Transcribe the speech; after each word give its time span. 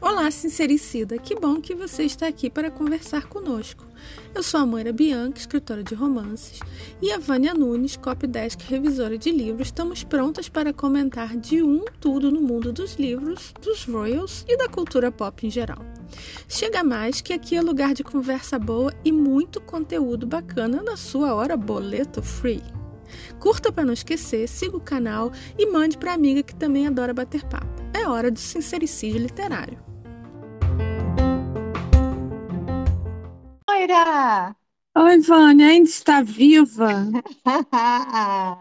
Olá, 0.00 0.30
sincericida! 0.30 1.18
Que 1.18 1.34
bom 1.34 1.60
que 1.60 1.74
você 1.74 2.04
está 2.04 2.28
aqui 2.28 2.48
para 2.48 2.70
conversar 2.70 3.26
conosco. 3.26 3.84
Eu 4.32 4.42
sou 4.44 4.60
a 4.60 4.66
Moira 4.66 4.92
Bianca, 4.92 5.40
escritora 5.40 5.82
de 5.82 5.96
romances, 5.96 6.60
e 7.02 7.10
a 7.10 7.18
Vânia 7.18 7.54
Nunes, 7.54 7.96
copydesk 7.96 8.60
revisora 8.68 9.18
de 9.18 9.32
livros. 9.32 9.66
Estamos 9.66 10.04
prontas 10.04 10.48
para 10.48 10.72
comentar 10.72 11.36
de 11.36 11.60
um 11.60 11.84
tudo 12.00 12.30
no 12.30 12.40
mundo 12.40 12.72
dos 12.72 12.94
livros, 12.94 13.52
dos 13.60 13.84
royals 13.84 14.44
e 14.46 14.56
da 14.56 14.68
cultura 14.68 15.10
pop 15.10 15.44
em 15.44 15.50
geral. 15.50 15.84
Chega 16.48 16.84
mais 16.84 17.20
que 17.20 17.32
aqui 17.32 17.56
é 17.56 17.60
lugar 17.60 17.94
de 17.94 18.04
conversa 18.04 18.60
boa 18.60 18.94
e 19.04 19.10
muito 19.10 19.60
conteúdo 19.60 20.24
bacana 20.24 20.84
na 20.84 20.96
sua 20.96 21.34
hora 21.34 21.56
boleto 21.56 22.22
free. 22.22 22.77
Curta 23.38 23.72
para 23.72 23.84
não 23.84 23.92
esquecer, 23.92 24.48
siga 24.48 24.76
o 24.76 24.80
canal 24.80 25.32
e 25.58 25.66
mande 25.66 25.98
para 25.98 26.14
amiga 26.14 26.42
que 26.42 26.54
também 26.54 26.86
adora 26.86 27.14
bater 27.14 27.44
papo. 27.44 27.82
É 27.94 28.06
hora 28.06 28.30
do 28.30 28.38
sincericídio 28.38 29.20
literário. 29.20 29.78
Moira! 33.68 34.56
Oi, 34.96 35.20
Vânia, 35.20 35.68
ainda 35.68 35.88
está 35.88 36.20
viva? 36.22 37.08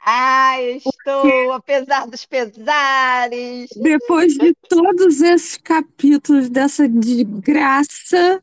ah, 0.00 0.62
estou, 0.62 1.52
apesar 1.52 2.06
dos 2.06 2.24
pesares. 2.24 3.68
Depois 3.76 4.34
de 4.34 4.54
todos 4.68 5.20
esses 5.20 5.56
capítulos 5.56 6.48
dessa 6.48 6.88
desgraça, 6.88 8.40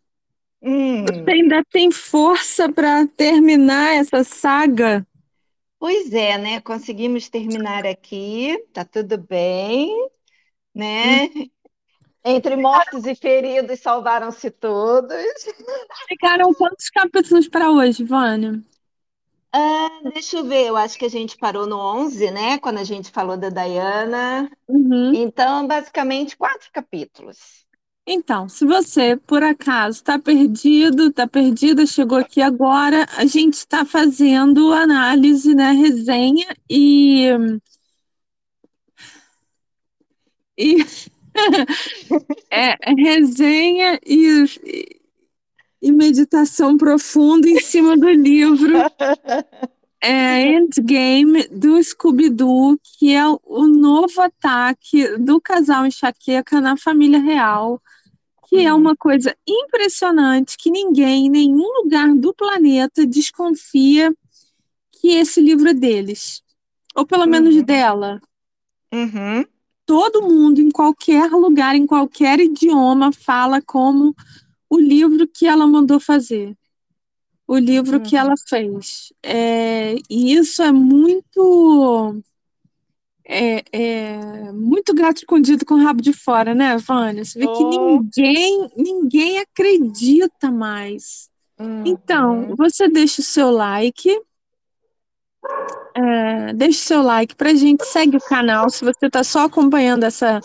hum. 0.61 1.05
você 1.05 1.31
ainda 1.31 1.63
tem 1.71 1.91
força 1.91 2.71
para 2.71 3.07
terminar 3.07 3.95
essa 3.95 4.23
saga? 4.23 5.05
Pois 5.79 6.13
é, 6.13 6.37
né? 6.37 6.59
Conseguimos 6.61 7.29
terminar 7.29 7.85
aqui, 7.85 8.57
tá 8.73 8.83
tudo 8.83 9.17
bem, 9.17 9.89
né? 10.75 11.25
Hum. 11.25 11.49
Entre 12.25 12.55
mortos 12.57 13.05
e 13.05 13.15
feridos, 13.15 13.79
salvaram-se 13.79 14.51
todos. 14.51 15.15
Ficaram 16.07 16.53
quantos 16.53 16.89
capítulos 16.89 17.47
para 17.47 17.71
hoje, 17.71 18.03
Vânia? 18.03 18.61
Ah, 19.51 20.01
deixa 20.13 20.37
eu 20.37 20.43
ver, 20.43 20.67
eu 20.67 20.75
acho 20.75 20.97
que 20.97 21.05
a 21.05 21.09
gente 21.09 21.37
parou 21.37 21.65
no 21.65 21.77
11, 21.77 22.29
né? 22.29 22.59
Quando 22.59 22.77
a 22.77 22.83
gente 22.83 23.09
falou 23.09 23.37
da 23.37 23.49
Diana. 23.49 24.51
Uhum. 24.67 25.13
Então, 25.15 25.65
basicamente, 25.65 26.37
quatro 26.37 26.69
capítulos. 26.71 27.65
Então, 28.11 28.49
se 28.49 28.65
você, 28.65 29.15
por 29.15 29.43
acaso, 29.43 29.97
está 29.97 30.17
perdido, 30.17 31.09
está 31.09 31.27
perdida, 31.27 31.85
chegou 31.85 32.17
aqui 32.17 32.41
agora, 32.41 33.05
a 33.15 33.23
gente 33.23 33.53
está 33.53 33.85
fazendo 33.85 34.73
análise, 34.73 35.53
né, 35.53 35.73
resenha 35.73 36.47
e... 36.67 37.27
E 40.57 40.77
é, 42.49 42.75
resenha 42.97 43.99
e, 44.03 44.97
e 45.79 45.91
meditação 45.91 46.77
profunda 46.77 47.47
em 47.47 47.59
cima 47.59 47.95
do 47.95 48.09
livro. 48.09 48.73
É, 50.01 50.47
Endgame 50.47 51.47
do 51.49 51.81
Scooby-Doo, 51.83 52.79
que 52.81 53.13
é 53.13 53.23
o 53.27 53.67
novo 53.67 54.19
ataque 54.19 55.15
do 55.19 55.39
casal 55.39 55.85
enxaqueca 55.85 56.59
na 56.59 56.75
família 56.75 57.19
real, 57.19 57.79
que 58.49 58.65
é 58.65 58.73
uma 58.73 58.95
coisa 58.95 59.35
impressionante 59.47 60.57
que 60.57 60.71
ninguém, 60.71 61.27
em 61.27 61.29
nenhum 61.29 61.83
lugar 61.83 62.13
do 62.15 62.33
planeta 62.33 63.05
desconfia 63.05 64.13
que 64.91 65.09
esse 65.09 65.39
livro 65.39 65.69
é 65.69 65.73
deles. 65.73 66.41
Ou 66.95 67.05
pelo 67.05 67.27
menos 67.27 67.55
uhum. 67.55 67.63
dela. 67.63 68.19
Uhum 68.91 69.45
todo 69.89 70.21
mundo, 70.21 70.61
em 70.61 70.69
qualquer 70.69 71.31
lugar, 71.31 71.75
em 71.75 71.87
qualquer 71.87 72.39
idioma, 72.39 73.11
fala 73.11 73.59
como 73.59 74.15
o 74.69 74.79
livro 74.79 75.27
que 75.27 75.47
ela 75.47 75.65
mandou 75.65 75.99
fazer, 75.99 76.55
o 77.47 77.57
livro 77.57 77.97
uhum. 77.97 78.03
que 78.03 78.15
ela 78.15 78.35
fez. 78.47 79.11
É, 79.23 79.95
e 80.07 80.33
isso 80.33 80.61
é 80.61 80.71
muito. 80.71 82.21
É, 83.31 83.63
é, 83.71 84.51
muito 84.51 84.91
gato 84.91 85.17
escondido 85.17 85.63
com 85.63 85.75
o 85.75 85.83
rabo 85.83 86.01
de 86.01 86.11
fora, 86.11 86.55
né, 86.55 86.75
Vânia? 86.77 87.23
Você 87.23 87.37
vê 87.37 87.45
oh. 87.45 87.53
que 87.53 87.63
ninguém, 87.63 88.71
ninguém 88.75 89.37
acredita 89.37 90.49
mais. 90.49 91.29
Uhum. 91.59 91.83
Então, 91.85 92.55
você 92.55 92.87
deixa 92.87 93.21
o 93.21 93.23
seu 93.23 93.51
like, 93.51 94.19
é, 95.93 96.53
deixe 96.53 96.79
seu 96.79 97.03
like 97.03 97.35
pra 97.35 97.53
gente, 97.53 97.85
segue 97.85 98.17
o 98.17 98.21
canal. 98.21 98.67
Se 98.67 98.83
você 98.83 99.05
está 99.05 99.23
só 99.23 99.45
acompanhando 99.45 100.05
essa, 100.05 100.39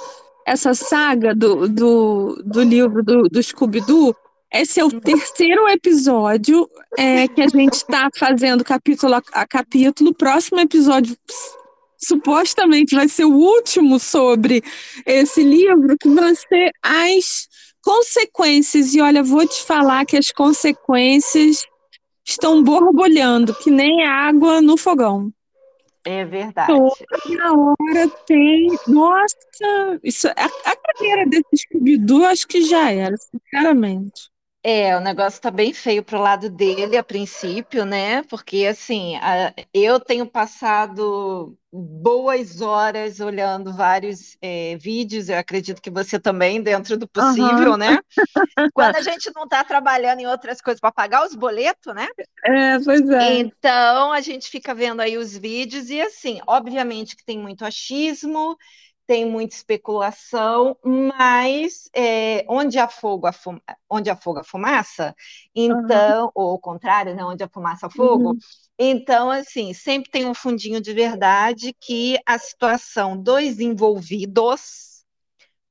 essa 0.47 0.75
saga 0.75 1.35
do, 1.35 1.67
do, 1.67 2.43
do 2.45 2.63
livro 2.63 3.03
do, 3.03 3.23
do 3.31 3.43
Scooby-Doo, 3.43 4.15
esse 4.53 4.79
é 4.79 4.85
o 4.85 5.01
terceiro 5.01 5.67
episódio 5.71 6.69
é, 6.99 7.27
que 7.29 7.41
a 7.41 7.49
gente 7.49 7.73
está 7.73 8.11
fazendo 8.15 8.63
capítulo 8.63 9.15
a, 9.15 9.23
a 9.33 9.47
capítulo. 9.47 10.11
O 10.11 10.15
próximo 10.15 10.61
episódio 10.61 11.17
supostamente 12.07 12.95
vai 12.95 13.09
ser 13.09 13.25
o 13.25 13.35
último 13.35 13.99
sobre 13.99 14.63
esse 15.07 15.43
livro, 15.43 15.97
que 15.99 16.09
vão 16.09 16.35
ser 16.35 16.71
as 16.83 17.49
consequências. 17.83 18.95
E 18.95 19.01
olha, 19.01 19.23
vou 19.23 19.47
te 19.47 19.63
falar 19.63 20.05
que 20.05 20.17
as 20.17 20.31
consequências 20.31 21.67
estão 22.25 22.63
borbulhando, 22.63 23.55
que 23.55 23.71
nem 23.71 24.05
água 24.07 24.61
no 24.61 24.77
fogão. 24.77 25.33
É 26.07 26.25
verdade. 26.25 26.67
Toda 26.67 27.53
hora 27.53 28.09
tem. 28.27 28.69
Nossa, 28.87 29.99
isso, 30.03 30.29
a, 30.29 30.33
a 30.35 30.77
carreira 30.77 31.27
desse 31.27 31.67
Scooby-Doo 31.67 32.27
acho 32.27 32.47
que 32.47 32.63
já 32.63 32.91
era, 32.91 33.17
sinceramente. 33.17 34.34
É, 34.67 34.97
o 34.97 35.01
negócio 35.01 35.43
tá 35.43 35.51
bem 35.51 35.75
feio 35.75 36.03
pro 36.03 36.19
lado 36.19 36.49
dele 36.49 36.97
a 36.97 37.05
princípio, 37.05 37.85
né? 37.85 38.23
Porque 38.23 38.65
assim, 38.67 39.15
a, 39.17 39.53
eu 39.75 40.01
tenho 40.01 40.27
passado 40.27 41.55
boas 41.71 42.63
horas 42.63 43.21
olhando 43.21 43.75
vários 43.75 44.39
é, 44.41 44.75
vídeos, 44.77 45.29
eu 45.29 45.37
acredito 45.37 45.83
que 45.83 45.91
você 45.91 46.19
também, 46.19 46.63
dentro 46.63 46.97
do 46.97 47.07
possível, 47.07 47.77
né? 47.77 47.99
Quando 48.73 48.97
a 48.97 49.03
gente 49.03 49.31
não 49.35 49.45
está 49.45 49.63
trabalhando 49.63 50.21
em 50.21 50.27
outras 50.27 50.63
coisas 50.63 50.81
para 50.81 50.91
pagar 50.91 51.27
os 51.27 51.35
boletos, 51.35 51.95
né? 51.95 52.09
É, 52.43 52.79
pois 52.79 53.07
é. 53.11 53.35
Então 53.35 54.13
a 54.13 54.21
gente 54.23 54.49
fica 54.49 54.75
vendo 54.75 55.01
aí 55.01 55.19
os 55.19 55.37
vídeos 55.37 55.91
e 55.91 56.01
assim, 56.01 56.41
obviamente 56.47 57.17
que 57.17 57.25
tem 57.25 57.39
muito 57.39 57.67
achismo, 57.67 58.57
tem 59.07 59.25
muita 59.25 59.55
especulação, 59.55 60.77
mas 60.83 61.89
é, 61.95 62.45
onde, 62.49 62.79
há 62.79 62.89
fogo, 62.89 63.27
a 63.27 63.33
fuma, 63.33 63.61
onde 63.89 64.09
há 64.11 64.17
fogo 64.17 64.41
a 64.41 64.45
fumaça, 64.45 65.15
então, 65.55 66.25
uhum. 66.27 66.31
ou 66.35 66.51
ao 66.53 66.59
contrário, 66.59 67.15
né, 67.15 67.25
onde 67.25 67.43
a 67.43 67.49
fumaça 67.49 67.87
a 67.87 67.91
fogo, 67.91 68.31
uhum. 68.31 68.39
então, 68.79 69.31
assim, 69.31 69.75
sempre 69.75 70.11
tem 70.11 70.27
um 70.27 70.35
fundinho 70.35 70.81
de 70.81 70.93
verdade 70.93 71.75
que 71.79 72.19
a 72.25 72.39
situação 72.39 73.17
dos 73.17 73.61
envolvidos 73.61 75.05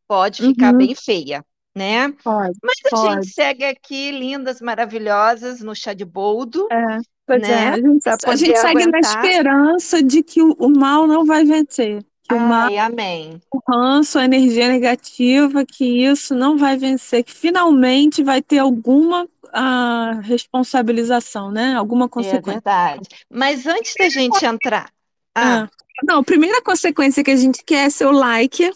pode 0.07 0.43
ficar 0.43 0.71
uhum. 0.71 0.77
bem 0.77 0.95
feia, 0.95 1.43
né? 1.75 2.11
Pode, 2.23 2.57
mas 2.61 2.75
a 2.85 2.89
pode. 2.89 3.13
gente 3.13 3.33
segue 3.33 3.65
aqui, 3.65 4.11
lindas, 4.11 4.61
maravilhosas, 4.61 5.59
no 5.61 5.75
chá 5.75 5.93
de 5.93 6.05
boldo. 6.05 6.67
É. 6.71 6.99
Pois 7.25 7.41
né? 7.41 7.49
é, 7.49 7.67
a 7.69 7.75
gente, 7.77 8.09
a 8.09 8.35
gente 8.35 8.57
segue 8.57 8.85
na 8.85 8.99
esperança 8.99 10.03
de 10.03 10.21
que 10.21 10.41
o, 10.41 10.51
o 10.59 10.69
mal 10.69 11.07
não 11.07 11.25
vai 11.25 11.45
vencer. 11.45 12.05
Que 12.27 12.35
Ai, 12.35 12.77
amém. 12.77 13.41
O 13.51 13.59
ranço, 13.67 14.17
a 14.17 14.25
energia 14.25 14.69
negativa, 14.69 15.65
que 15.65 16.05
isso 16.05 16.33
não 16.33 16.57
vai 16.57 16.77
vencer, 16.77 17.23
que 17.23 17.33
finalmente 17.33 18.23
vai 18.23 18.41
ter 18.41 18.59
alguma 18.59 19.27
a 19.55 20.19
responsabilização, 20.23 21.51
né? 21.51 21.75
Alguma 21.75 22.09
consequência. 22.09 22.49
É 22.49 22.53
verdade. 22.53 23.09
Mas 23.29 23.67
antes 23.67 23.93
da 23.99 24.09
gente 24.09 24.43
entrar. 24.43 24.89
Ah. 25.35 25.63
ah. 25.63 25.69
Não, 26.03 26.19
a 26.19 26.23
primeira 26.23 26.59
consequência 26.61 27.23
que 27.23 27.29
a 27.29 27.35
gente 27.35 27.63
quer 27.63 27.85
é 27.85 27.89
seu 27.89 28.11
like. 28.11 28.71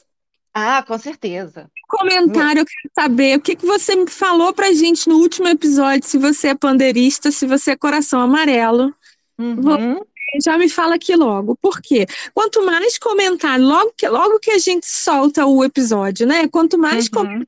Ah, 0.53 0.83
com 0.83 0.97
certeza. 0.97 1.69
Comentário, 1.87 2.61
eu 2.61 2.65
quero 2.65 2.91
saber 2.93 3.37
o 3.37 3.41
que, 3.41 3.55
que 3.55 3.65
você 3.65 3.95
me 3.95 4.07
falou 4.07 4.53
pra 4.53 4.71
gente 4.71 5.09
no 5.09 5.15
último 5.17 5.47
episódio, 5.47 6.07
se 6.07 6.17
você 6.17 6.49
é 6.49 6.55
pandeirista, 6.55 7.31
se 7.31 7.47
você 7.47 7.71
é 7.71 7.75
coração 7.75 8.21
amarelo. 8.21 8.93
Uhum 9.39 9.99
já 10.43 10.57
me 10.57 10.69
fala 10.69 10.95
aqui 10.95 11.15
logo. 11.15 11.55
Por 11.61 11.81
quê? 11.81 12.05
Quanto 12.33 12.65
mais 12.65 12.97
comentário, 12.97 13.65
logo 13.65 13.93
que, 13.95 14.07
logo 14.07 14.39
que 14.39 14.51
a 14.51 14.59
gente 14.59 14.85
solta 14.85 15.45
o 15.45 15.63
episódio, 15.63 16.27
né? 16.27 16.47
Quanto 16.47 16.77
mais 16.77 17.05
uhum. 17.05 17.11
comentário, 17.11 17.47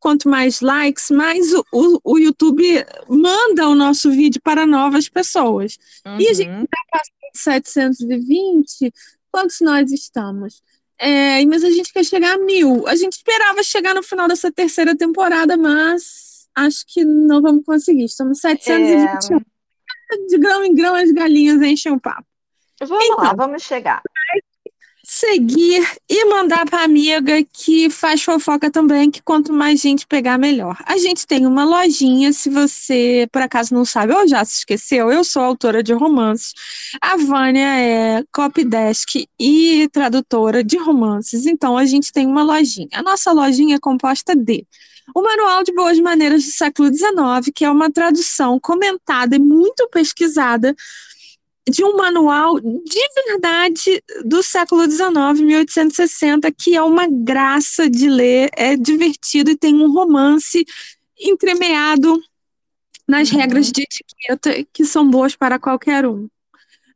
quanto 0.00 0.28
mais 0.28 0.60
likes, 0.60 1.10
mais 1.10 1.52
o, 1.52 1.64
o, 1.72 2.00
o, 2.04 2.18
YouTube 2.18 2.64
manda 3.08 3.68
o 3.68 3.74
nosso 3.74 4.10
vídeo 4.10 4.40
para 4.42 4.66
novas 4.66 5.08
pessoas. 5.08 5.78
Uhum. 6.06 6.20
E 6.20 6.28
a 6.28 6.32
gente 6.32 6.64
está 6.64 6.78
passando 6.90 7.18
720, 7.34 8.92
quantos 9.30 9.60
nós 9.60 9.90
estamos? 9.92 10.62
É, 10.98 11.44
mas 11.46 11.62
a 11.62 11.70
gente 11.70 11.92
quer 11.92 12.04
chegar 12.04 12.34
a 12.34 12.38
mil. 12.38 12.86
A 12.88 12.96
gente 12.96 13.12
esperava 13.12 13.62
chegar 13.62 13.94
no 13.94 14.02
final 14.02 14.26
dessa 14.26 14.50
terceira 14.50 14.96
temporada, 14.96 15.56
mas 15.56 16.48
acho 16.54 16.84
que 16.86 17.04
não 17.04 17.40
vamos 17.40 17.64
conseguir. 17.64 18.04
Estamos 18.04 18.40
721. 18.40 19.36
É 19.36 19.57
de 20.28 20.38
grão 20.38 20.64
em 20.64 20.74
grão 20.74 20.94
as 20.94 21.10
galinhas 21.10 21.60
enchem 21.62 21.92
o 21.92 22.00
papo. 22.00 22.26
Vamos 22.80 23.04
então, 23.04 23.16
lá, 23.16 23.34
vamos 23.34 23.62
chegar 23.62 24.02
seguir 25.10 25.88
e 26.06 26.26
mandar 26.26 26.66
para 26.66 26.84
amiga 26.84 27.42
que 27.50 27.88
faz 27.88 28.22
fofoca 28.22 28.70
também, 28.70 29.10
que 29.10 29.22
quanto 29.22 29.54
mais 29.54 29.80
gente 29.80 30.06
pegar, 30.06 30.36
melhor. 30.36 30.76
A 30.84 30.98
gente 30.98 31.26
tem 31.26 31.46
uma 31.46 31.64
lojinha, 31.64 32.30
se 32.30 32.50
você 32.50 33.26
por 33.32 33.40
acaso 33.40 33.72
não 33.72 33.86
sabe 33.86 34.12
ou 34.12 34.28
já 34.28 34.44
se 34.44 34.58
esqueceu, 34.58 35.10
eu 35.10 35.24
sou 35.24 35.42
autora 35.42 35.82
de 35.82 35.94
romances. 35.94 36.52
A 37.00 37.16
Vânia 37.16 37.80
é 37.80 38.22
copydesk 38.30 39.26
e 39.40 39.88
tradutora 39.90 40.62
de 40.62 40.76
romances, 40.76 41.46
então 41.46 41.78
a 41.78 41.86
gente 41.86 42.12
tem 42.12 42.26
uma 42.26 42.42
lojinha. 42.42 42.88
A 42.92 43.02
nossa 43.02 43.32
lojinha 43.32 43.76
é 43.76 43.80
composta 43.80 44.36
de 44.36 44.66
o 45.14 45.22
Manual 45.22 45.62
de 45.62 45.72
Boas 45.72 45.98
Maneiras 45.98 46.44
do 46.44 46.50
século 46.50 46.92
XIX, 46.92 47.52
que 47.54 47.64
é 47.64 47.70
uma 47.70 47.90
tradução 47.90 48.58
comentada 48.60 49.36
e 49.36 49.38
muito 49.38 49.88
pesquisada 49.88 50.74
de 51.68 51.84
um 51.84 51.96
manual 51.96 52.58
de 52.58 53.08
verdade 53.26 54.02
do 54.24 54.42
século 54.42 54.90
XIX, 54.90 55.40
1860, 55.40 56.50
que 56.52 56.74
é 56.74 56.82
uma 56.82 57.06
graça 57.06 57.88
de 57.90 58.08
ler, 58.08 58.50
é 58.56 58.76
divertido 58.76 59.50
e 59.50 59.56
tem 59.56 59.74
um 59.74 59.92
romance 59.92 60.64
entremeado 61.20 62.20
nas 63.06 63.30
uhum. 63.30 63.38
regras 63.38 63.70
de 63.70 63.82
etiqueta 63.82 64.66
que 64.72 64.84
são 64.84 65.08
boas 65.08 65.36
para 65.36 65.58
qualquer 65.58 66.06
um. 66.06 66.28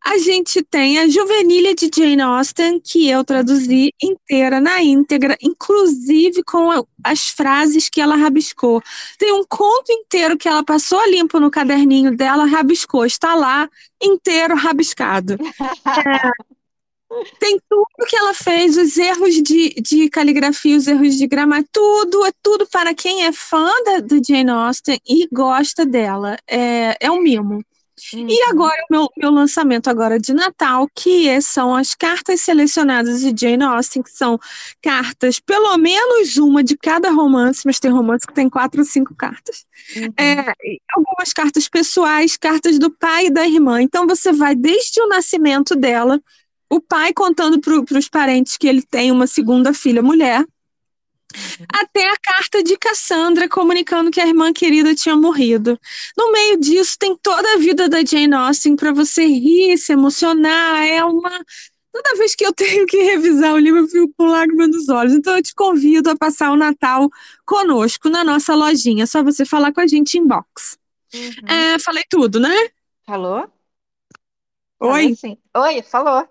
A 0.04 0.18
gente 0.18 0.62
tem 0.62 0.98
a 0.98 1.08
Juvenilha 1.08 1.74
de 1.74 1.88
Jane 1.94 2.20
Austen, 2.20 2.80
que 2.80 3.08
eu 3.08 3.24
traduzi 3.24 3.94
inteira, 4.02 4.60
na 4.60 4.82
íntegra, 4.82 5.36
inclusive 5.40 6.42
com 6.42 6.70
as 7.04 7.28
frases 7.28 7.88
que 7.88 8.00
ela 8.00 8.16
rabiscou. 8.16 8.82
Tem 9.16 9.32
um 9.32 9.44
conto 9.48 9.92
inteiro 9.92 10.36
que 10.36 10.48
ela 10.48 10.64
passou 10.64 11.00
limpo 11.08 11.38
no 11.38 11.50
caderninho 11.50 12.16
dela, 12.16 12.44
rabiscou, 12.46 13.06
está 13.06 13.34
lá, 13.36 13.68
inteiro 14.02 14.56
rabiscado. 14.56 15.34
É, 15.34 16.30
tem 17.38 17.58
tudo 17.68 18.08
que 18.08 18.16
ela 18.16 18.34
fez, 18.34 18.76
os 18.76 18.96
erros 18.96 19.34
de, 19.36 19.70
de 19.80 20.10
caligrafia, 20.10 20.76
os 20.76 20.88
erros 20.88 21.16
de 21.16 21.28
gramática, 21.28 21.70
tudo, 21.72 22.24
é 22.26 22.32
tudo 22.42 22.66
para 22.66 22.92
quem 22.92 23.24
é 23.24 23.32
fã 23.32 23.70
da, 23.84 24.00
do 24.00 24.20
Jane 24.24 24.50
Austen 24.50 24.98
e 25.06 25.28
gosta 25.32 25.86
dela. 25.86 26.36
É, 26.48 26.96
é 26.98 27.10
um 27.10 27.20
mimo. 27.22 27.64
Uhum. 28.14 28.26
E 28.28 28.42
agora, 28.50 28.82
o 28.90 28.92
meu, 28.92 29.08
meu 29.16 29.30
lançamento 29.30 29.88
agora 29.88 30.18
de 30.18 30.32
Natal, 30.32 30.88
que 30.94 31.40
são 31.40 31.74
as 31.74 31.94
cartas 31.94 32.40
selecionadas 32.40 33.20
de 33.20 33.34
Jane 33.38 33.62
Austen, 33.62 34.02
que 34.02 34.10
são 34.10 34.38
cartas, 34.82 35.38
pelo 35.40 35.76
menos 35.78 36.36
uma 36.36 36.62
de 36.62 36.76
cada 36.76 37.10
romance, 37.10 37.62
mas 37.64 37.78
tem 37.78 37.90
romance 37.90 38.26
que 38.26 38.34
tem 38.34 38.48
quatro 38.48 38.80
ou 38.80 38.86
cinco 38.86 39.14
cartas. 39.14 39.64
Uhum. 39.96 40.12
É, 40.18 40.54
algumas 40.94 41.32
cartas 41.32 41.68
pessoais, 41.68 42.36
cartas 42.36 42.78
do 42.78 42.90
pai 42.90 43.26
e 43.26 43.30
da 43.30 43.46
irmã. 43.46 43.80
Então, 43.80 44.06
você 44.06 44.32
vai 44.32 44.54
desde 44.54 45.00
o 45.00 45.08
nascimento 45.08 45.74
dela, 45.74 46.20
o 46.70 46.80
pai 46.80 47.12
contando 47.12 47.60
para 47.60 47.98
os 47.98 48.08
parentes 48.08 48.56
que 48.56 48.66
ele 48.66 48.82
tem 48.82 49.12
uma 49.12 49.26
segunda 49.26 49.74
filha 49.74 50.02
mulher, 50.02 50.44
até 51.72 52.08
a 52.08 52.16
carta 52.16 52.62
de 52.62 52.76
Cassandra 52.76 53.48
comunicando 53.48 54.10
que 54.10 54.20
a 54.20 54.26
irmã 54.26 54.52
querida 54.52 54.94
tinha 54.94 55.16
morrido. 55.16 55.78
No 56.16 56.32
meio 56.32 56.58
disso, 56.58 56.96
tem 56.98 57.16
toda 57.16 57.54
a 57.54 57.58
vida 57.58 57.88
da 57.88 58.04
Jane 58.04 58.34
Austen 58.34 58.76
para 58.76 58.92
você 58.92 59.24
rir, 59.24 59.76
se 59.78 59.92
emocionar. 59.92 60.86
É 60.86 61.04
uma. 61.04 61.30
Toda 61.92 62.16
vez 62.16 62.34
que 62.34 62.44
eu 62.46 62.52
tenho 62.54 62.86
que 62.86 62.96
revisar 62.96 63.54
o 63.54 63.58
livro, 63.58 63.80
eu 63.80 63.88
fico 63.88 64.12
com 64.16 64.26
lágrimas 64.26 64.68
nos 64.68 64.88
olhos. 64.88 65.12
Então, 65.12 65.36
eu 65.36 65.42
te 65.42 65.54
convido 65.54 66.10
a 66.10 66.16
passar 66.16 66.50
o 66.50 66.56
Natal 66.56 67.08
conosco 67.44 68.08
na 68.08 68.24
nossa 68.24 68.54
lojinha. 68.54 69.04
É 69.04 69.06
só 69.06 69.22
você 69.22 69.44
falar 69.44 69.72
com 69.72 69.80
a 69.80 69.86
gente 69.86 70.18
em 70.18 70.26
box. 70.26 70.78
Uhum. 71.14 71.48
É, 71.48 71.78
falei 71.78 72.02
tudo, 72.08 72.40
né? 72.40 72.54
Falou? 73.04 73.50
Oi? 74.80 75.14
Falei, 75.14 75.38
Oi, 75.54 75.82
falou. 75.82 76.28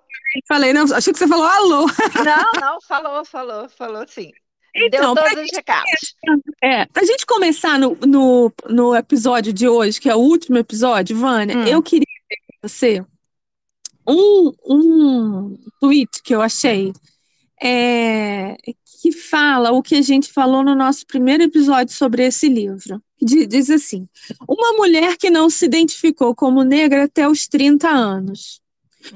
Falei, 0.48 0.74
não, 0.74 0.84
achei 0.94 1.14
que 1.14 1.20
você 1.20 1.28
falou 1.28 1.46
alô. 1.46 1.86
Não, 2.24 2.52
não, 2.60 2.82
falou, 2.82 3.26
falou, 3.26 3.70
falou 3.70 4.06
sim. 4.08 4.32
Então, 4.76 5.14
Deu 5.14 5.24
todos 5.24 5.44
os 5.44 5.52
recados. 5.54 6.16
É, 6.64 6.86
pra 6.86 7.04
gente 7.04 7.26
começar 7.26 7.78
no, 7.78 7.98
no, 8.08 8.52
no, 8.70 8.96
episódio 8.96 9.52
de 9.52 9.68
hoje, 9.68 10.00
que 10.00 10.10
é 10.10 10.16
o 10.16 10.20
último 10.20 10.58
episódio, 10.58 11.18
Vânia, 11.18 11.58
hum. 11.58 11.68
eu 11.68 11.82
queria 11.84 12.06
ver 12.30 12.38
com 12.38 12.68
você 12.68 13.06
um, 14.08 14.54
um 14.66 15.58
tweet 15.80 16.22
que 16.24 16.34
eu 16.34 16.42
achei 16.42 16.94
é, 17.62 18.56
que 19.02 19.12
fala 19.12 19.72
o 19.72 19.82
que 19.82 19.96
a 19.96 20.02
gente 20.02 20.32
falou 20.32 20.64
no 20.64 20.76
nosso 20.76 21.06
primeiro 21.06 21.44
episódio 21.44 21.94
sobre 21.94 22.26
esse 22.26 22.50
livro. 22.50 23.02
Diz 23.22 23.70
assim: 23.70 24.08
Uma 24.48 24.74
mulher 24.74 25.16
que 25.18 25.30
não 25.30 25.50
se 25.50 25.66
identificou 25.66 26.34
como 26.34 26.64
negra 26.64 27.04
até 27.04 27.28
os 27.28 27.48
30 27.48 27.88
anos. 27.88 28.62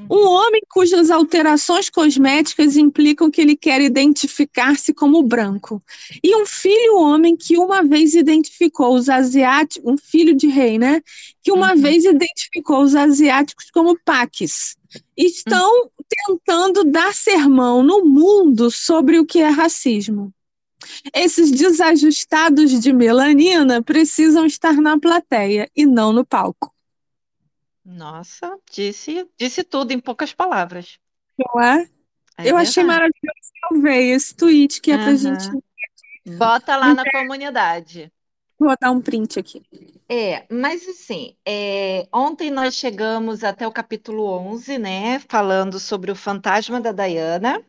Um 0.09 0.27
homem 0.27 0.61
cujas 0.69 1.11
alterações 1.11 1.89
cosméticas 1.89 2.75
implicam 2.75 3.29
que 3.29 3.41
ele 3.41 3.55
quer 3.55 3.81
identificar-se 3.81 4.93
como 4.93 5.21
branco. 5.23 5.81
E 6.23 6.35
um 6.35 6.45
filho 6.45 6.97
homem 6.97 7.35
que 7.35 7.57
uma 7.57 7.83
vez 7.83 8.15
identificou 8.15 8.95
os 8.95 9.09
asiáticos, 9.09 9.89
um 9.89 9.97
filho 9.97 10.35
de 10.35 10.47
rei, 10.47 10.77
né? 10.77 11.01
Que 11.43 11.51
uma 11.51 11.73
uhum. 11.73 11.81
vez 11.81 12.05
identificou 12.05 12.81
os 12.81 12.95
asiáticos 12.95 13.69
como 13.71 13.97
paques. 14.03 14.75
Estão 15.15 15.69
uhum. 15.83 15.89
tentando 16.27 16.83
dar 16.83 17.13
sermão 17.13 17.83
no 17.83 18.03
mundo 18.05 18.71
sobre 18.71 19.19
o 19.19 19.25
que 19.25 19.39
é 19.39 19.49
racismo. 19.49 20.33
Esses 21.13 21.51
desajustados 21.51 22.79
de 22.79 22.93
melanina 22.93 23.81
precisam 23.81 24.45
estar 24.45 24.75
na 24.75 24.99
plateia 24.99 25.69
e 25.75 25.85
não 25.85 26.13
no 26.13 26.25
palco. 26.25 26.74
Nossa, 27.85 28.57
disse, 28.71 29.29
disse 29.37 29.63
tudo 29.63 29.91
em 29.91 29.99
poucas 29.99 30.33
palavras. 30.33 30.99
Não 31.37 31.61
é? 31.61 31.87
É 32.37 32.49
eu 32.49 32.57
achei 32.57 32.83
maravilhoso 32.83 33.51
que 33.53 33.75
eu 33.75 33.81
veio 33.81 34.15
esse 34.15 34.35
tweet 34.35 34.81
que 34.81 34.91
é 34.91 34.97
pra 34.97 35.15
gente. 35.15 35.49
Bota 36.25 36.75
lá 36.75 36.93
na 36.93 37.03
comunidade. 37.11 38.11
Vou 38.57 38.75
dar 38.79 38.91
um 38.91 39.01
print 39.01 39.39
aqui. 39.39 39.61
É, 40.09 40.45
mas 40.53 40.87
assim, 40.87 41.35
é, 41.45 42.07
ontem 42.13 42.51
nós 42.51 42.75
chegamos 42.75 43.43
até 43.43 43.67
o 43.67 43.71
capítulo 43.71 44.23
11, 44.25 44.77
né? 44.77 45.19
Falando 45.19 45.79
sobre 45.79 46.11
o 46.11 46.15
fantasma 46.15 46.79
da 46.79 46.91
Diana. 46.91 47.63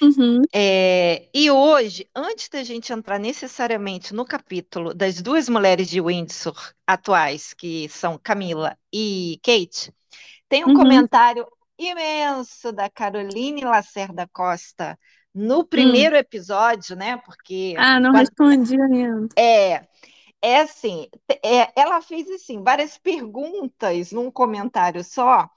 Uhum. 0.00 0.42
É, 0.52 1.28
e 1.34 1.50
hoje, 1.50 2.08
antes 2.14 2.48
da 2.48 2.62
gente 2.62 2.92
entrar 2.92 3.18
necessariamente 3.18 4.14
no 4.14 4.24
capítulo 4.24 4.94
das 4.94 5.20
duas 5.20 5.48
mulheres 5.48 5.88
de 5.88 6.00
Windsor 6.00 6.56
atuais, 6.86 7.52
que 7.52 7.88
são 7.88 8.18
Camila 8.18 8.76
e 8.92 9.40
Kate, 9.42 9.92
tem 10.48 10.64
um 10.64 10.68
uhum. 10.68 10.74
comentário 10.74 11.46
imenso 11.78 12.72
da 12.72 12.88
Caroline 12.88 13.64
Lacerda 13.64 14.28
Costa 14.32 14.98
no 15.34 15.64
primeiro 15.64 16.16
hum. 16.16 16.18
episódio, 16.18 16.96
né? 16.96 17.16
Porque. 17.18 17.74
Ah, 17.78 18.00
não 18.00 18.10
quando... 18.10 18.20
respondi 18.20 18.80
ainda. 18.80 19.28
É. 19.36 19.86
É 20.40 20.60
assim, 20.60 21.08
é, 21.44 21.68
ela 21.74 22.00
fez 22.00 22.30
assim 22.30 22.62
várias 22.62 22.96
perguntas 22.96 24.12
num 24.12 24.30
comentário 24.30 25.02
só, 25.02 25.50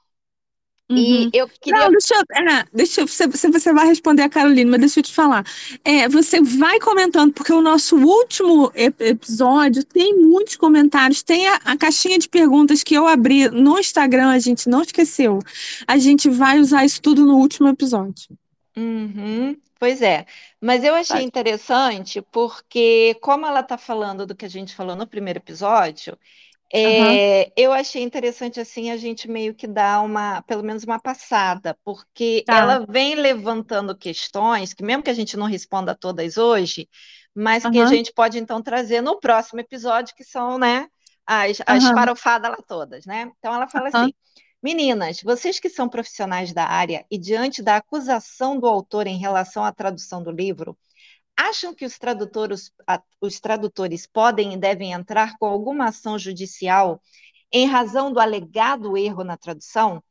Uhum. 0.91 1.29
E 1.33 1.37
eu 1.37 1.47
queria. 1.47 1.79
Não, 1.79 1.91
deixa 1.91 2.15
eu. 2.15 2.21
É, 2.35 2.65
deixa 2.73 3.01
eu 3.01 3.07
você, 3.07 3.27
você 3.27 3.73
vai 3.73 3.87
responder 3.87 4.23
a 4.23 4.29
Carolina, 4.29 4.71
mas 4.71 4.79
deixa 4.79 4.99
eu 4.99 5.03
te 5.03 5.13
falar. 5.13 5.45
É, 5.83 6.07
você 6.09 6.41
vai 6.41 6.79
comentando, 6.79 7.31
porque 7.31 7.53
o 7.53 7.61
nosso 7.61 7.95
último 7.95 8.71
episódio 8.75 9.83
tem 9.83 10.17
muitos 10.17 10.55
comentários, 10.55 11.23
tem 11.23 11.47
a, 11.47 11.55
a, 11.63 11.77
caixinha 11.77 12.19
de 12.19 12.27
perguntas 12.27 12.83
que 12.83 12.93
eu 12.93 13.07
abri 13.07 13.49
no 13.49 13.79
Instagram, 13.79 14.29
a 14.29 14.39
gente 14.39 14.67
não 14.67 14.81
esqueceu. 14.81 15.39
A 15.87 15.97
gente 15.97 16.29
vai 16.29 16.59
usar 16.59 16.83
isso 16.83 17.01
tudo 17.01 17.25
no 17.25 17.37
último 17.37 17.69
episódio. 17.69 18.37
Uhum. 18.75 19.55
Pois 19.79 20.01
é, 20.01 20.27
mas 20.59 20.83
eu 20.83 20.93
achei 20.93 21.23
interessante 21.23 22.21
porque, 22.31 23.17
como 23.19 23.47
ela 23.47 23.61
está 23.61 23.79
falando 23.79 24.27
do 24.27 24.35
que 24.35 24.45
a 24.45 24.49
gente 24.49 24.75
falou 24.75 24.95
no 24.95 25.07
primeiro 25.07 25.39
episódio, 25.39 26.15
é, 26.73 27.51
eu 27.55 27.73
achei 27.73 28.01
interessante 28.01 28.59
assim 28.59 28.91
a 28.91 28.97
gente 28.97 29.29
meio 29.29 29.53
que 29.53 29.67
dar 29.67 30.01
uma, 30.01 30.41
pelo 30.43 30.63
menos 30.63 30.83
uma 30.83 30.99
passada, 30.99 31.77
porque 31.83 32.43
tá. 32.45 32.57
ela 32.57 32.85
vem 32.87 33.15
levantando 33.15 33.97
questões 33.97 34.73
que 34.73 34.83
mesmo 34.83 35.03
que 35.03 35.09
a 35.09 35.13
gente 35.13 35.35
não 35.35 35.47
responda 35.47 35.95
todas 35.95 36.37
hoje, 36.37 36.87
mas 37.35 37.63
que 37.65 37.79
a 37.79 37.85
gente 37.85 38.13
pode 38.13 38.37
então 38.37 38.61
trazer 38.61 39.01
no 39.01 39.19
próximo 39.19 39.59
episódio, 39.59 40.15
que 40.15 40.23
são, 40.23 40.57
né, 40.57 40.87
as, 41.25 41.61
as 41.65 41.83
farofadas 41.89 42.51
lá 42.51 42.57
todas, 42.67 43.05
né? 43.05 43.31
Então 43.37 43.53
ela 43.53 43.67
fala 43.67 43.87
assim: 43.87 44.13
Meninas, 44.61 45.21
vocês 45.23 45.59
que 45.59 45.69
são 45.69 45.89
profissionais 45.89 46.53
da 46.53 46.65
área 46.65 47.05
e 47.09 47.17
diante 47.17 47.63
da 47.63 47.77
acusação 47.77 48.59
do 48.59 48.67
autor 48.67 49.07
em 49.07 49.17
relação 49.17 49.63
à 49.63 49.71
tradução 49.71 50.21
do 50.21 50.31
livro, 50.31 50.77
acham 51.37 51.73
que 51.73 51.85
os 51.85 51.97
tradutores, 51.97 52.71
os 53.21 53.39
tradutores 53.39 54.07
podem 54.07 54.53
e 54.53 54.57
devem 54.57 54.93
entrar 54.93 55.37
com 55.37 55.45
alguma 55.45 55.87
ação 55.89 56.17
judicial 56.19 57.01
em 57.51 57.67
razão 57.67 58.11
do 58.13 58.19
alegado 58.19 58.97
erro 58.97 59.23
na 59.23 59.37
tradução? 59.37 60.03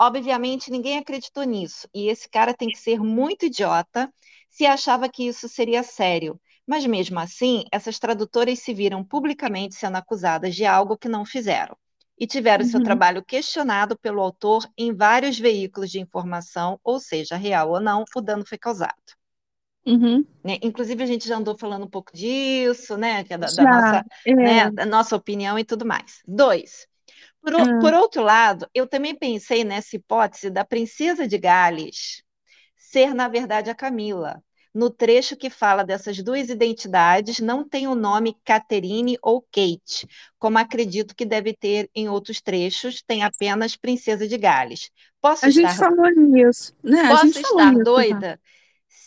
Obviamente, 0.00 0.70
ninguém 0.70 0.98
acreditou 0.98 1.44
nisso, 1.44 1.88
e 1.94 2.08
esse 2.08 2.28
cara 2.28 2.54
tem 2.54 2.70
que 2.70 2.78
ser 2.78 3.00
muito 3.00 3.46
idiota 3.46 4.12
se 4.50 4.66
achava 4.66 5.08
que 5.08 5.24
isso 5.26 5.48
seria 5.48 5.82
sério. 5.84 6.40
Mas 6.66 6.84
mesmo 6.86 7.18
assim, 7.20 7.64
essas 7.72 7.98
tradutoras 7.98 8.58
se 8.60 8.74
viram 8.74 9.04
publicamente 9.04 9.74
sendo 9.76 9.96
acusadas 9.96 10.54
de 10.54 10.64
algo 10.66 10.96
que 10.98 11.08
não 11.08 11.24
fizeram. 11.24 11.76
e 12.20 12.26
tiveram 12.26 12.64
seu 12.64 12.80
Uhum. 12.80 12.82
trabalho 12.82 13.24
questionado 13.24 13.96
pelo 13.98 14.20
autor 14.20 14.68
em 14.76 14.92
vários 14.94 15.38
veículos 15.38 15.90
de 15.90 16.00
informação, 16.00 16.78
ou 16.82 16.98
seja, 17.00 17.36
real 17.36 17.70
ou 17.70 17.80
não, 17.80 18.04
o 18.16 18.20
dano 18.20 18.44
foi 18.46 18.58
causado. 18.58 19.17
Uhum. 19.88 20.24
né? 20.44 20.58
Inclusive, 20.62 21.02
a 21.02 21.06
gente 21.06 21.26
já 21.26 21.36
andou 21.36 21.56
falando 21.58 21.84
um 21.84 21.90
pouco 21.90 22.12
disso, 22.14 22.96
né? 22.96 23.24
Que 23.24 23.34
é 23.34 23.38
da, 23.38 23.50
da 23.52 23.66
nossa, 23.66 24.04
é. 24.26 24.34
né? 24.34 24.70
Da 24.70 24.86
nossa 24.86 25.16
opinião 25.16 25.58
e 25.58 25.64
tudo 25.64 25.86
mais. 25.86 26.22
Dois. 26.26 26.86
Por, 27.42 27.54
Ah. 27.54 27.78
por 27.80 27.94
outro 27.94 28.22
lado, 28.22 28.68
eu 28.74 28.86
também 28.86 29.14
pensei 29.14 29.64
nessa 29.64 29.96
hipótese 29.96 30.50
da 30.50 30.64
princesa 30.64 31.26
de 31.28 31.38
Gales 31.38 32.22
ser, 32.76 33.14
na 33.14 33.28
verdade, 33.28 33.70
a 33.70 33.74
Camila. 33.74 34.42
No 34.74 34.90
trecho 34.90 35.36
que 35.36 35.50
fala 35.50 35.82
dessas 35.84 36.22
duas 36.22 36.48
identidades, 36.50 37.40
não 37.40 37.68
tem 37.68 37.88
o 37.88 37.94
nome 37.94 38.36
Catherine 38.44 39.18
ou 39.22 39.42
Kate, 39.42 40.06
como 40.38 40.58
acredito 40.58 41.14
que 41.16 41.24
deve 41.24 41.54
ter 41.54 41.90
em 41.94 42.08
outros 42.08 42.40
trechos, 42.40 43.02
tem 43.02 43.22
apenas 43.24 43.76
Princesa 43.76 44.28
de 44.28 44.36
Gales. 44.38 44.90
Posso 45.20 45.46
A 45.46 45.50
gente 45.50 45.70
estar 45.70 45.74
falou 45.74 46.10
nisso, 46.10 46.74
né? 46.82 47.08
Posso 47.08 47.26
gente 47.26 47.40
estar 47.40 47.72
já. 47.72 47.82
doida? 47.82 48.40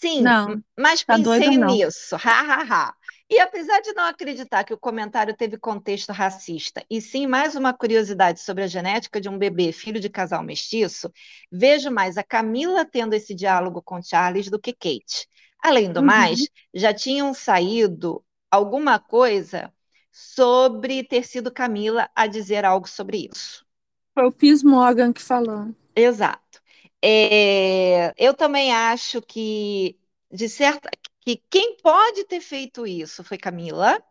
Sim, 0.01 0.35
Não, 0.35 0.63
mas 0.77 1.03
tá 1.05 1.17
pensei 1.17 1.57
nisso. 1.57 2.15
Ha, 2.23 2.41
ha, 2.41 2.63
ha. 2.63 2.95
E 3.29 3.39
apesar 3.39 3.79
de 3.81 3.93
não 3.93 4.03
acreditar 4.05 4.63
que 4.65 4.73
o 4.73 4.77
comentário 4.79 5.35
teve 5.35 5.57
contexto 5.57 6.11
racista, 6.11 6.83
e 6.89 6.99
sim 7.01 7.27
mais 7.27 7.55
uma 7.55 7.73
curiosidade 7.73 8.39
sobre 8.41 8.63
a 8.63 8.67
genética 8.67 9.21
de 9.21 9.29
um 9.29 9.37
bebê 9.37 9.71
filho 9.71 9.99
de 9.99 10.09
casal 10.09 10.43
mestiço, 10.43 11.11
vejo 11.51 11.89
mais 11.91 12.17
a 12.17 12.23
Camila 12.23 12.83
tendo 12.85 13.13
esse 13.13 13.33
diálogo 13.33 13.81
com 13.81 14.01
Charles 14.01 14.49
do 14.49 14.59
que 14.59 14.73
Kate. 14.73 15.27
Além 15.63 15.93
do 15.93 16.01
Uhum. 16.01 16.03
mais, 16.03 16.49
já 16.73 16.93
tinham 16.93 17.33
saído 17.33 18.23
alguma 18.49 18.99
coisa 18.99 19.71
sobre 20.11 21.03
ter 21.03 21.23
sido 21.25 21.51
Camila 21.53 22.09
a 22.15 22.27
dizer 22.27 22.65
algo 22.65 22.87
sobre 22.89 23.29
isso. 23.31 23.65
Foi 24.13 24.25
o 24.27 24.31
Piers 24.31 24.63
Morgan 24.63 25.11
que 25.11 25.21
falou. 25.21 25.75
Exato. 25.95 26.60
É, 27.03 28.13
eu 28.17 28.33
também 28.33 28.71
acho 28.73 29.21
que, 29.21 29.99
de 30.31 30.47
certa, 30.49 30.89
que 31.21 31.37
quem 31.49 31.77
pode 31.77 32.25
ter 32.25 32.41
feito 32.41 32.85
isso 32.85 33.23
foi 33.23 33.37
Camila, 33.37 34.01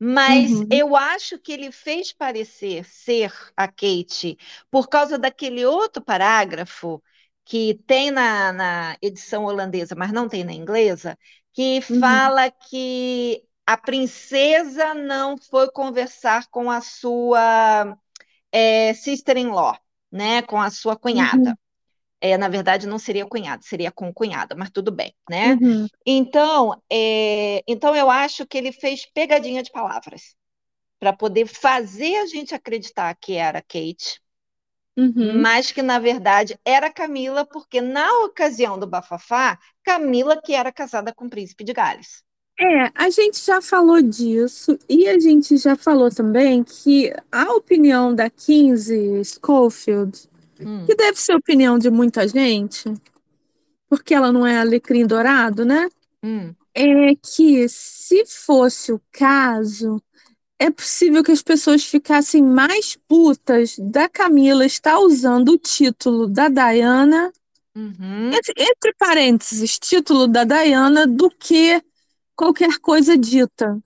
mas 0.00 0.62
Uhum. 0.62 0.66
eu 0.70 0.96
acho 0.96 1.38
que 1.38 1.52
ele 1.52 1.72
fez 1.72 2.12
parecer 2.12 2.84
ser 2.84 3.32
a 3.56 3.68
Kate 3.68 4.38
por 4.70 4.88
causa 4.88 5.18
daquele 5.18 5.64
outro 5.66 6.02
parágrafo 6.02 7.02
que 7.44 7.74
tem 7.86 8.10
na, 8.10 8.52
na 8.52 8.96
edição 9.02 9.44
holandesa, 9.44 9.94
mas 9.96 10.12
não 10.12 10.28
tem 10.28 10.44
na 10.44 10.52
inglesa, 10.52 11.18
que 11.52 11.80
Uhum. 11.88 12.20
fala 12.20 12.50
que 12.50 13.42
a 13.66 13.76
princesa 13.76 14.94
não 14.94 15.36
foi 15.38 15.70
conversar 15.72 16.48
com 16.48 16.70
a 16.70 16.80
sua 16.82 17.96
é, 18.52 18.94
sister-in-law, 18.94 19.78
né, 20.12 20.42
com 20.42 20.60
a 20.60 20.70
sua 20.70 20.96
cunhada. 20.96 21.54
Uhum. 21.54 21.58
É, 22.20 22.36
na 22.36 22.48
verdade, 22.48 22.86
não 22.86 22.98
seria 22.98 23.26
cunhada, 23.26 23.62
seria 23.62 23.92
com 23.92 24.12
cunhada, 24.12 24.54
mas 24.56 24.70
tudo 24.70 24.90
bem, 24.90 25.14
né? 25.30 25.60
Uhum. 25.60 25.86
Então, 26.06 26.80
é, 26.90 27.62
então 27.66 27.94
eu 27.94 28.10
acho 28.10 28.46
que 28.46 28.58
ele 28.58 28.72
fez 28.72 29.06
pegadinha 29.06 29.62
de 29.62 29.70
palavras 29.70 30.34
para 31.00 31.12
poder 31.12 31.46
fazer 31.46 32.16
a 32.16 32.26
gente 32.26 32.54
acreditar 32.54 33.14
que 33.16 33.34
era 33.34 33.62
Kate, 33.62 34.20
Uhum. 34.96 35.42
mas 35.42 35.70
que 35.72 35.80
na 35.82 35.98
verdade 35.98 36.58
era 36.64 36.92
Camila, 36.92 37.46
porque 37.46 37.80
na 37.80 38.10
ocasião 38.24 38.78
do 38.78 38.86
bafafá, 38.86 39.58
Camila 39.84 40.40
que 40.40 40.54
era 40.54 40.72
casada 40.72 41.14
com 41.14 41.26
o 41.26 41.30
príncipe 41.30 41.64
de 41.64 41.72
Gales. 41.72 42.22
É, 42.60 42.90
a 42.94 43.08
gente 43.08 43.44
já 43.44 43.62
falou 43.62 44.02
disso 44.02 44.76
e 44.88 45.06
a 45.08 45.18
gente 45.20 45.56
já 45.56 45.76
falou 45.76 46.10
também 46.10 46.64
que 46.64 47.12
a 47.30 47.52
opinião 47.52 48.12
da 48.12 48.28
Kinsey 48.28 49.22
Schofield, 49.24 50.28
Hum, 50.60 50.86
que 50.86 50.94
deve 50.94 51.20
ser 51.20 51.32
a 51.32 51.36
opinião 51.36 51.78
de 51.78 51.90
muita 51.90 52.26
gente, 52.26 52.92
porque 53.88 54.14
ela 54.14 54.32
não 54.32 54.46
é 54.46 54.58
alecrim 54.58 55.06
dourado, 55.06 55.64
né? 55.64 55.88
hum, 56.22 56.54
É 56.74 57.14
que 57.16 57.68
se 57.68 58.24
fosse 58.26 58.92
o 58.92 59.00
caso, 59.10 60.02
é 60.58 60.70
possível 60.70 61.24
que 61.24 61.32
as 61.32 61.42
pessoas 61.42 61.84
ficassem 61.84 62.42
mais 62.42 62.96
putas 63.08 63.76
da 63.78 64.08
Camila 64.08 64.66
estar 64.66 64.98
usando 65.00 65.50
o 65.50 65.58
título 65.58 66.28
da 66.28 66.48
Diana, 66.48 67.32
uhum, 67.74 68.30
entre, 68.32 68.54
entre 68.58 68.94
parênteses, 68.98 69.78
título 69.78 70.26
da 70.26 70.44
Diana, 70.44 71.06
do 71.06 71.30
que 71.30 71.82
qualquer 72.36 72.78
coisa 72.78 73.16
dita, 73.16 73.80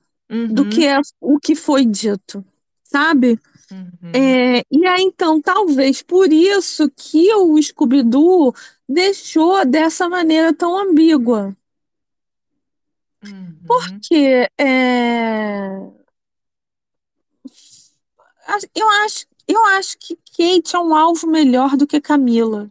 do 0.49 0.63
uhum, 0.63 0.69
que 0.69 0.87
é 0.87 1.01
o 1.21 1.39
que 1.39 1.55
foi 1.55 1.85
dito, 1.87 2.45
sabe? 2.85 3.39
Uhum, 3.73 4.13
É, 4.15 4.61
e 4.71 4.87
aí, 4.87 5.03
então, 5.03 5.41
talvez 5.41 6.03
por 6.03 6.33
isso 6.33 6.91
que 6.91 7.33
o 7.35 7.61
Scooby-Doo 7.63 8.55
deixou 8.89 9.65
dessa 9.65 10.09
maneira 10.09 10.53
tão 10.55 10.79
ambígua. 10.79 11.57
uhum. 13.23 13.59
Porque 13.67 14.49
é, 14.59 15.93
eu 18.75 18.89
acho, 19.05 19.27
eu 19.49 19.65
acho 19.67 19.97
que 19.99 20.17
Kate 20.17 20.77
é 20.77 20.79
um 20.79 20.95
alvo 20.95 21.27
melhor 21.27 21.77
do 21.77 21.87
que 21.87 22.01
Camila. 22.01 22.71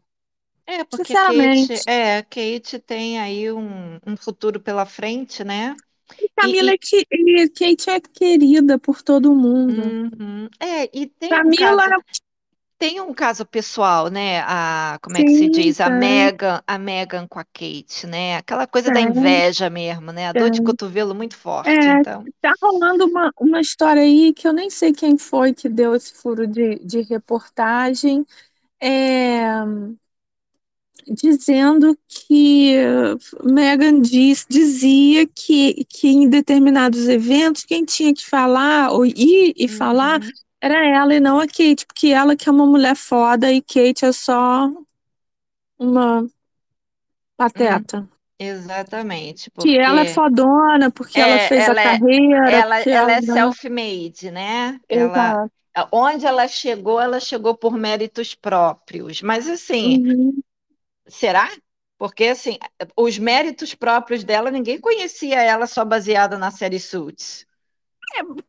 É, 0.65 0.83
porque 0.85 1.17
Kate, 1.17 1.73
é, 1.85 2.21
Kate 2.23 2.79
tem 2.79 3.19
aí 3.19 3.51
um, 3.51 3.99
um 4.05 4.15
futuro 4.15 4.59
pela 4.59 4.85
frente, 4.85 5.43
né? 5.43 5.75
Camila 6.35 6.71
e- 6.71 6.73
é 6.73 6.77
que 6.77 7.05
e 7.11 7.49
Kate 7.49 7.89
é 7.89 7.99
querida 8.01 8.77
por 8.79 9.01
todo 9.01 9.35
mundo. 9.35 9.97
uhum, 10.19 10.49
é, 10.59 10.89
e 10.97 11.07
tem 11.07 11.39
um 11.39 11.51
Camila, 11.51 11.83
caso, 11.83 11.93
tem 12.79 13.01
um 13.01 13.13
caso 13.13 13.45
pessoal, 13.45 14.09
né? 14.09 14.41
A, 14.41 14.99
como 15.03 15.17
é 15.17 15.23
que 15.25 15.31
se 15.31 15.49
diz? 15.49 15.81
A 15.81 15.89
tem, 15.89 15.91
Meghan, 15.91 16.61
a 16.67 16.77
Meghan 16.79 17.27
com 17.27 17.39
a 17.39 17.45
Kate, 17.45 18.07
né? 18.07 18.37
Aquela 18.37 18.67
coisa 18.67 18.91
da 18.91 19.01
inveja 19.01 19.69
mesmo, 19.69 20.11
né? 20.13 20.27
A 20.29 20.33
dor 20.33 20.51
de 20.51 20.61
tem. 20.61 20.63
cotovelo 20.63 21.15
muito 21.15 21.37
forte, 21.37 21.89
É, 21.89 21.91
então. 21.91 22.29
tá 22.41 22.53
rolando 22.61 23.05
uma, 23.07 23.31
uma 23.39 23.61
história 23.61 24.01
aí 24.03 24.33
que 24.33 24.47
eu 24.47 24.53
nem 24.53 24.69
sei 24.69 24.93
quem 24.93 25.17
foi 25.17 25.53
que 25.53 25.69
deu 25.69 25.95
esse 25.95 26.13
furo 26.13 26.47
de, 26.47 26.79
de 26.79 27.01
reportagem, 27.03 28.25
é, 28.81 29.45
dizendo 31.07 31.97
que 32.07 32.75
Meghan 33.43 34.01
diz, 34.01 34.45
dizia 34.49 35.27
que, 35.27 35.85
que 35.85 36.07
em 36.09 36.29
determinados 36.29 37.07
eventos 37.07 37.63
quem 37.65 37.85
tinha 37.85 38.13
que 38.13 38.25
falar 38.27 38.91
ou 38.91 39.05
ir 39.05 39.53
e 39.57 39.67
falar 39.67 40.19
Uhum, 40.19 40.37
era 40.61 40.85
ela 40.87 41.13
e 41.15 41.19
não 41.19 41.39
a 41.39 41.47
Kate, 41.47 41.85
porque 41.87 42.07
ela 42.09 42.35
que 42.35 42.47
é 42.49 42.51
uma 42.51 42.65
mulher 42.67 42.95
foda 42.95 43.51
e 43.51 43.61
Kate 43.61 44.05
é 44.05 44.11
só 44.11 44.69
uma 45.77 46.23
pateta. 47.37 48.07
exatamente, 48.39 49.49
Que 49.57 49.77
ela 49.77 50.01
é 50.01 50.05
porque 50.05 50.15
fodona, 50.15 50.91
porque 50.91 51.19
ela 51.21 51.37
é, 51.37 51.39
fez 51.39 51.67
a 51.69 51.75
ela 51.75 51.81
é, 51.83 52.05
carreira, 52.15 52.61
ela, 52.61 52.77
porque 52.77 52.89
ela 52.91 53.11
ela. 53.11 53.13
é 53.13 53.21
self-made, 53.21 54.31
né? 54.31 54.79
Ela, 54.89 55.37
onde 55.93 56.25
ela 56.25 56.47
chegou, 56.47 56.99
ela 57.01 57.19
chegou 57.19 57.55
por 57.57 57.73
méritos 57.77 58.35
próprios. 58.35 59.21
Mas 59.21 59.47
assim, 59.49 60.01
Uhum. 60.01 60.41
Será? 61.07 61.49
Porque 61.97 62.25
assim, 62.25 62.57
os 62.97 63.17
méritos 63.17 63.75
próprios 63.75 64.23
dela, 64.23 64.49
ninguém 64.51 64.79
conhecia 64.79 65.41
ela 65.41 65.67
só 65.67 65.85
baseada 65.85 66.37
na 66.37 66.51
série 66.51 66.79
Suits. 66.79 67.45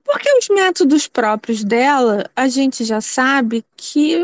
Porque 0.04 0.28
os 0.38 0.48
métodos 0.48 1.06
próprios 1.06 1.64
dela, 1.64 2.28
a 2.34 2.48
gente 2.48 2.84
já 2.84 3.00
sabe 3.00 3.64
que, 3.76 4.18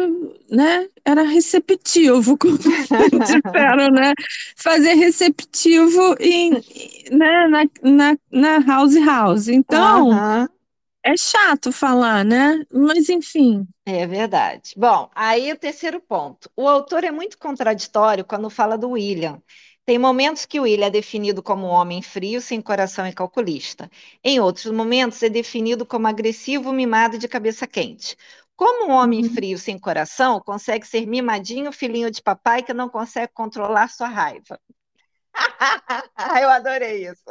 né, 0.50 0.88
era 1.04 1.22
receptivo, 1.22 2.36
como 2.36 2.58
disseram, 3.22 3.88
né? 3.92 4.12
Fazer 4.56 4.94
receptivo 4.94 6.16
em, 6.18 6.50
né, 7.10 7.48
na, 7.48 7.64
na, 7.82 8.18
na 8.30 8.58
House 8.60 8.96
House. 8.96 9.48
Então, 9.48 10.08
Aham, 10.10 10.48
é 11.12 11.16
chato 11.16 11.72
falar, 11.72 12.24
né? 12.24 12.64
Mas 12.72 13.08
enfim. 13.08 13.66
é 13.86 14.06
verdade. 14.06 14.74
Bom, 14.76 15.10
aí 15.14 15.50
o 15.52 15.58
terceiro 15.58 16.00
ponto. 16.00 16.50
O 16.56 16.68
autor 16.68 17.04
é 17.04 17.10
muito 17.10 17.38
contraditório 17.38 18.24
quando 18.24 18.50
fala 18.50 18.76
do 18.76 18.90
William. 18.90 19.42
Tem 19.86 19.98
momentos 19.98 20.44
que 20.44 20.60
o 20.60 20.64
William 20.64 20.86
é 20.86 20.90
definido 20.90 21.42
como 21.42 21.66
um 21.66 21.70
homem 21.70 22.02
frio, 22.02 22.40
sem 22.42 22.60
coração 22.60 23.06
e 23.06 23.12
calculista. 23.14 23.90
Em 24.22 24.38
outros 24.40 24.70
momentos, 24.72 25.22
é 25.22 25.30
definido 25.30 25.86
como 25.86 26.06
agressivo, 26.06 26.72
mimado 26.72 27.16
e 27.16 27.18
de 27.18 27.26
cabeça 27.28 27.66
quente. 27.66 28.14
Como 28.54 28.88
um 28.90 28.92
homem 28.94 29.22
Uhum. 29.22 29.34
frio, 29.34 29.56
sem 29.58 29.78
coração, 29.78 30.40
consegue 30.40 30.86
ser 30.86 31.06
mimadinho, 31.06 31.72
filhinho 31.72 32.10
de 32.10 32.20
papai 32.22 32.62
que 32.62 32.74
não 32.74 32.88
consegue 32.90 33.32
controlar 33.32 33.88
sua 33.88 34.08
raiva. 34.08 34.60
Eu 36.42 36.48
adorei 36.50 37.06
isso. 37.08 37.22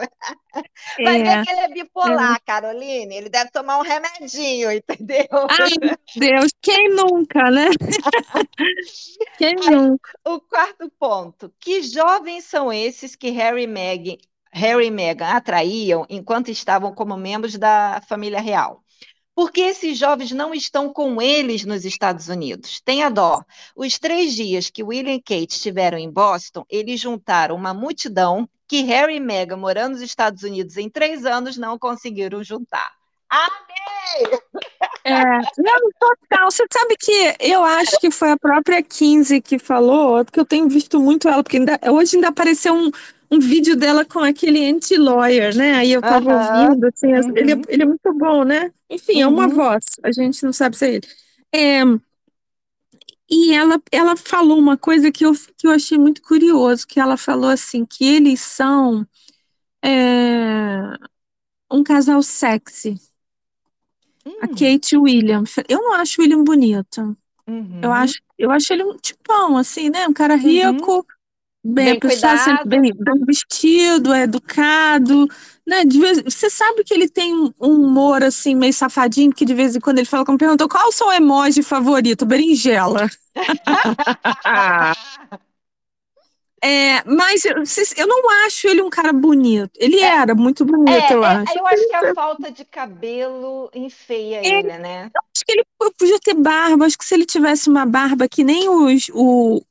Vai 1.04 1.20
ver 1.22 1.40
É, 1.42 1.42
que 1.42 1.50
ele 1.50 1.60
é 1.62 1.70
é. 1.70 1.70
bipolar, 1.70 2.42
Caroline. 2.46 3.16
Ele 3.16 3.30
deve 3.30 3.52
tomar 3.52 3.78
um 3.80 3.84
remedinho, 3.84 4.72
entendeu? 4.72 5.28
Ai, 5.50 5.70
meu 5.82 5.98
Deus, 6.16 6.52
quem 6.62 6.90
nunca, 6.90 7.50
né? 7.52 7.68
Quem 9.38 9.56
Aí, 9.66 9.70
nunca? 9.70 10.12
o 10.26 10.40
quarto 10.42 10.90
ponto. 11.00 11.54
Que 11.60 11.82
jovens 11.84 12.46
são 12.46 12.72
esses 12.74 13.16
que 13.16 13.30
Harry 13.32 13.64
e 13.64 13.68
Meghan, 13.68 14.18
Harry 14.54 14.88
e 14.88 14.92
Meghan 14.92 15.28
atraíam 15.28 16.06
enquanto 16.10 16.50
estavam 16.50 16.94
como 16.94 17.18
membros 17.18 17.58
da 17.58 18.02
família 18.08 18.42
real? 18.42 18.84
Porque 19.38 19.62
esses 19.62 20.00
jovens 20.00 20.32
não 20.32 20.51
estão 20.51 20.91
com 20.91 21.22
eles 21.22 21.63
nos 21.63 21.86
Estados 21.86 22.27
Unidos. 22.27 22.82
Tenha 22.84 23.08
dó. 23.08 23.44
Os 23.75 24.00
três 24.00 24.34
dias 24.34 24.72
que 24.72 24.82
William 24.82 25.13
e 25.13 25.22
Kate 25.22 25.53
estiveram 25.53 25.96
em 25.96 26.10
Boston, 26.10 26.65
eles 26.67 27.00
juntaram 27.00 27.56
uma 27.56 27.72
multidão 27.72 28.50
que 28.67 28.82
Harry 28.82 29.17
e 29.17 29.20
Meghan, 29.20 29.58
morando 29.58 29.91
nos 29.91 30.01
Estados 30.01 30.41
Unidos 30.41 30.75
em 30.75 30.89
três 30.89 31.24
anos, 31.24 31.56
não 31.56 31.77
conseguiram 31.77 32.44
juntar. 32.44 32.91
Amei! 33.29 34.39
É, 35.03 35.13
não, 35.13 35.91
total. 36.00 36.50
Você 36.50 36.65
sabe 36.74 36.96
que 36.98 37.36
eu 37.39 37.63
acho 37.63 38.00
que 38.00 38.10
foi 38.10 38.32
a 38.32 38.38
própria 38.38 38.82
Kinsey 38.82 39.39
que 39.39 39.60
falou, 39.60 40.25
porque 40.25 40.39
eu 40.39 40.46
tenho 40.46 40.67
visto 40.67 41.00
muito 41.00 41.29
ela, 41.29 41.44
porque 41.44 41.58
ainda, 41.58 41.79
hoje 41.91 42.15
ainda 42.15 42.29
apareceu 42.29 42.74
um, 42.74 42.89
um 43.29 43.39
vídeo 43.39 43.75
dela 43.75 44.05
com 44.05 44.19
aquele 44.19 44.69
anti-lawyer, 44.69 45.55
né? 45.55 45.74
Aí 45.74 45.91
eu 45.91 46.01
tava 46.01 46.31
ouvindo, 46.31 46.86
assim, 46.86 47.13
uhum. 47.13 47.38
ele, 47.38 47.51
é, 47.53 47.62
ele 47.67 47.84
é 47.84 47.86
muito 47.86 48.13
bom, 48.13 48.43
né? 48.43 48.72
Enfim, 48.89 49.22
é 49.22 49.27
uma 49.27 49.48
uhum. 49.48 49.55
voz, 49.55 49.86
a 50.03 50.12
gente 50.12 50.43
não 50.43 50.53
sabe 50.53 50.77
se 50.77 50.86
é 50.86 50.93
ele. 50.96 51.07
É, 51.53 51.81
e 53.29 53.53
ela, 53.53 53.81
ela 53.91 54.15
falou 54.15 54.57
uma 54.57 54.77
coisa 54.77 55.12
que 55.12 55.25
eu, 55.25 55.34
que 55.57 55.67
eu 55.67 55.72
achei 55.72 55.98
muito 55.98 56.22
curioso, 56.22 56.88
que 56.88 57.00
ela 57.00 57.17
falou 57.17 57.50
assim, 57.50 57.86
que 57.86 58.05
eles 58.05 58.39
são 58.39 59.05
é, 59.84 60.79
um 61.69 61.84
casal 61.84 62.24
sexy. 62.24 62.96
Hum. 64.25 64.38
A 64.41 64.48
Kate 64.48 64.93
e 64.93 64.98
o 64.98 65.03
William. 65.03 65.43
Eu 65.67 65.79
não 65.79 65.93
acho 65.93 66.19
o 66.19 66.24
William 66.24 66.43
bonito. 66.43 67.17
Uhum. 67.48 67.81
Eu, 67.81 67.91
acho, 67.91 68.22
eu 68.38 68.51
acho 68.51 68.74
ele 68.74 68.84
um 68.84 68.98
tipão, 68.98 69.57
assim, 69.57 69.89
né? 69.89 70.07
Um 70.07 70.13
cara 70.13 70.36
uhum. 70.36 70.39
rico, 70.39 70.96
uhum. 70.96 71.03
Bem, 71.64 71.86
bem, 71.86 72.00
pessoa, 72.00 72.34
assim, 72.34 72.56
bem, 72.66 72.82
bem, 72.82 72.94
vestido, 73.26 74.14
é 74.14 74.24
educado, 74.24 75.28
né? 75.66 75.86
De 75.86 76.00
vez, 76.00 76.22
você 76.22 76.50
sabe 76.50 76.84
que 76.84 76.94
ele 76.94 77.10
tem 77.10 77.34
um 77.34 77.52
humor, 77.60 78.24
assim, 78.24 78.56
meio 78.56 78.74
safadinho, 78.74 79.34
que 79.34 79.46
de 79.46 79.54
vez 79.54 79.76
em 79.76 79.80
quando 79.80 80.00
ele 80.00 80.08
fala, 80.08 80.26
como 80.26 80.38
perguntou, 80.38 80.70
qual 80.70 80.88
o 80.88 80.92
seu 80.92 81.12
emoji 81.12 81.64
favorito? 81.64 82.26
Berinjela. 82.26 83.10
É, 86.64 87.04
mas 87.06 87.46
eu, 87.46 87.56
eu, 87.98 88.08
não 88.08 88.46
acho 88.46 88.68
ele 88.68 88.82
um 88.82 88.90
cara 88.90 89.14
bonito. 89.14 89.70
Ele 89.76 90.00
é, 90.00 90.18
era 90.18 90.34
muito 90.34 90.66
bonito, 90.66 90.90
é, 90.90 91.14
eu 91.14 91.24
é, 91.24 91.28
acho. 91.28 91.58
Eu 91.58 91.68
acho 91.68 91.88
que 91.88 91.96
a 91.96 92.16
falta 92.16 92.52
de 92.52 92.66
cabelo 92.66 93.70
enfeia 93.74 94.42
ele, 94.44 94.78
né? 94.80 95.12
Eu 95.14 95.22
acho 95.34 95.46
que 95.46 95.52
ele 95.52 95.64
podia 95.78 96.20
ter 96.20 96.34
barba. 96.34 96.86
Acho 96.86 96.98
que 96.98 97.06
se 97.06 97.14
ele 97.14 97.26
tivesse 97.26 97.70
uma 97.70 97.86
barba 97.86 98.28
que 98.28 98.44
nem 98.44 98.68
os, 98.68 99.10
o, 99.14 99.62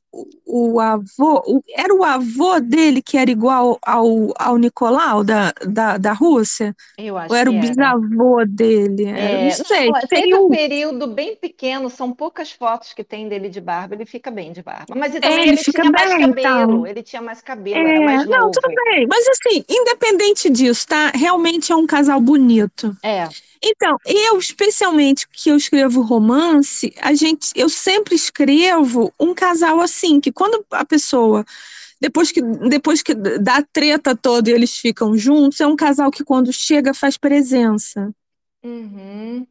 o 0.45 0.79
avô, 0.79 1.43
o, 1.45 1.61
era 1.75 1.93
o 1.93 2.03
avô 2.03 2.59
dele 2.59 3.01
que 3.01 3.17
era 3.17 3.29
igual 3.29 3.77
ao, 3.81 4.33
ao 4.37 4.57
Nicolau 4.57 5.23
da, 5.23 5.53
da, 5.65 5.97
da 5.97 6.13
Rússia? 6.13 6.75
Eu 6.97 7.17
acho 7.17 7.33
Ou 7.33 7.39
era 7.39 7.49
o 7.49 7.59
bisavô 7.59 8.43
dele? 8.45 9.05
É, 9.05 9.43
não 9.43 9.51
sei. 9.51 9.89
Não, 9.91 9.99
teve 10.01 10.35
um 10.35 10.49
período 10.49 11.07
bem 11.07 11.35
pequeno, 11.35 11.89
são 11.89 12.13
poucas 12.13 12.51
fotos 12.51 12.93
que 12.93 13.03
tem 13.03 13.27
dele 13.27 13.49
de 13.49 13.61
barba, 13.61 13.95
ele 13.95 14.05
fica 14.05 14.31
bem 14.31 14.51
de 14.51 14.63
barba. 14.63 14.95
Mas 14.95 15.13
ele, 15.13 15.21
também, 15.21 15.37
é, 15.37 15.41
ele, 15.43 15.51
ele 15.51 15.57
tinha 15.57 15.83
bem, 15.83 15.91
mais 15.91 16.09
cabelo, 16.09 16.71
então. 16.71 16.87
ele 16.87 17.03
tinha 17.03 17.21
mais 17.21 17.41
cabelo, 17.41 17.77
é, 17.77 17.95
era 17.95 18.05
mais 18.05 18.25
Não, 18.27 18.39
novo. 18.39 18.51
tudo 18.51 18.73
bem. 18.85 19.07
Mas 19.07 19.27
assim, 19.27 19.63
independente 19.69 20.49
disso, 20.49 20.87
tá? 20.87 21.11
Realmente 21.13 21.71
é 21.71 21.75
um 21.75 21.85
casal 21.85 22.19
bonito. 22.19 22.95
É. 23.03 23.27
Então, 23.63 23.97
eu, 24.05 24.37
especialmente 24.37 25.27
que 25.31 25.49
eu 25.49 25.57
escrevo 25.57 26.01
romance, 26.01 26.93
a 27.01 27.13
gente, 27.13 27.49
eu 27.55 27.69
sempre 27.69 28.15
escrevo 28.15 29.13
um 29.19 29.33
casal 29.33 29.81
assim, 29.81 30.19
que 30.19 30.31
quando 30.31 30.65
a 30.71 30.85
pessoa 30.85 31.45
depois 31.99 32.31
que, 32.31 32.41
depois 32.41 33.01
que 33.01 33.13
dá 33.15 33.57
a 33.57 33.63
treta 33.63 34.15
toda 34.15 34.49
e 34.49 34.53
eles 34.53 34.77
ficam 34.77 35.17
juntos, 35.17 35.59
é 35.59 35.67
um 35.67 35.75
casal 35.75 36.11
que 36.11 36.23
quando 36.23 36.53
chega 36.53 36.93
faz 36.93 37.17
presença. 37.17 38.13
Uhum, 38.63 39.47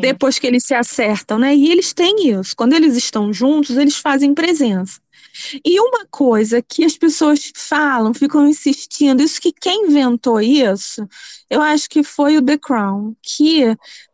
depois 0.00 0.38
que 0.38 0.46
eles 0.46 0.64
se 0.64 0.74
acertam, 0.74 1.38
né? 1.38 1.54
E 1.54 1.70
eles 1.70 1.92
têm 1.92 2.30
isso. 2.30 2.54
Quando 2.56 2.74
eles 2.74 2.96
estão 2.96 3.32
juntos, 3.32 3.76
eles 3.76 3.96
fazem 3.96 4.34
presença. 4.34 5.00
E 5.64 5.80
uma 5.80 6.06
coisa 6.10 6.62
que 6.62 6.84
as 6.84 6.96
pessoas 6.96 7.50
falam, 7.54 8.14
ficam 8.14 8.46
insistindo, 8.46 9.22
isso 9.22 9.40
que 9.40 9.52
quem 9.52 9.86
inventou 9.86 10.40
isso, 10.40 11.06
eu 11.48 11.60
acho 11.60 11.88
que 11.88 12.02
foi 12.02 12.36
o 12.36 12.42
The 12.42 12.58
Crown, 12.58 13.14
que 13.22 13.64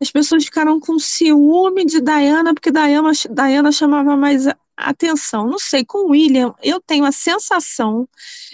as 0.01 0.11
pessoas 0.11 0.45
ficaram 0.45 0.79
com 0.79 0.99
ciúme 0.99 1.85
de 1.85 2.01
Diana, 2.01 2.53
porque 2.53 2.71
Diana, 2.71 3.11
Diana 3.29 3.71
chamava 3.71 4.15
mais 4.15 4.45
atenção. 4.75 5.47
Não 5.47 5.59
sei, 5.59 5.83
com 5.83 5.99
o 5.99 6.09
William, 6.11 6.53
eu 6.61 6.79
tenho 6.79 7.05
a 7.05 7.11
sensação 7.11 8.07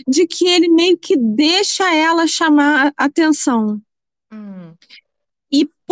de 0.07 0.25
que 0.25 0.47
ele 0.47 0.69
meio 0.69 0.97
que 0.97 1.17
deixa 1.17 1.93
ela 1.93 2.25
chamar 2.25 2.93
atenção. 2.97 3.81
Hum. 4.31 4.72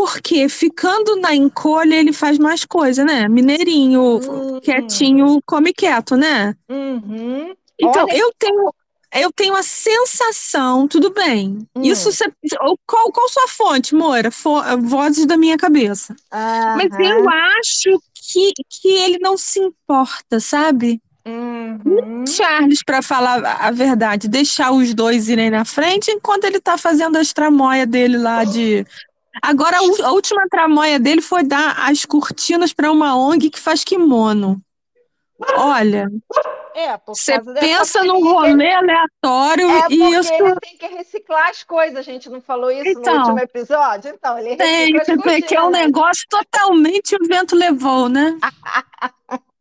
Porque 0.02 0.50
ficando 0.50 1.16
na 1.18 1.36
encolha 1.36 1.94
ele 1.94 2.12
faz 2.12 2.40
mais 2.40 2.66
coisa, 2.66 3.06
né? 3.06 3.28
Mineirinho, 3.28 4.02
uhum. 4.02 4.60
quietinho, 4.60 5.40
come 5.46 5.72
quieto, 5.72 6.16
né? 6.16 6.56
Uhum. 6.68 7.54
Então, 7.80 8.06
Olha... 8.10 8.18
eu 8.18 8.34
tenho 8.40 8.74
eu 9.14 9.32
tenho 9.32 9.54
a 9.54 9.62
sensação, 9.62 10.88
tudo 10.88 11.12
bem. 11.12 11.68
Hum. 11.76 11.82
Isso 11.84 12.12
você, 12.12 12.26
qual, 12.88 13.12
qual 13.12 13.30
sua 13.30 13.48
fonte, 13.48 13.94
Moira? 13.94 14.32
Fo, 14.32 14.60
vozes 14.80 15.28
da 15.28 15.38
minha 15.38 15.58
cabeça. 15.58 16.16
Mas 16.32 16.90
eu 16.98 17.30
acho 17.30 18.02
que, 18.16 18.54
que 18.68 18.88
ele 18.88 19.20
não 19.20 19.38
se 19.38 19.60
importa, 19.60 20.40
sabe? 20.40 21.00
Uhum. 21.28 22.26
Charles, 22.26 22.82
para 22.84 23.04
falar 23.04 23.46
a 23.46 23.70
verdade, 23.70 24.28
deixar 24.28 24.72
os 24.72 24.96
dois 24.96 25.30
irem 25.30 25.52
na 25.52 25.64
frente 25.64 26.10
enquanto 26.10 26.46
ele 26.46 26.60
tá 26.60 26.76
fazendo 26.76 27.18
as 27.18 27.32
tramóias 27.34 27.88
dele 27.88 28.18
lá 28.18 28.44
de 28.44 28.84
Agora, 29.42 29.78
a 29.78 30.12
última 30.12 30.48
tramóia 30.50 31.00
dele 31.00 31.22
foi 31.22 31.44
dar 31.44 31.90
as 31.90 32.06
cortinas 32.06 32.74
para 32.74 32.92
uma 32.92 33.16
ONG 33.16 33.50
que 33.50 33.60
faz 33.60 33.84
kimono. 33.84 34.62
Olha, 35.56 36.08
é, 36.76 36.98
você 37.06 37.40
pensa 37.60 38.04
num 38.04 38.22
rolê 38.22 38.72
aleatório 38.72 39.70
é 39.70 39.88
e 39.90 40.16
isso. 40.16 40.34
Ele 40.34 40.56
tem 40.60 40.78
que 40.78 40.88
reciclar 40.88 41.50
as 41.50 41.64
coisas, 41.64 41.98
a 41.98 42.02
gente 42.02 42.30
não 42.30 42.42
falou 42.42 42.72
isso 42.72 42.90
então, 42.90 43.14
no 43.14 43.20
último 43.22 43.40
episódio? 43.40 44.12
Então, 44.14 44.38
ele 44.38 44.56
tem, 44.56 44.94
recicla 44.94 45.42
que 45.42 45.56
é 45.56 45.64
um 45.64 45.70
negócio 45.70 46.24
totalmente 46.30 47.16
o 47.16 47.28
vento 47.28 47.56
levou, 47.56 48.08
né? 48.08 48.38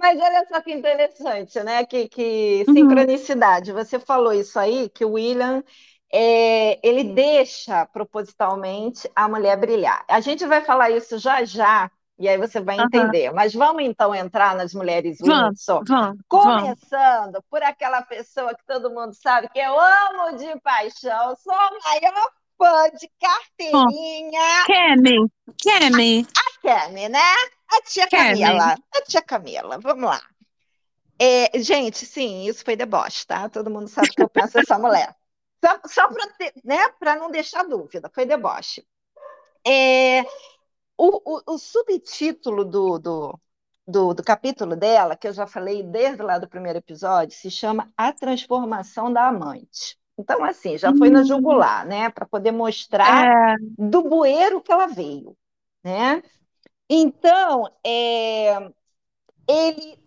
Mas 0.00 0.20
olha 0.20 0.46
só 0.48 0.60
que 0.60 0.72
interessante, 0.72 1.60
né? 1.62 1.84
Que, 1.84 2.08
que 2.08 2.64
uhum. 2.68 2.74
sincronicidade. 2.74 3.72
Uhum. 3.72 3.78
Você 3.78 3.98
falou 3.98 4.32
isso 4.32 4.58
aí, 4.58 4.88
que 4.88 5.04
o 5.04 5.12
William 5.12 5.64
é, 6.12 6.78
ele 6.86 7.04
deixa 7.04 7.86
propositalmente 7.86 9.10
a 9.14 9.28
mulher 9.28 9.56
brilhar. 9.56 10.04
A 10.08 10.20
gente 10.20 10.46
vai 10.46 10.62
falar 10.62 10.90
isso 10.90 11.18
já 11.18 11.44
já, 11.44 11.90
e 12.18 12.28
aí 12.28 12.36
você 12.36 12.60
vai 12.60 12.78
entender. 12.80 13.28
Uhum. 13.28 13.34
Mas 13.34 13.54
vamos 13.54 13.82
então 13.82 14.14
entrar 14.14 14.56
nas 14.56 14.74
mulheres 14.74 15.18
Windsor, 15.20 15.84
vamos, 15.86 16.18
começando 16.26 17.32
vamos. 17.32 17.46
por 17.50 17.62
aquela 17.62 18.02
pessoa 18.02 18.54
que 18.54 18.64
todo 18.66 18.90
mundo 18.90 19.14
sabe 19.14 19.48
que 19.50 19.58
eu 19.58 19.78
amo 19.78 20.36
de 20.36 20.58
paixão, 20.60 21.36
sou 21.36 21.54
a 21.54 21.70
maior 21.84 22.30
fã 22.58 22.90
de 22.98 23.08
carteirinha. 23.20 24.64
Kemi, 24.66 25.30
Kemi. 25.56 26.26
A, 26.36 26.40
a 26.40 26.86
Kemi, 26.86 27.08
né? 27.08 27.32
A 27.70 27.82
tia 27.82 28.08
Kemi. 28.08 28.40
Camila. 28.40 28.76
A 28.96 29.02
tia 29.02 29.22
Camila, 29.22 29.78
vamos 29.78 30.04
lá. 30.04 30.20
É, 31.20 31.58
gente, 31.58 32.06
sim, 32.06 32.46
isso 32.46 32.64
foi 32.64 32.76
deboche, 32.76 33.26
tá? 33.26 33.48
Todo 33.48 33.70
mundo 33.70 33.88
sabe 33.88 34.08
que 34.08 34.22
eu 34.22 34.28
penso 34.28 34.56
nessa 34.56 34.78
mulher. 34.78 35.14
Só, 35.64 35.80
só 35.86 36.08
para 36.08 36.26
né, 36.64 37.16
não 37.16 37.30
deixar 37.30 37.64
dúvida, 37.64 38.10
foi 38.14 38.24
deboche. 38.24 38.86
É, 39.66 40.22
o, 40.96 41.20
o, 41.24 41.42
o, 41.54 41.58
subtítulo 41.58 42.64
do, 42.64 42.98
do, 42.98 43.40
do, 43.86 44.14
do, 44.14 44.22
capítulo 44.22 44.76
dela, 44.76 45.16
que 45.16 45.28
eu 45.28 45.32
já 45.32 45.46
falei 45.46 45.82
desde 45.82 46.22
lá 46.22 46.38
do 46.38 46.48
primeiro 46.48 46.78
episódio, 46.78 47.36
se 47.36 47.50
chama 47.50 47.92
A 47.96 48.12
Transformação 48.12 49.12
da 49.12 49.28
Amante. 49.28 49.98
Então, 50.18 50.42
assim, 50.42 50.76
já 50.76 50.92
foi 50.96 51.10
na 51.10 51.20
hum. 51.20 51.24
jugular, 51.24 51.86
né? 51.86 52.10
Para 52.10 52.26
poder 52.26 52.50
mostrar 52.50 53.54
é. 53.54 53.56
do 53.78 54.02
bueiro 54.02 54.60
que 54.60 54.72
ela 54.72 54.86
veio, 54.86 55.36
né? 55.84 56.22
Então, 56.90 57.70
é, 57.84 58.70
ele 59.46 59.98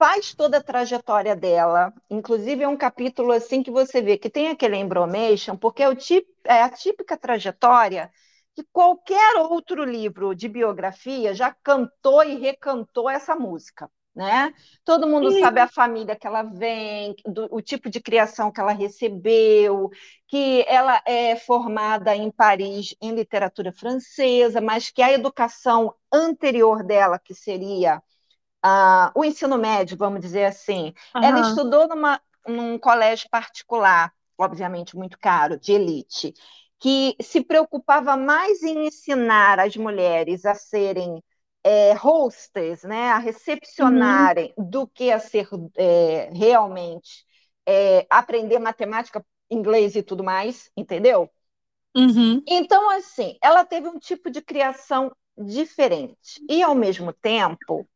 faz 0.00 0.34
toda 0.34 0.56
a 0.56 0.62
trajetória 0.62 1.36
dela. 1.36 1.92
Inclusive, 2.08 2.64
é 2.64 2.68
um 2.68 2.76
capítulo 2.76 3.32
assim 3.32 3.62
que 3.62 3.70
você 3.70 4.00
vê 4.00 4.16
que 4.16 4.30
tem 4.30 4.48
aquele 4.48 4.78
embromation, 4.78 5.58
porque 5.58 5.82
é, 5.82 5.94
tip, 5.94 6.26
é 6.46 6.62
a 6.62 6.70
típica 6.70 7.18
trajetória 7.18 8.10
que 8.54 8.64
qualquer 8.72 9.36
outro 9.36 9.84
livro 9.84 10.34
de 10.34 10.48
biografia 10.48 11.34
já 11.34 11.54
cantou 11.62 12.24
e 12.24 12.38
recantou 12.38 13.10
essa 13.10 13.36
música. 13.36 13.90
Né? 14.14 14.54
Todo 14.86 15.06
mundo 15.06 15.30
Sim. 15.30 15.40
sabe 15.40 15.60
a 15.60 15.68
família 15.68 16.16
que 16.16 16.26
ela 16.26 16.42
vem, 16.42 17.14
do, 17.26 17.46
o 17.50 17.60
tipo 17.60 17.90
de 17.90 18.00
criação 18.00 18.50
que 18.50 18.60
ela 18.60 18.72
recebeu, 18.72 19.90
que 20.26 20.64
ela 20.66 21.00
é 21.06 21.36
formada 21.36 22.16
em 22.16 22.30
Paris 22.30 22.96
em 23.02 23.14
literatura 23.14 23.70
francesa, 23.70 24.62
mas 24.62 24.90
que 24.90 25.02
a 25.02 25.12
educação 25.12 25.94
anterior 26.10 26.82
dela, 26.82 27.18
que 27.18 27.34
seria 27.34 28.02
uh, 28.64 29.10
o 29.14 29.24
ensino 29.24 29.56
médio, 29.58 29.96
vamos 29.96 30.20
dizer 30.20 30.44
assim. 30.44 30.94
Uhum. 31.14 31.22
Ela 31.22 31.40
estudou 31.40 31.88
numa, 31.88 32.20
num 32.46 32.78
colégio 32.78 33.28
particular, 33.30 34.12
obviamente 34.38 34.96
muito 34.96 35.18
caro, 35.18 35.58
de 35.58 35.72
elite, 35.72 36.34
que 36.78 37.14
se 37.20 37.42
preocupava 37.42 38.16
mais 38.16 38.62
em 38.62 38.86
ensinar 38.86 39.60
as 39.60 39.76
mulheres 39.76 40.46
a 40.46 40.54
serem 40.54 41.22
é, 41.62 41.94
hostess, 41.94 42.84
né, 42.84 43.10
a 43.10 43.18
recepcionarem, 43.18 44.54
uhum. 44.56 44.70
do 44.70 44.86
que 44.86 45.12
a 45.12 45.18
ser 45.18 45.46
é, 45.76 46.30
realmente 46.32 47.26
é, 47.66 48.06
aprender 48.08 48.58
matemática, 48.58 49.24
inglês 49.50 49.94
e 49.94 50.02
tudo 50.02 50.24
mais, 50.24 50.70
entendeu? 50.76 51.30
Uhum. 51.94 52.42
Então, 52.46 52.88
assim, 52.90 53.36
ela 53.42 53.64
teve 53.64 53.88
um 53.88 53.98
tipo 53.98 54.30
de 54.30 54.40
criação 54.40 55.14
diferente 55.36 56.42
e, 56.48 56.62
ao 56.62 56.74
mesmo 56.74 57.12
tempo, 57.12 57.86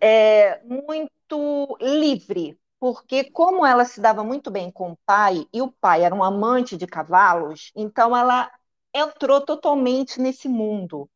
é, 0.00 0.60
muito 0.64 1.76
livre, 1.80 2.58
porque 2.78 3.24
como 3.24 3.64
ela 3.64 3.84
se 3.84 4.00
dava 4.00 4.22
muito 4.22 4.50
bem 4.50 4.70
com 4.70 4.92
o 4.92 4.98
pai, 5.04 5.46
e 5.52 5.62
o 5.62 5.70
pai 5.72 6.04
era 6.04 6.14
um 6.14 6.22
amante 6.22 6.76
de 6.76 6.86
cavalos, 6.86 7.72
então 7.74 8.16
ela 8.16 8.50
entrou 8.94 9.40
totalmente 9.40 10.20
nesse 10.20 10.48
mundo. 10.48 11.08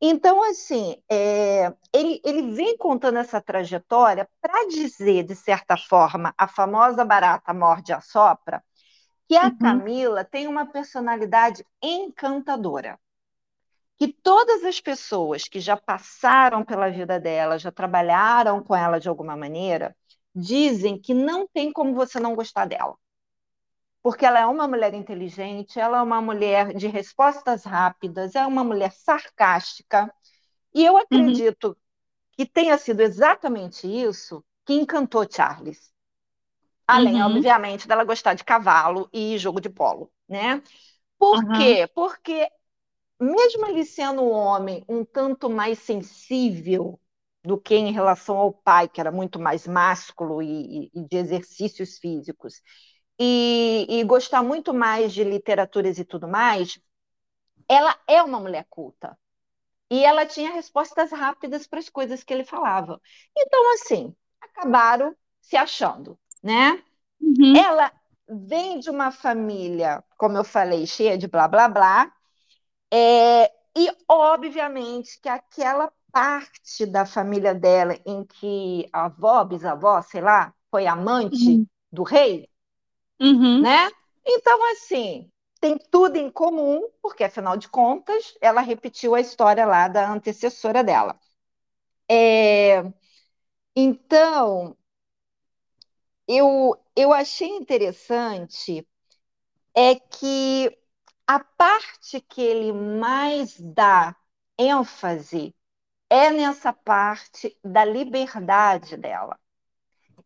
Então, 0.00 0.42
assim, 0.48 0.96
é, 1.10 1.74
ele, 1.92 2.20
ele 2.24 2.54
vem 2.54 2.76
contando 2.76 3.18
essa 3.18 3.40
trajetória 3.40 4.28
para 4.40 4.68
dizer, 4.68 5.24
de 5.24 5.34
certa 5.34 5.76
forma, 5.76 6.32
a 6.38 6.46
famosa 6.46 7.04
barata 7.04 7.52
morde 7.52 7.92
a 7.92 8.00
sopra, 8.00 8.62
que 9.28 9.36
a 9.36 9.46
uhum. 9.46 9.58
Camila 9.58 10.24
tem 10.24 10.46
uma 10.46 10.66
personalidade 10.66 11.64
encantadora. 11.82 12.98
Que 13.98 14.08
todas 14.08 14.64
as 14.64 14.80
pessoas 14.80 15.44
que 15.44 15.60
já 15.60 15.76
passaram 15.76 16.64
pela 16.64 16.88
vida 16.90 17.18
dela, 17.18 17.58
já 17.58 17.72
trabalharam 17.72 18.62
com 18.62 18.74
ela 18.74 18.98
de 19.00 19.08
alguma 19.08 19.36
maneira, 19.36 19.96
dizem 20.34 20.98
que 21.00 21.12
não 21.12 21.48
tem 21.48 21.72
como 21.72 21.94
você 21.94 22.20
não 22.20 22.34
gostar 22.34 22.66
dela 22.66 22.96
porque 24.02 24.24
ela 24.24 24.40
é 24.40 24.46
uma 24.46 24.66
mulher 24.66 24.94
inteligente, 24.94 25.78
ela 25.78 25.98
é 25.98 26.02
uma 26.02 26.20
mulher 26.20 26.72
de 26.72 26.86
respostas 26.86 27.64
rápidas, 27.64 28.34
é 28.34 28.46
uma 28.46 28.64
mulher 28.64 28.92
sarcástica. 28.92 30.12
E 30.74 30.84
eu 30.84 30.94
uhum. 30.94 30.98
acredito 31.00 31.68
uhum. 31.68 31.74
que 32.32 32.46
tenha 32.46 32.78
sido 32.78 33.00
exatamente 33.00 33.86
isso 33.86 34.44
que 34.64 34.74
encantou 34.74 35.26
Charles. 35.30 35.92
Além, 36.86 37.22
uhum. 37.22 37.36
obviamente, 37.36 37.86
dela 37.86 38.02
gostar 38.02 38.32
de 38.32 38.44
cavalo 38.44 39.10
e 39.12 39.36
jogo 39.36 39.60
de 39.60 39.68
polo, 39.68 40.10
né? 40.26 40.62
Por 41.18 41.44
uhum. 41.44 41.58
quê? 41.58 41.86
Porque 41.94 42.48
mesmo 43.20 43.66
ele 43.66 43.84
sendo 43.84 44.22
um 44.22 44.30
homem 44.30 44.84
um 44.88 45.04
tanto 45.04 45.50
mais 45.50 45.78
sensível 45.78 47.00
do 47.44 47.58
que 47.58 47.74
em 47.74 47.92
relação 47.92 48.36
ao 48.36 48.52
pai, 48.52 48.88
que 48.88 49.00
era 49.00 49.10
muito 49.12 49.38
mais 49.38 49.66
másculo 49.66 50.42
e, 50.42 50.90
e 50.94 51.04
de 51.08 51.16
exercícios 51.16 51.98
físicos, 51.98 52.60
e, 53.18 53.86
e 53.88 54.04
gostar 54.04 54.42
muito 54.42 54.72
mais 54.74 55.12
de 55.12 55.24
literaturas 55.24 55.98
e 55.98 56.04
tudo 56.04 56.28
mais, 56.28 56.78
ela 57.68 57.96
é 58.06 58.22
uma 58.22 58.40
mulher 58.40 58.66
culta. 58.68 59.18
E 59.90 60.04
ela 60.04 60.26
tinha 60.26 60.52
respostas 60.52 61.10
rápidas 61.10 61.66
para 61.66 61.78
as 61.78 61.88
coisas 61.88 62.22
que 62.22 62.32
ele 62.32 62.44
falava. 62.44 63.00
Então, 63.36 63.72
assim, 63.74 64.14
acabaram 64.40 65.16
se 65.40 65.56
achando, 65.56 66.18
né? 66.42 66.82
Uhum. 67.20 67.56
Ela 67.56 67.90
vem 68.28 68.78
de 68.78 68.90
uma 68.90 69.10
família, 69.10 70.04
como 70.18 70.36
eu 70.36 70.44
falei, 70.44 70.86
cheia 70.86 71.16
de 71.16 71.26
blá 71.26 71.48
blá 71.48 71.68
blá. 71.68 72.12
É, 72.92 73.46
e, 73.76 73.90
obviamente, 74.08 75.20
que 75.20 75.28
aquela 75.28 75.92
parte 76.12 76.86
da 76.86 77.04
família 77.06 77.54
dela 77.54 77.98
em 78.06 78.24
que 78.24 78.88
a 78.92 79.06
avó, 79.06 79.44
bisavó, 79.44 80.00
sei 80.02 80.20
lá, 80.22 80.54
foi 80.70 80.86
amante 80.86 81.36
uhum. 81.50 81.66
do 81.92 82.02
rei, 82.02 82.48
Uhum. 83.20 83.62
né? 83.62 83.90
Então, 84.26 84.72
assim, 84.72 85.30
tem 85.60 85.78
tudo 85.90 86.16
em 86.16 86.30
comum, 86.30 86.88
porque, 87.02 87.24
afinal 87.24 87.56
de 87.56 87.68
contas, 87.68 88.34
ela 88.40 88.60
repetiu 88.60 89.14
a 89.14 89.20
história 89.20 89.66
lá 89.66 89.88
da 89.88 90.10
antecessora 90.10 90.82
dela. 90.84 91.18
É... 92.08 92.82
Então, 93.76 94.76
eu, 96.26 96.76
eu 96.96 97.12
achei 97.12 97.48
interessante 97.48 98.86
é 99.74 99.96
que 99.96 100.76
a 101.28 101.38
parte 101.40 102.22
que 102.22 102.40
ele 102.40 102.72
mais 102.72 103.60
dá 103.60 104.16
ênfase 104.58 105.54
é 106.08 106.30
nessa 106.30 106.72
parte 106.72 107.54
da 107.62 107.84
liberdade 107.84 108.96
dela. 108.96 109.38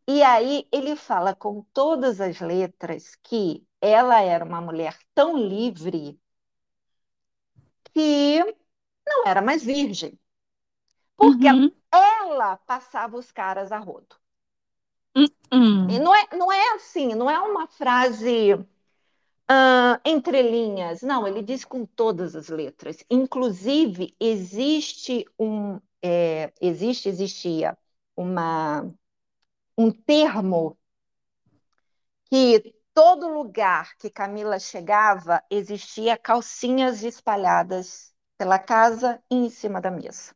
E 0.07 0.23
aí 0.23 0.69
ele 0.71 0.95
fala 0.95 1.35
com 1.35 1.65
todas 1.75 2.21
as 2.21 2.39
letras 2.39 3.17
que 3.17 3.67
ela 3.81 4.21
era 4.21 4.45
uma 4.45 4.61
mulher 4.61 4.97
tão 5.13 5.37
livre 5.37 6.21
que 7.93 8.39
não 9.05 9.27
era 9.27 9.43
mais 9.43 9.65
virgem. 9.65 10.17
Porque 11.17 11.51
uhum. 11.51 11.73
ela 11.91 12.59
passava 12.59 13.17
os 13.17 13.33
caras 13.33 13.73
a 13.73 13.79
rodo. 13.79 14.17
Uhum. 15.17 15.91
E 15.91 15.99
não 15.99 16.15
é, 16.15 16.29
não 16.33 16.53
é 16.53 16.75
assim, 16.75 17.15
não 17.17 17.29
é 17.29 17.41
uma 17.41 17.67
frase 17.67 18.57
uh, 19.53 20.01
entre 20.05 20.43
linhas. 20.43 21.03
Não, 21.03 21.27
ele 21.27 21.43
diz 21.43 21.65
com 21.65 21.85
todas 21.85 22.35
as 22.35 22.49
letras. 22.49 23.05
Inclusive, 23.11 24.15
existe 24.19 25.27
um. 25.39 25.81
É, 26.03 26.53
existe, 26.61 27.09
existia 27.09 27.79
uma 28.17 28.93
um 29.79 29.91
termo 29.91 30.77
que 32.27 32.75
todo 32.95 33.29
lugar 33.29 33.97
que 33.99 34.11
Camila 34.11 34.59
chegava 34.59 35.43
existia 35.51 36.17
calcinhas 36.17 37.03
espalhadas 37.03 38.13
pela 38.37 38.59
casa 38.59 39.23
e 39.31 39.37
em 39.37 39.51
cima 39.51 39.81
da 39.81 39.91
mesa. 39.91 40.35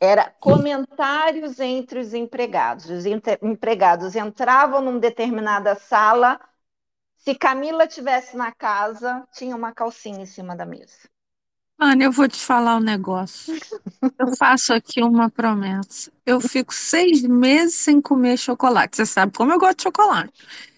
Era 0.00 0.30
comentários 0.30 1.60
entre 1.60 2.00
os 2.00 2.12
empregados. 2.12 2.86
Os 2.86 3.04
empregados 3.06 4.16
entravam 4.16 4.80
numa 4.80 4.98
determinada 4.98 5.76
sala, 5.76 6.40
se 7.24 7.36
Camila 7.36 7.86
tivesse 7.86 8.36
na 8.36 8.50
casa, 8.50 9.24
tinha 9.32 9.54
uma 9.54 9.72
calcinha 9.72 10.22
em 10.22 10.26
cima 10.26 10.56
da 10.56 10.66
mesa. 10.66 11.08
Ana, 11.78 12.04
eu 12.04 12.12
vou 12.12 12.28
te 12.28 12.38
falar 12.38 12.76
um 12.76 12.80
negócio. 12.80 13.58
Eu 14.18 14.36
faço 14.36 14.72
aqui 14.72 15.02
uma 15.02 15.30
promessa. 15.30 16.12
Eu 16.24 16.40
fico 16.40 16.72
seis 16.72 17.22
meses 17.22 17.74
sem 17.76 18.00
comer 18.00 18.36
chocolate. 18.36 18.96
Você 18.96 19.06
sabe 19.06 19.32
como 19.36 19.52
eu 19.52 19.58
gosto 19.58 19.78
de 19.78 19.82
chocolate. 19.84 20.32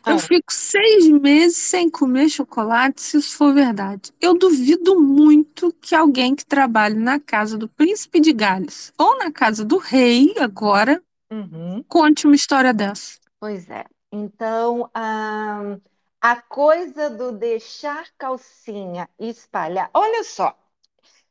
Eu 0.06 0.16
ah. 0.16 0.18
fico 0.18 0.52
seis 0.52 1.08
meses 1.08 1.56
sem 1.56 1.90
comer 1.90 2.28
chocolate, 2.28 3.00
se 3.00 3.18
isso 3.18 3.36
for 3.36 3.52
verdade. 3.52 4.12
Eu 4.20 4.34
duvido 4.34 5.00
muito 5.00 5.74
que 5.80 5.94
alguém 5.94 6.34
que 6.34 6.44
trabalhe 6.44 6.96
na 6.96 7.18
casa 7.18 7.58
do 7.58 7.68
príncipe 7.68 8.20
de 8.20 8.32
Gales 8.32 8.92
ou 8.98 9.18
na 9.18 9.30
casa 9.30 9.64
do 9.64 9.78
rei 9.78 10.34
agora 10.38 11.02
uhum. 11.30 11.82
conte 11.88 12.26
uma 12.26 12.36
história 12.36 12.72
dessa. 12.72 13.18
Pois 13.40 13.68
é. 13.68 13.84
Então, 14.12 14.88
a, 14.94 15.76
a 16.24 16.40
coisa 16.40 17.10
do 17.10 17.32
deixar 17.32 18.06
calcinha 18.16 19.06
espalhar. 19.18 19.90
Olha 19.92 20.24
só, 20.24 20.56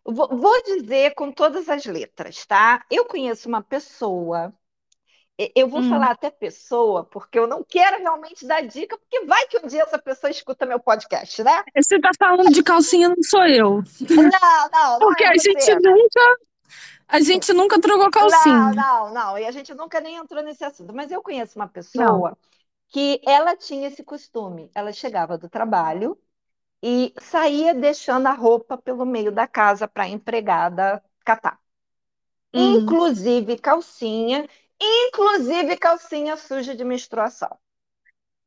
Vou 0.06 0.62
dizer 0.64 1.16
com 1.16 1.32
todas 1.32 1.70
as 1.70 1.86
letras, 1.86 2.46
tá? 2.46 2.84
Eu 2.92 3.06
conheço 3.06 3.48
uma 3.48 3.64
pessoa, 3.64 4.54
eu 5.56 5.66
vou 5.66 5.80
hum. 5.80 5.90
falar 5.90 6.12
até 6.12 6.30
pessoa, 6.30 7.06
porque 7.06 7.40
eu 7.40 7.48
não 7.48 7.64
quero 7.64 8.02
realmente 8.02 8.46
dar 8.46 8.68
dica, 8.68 8.98
porque 8.98 9.26
vai 9.26 9.48
que 9.48 9.58
um 9.58 9.66
dia 9.66 9.82
essa 9.82 9.98
pessoa 9.98 10.30
escuta 10.30 10.66
meu 10.66 10.78
podcast, 10.78 11.42
né? 11.42 11.64
Você 11.76 12.00
tá 12.02 12.12
falando 12.20 12.52
de 12.52 12.62
calcinha, 12.62 13.08
não 13.08 13.24
sou 13.24 13.48
eu. 13.48 13.82
Não, 14.02 14.24
não, 14.30 14.70
não. 14.70 15.00
Porque 15.00 15.24
é 15.24 15.30
a 15.30 15.38
gente 15.38 15.74
nunca. 15.76 16.38
A 17.08 17.22
gente 17.22 17.54
nunca 17.54 17.80
trocou 17.80 18.12
calcinha. 18.12 18.56
Não, 18.56 18.74
não, 18.74 19.14
não. 19.14 19.38
E 19.38 19.46
a 19.46 19.52
gente 19.52 19.74
nunca 19.74 20.02
nem 20.02 20.18
entrou 20.18 20.44
nesse 20.44 20.66
assunto. 20.66 20.94
Mas 20.94 21.12
eu 21.12 21.22
conheço 21.22 21.58
uma 21.58 21.68
pessoa 21.68 22.30
não. 22.30 22.38
Que 22.94 23.22
ela 23.28 23.58
tinha 23.58 23.90
esse 23.90 24.04
costume. 24.06 24.72
Ela 24.76 24.94
chegava 24.94 25.38
do 25.38 25.50
trabalho, 25.50 26.18
e 26.84 27.14
saía 27.20 27.74
deixando 27.74 28.28
a 28.28 28.34
roupa 28.34 28.78
pelo 28.78 29.06
meio 29.06 29.32
da 29.32 29.48
casa 29.48 29.88
para 29.88 30.04
a 30.04 30.10
empregada 30.10 31.04
catar. 31.26 31.60
Hum. 32.54 32.86
Inclusive 32.86 33.58
calcinha, 33.60 34.48
inclusive 34.82 35.78
calcinha 35.78 36.38
suja 36.38 36.76
de 36.76 36.84
menstruação. 36.84 37.58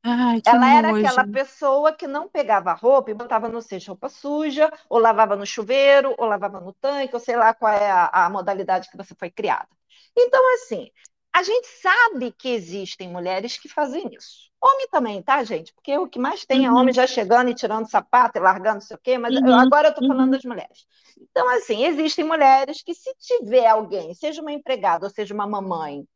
Ai, 0.03 0.41
Ela 0.45 0.71
nojo. 0.71 0.77
era 0.79 0.91
aquela 0.91 1.25
pessoa 1.25 1.93
que 1.93 2.07
não 2.07 2.29
pegava 2.29 2.73
roupa 2.73 3.11
e 3.11 3.15
botava 3.15 3.49
no 3.49 3.61
cesto 3.61 3.89
roupa 3.91 4.09
suja, 4.09 4.71
ou 4.89 4.99
lavava 4.99 5.35
no 5.37 5.45
chuveiro, 5.45 6.15
ou 6.19 6.27
lavava 6.27 6.61
no 6.61 6.73
tanque, 6.75 7.15
ou 7.15 7.21
sei 7.21 7.37
lá 7.37 7.53
qual 7.53 7.73
é 7.73 7.91
a, 7.91 8.07
a 8.27 8.31
modalidade 8.31 8.89
que 8.91 8.97
você 8.97 9.15
foi 9.15 9.31
criada. 9.31 9.69
Então, 10.17 10.41
assim, 10.55 10.91
a 11.37 11.43
gente 11.43 11.67
sabe 11.83 12.33
que 12.33 12.49
existem 12.49 13.11
mulheres 13.11 13.59
que 13.59 13.69
fazem 13.69 14.09
isso. 14.11 14.51
Homem 14.59 14.89
também, 14.91 15.23
tá, 15.23 15.45
gente? 15.45 15.71
Porque 15.75 15.95
o 15.99 16.09
que 16.09 16.19
mais 16.19 16.47
tem 16.47 16.65
é 16.65 16.71
uhum. 16.71 16.79
homem 16.79 16.95
já 16.95 17.07
chegando 17.07 17.51
e 17.51 17.55
tirando 17.55 17.91
sapato 17.91 18.39
e 18.39 18.41
largando 18.41 18.77
não 18.77 18.81
sei 18.81 18.97
o 18.97 19.01
quê, 19.01 19.19
mas 19.19 19.37
uhum. 19.37 19.53
agora 19.53 19.89
eu 19.89 19.91
estou 19.91 20.09
falando 20.09 20.25
uhum. 20.25 20.31
das 20.31 20.45
mulheres. 20.45 20.87
Então, 21.21 21.47
assim, 21.51 21.85
existem 21.85 22.25
mulheres 22.25 22.83
que, 22.83 22.95
se 22.95 23.15
tiver 23.21 23.67
alguém, 23.67 24.15
seja 24.15 24.41
uma 24.41 24.51
empregada 24.51 25.05
ou 25.05 25.11
seja 25.11 25.35
uma 25.35 25.47
mamãe, 25.47 26.09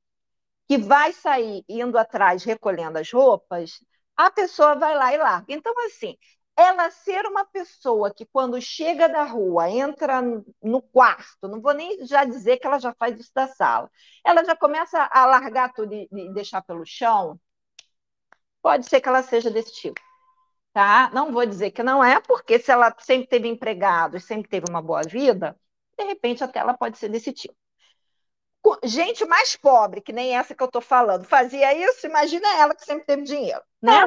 que 0.66 0.78
vai 0.78 1.12
sair 1.12 1.62
indo 1.68 1.98
atrás 1.98 2.42
recolhendo 2.42 2.96
as 2.96 3.12
roupas, 3.12 3.72
a 4.16 4.30
pessoa 4.30 4.74
vai 4.74 4.96
lá 4.96 5.12
e 5.12 5.18
larga. 5.18 5.52
Então, 5.52 5.74
assim, 5.84 6.16
ela 6.60 6.90
ser 6.90 7.24
uma 7.26 7.44
pessoa 7.44 8.12
que, 8.12 8.26
quando 8.26 8.60
chega 8.60 9.08
da 9.08 9.24
rua, 9.24 9.70
entra 9.70 10.20
no 10.62 10.82
quarto, 10.82 11.48
não 11.48 11.60
vou 11.60 11.72
nem 11.72 12.04
já 12.06 12.24
dizer 12.24 12.58
que 12.58 12.66
ela 12.66 12.78
já 12.78 12.92
faz 12.94 13.18
isso 13.18 13.30
da 13.34 13.48
sala, 13.48 13.90
ela 14.24 14.44
já 14.44 14.54
começa 14.54 15.08
a 15.10 15.24
largar 15.26 15.72
tudo 15.72 15.94
e, 15.94 16.08
e 16.12 16.32
deixar 16.34 16.62
pelo 16.62 16.84
chão, 16.84 17.40
pode 18.62 18.86
ser 18.86 19.00
que 19.00 19.08
ela 19.08 19.22
seja 19.22 19.50
desse 19.50 19.72
tipo. 19.72 20.00
Tá? 20.72 21.10
Não 21.12 21.32
vou 21.32 21.44
dizer 21.46 21.70
que 21.72 21.82
não 21.82 22.04
é, 22.04 22.20
porque 22.20 22.58
se 22.58 22.70
ela 22.70 22.94
sempre 23.00 23.26
teve 23.26 23.48
empregado, 23.48 24.20
sempre 24.20 24.48
teve 24.48 24.66
uma 24.68 24.82
boa 24.82 25.02
vida, 25.02 25.58
de 25.98 26.04
repente 26.04 26.44
até 26.44 26.60
ela 26.60 26.74
pode 26.74 26.98
ser 26.98 27.08
desse 27.08 27.32
tipo. 27.32 27.56
Gente 28.84 29.24
mais 29.24 29.56
pobre, 29.56 30.02
que 30.02 30.12
nem 30.12 30.36
essa 30.36 30.54
que 30.54 30.62
eu 30.62 30.66
estou 30.66 30.82
falando, 30.82 31.24
fazia 31.24 31.74
isso, 31.74 32.06
imagina 32.06 32.46
ela 32.58 32.74
que 32.74 32.84
sempre 32.84 33.06
teve 33.06 33.22
dinheiro, 33.22 33.62
né? 33.80 34.06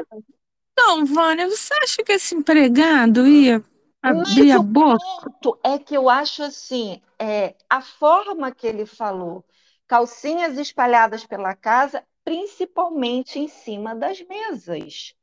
Então, 0.76 1.04
Vânia, 1.04 1.48
você 1.48 1.72
acha 1.82 2.02
que 2.02 2.12
esse 2.12 2.34
empregado 2.34 3.26
ia 3.26 3.62
abrir 4.02 4.50
Mas 4.50 4.52
a 4.52 4.58
o 4.58 4.62
boca? 4.62 5.00
ponto 5.42 5.58
é 5.62 5.78
que 5.78 5.94
eu 5.96 6.08
acho 6.08 6.42
assim, 6.42 7.02
é, 7.18 7.54
a 7.68 7.80
forma 7.82 8.52
que 8.54 8.66
ele 8.66 8.86
falou, 8.86 9.44
calcinhas 9.86 10.58
espalhadas 10.58 11.26
pela 11.26 11.54
casa, 11.56 12.04
principalmente 12.24 13.38
em 13.38 13.48
cima 13.48 13.94
das 13.94 14.20
mesas. 14.22 15.14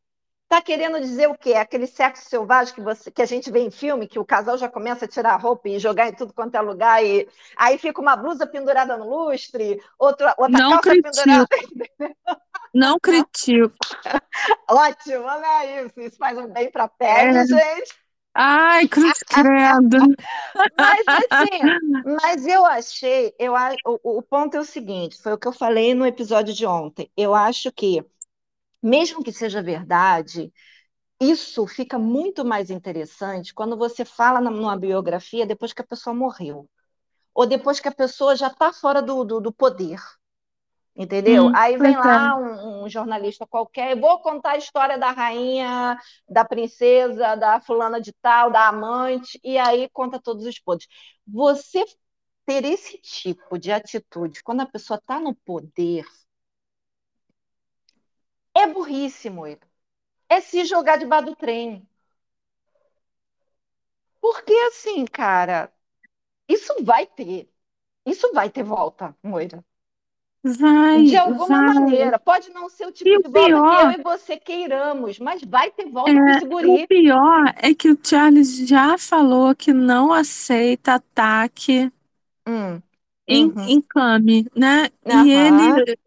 Tá 0.52 0.62
querendo 0.62 1.00
dizer 1.00 1.30
o 1.30 1.38
quê? 1.38 1.54
Aquele 1.54 1.88
sexo 1.88 2.30
selvagem 2.30 2.76
que, 2.76 2.82
você, 2.82 3.10
que 3.10 3.22
a 3.22 3.26
gente 3.26 3.50
vê 3.50 3.60
em 3.62 3.72
filme, 3.72 4.06
que 4.08 4.20
o 4.20 4.26
casal 4.26 4.58
já 4.58 4.68
começa 4.68 5.06
a 5.06 5.08
tirar 5.08 5.34
a 5.34 5.38
roupa 5.38 5.70
e 5.70 5.80
jogar 5.80 6.10
em 6.10 6.14
tudo 6.14 6.34
quanto 6.34 6.56
é 6.56 6.62
lugar, 6.62 7.02
e 7.06 7.26
aí 7.56 7.78
fica 7.78 8.02
uma 8.02 8.18
blusa 8.18 8.46
pendurada 8.46 8.98
no 8.98 9.10
lustre, 9.10 9.82
outra, 9.98 10.36
outra 10.38 10.62
Não 10.62 10.62
calça 10.62 10.94
critico, 10.94 11.02
pendurada. 11.02 11.48
não 12.74 13.00
critico. 13.00 13.74
Ótimo, 14.70 15.24
olha 15.26 15.86
isso. 15.86 16.00
Isso 16.02 16.18
faz 16.18 16.38
um 16.38 16.48
bem 16.48 16.72
para 16.72 16.86
a 16.86 16.90
É. 17.14 17.28
pele, 17.28 17.46
gente. 17.46 17.94
Ai, 18.36 18.88
cruz 18.88 19.24
credo. 19.28 19.98
Mas 20.78 21.12
assim, 21.12 21.74
mas 22.04 22.46
eu 22.48 22.66
achei, 22.66 23.34
eu, 23.40 23.54
o, 23.86 24.18
o 24.20 24.22
ponto 24.22 24.56
é 24.58 24.60
o 24.60 24.64
seguinte, 24.64 25.22
foi 25.22 25.34
o 25.34 25.38
que 25.38 25.48
eu 25.48 25.54
falei 25.54 25.94
no 25.94 26.06
episódio 26.06 26.54
de 26.54 26.66
ontem. 26.66 27.12
Eu 27.16 27.34
acho 27.36 27.72
que, 27.72 28.04
mesmo 28.82 29.24
que 29.24 29.32
seja 29.32 29.62
verdade, 29.62 30.52
isso 31.22 31.68
fica 31.68 32.00
muito 32.00 32.46
mais 32.46 32.70
interessante 32.72 33.54
quando 33.54 33.78
você 33.78 34.06
fala 34.06 34.42
numa 34.42 34.78
biografia 34.78 35.46
depois 35.46 35.74
que 35.74 35.82
a 35.82 35.88
pessoa 35.88 36.16
morreu, 36.16 36.70
ou 37.34 37.46
depois 37.48 37.80
que 37.80 37.88
a 37.90 37.94
pessoa 37.96 38.36
já 38.36 38.48
está 38.48 38.74
fora 38.74 39.02
do, 39.02 39.24
do, 39.26 39.42
do 39.42 39.54
poder. 39.54 40.00
Entendeu? 40.96 41.50
Hum, 41.50 41.54
Aí 41.54 41.78
vem 41.78 41.96
pois 41.96 41.98
lá 41.98 42.36
um, 42.38 42.84
um 42.84 42.90
jornalista 42.90 43.48
qualquer, 43.48 43.98
vou 44.00 44.20
contar 44.20 44.52
a 44.52 44.58
história 44.58 44.98
da 44.98 45.12
rainha, 45.12 45.98
da 46.28 46.44
princesa, 46.44 47.36
da 47.36 47.62
fulana 47.62 48.02
de 48.02 48.12
tal, 48.22 48.52
da 48.52 48.68
amante, 48.68 49.40
e 49.44 49.58
aí 49.58 49.90
conta 49.94 50.20
todos 50.22 50.46
os 50.46 50.60
podres. 50.60 50.88
Você 51.26 51.86
ter 52.46 52.66
esse 52.66 52.98
tipo 53.00 53.58
de 53.58 53.72
atitude 53.72 54.44
quando 54.44 54.62
a 54.62 54.66
pessoa 54.66 54.98
está 54.98 55.20
no 55.20 55.34
poder 55.36 56.06
é 58.62 58.68
burrice, 58.68 59.30
Moira. 59.30 59.60
É 60.30 60.42
se 60.42 60.66
jogar 60.66 60.98
debaixo 60.98 61.28
do 61.28 61.36
trem. 61.38 61.88
Porque 64.20 64.52
assim, 64.68 65.06
cara, 65.06 65.72
isso 66.50 66.74
vai 66.84 67.06
ter. 67.08 67.52
Isso 68.06 68.32
vai 68.34 68.50
ter 68.52 68.64
volta, 68.64 69.18
Moira. 69.24 69.64
Vai, 70.44 71.06
De 71.06 71.16
alguma 71.18 71.62
vai. 71.62 71.76
maneira. 71.76 72.18
Pode 72.20 72.50
não 72.52 72.70
ser 72.70 72.86
o 72.88 72.92
E 73.06 73.10
tipo 73.10 73.20
o 73.20 73.22
de 73.22 73.28
volta 73.28 73.62
que 73.62 73.74
eu 73.76 73.82
pior, 73.82 73.92
e 73.92 74.02
você 74.02 74.38
queiramos, 74.38 75.20
mas 75.20 75.44
vai 75.44 75.70
ter 75.72 75.90
volta 75.90 76.22
é, 76.26 76.42
o 76.66 76.80
guri. 76.88 76.88
pior 76.88 77.54
é 77.58 77.74
que 77.74 77.90
o 77.92 77.98
Charles 78.04 78.58
já 78.68 78.98
falou 78.98 79.56
que 79.56 79.74
não 79.74 80.12
aceita 80.14 80.96
ataque 80.96 81.92
Hum, 82.46 82.84
em, 83.28 83.54
uhum, 83.54 83.66
em 83.66 83.82
Cami, 83.82 84.46
né? 84.56 84.90
E 85.08 85.30
aham, 85.32 85.72
ele 85.72 85.98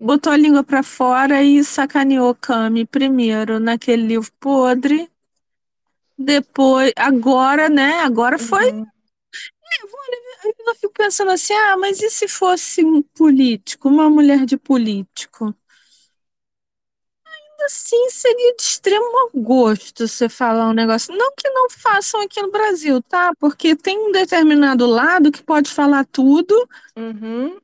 botou 0.00 0.32
a 0.32 0.36
língua 0.36 0.64
pra 0.64 0.82
fora 0.82 1.42
e 1.42 1.62
sacaneou 1.62 2.34
Cami 2.34 2.84
primeiro 2.84 3.60
naquele 3.60 4.02
livro 4.02 4.30
podre, 4.40 5.08
depois, 6.18 6.92
agora, 6.96 7.68
né? 7.68 8.00
Agora 8.00 8.38
foi. 8.38 8.64
uhum, 8.64 8.86
Eu 10.66 10.74
fico 10.74 10.92
pensando 10.94 11.30
assim, 11.30 11.52
ah, 11.52 11.76
mas 11.76 12.00
e 12.00 12.10
se 12.10 12.26
fosse 12.28 12.84
um 12.84 13.02
político, 13.02 13.88
uma 13.88 14.08
mulher 14.10 14.44
de 14.44 14.56
político? 14.56 15.54
Assim 17.64 18.10
seria 18.10 18.54
de 18.56 18.62
extremo 18.62 19.30
gosto 19.34 20.08
você 20.08 20.28
falar 20.28 20.68
um 20.68 20.72
negócio. 20.72 21.16
Não 21.16 21.32
que 21.36 21.48
não 21.48 21.70
façam 21.70 22.20
aqui 22.20 22.42
no 22.42 22.50
Brasil, 22.50 23.00
tá? 23.02 23.32
Porque 23.38 23.76
tem 23.76 23.98
um 23.98 24.10
determinado 24.10 24.84
lado 24.84 25.30
que 25.30 25.42
pode 25.42 25.70
falar 25.70 26.04
tudo 26.06 26.54
uhum, 26.96 27.60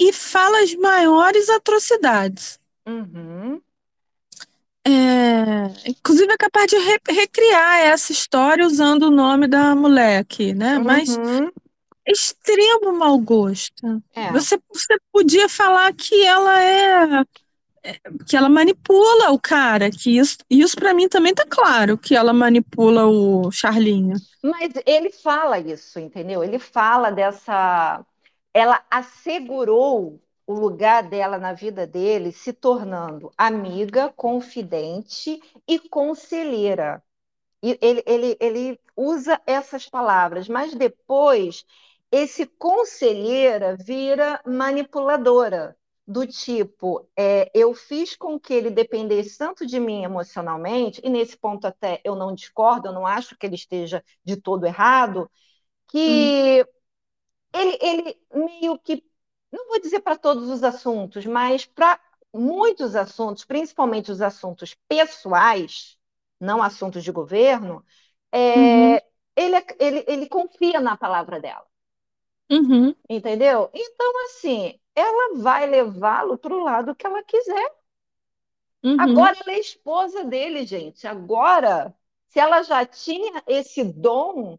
e 0.00 0.12
fala 0.12 0.60
as 0.62 0.74
maiores 0.74 1.48
atrocidades. 1.50 2.58
uhum, 2.86 3.62
É, 4.86 5.90
inclusive 5.90 6.30
é 6.32 6.36
capaz 6.36 6.66
de 6.70 6.76
re- 6.76 7.00
recriar 7.08 7.78
essa 7.80 8.12
história 8.12 8.66
usando 8.66 9.04
o 9.04 9.10
nome 9.10 9.46
da 9.46 9.74
mulher 9.74 10.18
aqui, 10.20 10.52
né? 10.52 10.78
Mas 10.78 11.18
uhum. 11.18 11.50
extremo 12.06 12.92
mau 12.98 13.18
gosto. 13.18 14.02
É, 14.14 14.30
Você, 14.30 14.58
você 14.72 14.96
podia 15.12 15.48
falar 15.48 15.92
que 15.94 16.24
ela 16.26 16.62
é 16.62 17.24
que 18.26 18.36
ela 18.36 18.48
manipula 18.48 19.30
o 19.30 19.38
cara, 19.38 19.90
que 19.90 20.16
isso, 20.18 20.38
isso 20.50 20.76
para 20.76 20.94
mim 20.94 21.08
também 21.08 21.34
tá 21.34 21.44
claro, 21.48 21.98
que 21.98 22.14
ela 22.14 22.32
manipula 22.32 23.06
o 23.06 23.50
Charlinho. 23.50 24.14
mas 24.42 24.72
ele 24.86 25.10
fala 25.10 25.58
isso, 25.58 25.98
entendeu? 25.98 26.42
Ele 26.44 26.58
fala 26.58 27.10
dessa. 27.10 28.04
Ela 28.54 28.84
assegurou 28.90 30.22
o 30.46 30.54
lugar 30.54 31.02
dela 31.08 31.38
na 31.38 31.52
vida 31.54 31.86
dele, 31.86 32.32
se 32.32 32.52
tornando 32.54 33.32
amiga, 33.38 34.12
confidente 34.16 35.40
e 35.68 35.78
conselheira. 35.80 37.02
E 37.62 37.78
ele, 37.80 38.02
ele, 38.06 38.36
ele 38.40 38.80
usa 38.96 39.40
essas 39.46 39.88
palavras, 39.88 40.48
mas 40.48 40.74
depois 40.74 41.64
esse 42.12 42.46
conselheira 42.46 43.76
vira 43.76 44.40
manipuladora, 44.46 45.76
do 46.06 46.26
tipo, 46.26 47.08
é, 47.16 47.50
eu 47.54 47.72
fiz 47.74 48.14
com 48.14 48.38
que 48.38 48.52
ele 48.52 48.70
dependesse 48.70 49.38
tanto 49.38 49.64
de 49.66 49.80
mim 49.80 50.04
emocionalmente, 50.04 51.00
e 51.02 51.08
nesse 51.08 51.36
ponto 51.36 51.66
até 51.66 52.00
eu 52.04 52.14
não 52.14 52.34
discordo, 52.34 52.88
eu 52.88 52.92
não 52.92 53.06
acho 53.06 53.36
que 53.38 53.46
ele 53.46 53.54
esteja 53.54 54.04
de 54.22 54.36
todo 54.36 54.66
errado, 54.66 55.30
Hum, 56.06 56.34
que 56.36 56.66
ele, 57.54 57.78
ele 57.82 58.20
meio 58.34 58.78
que, 58.78 59.04
não 59.52 59.68
vou 59.68 59.80
dizer 59.80 60.00
para 60.00 60.16
todos 60.18 60.48
os 60.50 60.64
assuntos, 60.64 61.26
mas 61.26 61.66
para 61.66 62.00
muitos 62.34 62.96
assuntos, 62.96 63.44
principalmente 63.44 64.10
os 64.12 64.20
assuntos 64.22 64.74
pessoais, 64.88 65.98
não 66.40 66.62
assuntos 66.62 67.04
de 67.04 67.12
governo, 67.12 67.84
uhum, 68.54 68.98
é, 68.98 69.04
ele, 69.36 69.56
ele, 69.80 70.04
ele 70.08 70.28
confia 70.28 70.80
na 70.80 70.96
palavra 70.96 71.40
dela, 71.40 71.66
uhum, 72.50 72.94
entendeu? 73.08 73.70
Então, 73.74 74.24
assim, 74.26 74.78
ela 74.94 75.36
vai 75.42 75.66
levá-lo 75.66 76.36
para 76.38 76.54
o 76.54 76.62
lado 76.64 76.94
que 76.94 77.06
ela 77.06 77.22
quiser. 77.22 77.74
uhum. 78.82 78.96
Agora 78.96 79.36
ela 79.40 79.52
é 79.56 79.58
esposa 79.60 80.24
dele, 80.24 80.66
gente. 80.66 81.06
Agora, 81.06 81.94
se 82.28 82.38
ela 82.40 82.62
já 82.62 82.84
tinha 82.86 83.42
esse 83.46 83.82
dom, 83.84 84.58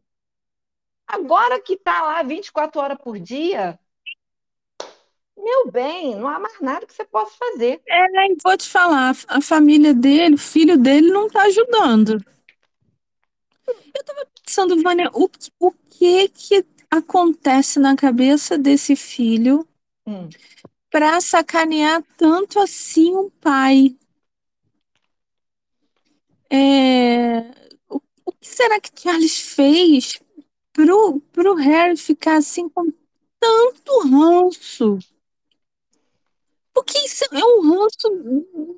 agora 1.08 1.60
que 1.60 1.74
está 1.74 2.02
lá 2.02 2.24
24 2.24 2.82
horas 2.82 2.98
por 2.98 3.20
dia, 3.20 3.80
meu 5.38 5.72
bem, 5.72 6.16
não 6.16 6.28
há 6.28 6.40
mais 6.40 6.60
nada 6.60 6.86
que 6.86 6.94
você 6.94 7.06
possa 7.06 7.36
fazer. 7.38 7.82
É, 7.88 8.06
vou 8.44 8.58
te 8.58 8.68
falar, 8.68 9.16
a 9.28 9.42
família 9.42 9.94
dele, 9.94 10.36
o 10.36 10.40
filho 10.40 10.78
dele 10.78 11.12
não 11.12 11.30
tá 11.30 11.44
ajudando. 11.44 12.24
Pensando, 14.44 14.82
Vânia, 14.82 15.10
o, 15.14 15.30
o 15.60 15.72
que 15.90 16.30
que 16.30 16.66
acontece 16.90 17.80
na 17.80 17.96
cabeça 17.96 18.58
desse 18.58 18.96
filho 18.96 19.68
Hum. 20.08 20.30
pra 20.90 21.20
sacanear 21.20 22.02
tanto 22.16 22.60
assim 22.60 23.16
um 23.16 23.30
pai? 23.30 23.96
É, 26.50 27.40
o, 27.90 28.00
o 28.24 28.32
que 28.32 28.48
será 28.48 28.80
que 28.80 28.92
Charles 28.96 29.40
fez 29.40 30.20
pro, 30.76 31.22
pro 31.34 31.56
Harry 31.56 31.98
ficar 31.98 32.38
assim 32.38 32.70
com 32.70 32.86
tanto 33.40 34.00
ranço? 34.10 35.00
Porque 36.74 36.98
isso 37.00 37.24
é 37.34 37.44
um 37.44 37.62
ranço 37.62 38.08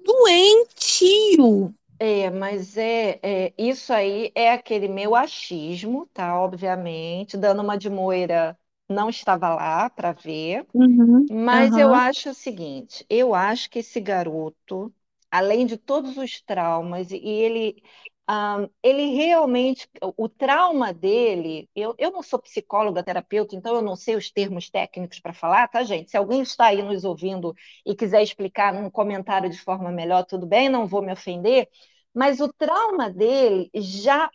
doentio. 0.05 1.73
É, 1.99 2.29
mas 2.29 2.77
é, 2.77 3.19
é, 3.23 3.53
isso 3.57 3.91
aí 3.91 4.31
é 4.35 4.51
aquele 4.51 4.87
meu 4.87 5.15
achismo, 5.15 6.07
tá? 6.13 6.39
Obviamente, 6.39 7.35
dando 7.37 7.61
uma 7.63 7.75
de 7.77 7.89
Moira 7.89 8.57
não 8.89 9.09
estava 9.09 9.53
lá 9.55 9.89
para 9.89 10.11
ver, 10.13 10.67
Uhum, 10.73 11.27
mas 11.29 11.77
eu 11.77 11.93
aham, 11.93 11.95
acho 11.95 12.29
o 12.31 12.33
seguinte, 12.35 13.05
eu 13.09 13.35
acho 13.35 13.69
que 13.69 13.79
esse 13.79 13.99
garoto, 14.01 14.93
além 15.31 15.65
de 15.65 15.77
todos 15.77 16.17
os 16.17 16.41
traumas, 16.41 17.11
e 17.11 17.17
ele 17.17 17.83
Um, 18.29 18.69
ele 18.83 19.15
realmente, 19.15 19.89
o 20.17 20.27
trauma 20.27 20.93
dele, 20.93 21.69
eu, 21.73 21.95
eu 21.97 22.11
não 22.11 22.21
sou 22.21 22.37
psicóloga, 22.39 23.01
terapeuta, 23.03 23.55
então 23.55 23.75
eu 23.75 23.81
não 23.81 23.95
sei 23.95 24.15
os 24.17 24.29
termos 24.29 24.69
técnicos 24.69 25.19
para 25.21 25.33
falar, 25.33 25.67
tá, 25.69 25.81
gente? 25.83 26.11
Se 26.11 26.17
alguém 26.17 26.41
está 26.41 26.65
aí 26.67 26.81
nos 26.83 27.05
ouvindo 27.05 27.55
e 27.85 27.95
quiser 27.95 28.21
explicar 28.21 28.73
num 28.73 28.89
comentário 28.89 29.49
de 29.49 29.57
forma 29.57 29.89
melhor, 29.91 30.25
tudo 30.25 30.45
bem, 30.45 30.67
não 30.67 30.85
vou 30.85 31.01
me 31.01 31.13
ofender, 31.13 31.69
mas 32.13 32.41
o 32.41 32.51
trauma 32.51 33.09
dele 33.09 33.69
já 33.75 34.29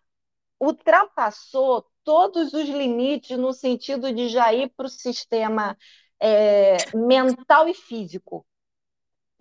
ultrapassou 0.60 1.86
todos 2.04 2.52
os 2.54 2.68
limites 2.68 3.36
no 3.38 3.52
sentido 3.52 4.12
de 4.12 4.28
já 4.28 4.52
ir 4.54 4.70
para 4.76 4.86
o 4.86 4.90
sistema 4.90 5.76
é, 6.20 6.76
mental 6.96 7.68
e 7.68 7.74
físico, 7.74 8.46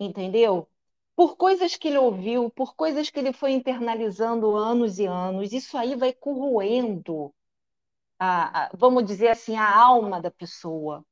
entendeu? 0.00 0.68
Por 1.14 1.36
coisas 1.36 1.76
que 1.76 1.88
ele 1.88 1.98
ouviu, 1.98 2.50
por 2.50 2.74
coisas 2.74 3.10
que 3.10 3.18
ele 3.18 3.32
foi 3.32 3.52
internalizando 3.52 4.56
anos 4.56 4.98
e 4.98 5.06
anos, 5.06 5.52
isso 5.52 5.76
aí 5.76 5.94
vai 5.94 6.12
corroendo, 6.12 7.32
a, 8.18 8.64
a, 8.64 8.70
vamos 8.74 9.04
dizer 9.04 9.28
assim, 9.28 9.56
a 9.56 9.76
alma 9.76 10.20
da 10.20 10.30
pessoa. 10.30 11.04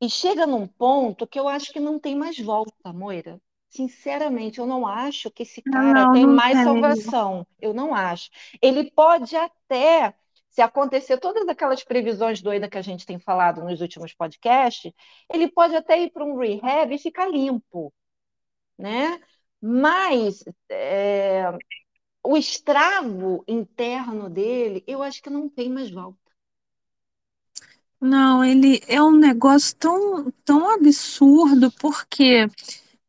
E 0.00 0.08
chega 0.08 0.46
num 0.46 0.66
ponto 0.66 1.26
que 1.26 1.38
eu 1.38 1.48
acho 1.48 1.72
que 1.72 1.80
não 1.80 1.98
tem 1.98 2.16
mais 2.16 2.38
volta, 2.38 2.92
Moira. 2.92 3.40
Sinceramente, 3.68 4.58
eu 4.58 4.66
não 4.66 4.86
acho 4.86 5.30
que 5.30 5.42
esse 5.42 5.62
cara 5.62 6.06
não, 6.06 6.12
tem 6.12 6.26
não 6.26 6.34
mais 6.34 6.54
tem. 6.54 6.64
salvação. 6.64 7.46
Eu 7.60 7.74
não 7.74 7.94
acho. 7.94 8.30
Ele 8.62 8.90
pode 8.90 9.36
até, 9.36 10.14
se 10.48 10.62
acontecer 10.62 11.18
todas 11.18 11.46
aquelas 11.48 11.84
previsões 11.84 12.40
doidas 12.40 12.70
que 12.70 12.78
a 12.78 12.82
gente 12.82 13.06
tem 13.06 13.18
falado 13.18 13.62
nos 13.62 13.80
últimos 13.80 14.14
podcasts, 14.14 14.92
ele 15.32 15.48
pode 15.48 15.76
até 15.76 16.00
ir 16.00 16.10
para 16.10 16.24
um 16.24 16.36
rehab 16.38 16.94
e 16.94 16.98
ficar 16.98 17.28
limpo 17.28 17.92
né? 18.80 19.20
Mas 19.60 20.42
é, 20.70 21.44
o 22.24 22.36
estrago 22.36 23.44
interno 23.46 24.30
dele, 24.30 24.82
eu 24.86 25.02
acho 25.02 25.22
que 25.22 25.30
não 25.30 25.48
tem 25.48 25.70
mais 25.70 25.90
volta. 25.90 26.18
Não, 28.00 28.42
ele 28.42 28.80
é 28.88 29.02
um 29.02 29.12
negócio 29.12 29.76
tão, 29.76 30.30
tão 30.44 30.70
absurdo, 30.70 31.70
porque 31.72 32.46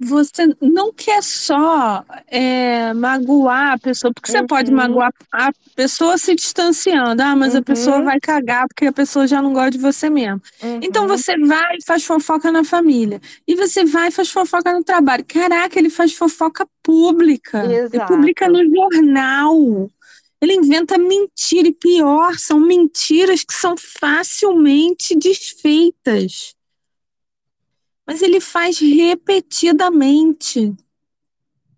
você 0.04 0.48
não 0.62 0.92
quer 0.94 1.22
só 1.24 2.04
é, 2.28 2.94
magoar 2.94 3.74
a 3.74 3.80
pessoa, 3.80 4.12
porque 4.14 4.30
você 4.30 4.44
pode 4.44 4.72
Uhum, 4.72 4.72
magoar 4.72 5.14
a 5.32 5.52
pessoa 5.76 6.18
se 6.18 6.36
distanciando. 6.36 7.22
Ah, 7.22 7.36
mas 7.36 7.56
a 7.56 7.62
pessoa 7.62 8.02
uhum, 8.02 8.04
vai 8.04 8.20
cagar 8.20 8.68
porque 8.68 8.86
a 8.88 8.92
pessoa 8.92 9.28
já 9.28 9.42
não 9.42 9.54
gosta 9.54 9.72
de 9.72 9.78
você 9.78 10.10
mesmo. 10.10 10.42
Então 10.82 11.08
uhum, 11.08 11.08
você 11.08 11.38
vai 11.38 11.76
e 11.78 11.86
faz 11.86 12.04
fofoca 12.06 12.52
na 12.52 12.64
família. 12.64 13.22
E 13.48 13.56
você 13.56 13.86
vai 13.86 14.08
e 14.10 14.12
faz 14.12 14.30
fofoca 14.32 14.74
no 14.74 14.84
trabalho. 14.84 15.24
Caraca, 15.28 15.78
ele 15.80 15.90
faz 15.90 16.14
fofoca 16.14 16.68
pública. 16.84 17.70
Ele 17.92 18.02
publica 18.04 18.48
no 18.50 18.60
exato. 18.60 18.72
jornal. 18.74 19.90
Ele 20.42 20.54
inventa 20.56 20.98
mentira 20.98 21.68
e 21.68 21.72
pior, 21.74 22.36
são 22.38 22.60
mentiras 22.60 23.44
que 23.44 23.54
são 23.54 23.76
facilmente 23.78 25.16
desfeitas. 25.16 26.56
Mas 28.12 28.22
ele 28.22 28.40
faz 28.42 28.80
repetidamente. 28.80 30.76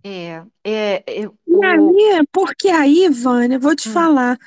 É, 0.06 0.46
é, 0.64 1.04
é, 1.24 1.28
E 1.48 1.54
o, 1.54 1.64
aí, 1.66 2.26
porque 2.32 2.70
aí, 2.70 3.10
Vânia, 3.10 3.60
vou 3.60 3.76
te 3.76 3.88
hum, 3.88 3.88
falar, 3.88 4.38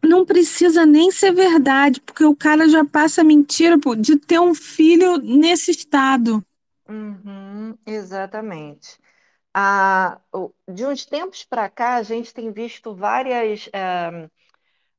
não 0.00 0.24
precisa 0.24 0.86
nem 0.86 1.10
ser 1.10 1.32
verdade, 1.32 2.00
porque 2.02 2.24
o 2.24 2.36
cara 2.36 2.68
já 2.68 2.84
passa 2.84 3.24
mentira 3.24 3.76
pô, 3.80 3.96
de 3.96 4.16
ter 4.16 4.38
um 4.38 4.54
filho 4.54 5.16
nesse 5.18 5.72
estado. 5.72 6.40
uhum, 6.88 7.76
exatamente. 7.86 8.98
Ah, 9.54 10.20
de 10.68 10.86
uns 10.86 11.06
tempos 11.06 11.44
para 11.44 11.68
cá, 11.70 11.96
a 11.96 12.02
gente 12.04 12.34
tem 12.34 12.52
visto 12.52 12.94
várias. 12.96 13.68
eh, 13.74 14.30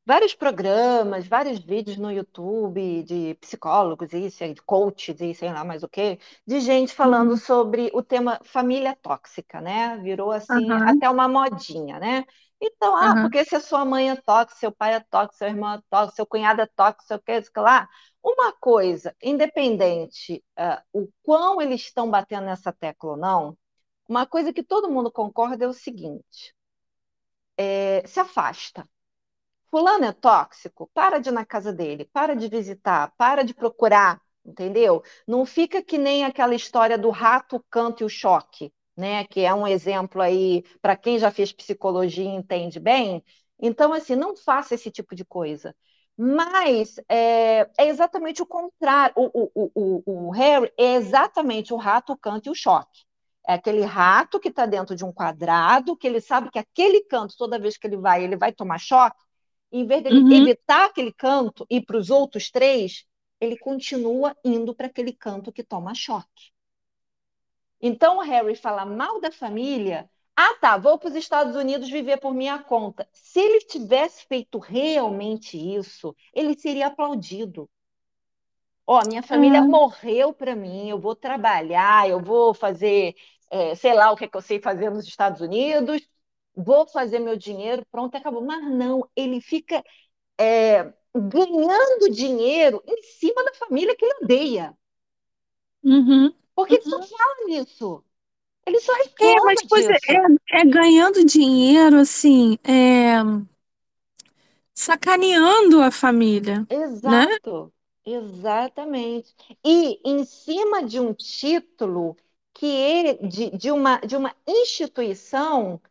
vários 0.06 0.36
programas, 0.36 1.28
vários 1.28 1.60
vídeos 1.60 1.98
no 1.98 2.12
YouTube 2.12 3.04
de 3.04 3.36
psicólogos, 3.36 4.14
isso, 4.14 4.44
de 4.54 4.62
coaches 4.62 5.20
e 5.22 5.34
sei 5.34 5.52
lá 5.54 5.64
mais 5.64 5.84
o 5.84 5.90
quê, 5.90 6.20
de 6.46 6.60
gente 6.60 6.94
falando 6.94 7.32
Uhum. 7.32 7.38
sobre 7.38 7.90
o 7.94 8.02
tema 8.04 8.40
família 8.44 8.96
tóxica, 9.02 9.62
né? 9.62 9.98
Virou 10.00 10.32
assim 10.32 10.78
Aham, 10.78 10.82
até 10.84 11.10
uma 11.10 11.28
modinha, 11.28 12.00
né? 12.00 12.26
Então, 12.62 12.96
ah, 12.96 13.16
aham, 13.16 13.20
porque 13.20 13.44
se 13.46 13.56
a 13.56 13.60
sua 13.60 13.84
mãe 13.86 14.10
é 14.10 14.16
tóxica, 14.16 14.60
seu 14.60 14.72
pai 14.72 14.94
é 14.96 15.00
tóxico, 15.02 15.36
seu 15.38 15.48
irmão 15.50 15.74
é 15.74 15.82
tóxico, 15.90 16.16
seu 16.16 16.26
cunhado 16.26 16.62
é 16.62 16.66
tóxico, 16.68 17.04
seu 17.04 17.20
que, 17.22 17.42
sei 17.44 17.62
lá. 17.64 17.90
Uma 18.24 18.54
coisa, 18.54 19.14
independente 19.22 20.44
ah, 20.58 20.82
o 20.94 21.08
quão 21.24 21.62
eles 21.62 21.82
estão 21.82 22.10
batendo 22.10 22.46
nessa 22.46 22.72
tecla 22.72 23.12
ou 23.12 23.18
não, 23.18 23.58
uma 24.08 24.26
coisa 24.28 24.54
que 24.54 24.64
todo 24.64 24.90
mundo 24.92 25.12
concorda 25.12 25.66
é 25.66 25.68
o 25.68 25.74
seguinte: 25.74 26.56
é, 27.58 28.06
se 28.08 28.20
afasta. 28.20 28.88
Fulano 29.74 30.06
é 30.06 30.12
tóxico, 30.14 30.88
para 30.94 31.18
de 31.18 31.30
ir 31.30 31.32
na 31.32 31.44
casa 31.44 31.74
dele, 31.74 32.06
para 32.14 32.36
de 32.36 32.48
visitar, 32.48 33.12
para 33.18 33.42
de 33.44 33.56
procurar, 33.56 34.22
entendeu? 34.46 35.02
Não 35.28 35.48
fica 35.48 35.82
que 35.82 35.98
nem 35.98 36.24
aquela 36.24 36.54
história 36.54 36.96
do 36.96 37.10
rato, 37.10 37.56
o 37.56 37.64
canto 37.72 38.04
e 38.04 38.06
o 38.06 38.10
choque, 38.10 38.72
né? 38.96 39.26
Que 39.26 39.42
é 39.42 39.52
um 39.52 39.66
exemplo 39.68 40.22
aí 40.22 40.62
para 40.80 40.96
quem 40.96 41.18
já 41.18 41.32
fez 41.32 41.52
psicologia 41.52 42.24
e 42.24 42.28
entende 42.28 42.80
bem. 42.80 43.24
Então, 43.60 43.92
assim, 43.94 44.16
não 44.16 44.36
faça 44.36 44.76
esse 44.76 44.92
tipo 44.92 45.16
de 45.16 45.26
coisa. 45.26 45.76
Mas 46.16 46.98
é, 47.10 47.62
é 47.76 47.88
exatamente 47.88 48.44
o 48.44 48.46
contrário. 48.46 49.16
O, 49.18 49.50
o, 49.56 49.72
o, 50.06 50.28
o 50.28 50.32
Harry 50.34 50.72
é 50.78 50.94
exatamente 50.98 51.74
o 51.74 51.78
rato, 51.78 52.14
o 52.14 52.18
canto 52.18 52.46
e 52.48 52.52
o 52.52 52.56
choque. 52.56 53.02
É 53.48 53.56
aquele 53.56 53.82
rato 53.82 54.40
que 54.40 54.50
está 54.50 54.68
dentro 54.68 54.96
de 54.96 55.04
um 55.04 55.12
quadrado, 55.12 55.98
que 55.98 56.06
ele 56.08 56.22
sabe 56.22 56.52
que 56.52 56.60
aquele 56.60 57.02
canto, 57.06 57.36
toda 57.36 57.58
vez 57.60 57.76
que 57.76 57.88
ele 57.88 57.98
vai, 57.98 58.24
ele 58.24 58.38
vai 58.38 58.52
tomar 58.54 58.78
choque 58.80 59.18
em 59.74 59.88
vez 59.88 60.04
dele 60.04 60.20
uhum, 60.20 60.32
evitar 60.32 60.86
aquele 60.86 61.12
canto 61.12 61.66
e 61.70 61.78
ir 61.78 61.82
para 61.82 61.98
os 61.98 62.12
outros 62.12 62.52
três, 62.52 63.06
ele 63.42 63.58
continua 63.58 64.38
indo 64.46 64.76
para 64.76 64.86
aquele 64.86 65.12
canto 65.12 65.52
que 65.52 65.64
toma 65.64 65.96
choque. 65.96 66.54
Então 67.82 68.18
o 68.18 68.22
Harry 68.22 68.56
fala 68.56 68.86
mal 68.86 69.20
da 69.20 69.32
família. 69.32 70.10
Ah, 70.36 70.56
tá, 70.62 70.78
vou 70.78 70.98
para 70.98 71.10
os 71.10 71.16
Estados 71.16 71.56
Unidos 71.56 71.90
viver 71.90 72.18
por 72.18 72.34
minha 72.34 72.60
conta. 72.60 73.08
Se 73.12 73.40
ele 73.40 73.60
tivesse 73.62 74.26
feito 74.26 74.58
realmente 74.60 75.58
isso, 75.58 76.16
ele 76.34 76.58
seria 76.58 76.88
aplaudido. 76.88 77.70
Ó, 78.86 79.00
oh, 79.00 79.08
minha 79.08 79.24
família 79.24 79.60
é, 79.60 79.62
morreu 79.62 80.34
para 80.34 80.56
mim, 80.56 80.90
eu 80.90 81.00
vou 81.00 81.16
trabalhar, 81.16 82.08
eu 82.08 82.20
vou 82.20 82.54
fazer, 82.54 83.16
é, 83.50 83.76
sei 83.76 83.94
lá 83.94 84.12
o 84.12 84.16
que, 84.16 84.26
é 84.26 84.28
que 84.28 84.36
eu 84.36 84.42
sei 84.42 84.60
fazer 84.60 84.90
nos 84.90 85.08
Estados 85.08 85.42
Unidos, 85.42 86.02
vou 86.56 86.88
fazer 86.88 87.20
meu 87.20 87.38
dinheiro, 87.38 87.86
pronto, 87.92 88.16
acabou. 88.16 88.44
Mas 88.46 88.64
não, 88.72 89.08
ele 89.16 89.42
fica 89.42 89.84
é, 90.40 90.94
ganhando 91.16 92.12
dinheiro 92.12 92.84
em 92.88 93.02
cima 93.04 93.44
da 93.46 93.54
família 93.56 93.96
que 93.98 94.06
ele 94.06 94.16
odeia. 94.26 94.78
uhum, 95.84 96.34
Porque 96.56 96.74
ele 96.76 96.84
só 96.84 97.00
uhum. 97.00 97.08
fala 97.16 97.46
nisso. 97.46 98.04
Ele 98.68 98.80
só 98.82 98.94
É, 99.20 99.34
mas 99.46 99.60
reclama 99.60 99.66
pois 99.70 99.86
é, 99.90 99.94
disso. 99.94 100.24
é, 100.58 100.62
é 100.62 100.66
ganhando 100.66 101.26
dinheiro, 101.26 101.98
assim, 102.00 102.58
é, 102.64 103.18
sacaneando 104.74 105.82
a 105.82 105.92
família, 105.92 106.68
né? 107.06 107.26
Exato, 107.30 107.74
exatamente. 108.06 109.34
E 109.64 110.00
em 110.06 110.26
cima 110.26 110.84
de 110.86 111.00
um 111.00 111.14
título 111.14 112.16
que 112.54 112.66
ele, 112.66 113.28
de, 113.28 113.50
de 113.58 113.72
uma, 113.72 113.98
de 114.00 114.16
uma 114.16 114.36
instituição 114.48 115.82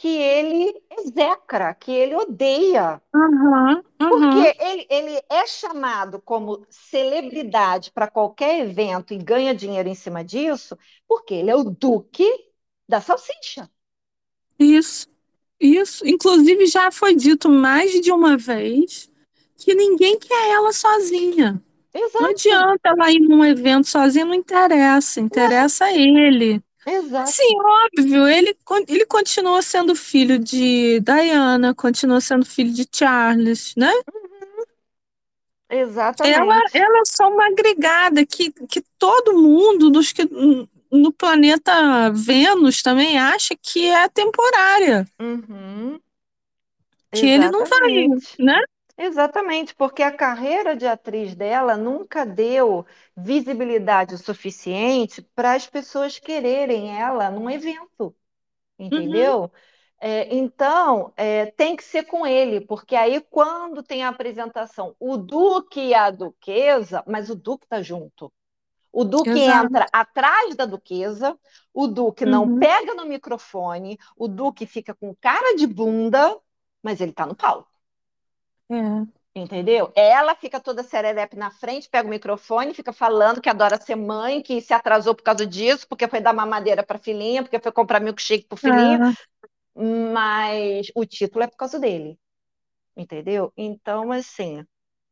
que 0.00 0.08
ele 0.08 0.74
execra, 0.98 1.74
que 1.74 1.92
ele 1.92 2.14
odeia. 2.16 3.02
Aham, 3.14 3.82
Porque 4.08 4.38
aham. 4.38 4.52
ele, 4.60 4.86
ele 4.90 5.22
é 5.30 5.46
chamado 5.46 6.20
como 6.20 6.66
celebridade 6.68 7.92
para 7.92 8.10
qualquer 8.10 8.60
evento 8.60 9.14
e 9.14 9.18
ganha 9.18 9.54
dinheiro 9.54 9.88
em 9.88 9.94
cima 9.94 10.24
disso, 10.24 10.76
porque 11.06 11.32
ele 11.34 11.50
é 11.50 11.54
o 11.56 11.64
duque 11.64 12.24
da 12.88 13.00
salsicha. 13.00 13.70
Isso, 14.58 15.08
isso. 15.60 16.06
Inclusive 16.06 16.66
já 16.66 16.90
foi 16.90 17.14
dito 17.14 17.48
mais 17.48 17.92
de 18.00 18.12
uma 18.12 18.36
vez 18.36 19.10
que 19.56 19.74
ninguém 19.74 20.18
quer 20.18 20.50
ela 20.52 20.72
sozinha. 20.72 21.62
Não 22.18 22.30
Exato, 22.30 22.30
adianta 22.30 22.80
ela 22.90 23.12
ir 23.12 23.20
num 23.20 23.44
evento 23.44 23.88
sozinha, 23.88 24.24
não 24.26 24.34
interessa, 24.34 25.20
não, 25.30 25.54
interessa 25.54 25.90
ele. 26.86 27.02
Sim, 27.26 27.42
exato, 27.42 27.60
óbvio, 27.60 28.26
ele, 28.28 28.56
ele 28.88 29.06
continua 29.06 29.62
sendo 29.62 29.94
filho 29.94 30.38
de 30.38 31.00
Diana, 31.00 31.74
continua 31.74 32.20
sendo 32.20 32.44
filho 32.44 32.72
de 32.72 32.86
Charles, 32.92 33.74
né? 33.76 33.92
Ela, 35.68 35.80
exatamente. 35.82 36.76
ela 36.76 36.98
é 36.98 37.02
só 37.06 37.28
uma 37.28 37.46
agregada 37.46 38.26
que, 38.26 38.50
que 38.68 38.82
todo 38.98 39.40
mundo 39.40 39.90
dos 39.90 40.12
que 40.12 40.28
no 40.90 41.12
planeta 41.12 42.10
Vênus 42.10 42.82
também 42.82 43.18
acha 43.18 43.54
que 43.56 43.86
é 43.88 44.08
temporária, 44.08 45.06
Uhum, 45.20 46.00
que 47.12 47.26
ele 47.26 47.48
não 47.48 47.64
vai, 47.64 48.08
exatamente. 48.08 48.36
né? 48.38 48.60
Exatamente, 49.02 49.74
porque 49.74 50.02
a 50.02 50.14
carreira 50.14 50.76
de 50.76 50.86
atriz 50.86 51.34
dela 51.34 51.74
nunca 51.76 52.24
deu 52.26 52.84
visibilidade 53.16 54.18
suficiente 54.18 55.22
para 55.34 55.54
as 55.54 55.66
pessoas 55.66 56.18
quererem 56.18 56.94
ela 57.00 57.30
num 57.30 57.48
evento, 57.48 58.14
Uhum, 58.90 59.36
entendeu? 59.36 59.52
É, 60.00 60.34
então, 60.34 61.12
é, 61.16 61.46
tem 61.52 61.76
que 61.76 61.84
ser 61.84 62.04
com 62.04 62.26
ele, 62.26 62.60
porque 62.62 62.96
aí 62.96 63.20
quando 63.22 63.82
tem 63.82 64.04
a 64.04 64.08
apresentação, 64.10 64.96
o 65.00 65.16
Duque 65.18 65.80
e 65.80 65.94
a 65.94 66.10
Duquesa, 66.10 67.04
mas 67.06 67.30
o 67.30 67.36
Duque 67.36 67.66
está 67.66 67.82
junto. 67.82 68.32
O 68.92 69.04
Duque 69.04 69.38
Exato. 69.38 69.70
entra 69.70 69.86
atrás 69.92 70.56
da 70.56 70.66
Duquesa, 70.66 71.38
o 71.74 71.88
Duque 71.88 72.26
não 72.26 72.48
Uhum. 72.48 72.50
pega 72.50 72.94
no 72.94 73.06
microfone, 73.06 73.98
o 74.16 74.28
Duque 74.28 74.66
fica 74.66 74.94
com 74.94 75.14
cara 75.16 75.56
de 75.56 75.66
bunda, 75.66 76.38
mas 76.82 77.00
ele 77.00 77.12
está 77.12 77.26
no 77.26 77.36
palco. 77.36 77.69
É. 78.70 79.20
Entendeu? 79.34 79.92
Ela 79.94 80.34
fica 80.34 80.58
toda 80.58 80.82
serelepe 80.82 81.36
na 81.36 81.50
frente, 81.50 81.88
pega 81.88 82.06
o 82.06 82.10
microfone, 82.10 82.74
fica 82.74 82.92
falando 82.92 83.40
que 83.40 83.48
adora 83.48 83.80
ser 83.80 83.94
mãe, 83.94 84.42
que 84.42 84.60
se 84.60 84.72
atrasou 84.74 85.14
por 85.14 85.22
causa 85.22 85.46
disso, 85.46 85.86
porque 85.88 86.08
foi 86.08 86.20
dar 86.20 86.32
mamadeira 86.32 86.82
para 86.82 86.98
filhinha, 86.98 87.42
porque 87.42 87.60
foi 87.60 87.70
comprar 87.70 88.00
milkshake 88.00 88.46
pro 88.48 88.58
filhinho, 88.58 89.04
É. 89.04 90.12
mas 90.12 90.88
o 90.96 91.06
título 91.06 91.44
é 91.44 91.46
por 91.46 91.56
causa 91.56 91.78
dele. 91.78 92.18
Entendeu? 92.96 93.52
Então, 93.56 94.10
assim, 94.10 94.64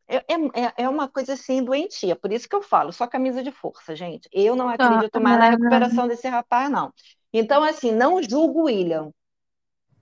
é, 0.09 0.17
é, 0.17 0.73
é 0.85 0.89
uma 0.89 1.09
coisa 1.09 1.35
assim 1.35 1.63
doentia, 1.63 2.17
por 2.17 2.33
isso 2.33 2.49
que 2.49 2.57
eu 2.57 2.63
falo, 2.63 2.93
só 2.93 3.07
camisa 3.07 3.43
de 3.43 3.53
força, 3.53 3.95
gente. 3.95 4.29
Eu 4.33 4.57
não 4.57 4.69
acredito 4.69 5.21
mais 5.21 5.39
na 5.39 5.51
recuperação 5.51 6.09
desse 6.09 6.27
rapaz, 6.27 6.69
não. 6.71 6.93
Então, 7.33 7.63
assim, 7.63 7.93
não 7.93 8.21
julgo 8.23 8.63
o 8.63 8.65
William. 8.65 9.13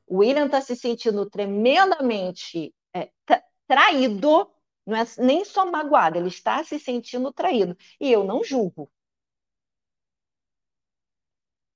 O 0.07 0.19
William 0.19 0.47
está 0.47 0.61
se 0.61 0.75
sentindo 0.75 1.29
tremendamente 1.29 2.73
é, 2.97 3.11
tra- 3.25 3.45
traído, 3.67 4.51
não 4.87 4.97
é 4.97 5.05
nem 5.19 5.45
só 5.45 5.67
magoado, 5.67 6.19
ele 6.19 6.29
está 6.29 6.63
se 6.65 6.79
sentindo 6.79 7.33
traído. 7.33 7.77
E 8.01 8.11
eu 8.11 8.25
não 8.25 8.43
julgo. 8.43 8.91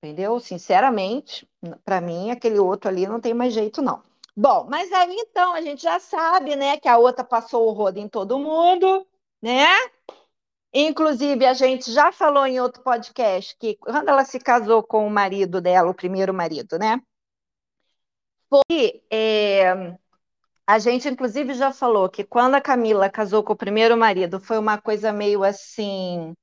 Entendeu? 0.03 0.41
Sinceramente, 0.41 1.47
para 1.85 2.01
mim, 2.01 2.31
aquele 2.31 2.59
outro 2.59 2.89
ali 2.89 3.07
não 3.07 3.21
tem 3.21 3.35
mais 3.35 3.53
jeito, 3.53 3.83
não. 3.83 4.03
Bom, 4.35 4.66
mas 4.71 4.91
aí 4.93 5.14
então 5.18 5.53
a 5.53 5.61
gente 5.61 5.83
já 5.83 6.01
sabe, 6.01 6.57
né, 6.57 6.79
que 6.79 6.89
a 6.89 6.97
outra 6.97 7.23
passou 7.25 7.68
o 7.68 7.73
rodo 7.73 7.99
em 7.99 8.09
todo 8.09 8.39
mundo, 8.39 9.07
né? 9.43 9.66
Inclusive, 10.73 11.45
a 11.47 11.53
gente 11.53 11.93
já 11.93 12.12
falou 12.12 12.47
em 12.47 12.61
outro 12.61 12.83
podcast 12.83 13.57
que 13.59 13.77
quando 13.77 14.09
ela 14.09 14.25
se 14.25 14.39
casou 14.39 14.83
com 14.83 15.07
o 15.07 15.11
marido 15.11 15.61
dela, 15.61 15.91
o 15.91 15.95
primeiro 15.95 16.33
marido, 16.33 16.79
né? 16.79 17.01
Foi. 18.49 19.03
é, 19.11 19.97
a 20.75 20.79
gente, 20.79 21.09
inclusive, 21.09 21.55
já 21.55 21.73
falou 21.73 22.09
que 22.09 22.25
quando 22.25 22.55
a 22.55 22.61
Camila 22.61 23.11
casou 23.11 23.43
com 23.45 23.53
o 23.53 23.57
primeiro 23.57 23.97
marido, 23.97 24.41
foi 24.41 24.59
uma 24.59 24.81
coisa 24.81 25.12
meio 25.12 25.45
assim. 25.45 26.35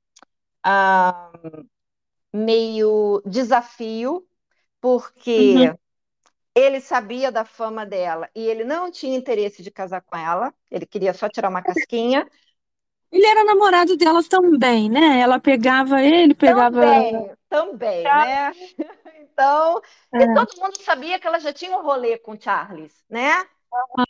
ah, 0.64 1.32
meio 2.34 3.22
desafio, 3.26 4.28
porque 4.82 5.72
Uhum. 5.72 5.78
ele 6.56 6.82
sabia 6.82 7.32
da 7.32 7.46
fama 7.46 7.86
dela 7.86 8.30
e 8.36 8.42
ele 8.48 8.64
não 8.66 8.92
tinha 8.92 9.18
interesse 9.18 9.64
de 9.64 9.72
casar 9.72 10.02
com 10.04 10.18
ela, 10.18 10.54
ele 10.72 10.86
queria 10.88 11.14
só 11.14 11.30
tirar 11.30 11.50
uma 11.50 11.64
casquinha. 11.64 12.28
Ele 13.12 13.26
era 13.26 13.44
namorado 13.44 13.98
dela 13.98 14.24
também, 14.24 14.90
né? 14.90 15.20
Ela 15.20 15.40
pegava 15.40 16.02
ele, 16.02 16.34
pegava. 16.36 16.80
Também, 16.84 17.36
também, 17.50 18.16
né? 18.16 18.54
Então, 19.20 19.82
É. 20.14 20.28
todo 20.34 20.60
mundo 20.62 20.82
sabia 20.84 21.20
que 21.20 21.28
ela 21.28 21.40
já 21.40 21.54
tinha 21.54 21.78
um 21.78 21.84
rolê 21.84 22.18
com 22.18 22.34
o 22.34 22.42
Charles, 22.42 23.04
né? 23.10 23.48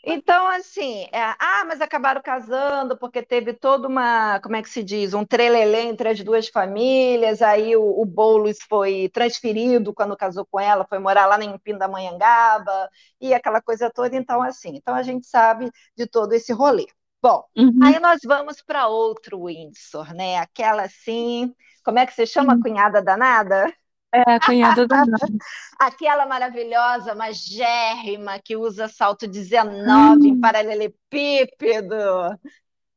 Então, 0.03 0.47
assim, 0.47 1.03
é, 1.11 1.19
ah, 1.39 1.63
mas 1.67 1.81
acabaram 1.81 2.21
casando 2.21 2.97
porque 2.97 3.21
teve 3.21 3.53
toda 3.53 3.87
uma, 3.87 4.39
como 4.41 4.55
é 4.55 4.61
que 4.63 4.69
se 4.69 4.83
diz, 4.83 5.13
um 5.13 5.25
trelelê 5.25 5.81
entre 5.81 6.09
as 6.09 6.19
duas 6.23 6.47
famílias, 6.47 7.41
aí 7.41 7.75
o, 7.75 8.01
o 8.01 8.05
Boulos 8.05 8.57
foi 8.69 9.09
transferido 9.13 9.93
quando 9.93 10.15
casou 10.17 10.45
com 10.49 10.59
ela, 10.59 10.85
foi 10.87 10.99
morar 10.99 11.25
lá 11.25 11.41
em 11.43 11.57
Pindamonhangaba, 11.59 12.89
e 13.19 13.33
aquela 13.33 13.61
coisa 13.61 13.91
toda, 13.93 14.15
então, 14.15 14.41
assim, 14.41 14.71
então 14.75 14.95
a 14.95 15.03
gente 15.03 15.27
sabe 15.27 15.69
de 15.95 16.07
todo 16.07 16.33
esse 16.33 16.53
rolê. 16.53 16.87
Bom, 17.21 17.43
Uhum. 17.57 17.81
aí 17.81 17.99
nós 17.99 18.19
vamos 18.25 18.61
para 18.61 18.87
outro 18.87 19.45
Windsor, 19.45 20.13
né? 20.13 20.37
Aquela 20.37 20.83
assim, 20.83 21.53
como 21.83 21.99
é 21.99 22.05
que 22.05 22.13
se 22.13 22.25
chama, 22.25 22.53
Uhum. 22.53 22.61
cunhada 22.61 23.01
danada? 23.01 23.73
É, 24.13 24.21
a 24.35 24.39
cunhada 24.39 24.87
da. 24.87 25.03
Aquela 25.79 26.25
maravilhosa, 26.25 27.13
magérrima, 27.15 28.39
que 28.39 28.55
usa 28.55 28.87
salto 28.87 29.27
19 29.27 30.29
em 30.29 30.35
Hum, 30.35 30.39
paralelepípedo, 30.39 31.95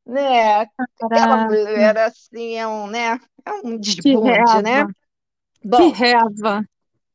né? 0.06 0.62
Aquela 1.11 1.36
mulher 1.36 1.96
assim 1.98 2.56
é 2.56 2.66
um, 2.66 2.86
né? 2.86 3.20
É 3.44 3.52
um 3.64 3.78
desbunde, 3.78 4.62
né? 4.62 4.86
reva. 4.86 4.92
Que 5.72 5.88
Bom, 5.88 5.92
reva. 5.92 6.64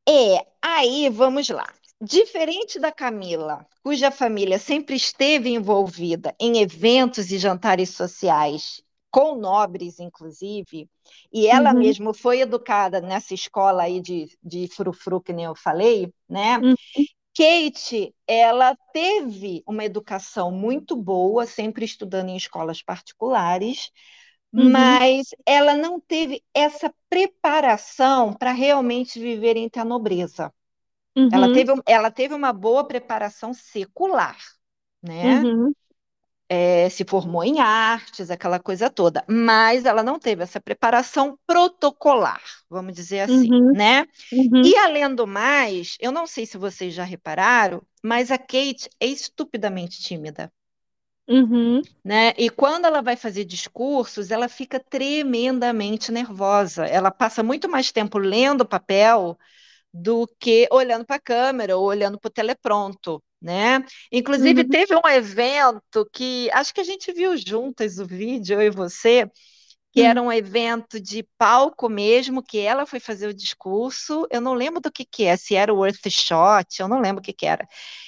é, 0.07 0.45
aí 0.61 1.09
vamos 1.09 1.49
lá. 1.49 1.67
Diferente 2.01 2.79
da 2.79 2.91
Camila, 2.91 3.65
cuja 3.83 4.11
família 4.11 4.59
sempre 4.59 4.95
esteve 4.95 5.49
envolvida 5.49 6.35
em 6.39 6.59
eventos 6.61 7.31
e 7.31 7.37
jantares 7.37 7.91
sociais, 7.91 8.81
com 9.16 9.36
nobres, 9.38 9.99
inclusive, 9.99 10.89
e 11.32 11.47
ela 11.47 11.74
Uhum. 11.74 11.74
mesma 11.74 12.13
foi 12.13 12.41
educada 12.41 12.99
nessa 12.99 13.34
escola 13.34 13.84
aí 13.84 14.01
de, 14.01 14.28
de 14.43 14.68
frufru, 14.68 15.22
que 15.22 15.32
nem 15.34 15.45
eu 15.45 15.55
falei, 15.55 16.13
né? 16.30 16.61
Uhum. 16.61 16.76
Kate, 17.38 18.16
ela 18.28 18.76
teve 18.93 19.63
uma 19.68 19.84
educação 19.86 20.51
muito 20.51 20.95
boa, 20.95 21.45
sempre 21.45 21.86
estudando 21.86 22.30
em 22.30 22.38
escolas 22.38 22.82
particulares, 22.82 23.91
Uhum. 24.57 24.97
mas 24.97 25.28
ela 25.45 25.76
não 25.76 25.99
teve 25.99 26.43
essa 26.53 26.93
preparação 27.09 28.34
para 28.34 28.53
realmente 28.53 29.20
viver 29.20 29.57
entre 29.57 29.82
a 29.82 29.86
nobreza. 29.86 30.53
Ela 31.32 31.49
Uhum. 31.49 31.49
teve, 31.49 31.74
um- 31.74 31.82
ela 31.86 32.11
teve 32.11 32.34
uma 32.36 32.53
boa 32.53 32.88
preparação 32.88 33.53
secular, 33.53 34.38
né? 35.03 35.45
Uhum. 35.45 35.74
É, 36.47 36.89
se 36.89 37.03
formou 37.03 37.43
em 37.43 37.59
artes, 37.59 38.29
aquela 38.29 38.59
coisa 38.59 38.87
toda, 38.89 39.23
mas 39.27 39.83
ela 39.83 40.03
não 40.03 40.19
teve 40.19 40.43
essa 40.43 40.61
preparação 40.61 41.39
protocolar, 41.47 42.41
vamos 42.69 42.93
dizer 42.93 43.21
assim, 43.21 43.49
Uhum. 43.51 43.71
né? 43.73 44.05
Uhum. 44.31 44.61
E 44.63 44.75
além 44.77 45.13
do 45.15 45.25
mais, 45.25 45.97
eu 45.99 46.11
não 46.11 46.27
sei 46.27 46.45
se 46.45 46.57
vocês 46.57 46.93
já 46.93 47.03
repararam, 47.03 47.81
mas 48.03 48.29
a 48.31 48.37
Kate 48.37 48.89
é 48.99 49.07
estupidamente 49.07 49.99
tímida, 50.01 50.51
Uhum. 51.27 51.81
né? 52.03 52.33
E 52.37 52.49
quando 52.49 52.85
ela 52.85 53.01
vai 53.01 53.15
fazer 53.15 53.45
discursos, 53.45 54.29
ela 54.31 54.47
fica 54.47 54.79
tremendamente 54.79 56.11
nervosa. 56.11 56.85
Ela 56.85 57.09
passa 57.11 57.41
muito 57.41 57.67
mais 57.67 57.91
tempo 57.91 58.17
lendo 58.19 58.61
o 58.61 58.67
papel 58.67 59.37
do 59.93 60.27
que 60.39 60.67
olhando 60.71 61.05
para 61.05 61.17
a 61.17 61.19
câmera 61.21 61.77
ou 61.77 61.85
olhando 61.85 62.19
para 62.19 62.29
o 62.29 62.31
teleprompter, 62.31 63.17
né? 63.45 63.85
Inclusive, 64.11 64.63
Uhum. 64.63 64.65
teve 64.65 64.95
um 64.95 65.07
evento 65.09 66.09
que 66.13 66.49
acho 66.53 66.73
que 66.73 66.81
a 66.81 66.85
gente 66.85 67.13
viu 67.13 67.37
juntas 67.37 67.99
o 67.99 68.05
vídeo, 68.07 68.55
eu 68.61 68.67
e 68.67 68.71
você, 68.71 69.29
que 69.91 70.01
Hum. 70.01 70.03
era 70.03 70.21
um 70.21 70.31
evento 70.31 70.99
de 70.99 71.23
palco 71.37 71.89
mesmo, 71.89 72.43
que 72.43 72.59
ela 72.59 72.85
foi 72.85 72.99
fazer 72.99 73.27
o 73.27 73.33
discurso. 73.33 74.27
Eu 74.31 74.41
não 74.41 74.53
lembro 74.53 74.81
do 74.81 74.91
que 74.91 75.05
que 75.05 75.25
é, 75.25 75.37
se 75.37 75.55
era 75.55 75.73
o 75.73 75.77
Worth 75.77 76.09
Shot, 76.09 76.81
eu 76.81 76.87
não 76.87 76.99
lembro 77.01 77.21
o 77.21 77.23
que 77.23 77.33
que 77.33 77.45
era. 77.45 77.67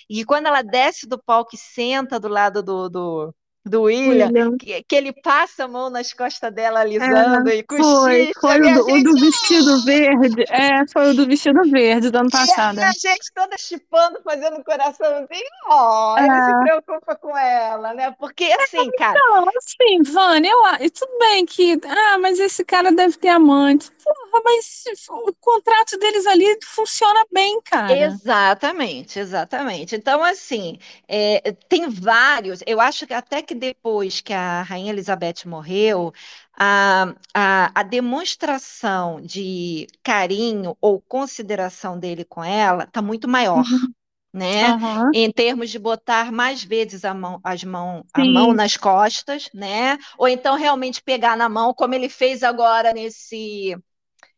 E 0.10 0.26
quando 0.26 0.48
ela 0.48 0.62
desce 0.62 1.08
do 1.08 1.22
palco 1.22 1.56
e 1.56 1.58
senta 1.60 2.20
do 2.20 2.28
lado 2.28 2.62
do, 2.64 2.90
do, 2.90 3.36
do 3.68 3.84
William, 3.84 4.32
William. 4.32 4.58
que, 4.58 4.84
que 4.84 4.96
ele 4.96 5.14
passa 5.14 5.66
a 5.66 5.68
mão 5.68 5.90
nas 5.90 6.14
costas 6.14 6.54
dela, 6.54 6.82
É, 7.00 7.04
alisando 7.06 7.50
e 7.50 7.64
foi, 7.76 8.32
cochicha, 8.34 8.34
foi 8.40 8.60
e 8.60 8.64
o 8.66 8.72
do, 8.72 8.92
o 8.92 9.02
do 9.02 9.18
gente 9.18 9.20
vestido 9.20 9.84
verde. 9.84 10.44
É, 10.50 10.88
foi 10.92 11.12
o 11.12 11.14
do 11.16 11.26
vestido 11.28 11.62
verde 11.70 12.10
do 12.12 12.18
ano 12.20 12.30
E 12.30 12.32
passado. 12.32 12.80
e 12.80 12.84
a 12.84 12.92
gente 12.94 13.32
toda 13.34 13.58
chipando, 13.58 14.22
fazendo 14.24 14.64
coraçãozinho, 14.64 15.50
ó, 15.68 16.20
ele 16.22 16.42
se 16.42 16.54
É. 16.54 16.56
preocupa 16.56 17.16
com 17.16 17.36
ela, 17.38 17.94
né? 17.94 18.12
Porque 18.20 18.46
assim, 18.46 18.92
cara, 18.94 19.24
Não, 19.30 19.46
assim, 19.58 20.04
Vânia, 20.04 20.50
eu, 20.52 20.86
e 20.86 20.90
tudo 20.90 21.18
bem 21.20 21.46
que, 21.46 21.80
ah, 21.86 22.18
mas 22.20 22.40
esse 22.40 22.64
cara 22.66 22.92
deve 22.92 23.18
ter 23.18 23.30
amante. 23.30 23.92
Porra, 24.04 24.42
mas 24.44 24.84
o 25.10 25.34
contrato 25.42 25.98
deles 25.98 26.26
ali 26.28 26.46
funciona 26.64 27.26
bem, 27.32 27.62
cara. 27.62 28.20
exatamente, 28.48 29.20
exatamente. 29.20 29.96
Então, 29.96 30.24
assim, 30.24 30.78
é, 31.08 31.52
tem 31.70 31.90
vários. 31.90 32.62
Eu 32.66 32.80
acho 32.82 33.06
que 33.08 33.14
até 33.14 33.42
que 33.42 33.56
depois 33.58 34.22
que 34.22 34.34
a 34.34 34.62
Rainha 34.64 34.92
Elizabeth 34.92 35.46
morreu, 35.46 36.14
a, 36.58 37.14
a, 37.34 37.80
a 37.80 37.84
demonstração 37.84 39.22
de 39.22 39.88
carinho 40.04 40.78
ou 40.82 41.02
consideração 41.02 42.00
dele 42.00 42.24
com 42.26 42.44
ela 42.44 42.88
tá 42.88 43.02
muito 43.02 43.28
maior. 43.28 43.66
Uhum. 43.70 43.94
né? 44.34 44.76
Aham, 44.76 45.14
Em 45.14 45.32
termos 45.32 45.70
de 45.70 45.80
botar 45.80 46.32
mais 46.32 46.64
vezes 46.64 47.06
a 47.06 47.14
mão, 47.14 47.40
as 47.44 47.64
mão, 47.64 48.06
a 48.14 48.26
mão 48.26 48.54
nas 48.54 48.78
costas, 48.78 49.50
né? 49.54 49.98
Ou 50.18 50.28
então 50.28 50.56
realmente 50.56 51.02
pegar 51.02 51.36
na 51.38 51.50
mão, 51.50 51.74
como 51.74 51.96
ele 51.96 52.10
fez 52.10 52.44
agora 52.44 52.94
nesse 52.94 53.76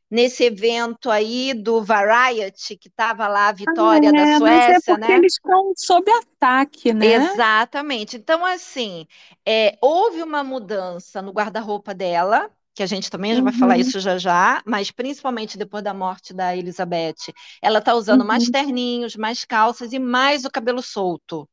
nesse 0.09 0.43
evento 0.43 1.09
aí 1.11 1.53
do 1.53 1.83
Variety, 1.83 2.75
que 2.75 2.87
estava 2.87 3.27
lá 3.27 3.49
a 3.49 3.51
vitória 3.51 4.11
da 4.11 4.17
É, 4.17 4.39
mas 4.39 4.63
é 4.63 4.65
Suécia, 4.65 4.95
porque 4.95 5.11
né? 5.11 5.17
eles 5.17 5.33
estão 5.33 5.73
sob 5.75 6.11
ataque, 6.11 6.93
né? 6.93 7.13
Exatamente. 7.13 8.17
Então, 8.17 8.43
assim, 8.45 9.05
é, 9.45 9.77
houve 9.81 10.23
uma 10.23 10.43
mudança 10.43 11.21
no 11.21 11.31
guarda-roupa 11.31 11.93
dela, 11.93 12.49
que 12.73 12.83
a 12.83 12.87
gente 12.87 13.11
também 13.11 13.35
já 13.35 13.41
vai 13.41 13.53
falar 13.53 13.75
uhum. 13.75 13.81
isso 13.81 13.99
já 13.99 14.17
já, 14.17 14.61
mas 14.65 14.89
principalmente 14.89 15.57
depois 15.57 15.83
da 15.83 15.93
morte 15.93 16.33
da 16.33 16.55
Elizabeth, 16.55 17.33
ela 17.61 17.79
está 17.79 17.93
usando 17.93 18.21
uhum. 18.21 18.27
mais 18.27 18.49
terninhos, 18.49 19.15
mais 19.15 19.43
calças 19.45 19.91
e 19.91 19.99
mais 19.99 20.45
o 20.45 20.49
cabelo 20.49 20.81
solto. 20.81 21.47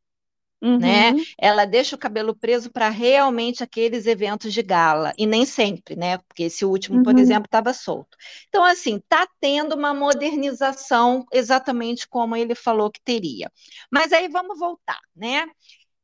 Né? 0.60 1.10
Uhum. 1.10 1.16
Né? 1.16 1.24
Ela 1.38 1.64
deixa 1.66 1.94
o 1.94 1.98
cabelo 1.98 2.34
preso 2.34 2.70
para 2.70 2.88
realmente 2.88 3.62
aqueles 3.62 4.06
eventos 4.06 4.52
de 4.52 4.62
gala, 4.62 5.12
e 5.18 5.26
nem 5.26 5.44
sempre, 5.44 5.94
né? 5.96 6.18
Porque 6.18 6.44
esse 6.44 6.64
último, 6.64 7.02
por 7.02 7.14
uhum. 7.14 7.20
exemplo, 7.20 7.44
estava 7.44 7.72
solto. 7.74 8.16
Então, 8.48 8.64
assim, 8.64 8.96
está 8.96 9.28
tendo 9.38 9.74
uma 9.74 9.92
modernização 9.92 11.26
exatamente 11.30 12.08
como 12.08 12.34
ele 12.34 12.54
falou 12.54 12.90
que 12.90 13.00
teria. 13.02 13.52
Mas 13.90 14.12
aí 14.12 14.28
vamos 14.28 14.58
voltar, 14.58 15.00
né? 15.14 15.46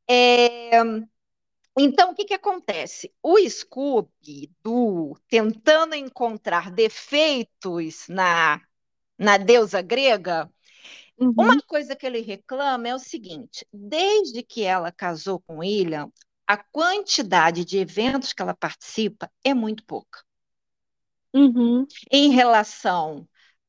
É... 0.08 0.82
Então, 1.78 2.10
o 2.10 2.14
que, 2.14 2.26
que 2.26 2.34
acontece? 2.34 3.10
O 3.22 3.38
Scooby, 3.38 4.50
do 4.62 5.16
tentando 5.28 5.94
encontrar 5.94 6.70
defeitos 6.70 8.06
na, 8.08 8.60
na 9.18 9.38
deusa 9.38 9.80
grega, 9.80 10.51
Uhum. 11.22 11.34
Uma 11.36 11.62
coisa 11.62 11.94
que 11.94 12.04
ele 12.04 12.20
reclama 12.20 12.88
é 12.88 12.94
o 12.94 12.98
seguinte: 12.98 13.64
desde 13.72 14.42
que 14.42 14.64
ela 14.64 14.90
casou 14.90 15.40
com 15.40 15.58
William, 15.58 16.10
a 16.46 16.56
quantidade 16.56 17.64
de 17.64 17.78
eventos 17.78 18.32
que 18.32 18.42
ela 18.42 18.54
participa 18.54 19.30
é 19.44 19.54
muito 19.54 19.84
pouca. 19.84 20.20
Uhum. 21.32 21.86
Em 22.10 22.30
relação 22.32 23.26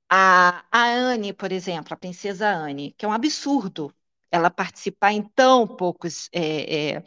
a, 0.10 0.66
a 0.72 0.90
Anne, 0.90 1.32
por 1.32 1.52
exemplo, 1.52 1.94
a 1.94 1.98
princesa 1.98 2.50
Anne, 2.50 2.94
que 2.98 3.06
é 3.06 3.08
um 3.08 3.14
absurdo 3.14 3.94
ela 4.32 4.50
participar 4.50 5.14
em 5.14 5.22
tão 5.22 5.68
poucos 5.68 6.28
é, 6.34 6.96
é, 6.96 7.04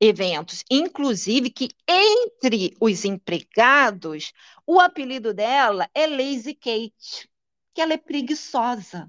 eventos, 0.00 0.64
inclusive 0.68 1.48
que 1.48 1.68
entre 1.86 2.76
os 2.80 3.04
empregados, 3.04 4.32
o 4.66 4.80
apelido 4.80 5.32
dela 5.32 5.88
é 5.94 6.08
Lazy 6.08 6.54
Kate, 6.54 7.30
que 7.72 7.80
ela 7.80 7.92
é 7.92 7.96
preguiçosa. 7.96 9.08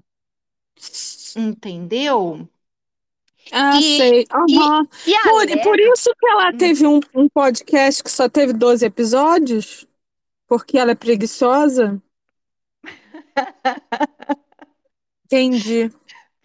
Entendeu? 1.36 2.48
Ah, 3.52 3.78
e, 3.78 3.96
sei. 3.96 4.26
Uhum. 4.32 4.86
E, 5.06 5.12
e 5.12 5.22
por, 5.22 5.62
por, 5.62 5.80
isso 5.80 6.14
que 6.18 6.26
ela 6.26 6.50
hum. 6.50 6.56
teve 6.56 6.86
um, 6.86 7.00
um 7.14 7.28
podcast 7.28 8.02
que 8.02 8.10
só 8.10 8.28
teve 8.28 8.52
12 8.52 8.84
episódios? 8.84 9.86
Porque 10.46 10.78
ela 10.78 10.92
é 10.92 10.94
preguiçosa? 10.94 12.00
Entendi. 15.24 15.90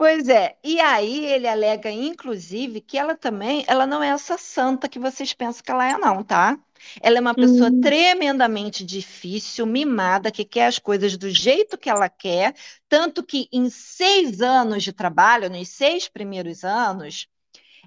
Pois 0.04 0.28
é, 0.28 0.58
e 0.62 0.82
aí 0.82 1.28
ele 1.28 1.48
alega, 1.48 1.90
inclusive, 1.90 2.82
que 2.82 2.98
ela 2.98 3.16
também, 3.16 3.64
ela 3.70 3.88
não 3.88 4.04
é 4.04 4.10
essa 4.10 4.38
santa 4.38 4.90
que 4.90 5.00
vocês 5.00 5.34
pensam 5.34 5.64
que 5.64 5.72
ela 5.72 5.90
é, 5.90 5.98
não, 5.98 6.22
tá? 6.22 6.60
Ela 7.02 7.20
é 7.20 7.22
uma 7.22 7.34
pessoa 7.34 7.70
uhum. 7.70 7.80
tremendamente 7.80 8.84
difícil, 8.84 9.66
mimada, 9.66 10.30
que 10.30 10.44
quer 10.44 10.66
as 10.66 10.78
coisas 10.78 11.16
do 11.16 11.30
jeito 11.30 11.78
que 11.78 11.90
ela 11.90 12.10
quer, 12.10 12.54
tanto 12.90 13.24
que 13.24 13.48
em 13.50 13.70
seis 13.70 14.42
anos 14.42 14.84
de 14.84 14.92
trabalho, 14.92 15.50
nos 15.50 15.70
seis 15.70 16.10
primeiros 16.10 16.66
anos, 16.66 17.30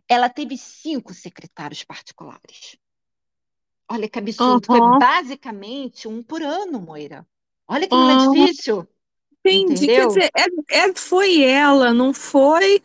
ela 0.08 0.30
teve 0.30 0.56
cinco 0.56 1.12
secretários 1.12 1.84
particulares. 1.84 2.78
Olha 3.90 4.08
que 4.08 4.18
absurdo, 4.18 4.66
uhum. 4.72 4.78
foi 4.78 4.98
basicamente 4.98 6.08
um 6.08 6.22
por 6.22 6.40
ano, 6.42 6.80
Moira. 6.80 7.26
Olha 7.68 7.86
que 7.86 7.94
uhum. 7.94 8.38
é 8.38 8.46
difícil. 8.46 8.88
Entendi. 9.48 9.84
Entendeu? 9.84 9.96
Quer 9.96 10.06
dizer, 10.08 10.30
é, 10.70 10.78
é, 10.78 10.94
foi 10.94 11.42
ela, 11.42 11.92
não 11.92 12.12
foi 12.12 12.82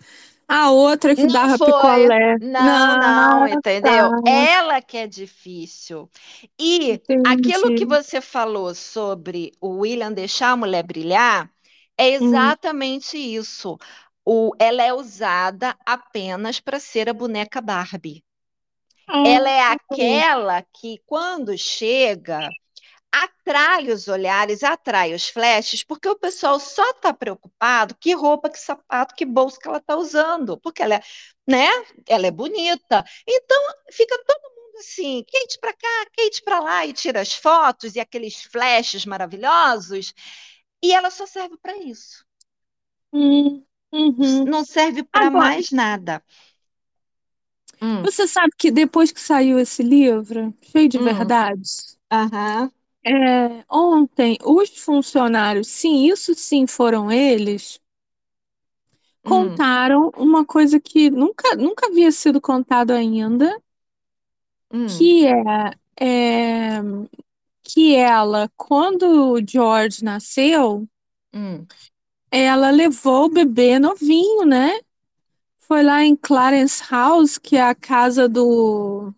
a 0.47 0.70
outra 0.70 1.16
que 1.16 1.24
não 1.24 1.34
dava 1.34 1.57
foi. 1.57 1.68
picolé. 1.68 2.38
Não, 2.39 2.99
não, 2.99 3.39
não 3.39 3.47
entendeu? 3.47 4.22
Tá. 4.22 4.30
Ela 4.30 4.82
que 4.82 4.97
é 4.97 5.07
difícil. 5.07 6.09
E 6.59 6.91
Entendi. 6.91 7.24
aquilo 7.26 7.76
que 7.76 7.86
você 7.86 8.20
falou 8.20 8.76
sobre 8.76 9.53
o 9.62 9.80
William 9.80 10.12
deixar 10.12 10.51
a 10.51 10.57
mulher 10.57 10.84
brilhar 10.84 11.49
é 11.97 12.20
hum. 12.20 12.26
exatamente 12.26 13.18
hum. 13.18 13.20
isso. 13.20 13.78
O, 14.26 14.51
ela 14.59 14.84
é 14.84 14.93
usada 14.93 15.76
apenas 15.86 16.59
para 16.59 16.80
ser 16.80 17.09
a 17.09 17.14
boneca 17.14 17.62
Barbie. 17.62 18.24
Ah, 19.07 19.28
ela 19.28 19.49
é 19.49 19.62
aquela 19.62 20.64
que, 20.74 21.01
quando 21.05 21.57
chega, 21.57 22.47
atrai 23.12 23.91
os 23.91 24.07
olhares, 24.07 24.64
atrai 24.64 25.14
os 25.14 25.28
flashes, 25.28 25.84
porque 25.84 26.07
o 26.07 26.18
pessoal 26.18 26.59
só 26.59 26.89
está 26.91 27.14
preocupado 27.14 27.95
que 27.95 28.14
roupa, 28.14 28.49
que 28.49 28.59
sapato, 28.59 29.16
que 29.16 29.26
bolsa 29.26 29.59
que 29.59 29.68
ela 29.68 29.78
está 29.78 29.95
usando, 29.97 30.57
porque 30.59 30.82
ela 30.82 30.95
é, 30.95 31.01
né? 31.47 31.68
Ela 32.07 32.28
é 32.28 32.32
bonita. 32.32 33.03
Então 33.28 33.57
fica 33.91 34.18
todo 34.26 34.55
mundo 34.55 34.78
assim, 34.80 35.24
Kate 35.32 35.59
para 35.59 35.74
cá, 35.74 36.05
Kate 36.18 36.41
para 36.43 36.59
lá 36.59 36.86
e 36.86 36.93
tira 36.93 37.22
as 37.22 37.34
fotos 37.34 37.95
e 37.95 37.99
aqueles 37.99 38.43
flashes 38.43 39.05
maravilhosos. 39.05 40.14
E 40.82 40.93
ela 40.93 41.12
só 41.12 41.26
serve 41.26 41.57
para 41.62 41.78
isso. 41.78 42.26
Hum, 43.14 43.64
uhum. 43.91 44.45
Não 44.45 44.64
serve 44.64 45.03
para 45.03 45.30
mais 45.30 45.70
nada. 45.72 46.24
Hum. 47.82 48.01
Você 48.03 48.28
sabe 48.28 48.53
que 48.57 48.72
depois 48.72 49.12
que 49.12 49.20
saiu 49.20 49.59
esse 49.59 49.84
livro, 49.84 50.55
cheio 50.62 50.88
de 50.88 50.97
hum. 50.97 51.03
verdades, 51.03 51.99
Uhum. 52.12 52.70
É, 53.04 53.64
ontem, 53.70 54.38
os 54.43 54.70
funcionários, 54.78 55.68
sim, 55.68 56.06
isso 56.08 56.34
sim 56.36 56.68
foram 56.68 57.12
eles, 57.12 57.80
hum. 59.24 59.56
contaram 59.56 60.12
uma 60.18 60.45
coisa 60.45 60.80
que 60.80 61.10
nunca, 61.10 61.56
nunca 61.56 61.88
havia 61.88 62.12
sido 62.12 62.39
contado 62.41 62.91
ainda, 62.91 63.52
Hum. 64.72 64.88
que 64.88 65.26
é, 65.28 65.34
é 65.99 66.82
que 67.64 67.95
ela, 67.95 68.49
quando 68.58 69.34
o 69.34 69.41
George 69.47 70.04
nasceu, 70.04 70.88
Hum. 71.34 71.68
ela 72.30 72.70
levou 72.72 73.26
o 73.26 73.30
bebê 73.30 73.80
novinho, 73.80 74.45
né? 74.45 74.80
Foi 75.62 75.84
lá 75.84 76.04
em 76.04 76.16
Clarence 76.16 76.84
House, 76.91 77.38
que 77.38 77.58
é 77.58 77.64
a 77.64 77.76
casa 77.76 78.30
do. 78.30 79.14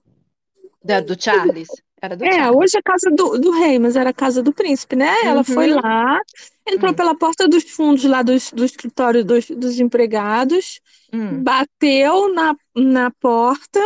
Da, 0.84 1.02
do 1.02 1.16
Charles. 1.20 1.70
Era 2.04 2.16
do 2.18 2.26
É, 2.26 2.52
hoje 2.52 2.78
é 2.78 2.82
casa 2.82 3.10
do, 3.12 3.38
do 3.40 3.52
rei, 3.52 3.80
mas 3.80 3.96
era 3.96 4.10
a 4.12 4.14
casa 4.14 4.42
do 4.44 4.54
príncipe, 4.54 4.96
né? 4.96 5.08
Ela 5.26 5.44
foi 5.44 5.68
Uhum. 5.68 5.82
lá, 5.82 6.20
entrou 6.68 6.92
Hum. 6.92 6.96
pela 6.96 7.16
porta 7.18 7.48
dos 7.48 7.64
fundos 7.64 8.04
lá 8.06 8.22
dos, 8.22 8.52
do 8.52 8.64
escritório 8.66 9.24
dos, 9.26 9.48
dos 9.50 9.80
empregados, 9.80 10.82
Hum. 11.14 11.44
bateu 11.44 12.34
na, 12.34 12.56
na 12.76 13.12
porta 13.12 13.80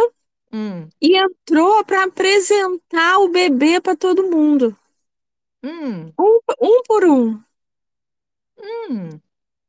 Hum. 0.51 0.89
e 1.01 1.17
entrou 1.17 1.83
para 1.85 2.03
apresentar 2.03 3.17
o 3.19 3.29
bebê 3.29 3.81
para 3.81 3.95
todo 3.95 4.29
mundo, 4.29 4.75
Hum. 5.63 6.13
um, 6.19 6.39
um 6.61 6.83
por 6.87 7.05
um. 7.05 7.41
Hum. 8.89 9.21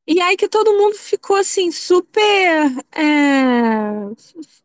E 0.09 0.21
aí 0.23 0.37
que 0.39 0.49
todo 0.49 0.73
mundo 0.73 0.95
ficou 0.97 1.37
assim, 1.37 1.71
super 1.71 2.67
é, 2.93 4.09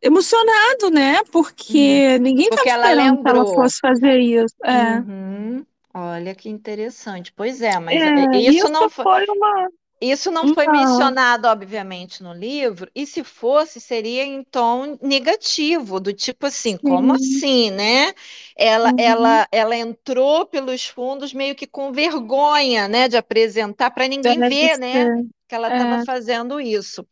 emocionado, 0.02 0.90
né? 0.90 1.22
Porque 1.32 2.18
ninguém 2.20 2.48
Porque 2.48 2.70
estava 2.70 2.88
esperando 2.88 3.22
que 3.24 3.30
ela 3.30 3.46
fosse 3.46 3.80
fazer 3.82 4.20
isso. 4.20 4.56
É. 4.64 5.00
Uhum. 5.00 5.66
Olha 5.94 6.34
que 6.34 6.50
interessante. 6.50 7.32
Pois 7.34 7.62
é, 7.62 7.78
mas 7.80 7.96
É, 7.96 8.38
isso 8.40 8.68
isso 8.68 8.70
não 8.70 8.90
foi. 8.90 9.04
foi 9.04 9.26
uma. 9.30 9.70
Isso 10.12 10.30
não 10.32 10.48
foi 10.48 10.68
Não. 10.68 10.68
mencionado, 10.68 11.48
obviamente, 11.48 12.22
no 12.24 12.34
livro, 12.34 12.92
e 12.96 13.06
se 13.08 13.24
fosse, 13.24 13.80
seria 13.80 14.24
em 14.26 14.44
tom 14.44 14.98
negativo, 15.02 16.00
do 16.00 16.14
tipo 16.14 16.46
assim, 16.48 16.78
como 16.78 17.14
Sim. 17.14 17.16
assim, 17.16 17.72
né? 17.72 18.14
Ela, 18.56 18.92
Uhum. 18.92 18.98
ela, 18.98 19.48
ela 19.52 19.76
entrou 19.78 20.46
pelos 20.46 20.86
fundos 20.88 21.34
meio 21.34 21.56
que 21.56 21.66
com 21.68 21.92
vergonha, 21.94 22.88
né, 22.88 23.08
de 23.08 23.18
apresentar 23.18 23.92
para 23.92 24.08
ninguém 24.08 24.44
ver, 24.44 24.78
né, 24.78 25.10
ser. 25.10 25.26
que 25.48 25.56
ela 25.56 25.70
estava 25.70 25.98
É. 25.98 26.06
fazendo 26.06 26.60
isso. 26.60 27.08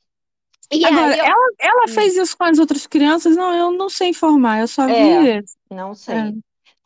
E 0.72 0.84
Agora, 0.84 1.14
aí 1.14 1.18
eu, 1.18 1.26
ela, 1.26 1.54
ela 1.60 1.88
hum, 1.88 1.88
fez 1.88 2.16
isso 2.16 2.36
com 2.38 2.44
as 2.46 2.58
outras 2.60 2.88
crianças? 2.88 3.36
Não, 3.36 3.54
eu 3.54 3.72
não 3.72 3.90
sei 3.90 4.10
informar, 4.10 4.60
eu 4.62 4.68
só 4.68 4.90
vi 4.90 5.10
é, 5.10 5.32
esse. 5.40 5.56
não 5.72 5.96
É. 6.08 6.34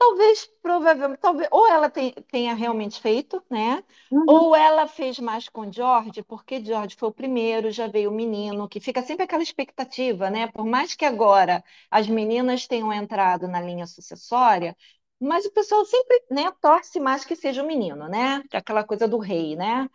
Talvez, 0.05 0.45
provavelmente, 0.61 1.19
talvez, 1.19 1.49
ou 1.51 1.67
ela 1.67 1.89
tem- 1.89 2.11
tenha 2.31 2.53
realmente 2.53 2.99
feito, 3.01 3.43
né? 3.49 3.83
Uhum. 4.09 4.25
Ou 4.27 4.55
ela 4.55 4.87
fez 4.87 5.19
mais 5.19 5.47
com 5.49 5.71
George, 5.71 6.23
porque 6.23 6.63
George 6.63 6.95
foi 6.95 7.09
o 7.09 7.13
primeiro, 7.13 7.71
já 7.71 7.87
veio 7.87 8.09
o 8.11 8.13
menino, 8.13 8.67
que 8.69 8.79
fica 8.79 9.01
sempre 9.03 9.23
aquela 9.23 9.43
expectativa, 9.43 10.29
né? 10.29 10.47
Por 10.47 10.65
mais 10.65 10.95
que 10.95 11.05
agora 11.05 11.63
as 11.91 12.07
meninas 12.07 12.67
tenham 12.67 12.91
entrado 12.93 13.47
na 13.47 13.61
linha 13.61 13.85
sucessória, 13.87 14.75
mas 15.19 15.45
o 15.45 15.51
pessoal 15.51 15.85
sempre, 15.85 16.23
né, 16.31 16.51
torce 16.61 16.99
mais 16.99 17.23
que 17.25 17.35
seja 17.35 17.63
o 17.63 17.67
menino, 17.67 18.07
né? 18.09 18.43
É 18.51 18.57
aquela 18.57 18.83
coisa 18.83 19.07
do 19.07 19.17
rei, 19.19 19.55
né? 19.55 19.87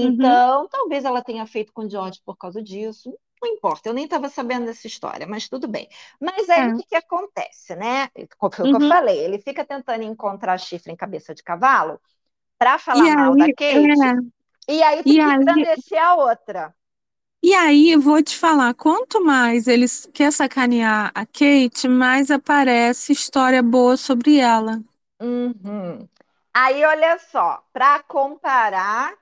Uhum. 0.00 0.42
Então, 0.46 0.68
talvez 0.68 1.04
ela 1.04 1.22
tenha 1.22 1.46
feito 1.46 1.72
com 1.72 1.88
George 1.88 2.20
por 2.24 2.36
causa 2.36 2.62
disso. 2.62 3.10
Não 3.46 3.54
importa, 3.54 3.88
eu 3.88 3.94
nem 3.94 4.04
estava 4.04 4.28
sabendo 4.28 4.66
dessa 4.66 4.86
história, 4.86 5.26
mas 5.26 5.48
tudo 5.48 5.68
bem. 5.68 5.88
Mas 6.20 6.48
aí 6.50 6.64
É. 6.64 6.68
o 6.68 6.72
que 6.74 6.84
que 6.84 6.96
acontece, 6.96 7.74
né? 7.76 8.08
Foi 8.52 8.64
o 8.66 8.68
que 8.68 8.76
eu 8.76 8.80
Uhum. 8.80 8.92
falei, 8.92 9.18
ele 9.18 9.38
fica 9.40 9.64
tentando 9.64 10.02
encontrar 10.04 10.58
chifre 10.58 10.92
em 10.92 10.96
cabeça 10.96 11.34
de 11.34 11.42
cavalo 11.42 12.00
para 12.58 12.78
E 12.92 13.08
falar 13.08 13.10
mal 13.10 13.36
da 13.36 13.48
aí, 13.48 13.52
Kate, 13.52 14.14
é, 14.14 14.14
e 14.68 14.82
aí 14.82 15.04
e 15.04 15.20
tem 15.20 15.20
que 15.20 15.30
aí, 15.30 15.44
engrandecer 15.44 15.98
a 16.02 16.14
outra. 16.16 16.74
e 17.42 17.54
aí, 17.54 17.90
eu 17.92 18.00
vou 18.00 18.22
te 18.22 18.36
falar, 18.36 18.74
quanto 18.74 19.24
mais 19.24 19.66
eles 19.68 20.06
quer 20.12 20.30
sacanear 20.32 21.10
a 21.14 21.24
Kate, 21.24 21.88
mais 21.88 22.30
aparece 22.30 23.12
história 23.12 23.62
boa 23.62 23.96
sobre 23.96 24.36
ela. 24.38 24.82
Uhum. 25.20 26.08
Aí, 26.54 26.84
olha 26.84 27.18
só, 27.18 27.62
para 27.72 28.02
comparar 28.04 29.14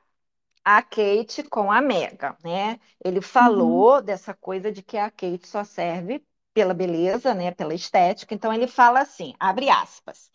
a 0.64 0.82
Kate 0.82 1.42
com 1.44 1.70
a 1.70 1.80
Meghan, 1.80 2.36
né? 2.44 2.80
Ele 3.04 3.20
Uhum, 3.40 3.86
falou 3.86 4.02
dessa 4.02 4.34
coisa 4.34 4.72
de 4.72 4.82
que 4.82 4.96
a 4.96 5.10
Kate 5.10 5.46
só 5.46 5.64
serve 5.64 6.24
pela 6.54 6.74
beleza, 6.74 7.34
né? 7.34 7.52
Pela 7.52 7.74
estética. 7.74 8.34
Então 8.34 8.52
ele 8.52 8.66
fala 8.66 9.00
assim, 9.00 9.34
abre 9.38 9.68
aspas. 9.70 10.30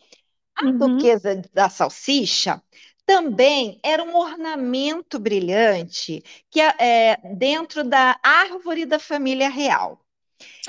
A 0.55 0.61
uhum. 0.61 1.11
duquesa 1.11 1.41
da 1.53 1.69
salsicha 1.69 2.61
também 3.05 3.80
era 3.84 4.03
um 4.03 4.15
ornamento 4.15 5.19
brilhante 5.19 6.23
que 6.51 6.61
é 6.61 7.17
dentro 7.36 7.84
da 7.84 8.19
árvore 8.23 8.86
da 8.86 8.99
família 8.99 9.49
real. 9.49 9.99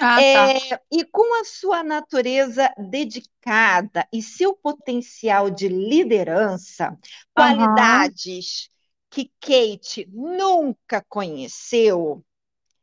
Ah, 0.01 0.23
tá. 0.33 0.53
É, 0.53 0.75
e 0.91 1.05
com 1.11 1.41
a 1.41 1.45
sua 1.45 1.83
natureza 1.83 2.73
dedicada 2.79 4.07
e 4.13 4.23
seu 4.23 4.55
potencial 4.55 5.51
de 5.51 5.69
liderança, 5.69 6.97
Aham. 7.37 8.13
qualidades 8.13 8.71
que 9.11 9.33
Kate 9.41 10.09
nunca 10.13 11.05
conheceu, 11.09 12.25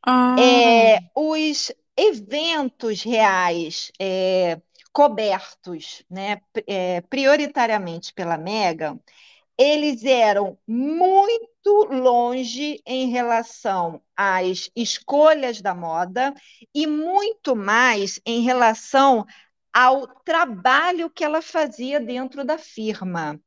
Ah, 0.02 0.68
é, 0.76 1.02
os 1.16 1.72
eventos 1.96 3.02
reais 3.04 3.92
é, 4.00 4.62
cobertos, 4.92 6.04
né, 6.10 6.42
é, 6.68 7.02
prioritariamente 7.02 8.14
pela 8.14 8.38
Meghan, 8.38 9.00
eles 9.58 10.04
eram 10.06 10.58
muito 10.68 11.86
longe 11.92 12.82
em 12.86 13.10
relação 13.10 14.02
às 14.16 14.70
escolhas 14.76 15.62
da 15.62 15.76
moda 15.76 16.34
e 16.74 16.88
muito 16.88 17.56
mais 17.56 18.20
em 18.26 18.42
relação 18.42 19.26
ao 19.74 20.08
trabalho 20.24 21.10
que 21.10 21.24
ela 21.24 21.42
fazia 21.42 22.00
dentro 22.00 22.44
da 22.46 22.58
firma, 22.58 23.40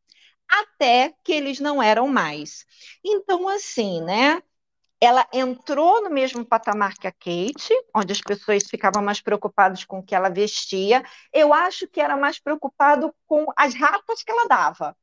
até 0.50 1.14
que 1.24 1.32
eles 1.32 1.60
não 1.60 1.82
eram 1.82 2.08
mais. 2.08 2.66
Então, 3.04 3.48
assim, 3.48 4.02
né? 4.02 4.42
Ela 5.00 5.26
entrou 5.32 6.02
no 6.02 6.10
mesmo 6.10 6.44
patamar 6.44 6.94
que 6.94 7.06
a 7.06 7.12
Kate, 7.12 7.72
onde 7.94 8.12
as 8.12 8.20
pessoas 8.20 8.64
ficavam 8.68 9.02
mais 9.02 9.20
preocupadas 9.20 9.84
com 9.84 10.00
o 10.00 10.02
que 10.02 10.14
ela 10.14 10.28
vestia. 10.28 11.02
Eu 11.32 11.54
acho 11.54 11.88
que 11.88 12.00
era 12.00 12.16
mais 12.16 12.38
preocupado 12.38 13.14
com 13.26 13.46
as 13.56 13.74
ratas 13.74 14.22
que 14.22 14.30
ela 14.30 14.46
dava, 14.46 14.94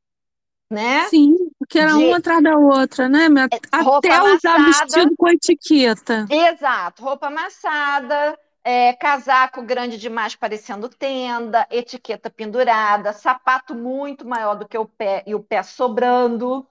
né? 0.70 1.08
sim, 1.08 1.34
porque 1.58 1.78
era 1.78 1.96
uma 1.96 2.06
de 2.06 2.12
atrás 2.14 2.42
da 2.42 2.56
outra, 2.56 3.08
né? 3.08 3.26
roupa 3.74 4.08
Até 4.08 4.22
usar 4.22 4.56
amassada, 4.56 4.86
vestido 4.86 5.16
com 5.16 5.28
etiqueta. 5.28 6.26
exato, 6.30 7.02
roupa 7.02 7.26
amassada, 7.26 8.38
é, 8.68 8.92
casaco 8.94 9.62
grande 9.62 9.96
demais 9.98 10.36
parecendo 10.36 10.88
tenda, 10.90 11.66
etiqueta 11.70 12.28
pendurada, 12.30 13.12
sapato 13.14 13.74
muito 13.74 14.26
maior 14.26 14.54
do 14.56 14.68
que 14.68 14.76
o 14.76 14.86
pé 14.86 15.22
e 15.26 15.34
o 15.34 15.42
pé 15.42 15.62
sobrando, 15.62 16.66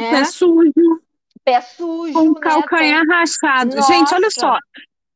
O 0.00 0.04
pé 0.10 0.20
né? 0.20 0.32
sujo, 0.36 1.00
Pé 1.44 1.60
com 2.12 2.30
o 2.30 2.34
sujo, 2.34 2.40
né? 2.40 2.68
calcanhar 2.76 3.02
Tem. 3.02 3.06
rachado. 3.08 3.80
Gente, 3.82 4.14
olha 4.14 4.30
só. 4.30 4.56
Nossa, 4.56 4.62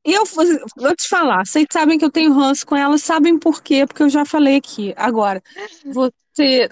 Eu 0.04 0.24
vou 0.26 0.44
vou 0.76 0.96
te 0.96 1.08
falar, 1.08 1.46
vocês 1.46 1.66
sabem 1.72 1.98
que 1.98 2.04
eu 2.04 2.10
tenho 2.12 2.32
ranço 2.32 2.66
com 2.66 2.76
ela, 2.76 2.98
sabem 2.98 3.38
por 3.38 3.62
quê? 3.62 3.86
Porque 3.86 4.02
eu 4.02 4.08
já 4.10 4.24
falei 4.26 4.56
aqui. 4.56 4.94
Agora, 4.96 5.42
você, 5.90 6.68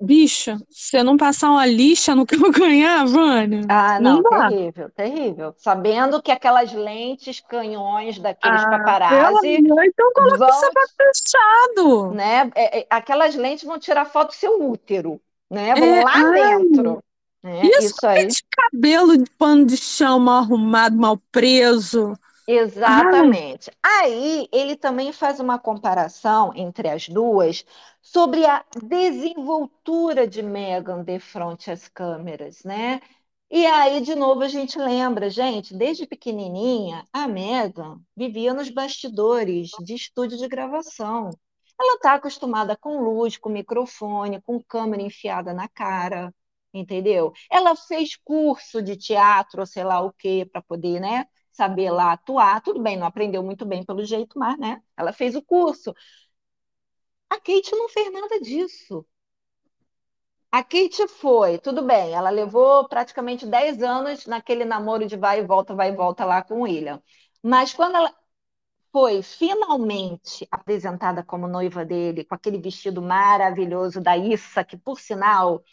bicha, 0.00 0.58
você 0.70 1.02
não 1.02 1.16
passar 1.16 1.50
uma 1.50 1.66
lixa 1.66 2.14
no 2.14 2.26
calcanhar, 2.26 3.06
Vânia, 3.06 3.62
Ah, 3.68 4.00
não 4.00 4.22
não, 4.22 4.24
terrível, 4.24 4.90
terrível. 4.90 5.54
Sabendo 5.56 6.20
que 6.22 6.32
aquelas 6.32 6.72
lentes 6.72 7.40
canhões 7.40 8.18
daqueles 8.18 8.64
Ah, 8.64 8.66
paparazzi 8.66 9.64
amor, 9.68 9.84
então 9.84 10.12
coloca 10.12 10.50
o 10.50 10.52
vão, 10.52 10.54
sapato 10.54 10.92
fechado. 10.96 12.18
né? 12.18 12.50
é, 12.54 12.80
é, 12.80 12.86
aquelas 12.90 13.34
lentes 13.34 13.64
vão 13.64 13.78
tirar 13.78 14.04
foto 14.06 14.28
do 14.28 14.34
seu 14.34 14.62
útero, 14.70 15.20
né? 15.50 15.76
Vão 15.76 15.94
É, 15.94 16.02
lá 16.02 16.10
ai, 16.14 16.30
dentro, 16.32 17.02
né? 17.42 17.70
isso 17.78 17.94
Isso 17.94 18.06
é 18.16 18.24
aí, 18.24 18.26
de 18.26 18.42
cabelo 18.50 19.16
de 19.18 19.30
pano 19.38 19.66
de 19.66 19.76
chão 19.76 20.18
mal 20.20 20.42
arrumado, 20.42 20.96
mal 20.96 21.18
preso. 21.32 22.14
Ai, 22.84 23.26
exatamente. 23.26 23.70
Aí 23.82 24.48
ele 24.52 24.76
também 24.76 25.12
faz 25.12 25.40
uma 25.40 25.58
comparação 25.58 26.52
entre 26.54 26.88
as 26.88 27.08
duas 27.08 27.64
sobre 28.02 28.44
a 28.46 28.64
desenvoltura 28.82 30.26
de 30.26 30.42
Meghan 30.42 31.02
de 31.04 31.18
frente 31.18 31.70
às 31.70 31.88
câmeras, 31.88 32.62
né? 32.64 33.00
E 33.50 33.66
aí, 33.66 34.00
de 34.00 34.14
novo, 34.14 34.42
a 34.42 34.48
gente 34.48 34.78
lembra, 34.78 35.28
gente, 35.28 35.74
desde 35.76 36.06
pequenininha, 36.06 37.04
a 37.12 37.26
Meghan 37.26 38.00
vivia 38.16 38.54
nos 38.54 38.70
bastidores 38.70 39.70
de 39.82 39.94
estúdio 39.94 40.38
de 40.38 40.46
gravação. 40.48 41.30
Ela 41.78 41.94
está 41.96 42.14
acostumada 42.14 42.76
com 42.76 42.98
luz, 43.02 43.36
com 43.36 43.48
microfone, 43.48 44.40
com 44.42 44.62
câmera 44.62 45.02
enfiada 45.02 45.52
na 45.52 45.68
cara, 45.68 46.32
entendeu? 46.72 47.32
Ela 47.50 47.74
fez 47.74 48.16
curso 48.16 48.82
de 48.82 48.96
teatro, 48.96 49.66
sei 49.66 49.82
lá 49.84 50.00
o 50.00 50.12
quê, 50.12 50.48
para 50.50 50.62
poder, 50.62 51.00
né, 51.00 51.26
saber 51.52 51.90
lá 51.90 52.12
atuar. 52.12 52.60
Tudo 52.62 52.80
bem, 52.82 52.96
não 52.96 53.06
aprendeu 53.06 53.42
muito 53.42 53.64
bem 53.66 53.84
pelo 53.84 54.04
jeito, 54.04 54.38
mas, 54.38 54.58
né, 54.58 54.80
ela 54.96 55.12
fez 55.12 55.34
o 55.34 55.42
curso. 55.42 55.92
A 57.30 57.38
Kate 57.40 57.72
não 57.72 57.88
fez 57.88 58.12
nada 58.12 58.38
disso. 58.40 59.06
A 60.52 60.64
Kate 60.64 61.06
foi, 61.08 61.58
tudo 61.58 61.82
bem, 61.82 62.12
ela 62.12 62.28
levou 62.30 62.88
praticamente 62.88 63.46
10 63.46 63.82
anos 63.82 64.26
naquele 64.26 64.64
namoro 64.64 65.06
de 65.06 65.16
vai 65.16 65.38
e 65.40 65.46
volta, 65.46 65.74
vai 65.74 65.90
e 65.90 65.96
volta 65.96 66.24
lá 66.24 66.42
com 66.42 66.60
o 66.60 66.62
William. 66.62 67.00
Mas 67.42 67.72
quando 67.72 67.96
ela 67.96 68.12
foi 68.92 69.22
finalmente 69.22 70.48
apresentada 70.50 71.24
como 71.24 71.48
noiva 71.48 71.84
dele, 71.84 72.24
com 72.24 72.34
aquele 72.34 72.58
vestido 72.60 73.02
maravilhoso 73.02 74.00
da 74.02 74.16
Issa, 74.16 74.64
que 74.64 74.76
por 74.78 75.00
sinal 75.00 75.64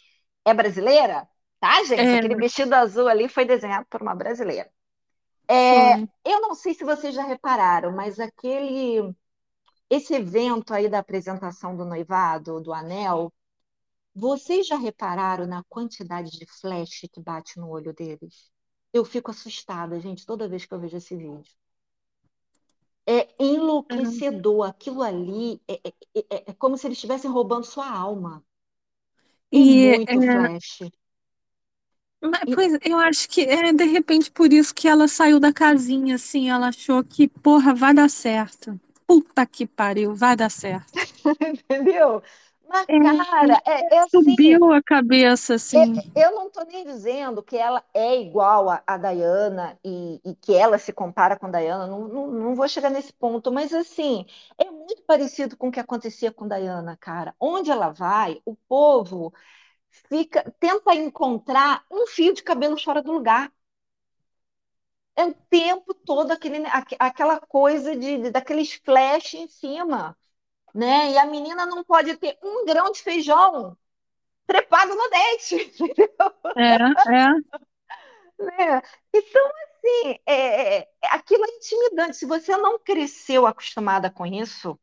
é 0.46 0.54
brasileira, 0.54 1.28
tá, 1.60 1.84
gente? 1.84 2.16
é, 2.16 2.16
Aquele 2.16 2.36
vestido 2.36 2.74
azul 2.74 3.08
ali 3.08 3.28
foi 3.28 3.44
desenhado 3.46 3.86
por 3.90 4.02
uma 4.02 4.14
brasileira. 4.16 4.70
É, 5.50 5.96
eu 6.24 6.40
não 6.42 6.54
sei 6.54 6.74
se 6.74 6.84
vocês 6.84 7.14
já 7.14 7.24
repararam, 7.24 7.92
mas 7.92 8.18
aquele 8.20 9.14
esse 9.90 10.14
evento 10.14 10.72
aí 10.74 10.88
da 10.88 10.98
apresentação 11.00 11.76
do 11.76 11.84
noivado, 11.84 12.60
do 12.60 12.72
anel, 12.72 13.32
Vocês 14.14 14.66
já 14.66 14.76
repararam 14.78 15.46
na 15.46 15.64
quantidade 15.64 16.30
de 16.32 16.46
flash 16.60 17.02
que 17.12 17.20
bate 17.22 17.58
no 17.58 17.68
olho 17.70 17.94
deles? 17.94 18.50
Eu 18.92 19.04
fico 19.04 19.30
assustada, 19.30 20.00
gente, 20.00 20.26
toda 20.26 20.48
vez 20.48 20.66
que 20.66 20.74
eu 20.74 20.80
vejo 20.80 20.96
esse 20.98 21.16
vídeo. 21.16 21.44
É 23.06 23.28
É. 23.90 23.98
enlouquecedor. 23.98 24.62
Aquilo 24.68 25.02
ali 25.02 25.60
é, 25.66 25.74
é- 25.88 25.92
é- 26.36 26.44
é 26.50 26.54
como 26.54 26.76
se 26.78 26.86
eles 26.86 26.98
estivessem 26.98 27.30
roubando 27.30 27.64
sua 27.66 27.90
alma. 27.90 28.44
É 29.52 29.64
E 29.64 29.66
muito 29.66 30.20
é, 30.20 30.22
flash. 30.22 30.80
mas, 32.22 32.40
pois 32.50 32.72
eu 32.84 32.96
acho 32.98 33.28
que 33.28 33.42
é 33.42 33.72
de 33.72 33.84
repente 33.84 34.30
por 34.30 34.52
isso 34.52 34.74
que 34.74 34.86
ela 34.88 35.08
saiu 35.08 35.38
da 35.40 35.52
casinha, 35.52 36.14
assim, 36.14 36.48
ela 36.48 36.68
achou 36.68 37.02
que, 37.04 37.28
porra, 37.28 37.74
vai 37.74 37.92
dar 37.94 38.08
certo. 38.10 38.78
Puta 39.08 39.44
que 39.46 39.66
pariu, 39.66 40.14
vai 40.14 40.36
dar 40.36 40.50
certo. 40.50 40.92
entendeu? 41.40 42.22
Mas, 42.68 42.86
É, 42.88 42.94
cara, 42.98 43.62
é, 43.66 43.96
é 43.96 43.98
assim. 44.00 44.08
subiu 44.10 44.72
a 44.72 44.82
cabeça, 44.82 45.54
assim. 45.54 46.02
Eu 46.14 46.34
não 46.34 46.48
estou 46.48 46.64
nem 46.66 46.84
dizendo 46.84 47.42
que 47.42 47.56
ela 47.56 47.84
é 47.94 48.20
igual 48.20 48.70
a, 48.70 48.82
a 48.86 48.96
Diana 48.96 49.78
e, 49.84 50.20
e 50.24 50.34
que 50.36 50.54
ela 50.54 50.78
se 50.78 50.92
compara 50.92 51.38
com 51.38 51.46
a 51.46 51.50
Diana, 51.50 51.86
não, 51.86 52.08
não, 52.08 52.26
não 52.28 52.54
vou 52.54 52.66
chegar 52.68 52.90
nesse 52.90 53.12
ponto, 53.12 53.52
mas 53.52 53.72
assim, 53.74 54.24
é 54.58 54.70
muito 54.70 55.02
parecido 55.04 55.56
com 55.56 55.68
o 55.68 55.72
que 55.72 55.80
acontecia 55.80 56.32
com 56.32 56.44
a 56.46 56.58
Diana, 56.58 56.96
cara. 56.96 57.34
Onde 57.38 57.70
ela 57.70 57.90
vai, 57.90 58.40
o 58.46 58.56
povo 58.68 59.32
fica, 60.08 60.44
tenta 60.60 60.94
encontrar 60.94 61.84
um 61.90 62.06
fio 62.06 62.34
de 62.34 62.42
cabelo 62.42 62.78
fora 62.80 63.02
do 63.02 63.12
lugar. 63.12 63.52
É 65.18 65.24
o 65.26 65.34
tempo 65.50 65.94
todo 65.94 66.30
aquele, 66.32 66.64
aqu- 66.68 66.96
aquela 66.98 67.40
coisa 67.40 67.96
de, 67.96 68.30
daqueles 68.30 68.74
flash 68.74 69.34
em 69.34 69.48
cima, 69.48 70.16
né? 70.74 71.12
E 71.12 71.18
a 71.18 71.26
menina 71.26 71.66
não 71.66 71.84
pode 71.84 72.16
ter 72.18 72.38
um 72.42 72.66
grão 72.66 72.92
de 72.92 73.02
feijão 73.02 73.76
trepado 74.46 74.94
no 74.94 75.10
dente. 75.10 75.72
É, 76.56 76.74
é. 77.14 77.48
né? 78.38 78.82
Então, 79.12 79.46
assim, 79.46 80.18
é, 80.26 80.78
é, 80.80 80.88
aquilo 81.04 81.44
é 81.44 81.56
intimidante. 81.56 82.16
Se 82.16 82.26
você 82.26 82.56
não 82.56 82.78
cresceu 82.78 83.46
acostumada 83.46 84.10
com 84.10 84.26
isso, 84.26 84.78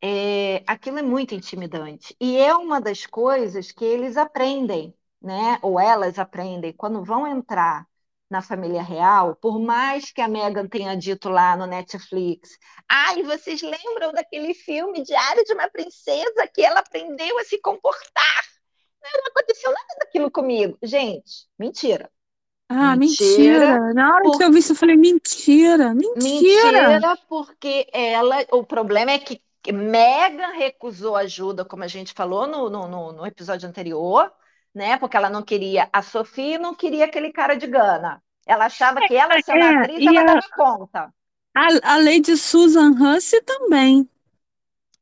é, 0.00 0.64
aquilo 0.66 0.98
é 0.98 1.02
muito 1.02 1.34
intimidante. 1.34 2.16
E 2.20 2.36
é 2.36 2.54
uma 2.54 2.80
das 2.80 3.06
coisas 3.06 3.70
que 3.72 3.84
eles 3.84 4.16
aprendem, 4.16 4.94
né? 5.20 5.58
Ou 5.62 5.78
elas 5.80 6.18
aprendem 6.18 6.72
quando 6.72 7.04
vão 7.04 7.26
entrar 7.26 7.86
na 8.32 8.40
família 8.40 8.82
real, 8.82 9.36
por 9.36 9.60
mais 9.60 10.10
que 10.10 10.22
a 10.22 10.26
Meghan 10.26 10.66
tenha 10.66 10.96
dito 10.96 11.28
lá 11.28 11.54
no 11.54 11.66
Netflix, 11.66 12.58
ai, 12.88 13.22
vocês 13.22 13.60
lembram 13.60 14.10
daquele 14.10 14.54
filme 14.54 15.02
Diário 15.02 15.44
de 15.44 15.52
uma 15.52 15.68
Princesa 15.68 16.48
que 16.52 16.62
ela 16.62 16.80
aprendeu 16.80 17.38
a 17.38 17.44
se 17.44 17.60
comportar? 17.60 18.42
Não 19.02 19.26
aconteceu 19.30 19.70
nada 19.70 19.96
daquilo 20.00 20.30
comigo. 20.30 20.78
Gente, 20.82 21.46
mentira. 21.58 22.10
Ah, 22.68 22.96
Mentira, 22.96 23.78
mentira. 23.78 23.94
Na 23.94 24.14
hora 24.14 24.30
que 24.38 24.44
eu 24.44 24.50
vi 24.50 24.60
isso, 24.60 24.72
eu 24.72 24.76
falei, 24.76 24.96
mentira, 24.96 25.92
mentira. 25.92 26.22
mentira, 26.22 27.18
porque 27.28 27.86
ela, 27.92 28.46
o 28.52 28.64
problema 28.64 29.10
é 29.10 29.18
que 29.18 29.42
Megan 29.70 30.52
recusou 30.52 31.16
ajuda, 31.16 31.66
como 31.66 31.84
a 31.84 31.88
gente 31.88 32.14
falou 32.14 32.46
no, 32.46 32.70
no, 32.70 33.12
no 33.12 33.26
episódio 33.26 33.68
anterior, 33.68 34.32
né? 34.74 34.96
Porque 34.96 35.16
ela 35.16 35.30
não 35.30 35.42
queria 35.42 35.88
a 35.92 36.02
e 36.36 36.58
não 36.58 36.74
queria 36.74 37.04
aquele 37.04 37.32
cara 37.32 37.54
de 37.54 37.66
Gana. 37.66 38.22
Ela 38.46 38.66
achava 38.66 39.00
que 39.06 39.14
ela, 39.14 39.40
sendo 39.42 39.58
é, 39.58 39.76
atriz, 39.76 40.06
ela 40.06 40.20
a, 40.20 40.24
dava 40.24 40.48
conta. 40.56 41.14
A, 41.54 41.94
a 41.94 41.96
Lady 41.98 42.36
Susan 42.36 42.90
Hussey 42.90 43.40
também. 43.42 44.08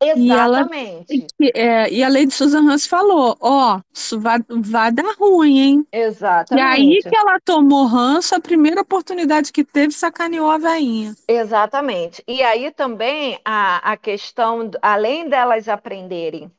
Exatamente. 0.02 1.26
E, 1.38 1.60
ela, 1.60 1.84
é, 1.84 1.92
e 1.92 2.02
a 2.02 2.08
Lady 2.08 2.32
Susan 2.32 2.62
Huss 2.62 2.86
falou: 2.86 3.36
Ó, 3.38 3.76
oh, 3.76 3.80
isso 3.92 4.18
vai, 4.18 4.38
vai 4.48 4.90
dar 4.90 5.14
ruim, 5.18 5.58
hein? 5.58 5.86
Exatamente. 5.92 6.66
E 6.66 6.96
aí 6.96 7.02
que 7.02 7.14
ela 7.14 7.38
tomou 7.44 7.84
ranço, 7.84 8.34
a 8.34 8.40
primeira 8.40 8.80
oportunidade 8.80 9.52
que 9.52 9.62
teve, 9.62 9.92
sacaneou 9.92 10.50
a 10.50 10.56
veinha. 10.56 11.14
Exatamente. 11.28 12.24
E 12.26 12.42
aí 12.42 12.70
também 12.70 13.38
a, 13.44 13.92
a 13.92 13.96
questão, 13.96 14.70
além 14.80 15.28
delas 15.28 15.68
aprenderem 15.68 16.50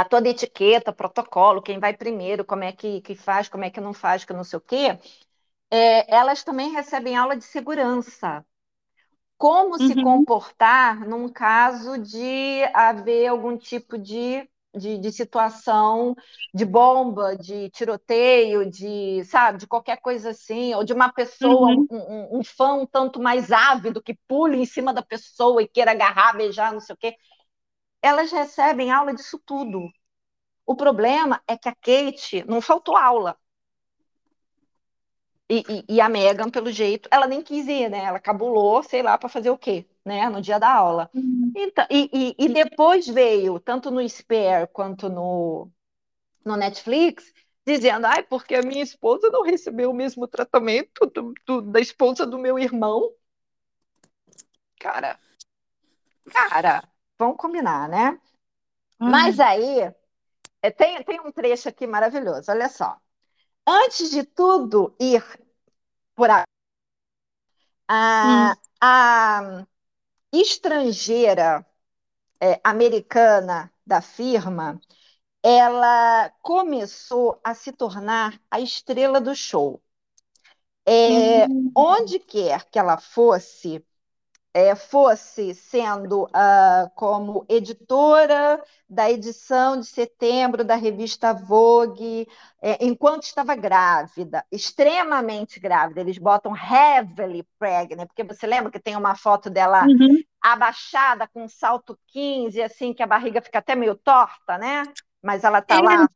a 0.00 0.04
toda 0.04 0.28
etiqueta, 0.28 0.92
protocolo, 0.92 1.60
quem 1.60 1.80
vai 1.80 1.92
primeiro, 1.92 2.44
como 2.44 2.62
é 2.62 2.70
que, 2.70 3.00
que 3.00 3.16
faz, 3.16 3.48
como 3.48 3.64
é 3.64 3.70
que 3.70 3.80
não 3.80 3.92
faz, 3.92 4.24
que 4.24 4.32
não 4.32 4.44
sei 4.44 4.56
o 4.56 4.60
quê, 4.60 4.96
é, 5.68 6.14
elas 6.14 6.44
também 6.44 6.70
recebem 6.70 7.16
aula 7.16 7.36
de 7.36 7.42
segurança 7.42 8.46
como 9.36 9.72
uhum. 9.72 9.88
se 9.88 10.00
comportar 10.00 11.00
num 11.04 11.28
caso 11.28 11.98
de 11.98 12.62
haver 12.72 13.26
algum 13.26 13.56
tipo 13.58 13.98
de, 13.98 14.48
de, 14.72 14.98
de, 14.98 15.10
situação 15.10 16.14
de 16.54 16.64
bomba, 16.64 17.36
de 17.36 17.68
tiroteio, 17.70 18.70
de, 18.70 19.24
sabe, 19.24 19.58
de 19.58 19.66
qualquer 19.66 20.00
coisa 20.00 20.30
assim, 20.30 20.74
ou 20.74 20.84
de 20.84 20.92
uma 20.92 21.12
pessoa, 21.12 21.70
uhum. 21.70 21.86
um, 21.90 21.96
um, 21.96 22.38
um, 22.38 22.44
fã 22.44 22.74
um 22.74 22.86
tanto 22.86 23.20
mais 23.20 23.50
ávido 23.50 24.00
que 24.00 24.16
pule 24.28 24.58
em 24.58 24.64
cima 24.64 24.94
da 24.94 25.02
pessoa 25.02 25.60
e 25.60 25.66
queira 25.66 25.90
agarrar, 25.90 26.36
beijar, 26.36 26.72
não 26.72 26.80
sei 26.80 26.94
o 26.94 26.98
quê. 26.98 27.16
Elas 28.02 28.30
recebem 28.30 28.90
aula 28.90 29.14
disso 29.14 29.40
tudo. 29.44 29.90
O 30.66 30.76
problema 30.76 31.42
é 31.46 31.56
que 31.56 31.68
a 31.68 31.74
Kate 31.74 32.44
não 32.46 32.60
faltou 32.60 32.96
aula. 32.96 33.36
E, 35.50 35.64
e, 35.66 35.94
e, 35.94 36.00
a 36.00 36.10
Megan, 36.10 36.50
pelo 36.50 36.70
jeito, 36.70 37.08
ela 37.10 37.26
nem 37.26 37.40
quis 37.40 37.66
ir, 37.66 37.88
né? 37.88 38.04
Ela 38.04 38.20
cabulou, 38.20 38.82
sei 38.82 39.02
lá, 39.02 39.16
para 39.16 39.30
fazer 39.30 39.48
o 39.48 39.56
quê, 39.56 39.86
né? 40.04 40.28
No 40.28 40.42
dia 40.42 40.58
da 40.58 40.70
aula. 40.70 41.10
Uhum. 41.14 41.50
Então, 41.56 41.86
e, 41.90 42.34
e, 42.38 42.48
depois 42.50 43.06
veio, 43.06 43.58
tanto 43.58 43.90
no 43.90 44.06
Spare 44.06 44.68
quanto 44.70 45.08
no, 45.08 45.70
no 46.44 46.54
Netflix, 46.54 47.32
dizendo, 47.66 48.06
ai, 48.06 48.22
porque 48.22 48.54
a 48.54 48.62
minha 48.62 48.82
esposa 48.82 49.30
não 49.30 49.42
recebeu 49.42 49.90
o 49.90 49.94
mesmo 49.94 50.28
tratamento 50.28 51.06
do, 51.06 51.32
do, 51.46 51.62
da 51.62 51.80
esposa 51.80 52.26
do 52.26 52.38
meu 52.38 52.58
irmão. 52.58 53.10
Cara, 54.78 55.18
cara, 56.30 56.88
vamos 57.18 57.36
combinar, 57.36 57.88
né? 57.88 58.10
Uhum. 59.00 59.10
Mas 59.10 59.40
aí, 59.40 59.92
é, 60.62 60.70
tem, 60.70 61.02
tem 61.04 61.20
um 61.20 61.32
trecho 61.32 61.68
aqui 61.68 61.86
maravilhoso, 61.86 62.50
olha 62.50 62.68
só 62.68 62.98
antes 63.68 64.10
de 64.10 64.24
tudo 64.24 64.96
ir 64.98 65.22
por 66.14 66.30
a, 66.30 66.44
a, 67.86 68.54
hum. 68.54 68.62
a 68.80 69.66
estrangeira 70.32 71.66
é, 72.40 72.58
americana 72.64 73.70
da 73.84 74.00
firma, 74.00 74.80
ela 75.42 76.30
começou 76.40 77.38
a 77.44 77.54
se 77.54 77.72
tornar 77.72 78.40
a 78.50 78.58
estrela 78.58 79.20
do 79.20 79.34
show. 79.34 79.82
É, 80.86 81.46
hum. 81.46 81.70
Onde 81.76 82.18
quer 82.18 82.64
que 82.70 82.78
ela 82.78 82.96
fosse, 82.96 83.84
é, 84.52 84.74
fosse 84.74 85.54
sendo 85.54 86.24
uh, 86.24 86.90
como 86.94 87.44
editora 87.48 88.62
da 88.88 89.10
edição 89.10 89.78
de 89.78 89.86
setembro 89.86 90.64
da 90.64 90.74
revista 90.74 91.32
Vogue, 91.32 92.26
é, 92.60 92.84
enquanto 92.84 93.24
estava 93.24 93.54
grávida, 93.54 94.44
extremamente 94.50 95.60
grávida, 95.60 96.00
eles 96.00 96.18
botam 96.18 96.54
heavily 96.56 97.46
pregnant, 97.58 98.06
porque 98.08 98.24
você 98.24 98.46
lembra 98.46 98.72
que 98.72 98.80
tem 98.80 98.96
uma 98.96 99.14
foto 99.14 99.50
dela 99.50 99.84
uhum. 99.84 100.18
abaixada 100.42 101.28
com 101.28 101.44
um 101.44 101.48
salto 101.48 101.98
15, 102.08 102.62
assim, 102.62 102.94
que 102.94 103.02
a 103.02 103.06
barriga 103.06 103.42
fica 103.42 103.58
até 103.58 103.74
meio 103.74 103.94
torta, 103.94 104.56
né? 104.56 104.84
Mas 105.22 105.44
ela 105.44 105.58
está 105.58 105.76
é. 105.76 105.80
lá 105.80 106.08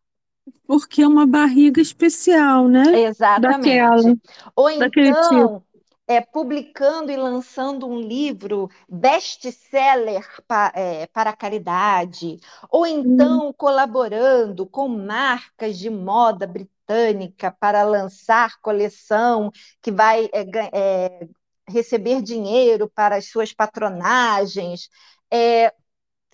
porque 0.67 1.03
é 1.03 1.07
uma 1.07 1.27
barriga 1.27 1.81
especial, 1.81 2.67
né? 2.67 3.03
Exatamente. 3.03 3.59
Daquela, 3.61 4.15
Ou 4.57 4.71
então, 4.71 4.91
tipo 4.91 5.65
é, 6.13 6.21
publicando 6.21 7.11
e 7.11 7.17
lançando 7.17 7.89
um 7.89 7.99
livro 7.99 8.69
best-seller 8.87 10.27
pa, 10.47 10.71
é, 10.75 11.07
para 11.07 11.31
a 11.31 11.37
caridade, 11.37 12.39
ou 12.71 12.87
então 12.87 13.49
hum. 13.49 13.53
colaborando 13.53 14.67
com 14.67 14.89
marcas 14.89 15.79
de 15.79 15.89
moda 15.89 16.47
britânica 16.47 17.51
para 17.59 17.83
lançar 17.83 18.61
coleção 18.61 19.51
que 19.81 19.91
vai 19.91 20.29
é, 20.35 20.45
é 20.73 21.29
receber 21.67 22.21
dinheiro 22.21 22.91
para 22.91 23.17
as 23.17 23.31
suas 23.31 23.55
patronagens. 23.55 24.91
É, 25.33 25.73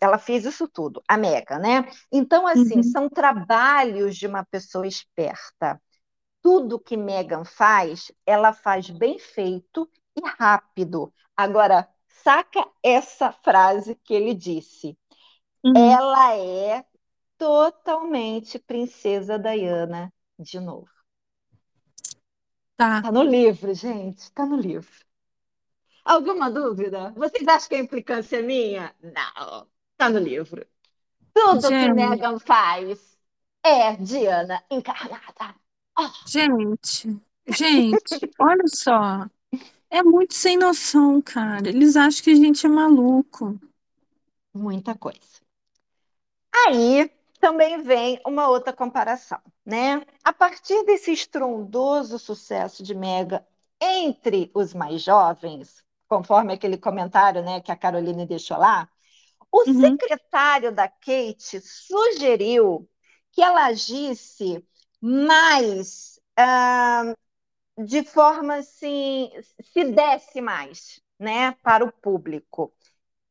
ela 0.00 0.18
fez 0.18 0.44
isso 0.44 0.66
tudo, 0.66 1.02
a 1.06 1.16
Mega, 1.16 1.58
né? 1.58 1.88
Então, 2.10 2.46
assim, 2.46 2.76
uhum. 2.76 2.82
são 2.82 3.08
trabalhos 3.08 4.16
de 4.16 4.26
uma 4.26 4.44
pessoa 4.44 4.86
esperta 4.86 5.80
tudo 6.48 6.80
que 6.80 6.96
Megan 6.96 7.44
faz, 7.44 8.10
ela 8.24 8.54
faz 8.54 8.88
bem 8.88 9.18
feito 9.18 9.86
e 10.16 10.26
rápido. 10.26 11.12
Agora, 11.36 11.86
saca 12.06 12.66
essa 12.82 13.30
frase 13.30 13.94
que 13.96 14.14
ele 14.14 14.32
disse. 14.32 14.96
Uhum. 15.62 15.76
Ela 15.76 16.36
é 16.38 16.86
totalmente 17.36 18.58
princesa 18.58 19.38
Diana 19.38 20.10
de 20.38 20.58
novo. 20.58 20.88
Tá. 22.78 23.02
Tá 23.02 23.12
no 23.12 23.24
livro, 23.24 23.74
gente. 23.74 24.32
Tá 24.32 24.46
no 24.46 24.56
livro. 24.56 25.04
Alguma 26.02 26.50
dúvida? 26.50 27.12
Vocês 27.14 27.46
acham 27.46 27.68
que 27.68 27.74
a 27.74 27.80
implicância 27.80 28.38
é 28.38 28.42
minha? 28.42 28.96
Não. 29.02 29.68
Tá 29.98 30.08
no 30.08 30.18
livro. 30.18 30.66
Tudo 31.34 31.68
que 31.68 31.92
Megan 31.92 32.38
faz 32.38 33.18
é 33.62 33.94
Diana 33.96 34.64
encarnada. 34.70 35.54
Gente, 36.26 37.20
gente, 37.48 38.30
olha 38.38 38.64
só. 38.66 39.26
É 39.90 40.02
muito 40.02 40.34
sem 40.34 40.56
noção, 40.56 41.20
cara. 41.20 41.68
Eles 41.68 41.96
acham 41.96 42.22
que 42.22 42.30
a 42.30 42.34
gente 42.34 42.66
é 42.66 42.68
maluco. 42.68 43.58
Muita 44.54 44.94
coisa. 44.94 45.18
Aí 46.66 47.10
também 47.40 47.82
vem 47.82 48.20
uma 48.26 48.48
outra 48.48 48.72
comparação, 48.72 49.40
né? 49.64 50.04
A 50.22 50.32
partir 50.32 50.84
desse 50.84 51.12
estrondoso 51.12 52.18
sucesso 52.18 52.82
de 52.82 52.94
Mega 52.94 53.46
entre 53.80 54.50
os 54.54 54.74
mais 54.74 55.02
jovens, 55.02 55.84
conforme 56.08 56.52
aquele 56.52 56.76
comentário, 56.76 57.42
né, 57.42 57.60
que 57.60 57.70
a 57.70 57.76
Caroline 57.76 58.26
deixou 58.26 58.58
lá, 58.58 58.88
o 59.52 59.68
uhum. 59.68 59.80
secretário 59.80 60.72
da 60.72 60.88
Kate 60.88 61.60
sugeriu 61.60 62.88
que 63.32 63.40
ela 63.40 63.66
agisse 63.66 64.64
mais 65.00 66.18
uh, 66.38 67.84
de 67.84 68.02
forma 68.04 68.56
assim, 68.56 69.30
se 69.62 69.84
desse 69.84 70.40
mais 70.40 71.00
né, 71.18 71.52
para 71.62 71.84
o 71.84 71.92
público 71.92 72.72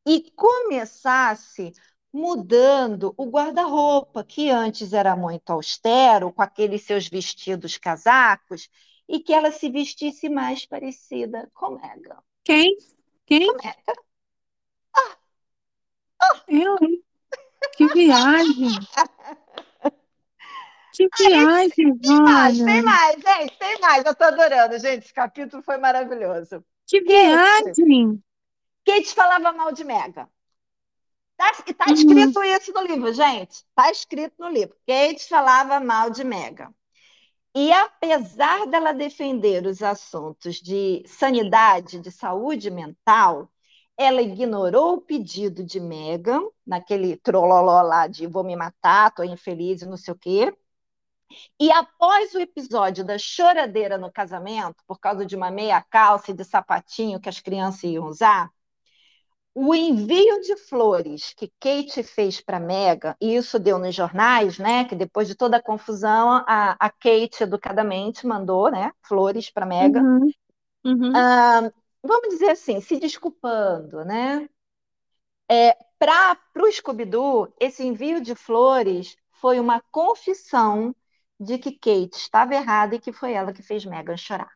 e 0.06 0.30
começasse 0.32 1.72
mudando 2.12 3.14
o 3.16 3.26
guarda-roupa, 3.26 4.24
que 4.24 4.50
antes 4.50 4.92
era 4.92 5.14
muito 5.14 5.50
austero, 5.50 6.32
com 6.32 6.42
aqueles 6.42 6.82
seus 6.82 7.06
vestidos 7.06 7.76
casacos, 7.76 8.70
e 9.06 9.20
que 9.20 9.32
ela 9.32 9.52
se 9.52 9.70
vestisse 9.70 10.28
mais 10.28 10.64
parecida 10.64 11.50
com 11.54 11.70
Megan. 11.70 12.22
Quem? 12.44 12.76
Quem? 13.26 13.46
Com 13.46 13.58
Megan. 13.58 14.02
Ah. 14.96 15.16
Ah. 16.20 16.42
Eu, 16.48 16.76
hein? 16.80 17.02
Que 17.76 17.86
viagem! 17.88 18.70
Que 21.14 21.28
viagem, 21.28 21.98
Tem 21.98 22.20
mais, 22.20 22.58
tem 22.58 22.82
mais, 22.82 23.14
gente, 23.22 23.58
tem 23.58 23.80
mais. 23.80 24.04
Eu 24.04 24.14
tô 24.14 24.24
adorando, 24.24 24.78
gente. 24.78 25.04
Esse 25.04 25.14
capítulo 25.14 25.62
foi 25.62 25.78
maravilhoso. 25.78 26.64
Que 26.86 27.00
viagem! 27.02 28.20
Kate 28.84 29.14
falava 29.14 29.52
mal 29.52 29.70
de 29.70 29.84
Mega. 29.84 30.28
Tá, 31.36 31.52
tá 31.76 31.84
uhum. 31.88 31.94
escrito 31.94 32.42
isso 32.42 32.72
no 32.72 32.82
livro, 32.82 33.12
gente. 33.12 33.64
Tá 33.74 33.90
escrito 33.90 34.34
no 34.38 34.48
livro. 34.48 34.74
Kate 34.86 35.28
falava 35.28 35.78
mal 35.78 36.10
de 36.10 36.24
Mega. 36.24 36.74
E 37.54 37.72
apesar 37.72 38.66
dela 38.66 38.92
defender 38.92 39.66
os 39.66 39.82
assuntos 39.82 40.56
de 40.56 41.04
sanidade, 41.06 42.00
de 42.00 42.10
saúde 42.10 42.70
mental, 42.70 43.50
ela 43.96 44.22
ignorou 44.22 44.94
o 44.94 45.00
pedido 45.00 45.64
de 45.64 45.80
Megan, 45.80 46.42
naquele 46.66 47.16
trololó 47.16 47.82
lá 47.82 48.06
de 48.06 48.26
vou 48.26 48.44
me 48.44 48.56
matar, 48.56 49.12
tô 49.12 49.22
infeliz 49.22 49.82
e 49.82 49.86
não 49.86 49.96
sei 49.96 50.14
o 50.14 50.18
quê, 50.18 50.54
e 51.60 51.70
após 51.72 52.34
o 52.34 52.40
episódio 52.40 53.04
da 53.04 53.18
choradeira 53.18 53.98
no 53.98 54.10
casamento, 54.10 54.82
por 54.86 54.98
causa 54.98 55.26
de 55.26 55.36
uma 55.36 55.50
meia 55.50 55.82
calça 55.82 56.30
e 56.30 56.34
de 56.34 56.44
sapatinho 56.44 57.20
que 57.20 57.28
as 57.28 57.40
crianças 57.40 57.84
iam 57.84 58.06
usar, 58.06 58.50
o 59.54 59.74
envio 59.74 60.40
de 60.40 60.56
flores 60.56 61.34
que 61.34 61.52
Kate 61.58 62.02
fez 62.04 62.40
para 62.40 62.60
Meghan, 62.60 63.16
e 63.20 63.34
isso 63.34 63.58
deu 63.58 63.76
nos 63.76 63.92
jornais, 63.94 64.56
né? 64.56 64.84
Que 64.84 64.94
depois 64.94 65.26
de 65.26 65.34
toda 65.34 65.56
a 65.56 65.62
confusão, 65.62 66.44
a, 66.46 66.76
a 66.78 66.88
Kate 66.88 67.42
educadamente 67.42 68.24
mandou, 68.24 68.70
né? 68.70 68.92
Flores 69.02 69.50
para 69.50 69.66
Meghan. 69.66 70.00
Uhum, 70.00 70.30
uhum. 70.84 71.12
Ah, 71.12 71.72
vamos 72.04 72.28
dizer 72.28 72.50
assim, 72.50 72.80
se 72.80 73.00
desculpando, 73.00 74.04
né? 74.04 74.48
É, 75.50 75.76
para 75.98 76.38
o 76.56 76.70
Scooby-Doo, 76.70 77.52
esse 77.58 77.84
envio 77.84 78.20
de 78.20 78.36
flores 78.36 79.16
foi 79.40 79.58
uma 79.58 79.82
confissão 79.90 80.94
de 81.40 81.58
que 81.58 81.72
Kate 81.72 82.16
estava 82.16 82.54
errada 82.54 82.94
e 82.96 83.00
que 83.00 83.12
foi 83.12 83.32
ela 83.32 83.52
que 83.52 83.62
fez 83.62 83.84
Meghan 83.84 84.16
chorar. 84.16 84.50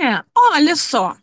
É, 0.00 0.24
olha 0.36 0.74
só. 0.76 1.16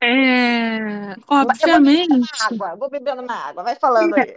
É, 0.00 1.16
Eu 1.60 1.70
vou 1.70 1.80
obviamente, 1.80 2.08
bebendo 2.08 2.14
uma 2.16 2.28
água, 2.46 2.76
vou 2.76 2.90
bebendo 2.90 3.22
uma 3.22 3.34
água, 3.34 3.62
vai 3.62 3.74
falando 3.76 4.14
aí. 4.14 4.34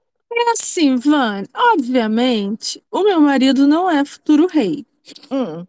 é 0.32 0.50
assim, 0.52 0.96
Van, 0.96 1.44
obviamente, 1.54 2.82
o 2.90 3.02
meu 3.02 3.20
marido 3.20 3.66
não 3.66 3.90
é 3.90 4.04
futuro 4.04 4.46
rei, 4.46 4.84
Hum, 5.30 5.66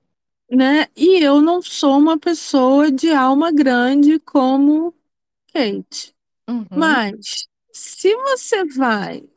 né? 0.49 0.87
E 0.95 1.23
eu 1.23 1.41
não 1.41 1.61
sou 1.61 1.97
uma 1.97 2.17
pessoa 2.19 2.91
de 2.91 3.11
alma 3.11 3.51
grande 3.51 4.19
como 4.19 4.93
Kate. 5.53 6.15
uhum. 6.49 7.03
Mas 7.15 7.47
se 7.73 8.15
você 8.15 8.63
vai 8.65 9.27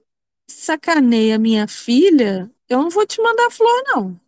sacaneia 0.51 1.39
minha 1.39 1.68
filha, 1.68 2.51
eu 2.68 2.82
não 2.82 2.91
vou 2.91 3.07
te 3.07 3.20
mandar 3.22 3.51
flor, 3.51 3.82
não. 3.87 4.20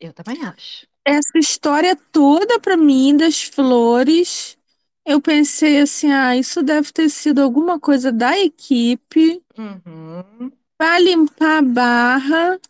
Eu 0.00 0.12
também 0.12 0.42
acho. 0.44 0.86
Essa 1.04 1.38
história 1.38 1.96
toda 2.12 2.58
pra 2.60 2.76
mim 2.76 3.16
das 3.16 3.42
flores, 3.42 4.56
eu 5.04 5.20
pensei 5.20 5.80
assim, 5.80 6.12
ah, 6.12 6.36
isso 6.36 6.62
deve 6.62 6.92
ter 6.92 7.08
sido 7.08 7.40
alguma 7.42 7.78
coisa 7.78 8.12
da 8.12 8.38
equipe 8.38 9.42
Uhum. 9.58 10.52
pra 10.78 10.98
limpar 10.98 11.58
a 11.58 11.62
barra, 11.62 12.60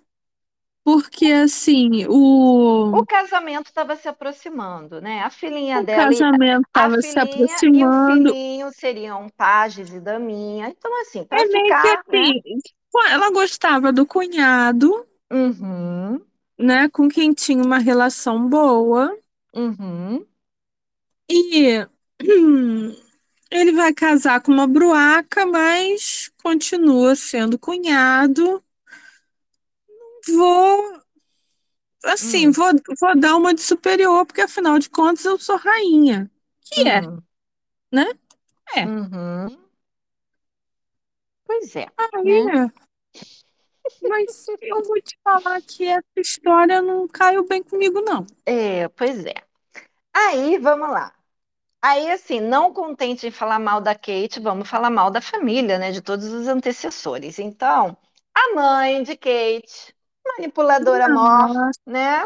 porque 0.85 1.27
assim, 1.33 2.07
o, 2.09 2.93
O 2.93 3.05
casamento 3.05 3.67
estava 3.67 3.97
se 3.97 4.07
aproximando, 4.09 5.01
né? 5.01 5.21
A 5.23 5.31
filhinha 5.31 5.81
o 5.81 5.83
dela, 5.83 6.15
e- 6.15 6.25
casamento 6.27 6.67
estava 6.67 7.03
se 7.03 7.19
filhinha 7.19 7.67
e 7.75 7.85
o 7.85 7.93
aproximando. 7.93 8.33
filhinho 8.33 8.71
seriam 8.73 9.29
pajes 9.31 9.91
e 9.93 10.01
daminha. 10.01 10.69
Então, 10.69 11.01
assim, 11.03 11.25
para 11.25 11.45
É 11.45 11.45
ficar, 11.47 12.05
né? 12.09 12.23
assim, 12.25 12.41
ela 13.11 13.31
gostava 13.33 13.93
do 13.93 14.07
cunhado, 14.07 15.07
Uhum, 15.33 16.25
né, 16.59 16.89
com 16.89 17.09
quem 17.09 17.33
tinha 17.35 17.63
uma 17.63 17.79
relação 17.79 18.49
boa. 18.49 19.15
uhum, 19.55 20.27
E 21.29 21.87
hum, 22.23 22.95
ele 23.51 23.73
vai 23.73 23.93
casar 23.95 24.41
com 24.43 24.53
uma 24.53 24.67
bruaca, 24.67 25.47
mas 25.47 26.31
continua 26.43 27.17
sendo 27.17 27.59
cunhado. 27.59 28.63
Vou, 30.27 31.03
assim, 32.05 32.49
hum, 32.49 32.53
vou, 32.53 32.71
vou 33.01 33.19
dar 33.19 33.37
uma 33.37 33.55
de 33.55 33.61
superior, 33.63 34.27
porque 34.27 34.41
afinal 34.41 34.79
de 34.79 34.91
contas 34.91 35.25
eu 35.25 35.39
sou 35.39 35.57
rainha. 35.57 36.31
Que 36.61 36.89
é, 36.89 37.01
hum, 37.01 37.23
né? 37.93 38.07
É. 38.77 38.87
uhum. 38.87 39.49
Pois 41.47 41.77
é, 41.77 41.87
Aí, 41.97 42.45
né? 42.45 42.71
Mas 44.09 44.47
eu 44.61 44.83
vou 44.83 45.01
te 45.01 45.19
falar 45.23 45.61
que 45.63 45.85
essa 45.87 46.05
história 46.17 46.81
não 46.83 47.07
caiu 47.09 47.47
bem 47.47 47.63
comigo, 47.63 48.01
não. 48.01 48.27
É, 48.47 48.89
pois 48.89 49.25
é. 49.25 49.35
Aí, 50.15 50.59
vamos 50.59 50.91
lá. 50.91 51.15
Aí, 51.83 52.11
assim, 52.11 52.41
não 52.41 52.73
contente 52.75 53.27
em 53.27 53.31
falar 53.31 53.59
mal 53.61 53.81
da 53.81 53.95
Kate, 53.95 54.41
vamos 54.41 54.69
falar 54.69 54.91
mal 54.91 55.11
da 55.11 55.21
família, 55.21 55.79
né? 55.79 55.93
De 55.93 56.03
todos 56.03 56.27
os 56.29 56.49
antecessores. 56.49 57.39
Então, 57.39 57.97
a 58.35 58.55
mãe 58.55 59.03
de 59.05 59.17
Kate, 59.17 59.95
manipuladora 60.39 61.09
mor, 61.09 61.49
Nossa, 61.49 61.81
né? 61.87 62.25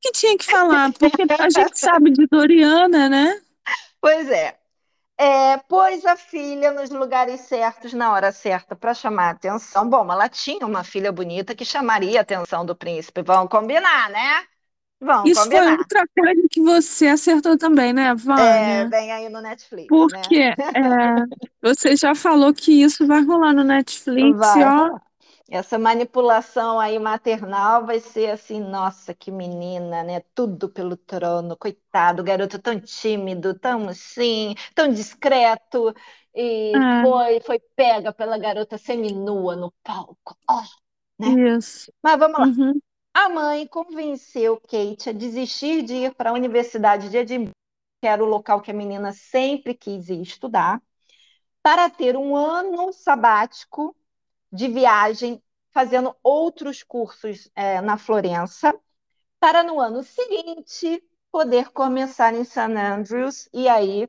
que 0.00 0.12
tinha 0.12 0.36
que 0.36 0.44
falar, 0.44 0.92
porque 0.92 1.22
a 1.38 1.48
gente 1.50 1.78
sabe 1.78 2.10
de 2.10 2.26
Doriana, 2.26 3.08
né? 3.08 3.40
Pois 4.00 4.28
é. 4.30 4.58
É, 5.18 5.58
pôs 5.68 6.04
a 6.06 6.16
filha 6.16 6.72
nos 6.72 6.90
lugares 6.90 7.42
certos 7.42 7.92
na 7.92 8.12
hora 8.12 8.32
certa 8.32 8.76
para 8.76 8.94
chamar 8.94 9.28
a 9.28 9.30
atenção. 9.30 9.88
Bom, 9.88 10.10
ela 10.12 10.28
tinha 10.28 10.66
uma 10.66 10.84
filha 10.84 11.12
bonita 11.12 11.54
que 11.54 11.64
chamaria 11.64 12.20
a 12.20 12.22
atenção 12.22 12.66
do 12.66 12.74
príncipe. 12.76 13.22
Vamos 13.22 13.50
combinar, 13.50 14.10
né? 14.10 14.46
Vamos 15.00 15.30
Isso 15.30 15.42
foi 15.42 15.50
combinar. 15.50 15.78
outra 15.78 16.04
coisa 16.16 16.42
que 16.50 16.60
você 16.60 17.06
acertou 17.08 17.56
também, 17.58 17.92
né, 17.92 18.14
É, 18.36 18.84
Vânia? 18.84 18.88
vem 18.88 19.12
aí 19.12 19.28
no 19.28 19.40
Netflix, 19.40 19.90
né? 20.10 20.22
Porque 20.22 20.38
é, 20.38 20.54
você 21.60 21.96
já 21.96 22.14
falou 22.14 22.52
que 22.52 22.82
isso 22.82 23.06
vai 23.06 23.22
rolar 23.22 23.52
no 23.52 23.62
Netflix, 23.64 24.38
Vai 24.38 24.64
ó. 24.64 24.98
Essa 25.54 25.78
manipulação 25.78 26.80
aí 26.80 26.98
maternal 26.98 27.84
vai 27.84 28.00
ser 28.00 28.30
assim, 28.30 28.58
nossa, 28.58 29.12
que 29.14 29.30
menina, 29.30 30.02
né? 30.02 30.20
Tudo 30.34 30.66
pelo 30.70 30.96
trono, 30.96 31.54
coitado, 31.58 32.24
garoto 32.24 32.58
tão 32.58 32.80
tímido, 32.80 33.52
tão 33.58 33.86
assim, 33.86 34.54
tão 34.74 34.90
discreto, 34.90 35.94
e 36.34 36.72
é, 36.74 37.02
foi, 37.02 37.40
foi 37.40 37.58
pega 37.76 38.14
pela 38.14 38.38
garota 38.38 38.78
seminua 38.78 39.54
no 39.54 39.70
palco, 39.84 40.34
ó, 40.48 40.62
né? 41.18 41.36
isso. 41.58 41.92
Mas 42.02 42.18
vamos 42.18 42.40
lá. 42.40 42.46
Uhum. 42.46 42.80
A 43.12 43.28
mãe 43.28 43.66
convenceu 43.66 44.58
Kate 44.62 45.10
a 45.10 45.12
desistir 45.12 45.82
de 45.82 45.94
ir 45.94 46.14
para 46.14 46.30
a 46.30 46.32
Universidade 46.34 47.10
de 47.10 47.18
Edimburgo, 47.18 47.52
que 48.00 48.08
era 48.08 48.24
o 48.24 48.26
local 48.26 48.62
que 48.62 48.70
a 48.70 48.74
menina 48.74 49.12
sempre 49.12 49.74
quis 49.74 50.08
ir 50.08 50.22
estudar, 50.22 50.80
para 51.62 51.90
ter 51.90 52.16
um 52.16 52.34
ano 52.34 52.90
sabático 52.92 53.94
de 54.52 54.68
viagem, 54.68 55.42
fazendo 55.72 56.16
outros 56.22 56.82
cursos 56.82 57.50
é, 57.54 57.80
na 57.80 57.96
Florença, 57.98 58.74
para 59.40 59.62
no 59.64 59.80
ano 59.80 60.02
seguinte 60.04 61.02
poder 61.32 61.70
começar 61.72 62.34
em 62.34 62.44
St. 62.44 62.60
Andrews 62.76 63.48
e 63.52 63.68
aí 63.68 64.08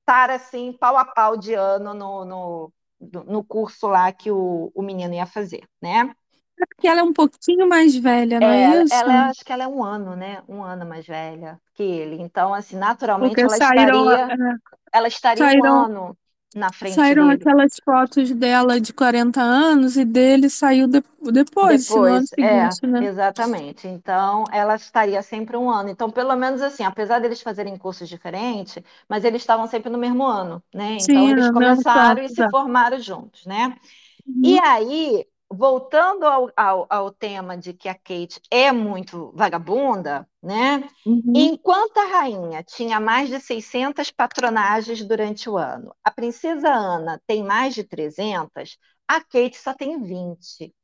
estar 0.00 0.30
assim, 0.30 0.72
pau 0.72 0.96
a 0.96 1.04
pau 1.04 1.36
de 1.36 1.54
ano 1.54 1.94
no, 1.94 2.24
no, 2.24 2.72
no 3.00 3.44
curso 3.44 3.86
lá 3.88 4.12
que 4.12 4.30
o, 4.30 4.70
o 4.74 4.82
menino 4.82 5.14
ia 5.14 5.26
fazer, 5.26 5.68
né? 5.80 6.14
É 6.60 6.66
porque 6.66 6.86
ela 6.88 7.00
é 7.00 7.02
um 7.02 7.12
pouquinho 7.12 7.68
mais 7.68 7.94
velha, 7.96 8.40
não 8.40 8.50
é 8.52 8.60
É, 8.60 8.84
isso? 8.84 9.00
ela 9.00 9.28
acho 9.28 9.44
que 9.44 9.52
ela 9.52 9.64
é 9.64 9.68
um 9.68 9.82
ano, 9.82 10.14
né? 10.14 10.42
Um 10.48 10.62
ano 10.62 10.86
mais 10.86 11.04
velha 11.06 11.60
que 11.74 11.82
ele. 11.82 12.16
Então, 12.22 12.54
assim, 12.54 12.76
naturalmente 12.76 13.42
Porque 13.42 13.46
ela 13.46 13.58
saíram, 13.58 13.96
estaria, 13.98 14.32
é, 14.32 14.56
ela 14.92 15.08
estaria 15.08 15.48
um 15.48 15.64
saíram, 15.64 15.86
ano 15.86 16.18
na 16.54 16.72
frente 16.72 17.14
saíram 17.14 17.28
dele. 17.28 17.48
aquelas 17.48 17.74
fotos 17.84 18.32
dela 18.34 18.80
de 18.80 18.92
40 18.92 19.40
anos 19.42 19.96
e 19.96 20.04
dele 20.04 20.48
saiu 20.50 20.86
de- 20.88 21.02
depois, 21.32 21.94
no 21.94 22.12
ano 22.12 22.26
Depois, 22.26 22.32
é, 22.40 22.68
seguinte, 22.68 22.86
né? 22.86 23.00
exatamente. 23.00 23.88
Então, 23.88 24.44
ela 24.52 24.76
estaria 24.76 25.20
sempre 25.22 25.56
um 25.56 25.68
ano. 25.70 25.88
Então, 25.88 26.08
pelo 26.10 26.36
menos 26.36 26.62
assim, 26.62 26.84
apesar 26.84 27.18
deles 27.20 27.42
fazerem 27.42 27.76
cursos 27.76 28.08
diferentes, 28.08 28.78
mas 29.08 29.24
eles 29.24 29.42
estavam 29.42 29.66
sempre 29.66 29.90
no 29.90 29.98
mesmo 29.98 30.24
ano, 30.24 30.62
né? 30.72 30.98
Então, 31.00 31.28
Sim, 31.28 31.30
eles 31.30 31.48
começaram 31.48 32.22
e 32.22 32.28
se 32.28 32.44
formaram 32.44 32.98
juntos, 33.00 33.44
né? 33.44 33.76
E 34.42 34.58
Uhum, 34.58 34.60
aí, 34.60 35.26
voltando 35.50 36.24
ao, 36.24 36.50
ao, 36.56 36.86
ao 36.90 37.10
tema 37.10 37.56
de 37.56 37.72
que 37.72 37.88
a 37.88 37.94
Kate 37.94 38.40
é 38.50 38.70
muito 38.70 39.32
vagabunda, 39.34 40.28
né? 40.42 40.88
uhum. 41.06 41.32
Enquanto 41.34 41.96
a 41.98 42.06
rainha 42.06 42.62
tinha 42.62 43.00
mais 43.00 43.28
de 43.28 43.40
600 43.40 44.10
patronagens 44.10 45.02
durante 45.04 45.48
o 45.48 45.56
ano, 45.56 45.94
a 46.04 46.10
princesa 46.10 46.68
Ana 46.68 47.20
tem 47.26 47.42
mais 47.42 47.74
de 47.74 47.82
300, 47.84 48.78
a 49.06 49.20
Kate 49.20 49.56
só 49.56 49.72
tem 49.72 50.02
20. 50.02 50.74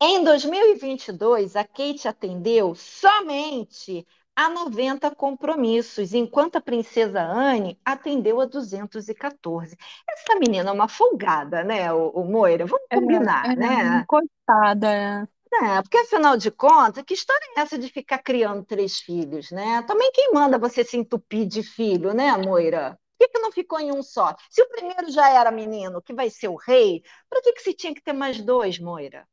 Em 0.00 0.22
2022, 0.22 1.56
a 1.56 1.64
Kate 1.64 2.06
atendeu 2.06 2.74
somente 2.74 4.06
a 4.36 4.48
90 4.50 5.14
compromissos, 5.14 6.12
enquanto 6.14 6.56
a 6.56 6.60
princesa 6.60 7.20
Anne 7.22 7.78
atendeu 7.84 8.40
a 8.40 8.46
214. 8.46 9.76
Essa 10.08 10.38
menina 10.38 10.70
é 10.70 10.72
uma 10.72 10.88
folgada, 10.88 11.62
né, 11.64 11.92
o, 11.92 12.08
o 12.10 12.24
Moira? 12.24 12.66
Vamos 12.66 12.88
É, 12.90 12.96
combinar, 12.96 13.54
é, 13.56 13.56
né? 13.56 14.06
coitada, 14.06 14.88
é. 14.92 15.28
É, 15.52 15.80
porque 15.82 15.96
afinal 15.98 16.36
de 16.36 16.50
contas, 16.50 17.04
que 17.04 17.14
história 17.14 17.44
é 17.56 17.60
essa 17.60 17.78
de 17.78 17.88
ficar 17.88 18.18
criando 18.18 18.64
três 18.64 18.98
filhos, 19.00 19.50
né? 19.52 19.82
Também 19.82 20.10
quem 20.12 20.32
manda 20.32 20.58
você 20.58 20.84
se 20.84 20.96
entupir 20.96 21.46
de 21.46 21.62
filho, 21.62 22.12
né, 22.12 22.36
Moira? 22.36 22.98
Por 23.18 23.26
que 23.26 23.32
que 23.32 23.38
não 23.38 23.52
ficou 23.52 23.78
em 23.80 23.92
um 23.92 24.02
só? 24.02 24.34
Se 24.50 24.60
o 24.62 24.68
primeiro 24.68 25.10
já 25.12 25.30
era 25.30 25.50
menino, 25.52 26.02
que 26.02 26.12
vai 26.12 26.28
ser 26.28 26.48
o 26.48 26.56
rei, 26.56 27.02
para 27.28 27.40
que 27.40 27.52
que 27.52 27.62
se 27.62 27.72
tinha 27.74 27.94
que 27.94 28.02
ter 28.02 28.12
mais 28.12 28.40
dois, 28.40 28.78
Moira? 28.80 29.26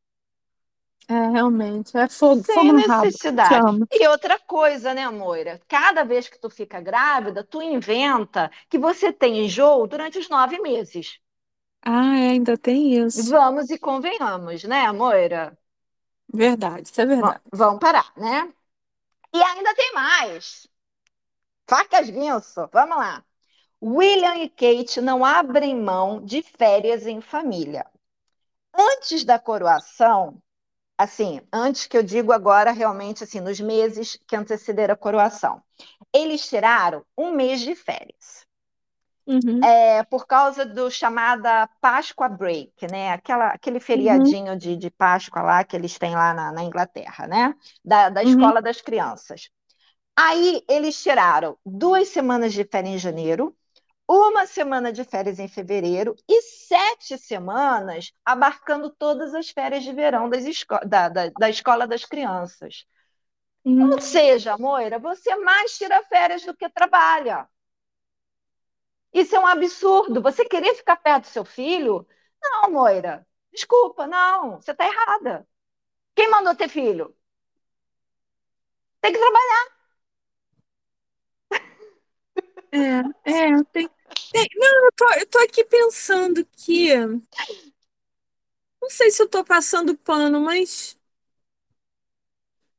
É, 1.07 1.29
realmente. 1.29 1.97
É 1.97 2.07
fogo, 2.07 2.43
Sem 2.43 2.55
fogo 2.55 2.73
necessidade. 2.73 3.85
E 3.91 4.07
outra 4.07 4.39
coisa, 4.39 4.93
né, 4.93 5.09
Moira? 5.09 5.59
Cada 5.67 6.03
vez 6.03 6.29
que 6.29 6.39
tu 6.39 6.49
fica 6.49 6.79
grávida, 6.79 7.43
tu 7.43 7.61
inventa 7.61 8.49
que 8.69 8.77
você 8.77 9.11
tem 9.11 9.45
enjoo 9.45 9.87
durante 9.87 10.17
os 10.17 10.29
nove 10.29 10.59
meses. 10.59 11.19
Ah, 11.83 12.17
é, 12.17 12.29
ainda 12.31 12.57
tem 12.57 12.93
isso. 12.93 13.29
Vamos 13.29 13.69
e 13.69 13.77
convenhamos, 13.77 14.63
né, 14.63 14.91
Moira? 14.91 15.57
verdade, 16.33 16.87
isso 16.89 17.01
é 17.01 17.05
verdade. 17.05 17.41
Vamos 17.51 17.79
parar, 17.79 18.11
né? 18.15 18.51
E 19.33 19.41
ainda 19.41 19.73
tem 19.75 19.93
mais. 19.93 20.67
Facas 21.67 22.09
Guinso, 22.09 22.69
vamos 22.71 22.97
lá. 22.97 23.23
William 23.81 24.35
e 24.35 24.49
Kate 24.49 25.01
não 25.01 25.25
abrem 25.25 25.75
mão 25.75 26.23
de 26.23 26.41
férias 26.43 27.07
em 27.07 27.19
família. 27.19 27.85
Antes 28.73 29.23
da 29.23 29.39
coroação, 29.39 30.41
assim, 31.01 31.41
antes 31.51 31.87
que 31.87 31.97
eu 31.97 32.03
digo 32.03 32.31
agora, 32.31 32.71
realmente, 32.71 33.23
assim, 33.23 33.39
nos 33.39 33.59
meses 33.59 34.19
que 34.27 34.35
antecederam 34.35 34.93
a 34.93 34.97
coroação, 34.97 35.61
eles 36.13 36.47
tiraram 36.47 37.03
um 37.17 37.31
mês 37.31 37.61
de 37.61 37.75
férias. 37.75 38.45
Uhum. 39.25 39.63
É, 39.63 40.03
por 40.03 40.25
causa 40.25 40.65
do 40.65 40.89
chamada 40.89 41.69
Páscoa 41.79 42.27
Break, 42.27 42.87
né? 42.91 43.11
Aquela, 43.11 43.47
aquele 43.47 43.77
uhum. 43.77 43.81
feriadinho 43.81 44.51
uhum. 44.53 44.57
de, 44.57 44.75
de 44.75 44.89
Páscoa 44.89 45.41
lá 45.41 45.63
que 45.63 45.75
eles 45.75 45.97
têm 45.97 46.15
lá 46.15 46.33
na, 46.33 46.51
na 46.51 46.63
Inglaterra, 46.63 47.27
né? 47.27 47.55
Da, 47.85 48.09
da 48.09 48.21
uhum. 48.21 48.29
escola 48.29 48.61
das 48.61 48.81
crianças. 48.81 49.49
Aí 50.15 50.63
eles 50.67 51.01
tiraram 51.01 51.57
duas 51.65 52.09
semanas 52.09 52.51
de 52.53 52.63
férias 52.65 52.95
em 52.95 52.97
janeiro, 52.97 53.55
uma 54.11 54.45
semana 54.45 54.91
de 54.91 55.05
férias 55.05 55.39
em 55.39 55.47
fevereiro 55.47 56.13
e 56.27 56.41
sete 56.41 57.17
semanas 57.17 58.11
abarcando 58.25 58.89
todas 58.89 59.33
as 59.33 59.49
férias 59.49 59.83
de 59.83 59.93
verão 59.93 60.29
esco 60.33 60.77
da, 60.85 61.07
da, 61.07 61.29
da 61.29 61.49
escola 61.49 61.87
das 61.87 62.03
crianças. 62.03 62.85
Hum. 63.63 63.89
Ou 63.91 64.01
seja, 64.01 64.57
Moira, 64.57 64.99
você 64.99 65.33
mais 65.37 65.77
tira 65.77 66.03
férias 66.03 66.43
do 66.43 66.53
que 66.53 66.67
trabalha. 66.69 67.47
Isso 69.13 69.35
é 69.35 69.39
um 69.39 69.47
absurdo. 69.47 70.21
Você 70.21 70.43
querer 70.45 70.75
ficar 70.75 70.97
perto 70.97 71.23
do 71.23 71.27
seu 71.27 71.45
filho? 71.45 72.05
Não, 72.41 72.71
Moira. 72.71 73.25
Desculpa, 73.53 74.07
não. 74.07 74.59
Você 74.61 74.71
está 74.71 74.85
errada. 74.85 75.47
Quem 76.15 76.29
mandou 76.29 76.55
ter 76.55 76.69
filho? 76.69 77.15
Tem 79.01 79.13
que 79.13 79.19
trabalhar. 79.19 79.81
É, 82.73 83.31
é, 83.31 83.63
tem, 83.73 83.89
não, 84.55 84.85
eu 84.85 84.91
tô, 84.95 85.13
eu 85.13 85.25
tô 85.27 85.39
aqui 85.39 85.63
pensando 85.65 86.45
que. 86.57 86.89
Não 88.81 88.89
sei 88.89 89.09
se 89.11 89.23
eu 89.23 89.27
tô 89.29 89.43
passando 89.43 89.97
pano, 89.97 90.39
mas. 90.41 90.95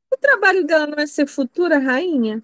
O 0.09 0.15
trabalho 0.15 0.65
dela 0.65 0.87
não 0.87 0.97
é 0.97 1.05
ser 1.05 1.27
futura 1.27 1.77
rainha? 1.77 2.41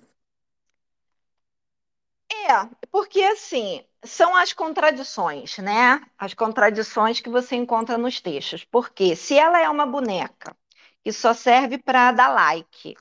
É, 2.31 2.65
porque 2.91 3.21
assim, 3.21 3.83
são 4.03 4.35
as 4.35 4.53
contradições, 4.53 5.57
né? 5.59 6.01
As 6.17 6.33
contradições 6.33 7.19
que 7.19 7.29
você 7.29 7.55
encontra 7.55 7.97
nos 7.97 8.19
textos. 8.21 8.63
Porque 8.65 9.15
se 9.15 9.37
ela 9.37 9.59
é 9.59 9.69
uma 9.69 9.85
boneca 9.85 10.55
que 11.03 11.11
só 11.11 11.33
serve 11.33 11.77
para 11.77 12.11
dar 12.11 12.29
like, 12.29 12.95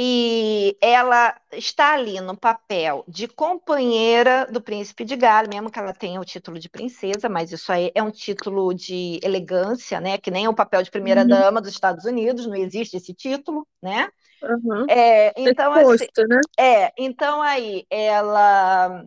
e 0.00 0.78
ela 0.80 1.34
está 1.50 1.94
ali 1.94 2.20
no 2.20 2.36
papel 2.36 3.04
de 3.08 3.26
companheira 3.26 4.46
do 4.46 4.60
príncipe 4.60 5.04
de 5.04 5.16
Gales, 5.16 5.48
mesmo 5.48 5.72
que 5.72 5.78
ela 5.80 5.92
tenha 5.92 6.20
o 6.20 6.24
título 6.24 6.56
de 6.56 6.68
princesa, 6.68 7.28
mas 7.28 7.50
isso 7.50 7.72
aí 7.72 7.90
é 7.92 8.00
um 8.00 8.10
título 8.12 8.72
de 8.72 9.18
elegância, 9.24 10.00
né? 10.00 10.16
Que 10.16 10.30
nem 10.30 10.46
o 10.46 10.54
papel 10.54 10.84
de 10.84 10.90
primeira 10.92 11.22
uhum. 11.22 11.26
dama 11.26 11.60
dos 11.60 11.72
Estados 11.72 12.04
Unidos, 12.04 12.46
não 12.46 12.54
existe 12.54 12.96
esse 12.96 13.12
título, 13.12 13.66
né? 13.82 14.08
Uhum. 14.40 14.86
É, 14.88 15.34
então, 15.36 15.72
assim, 15.72 16.06
né? 16.28 16.40
é, 16.56 16.92
então 16.96 17.42
aí 17.42 17.84
ela 17.90 19.04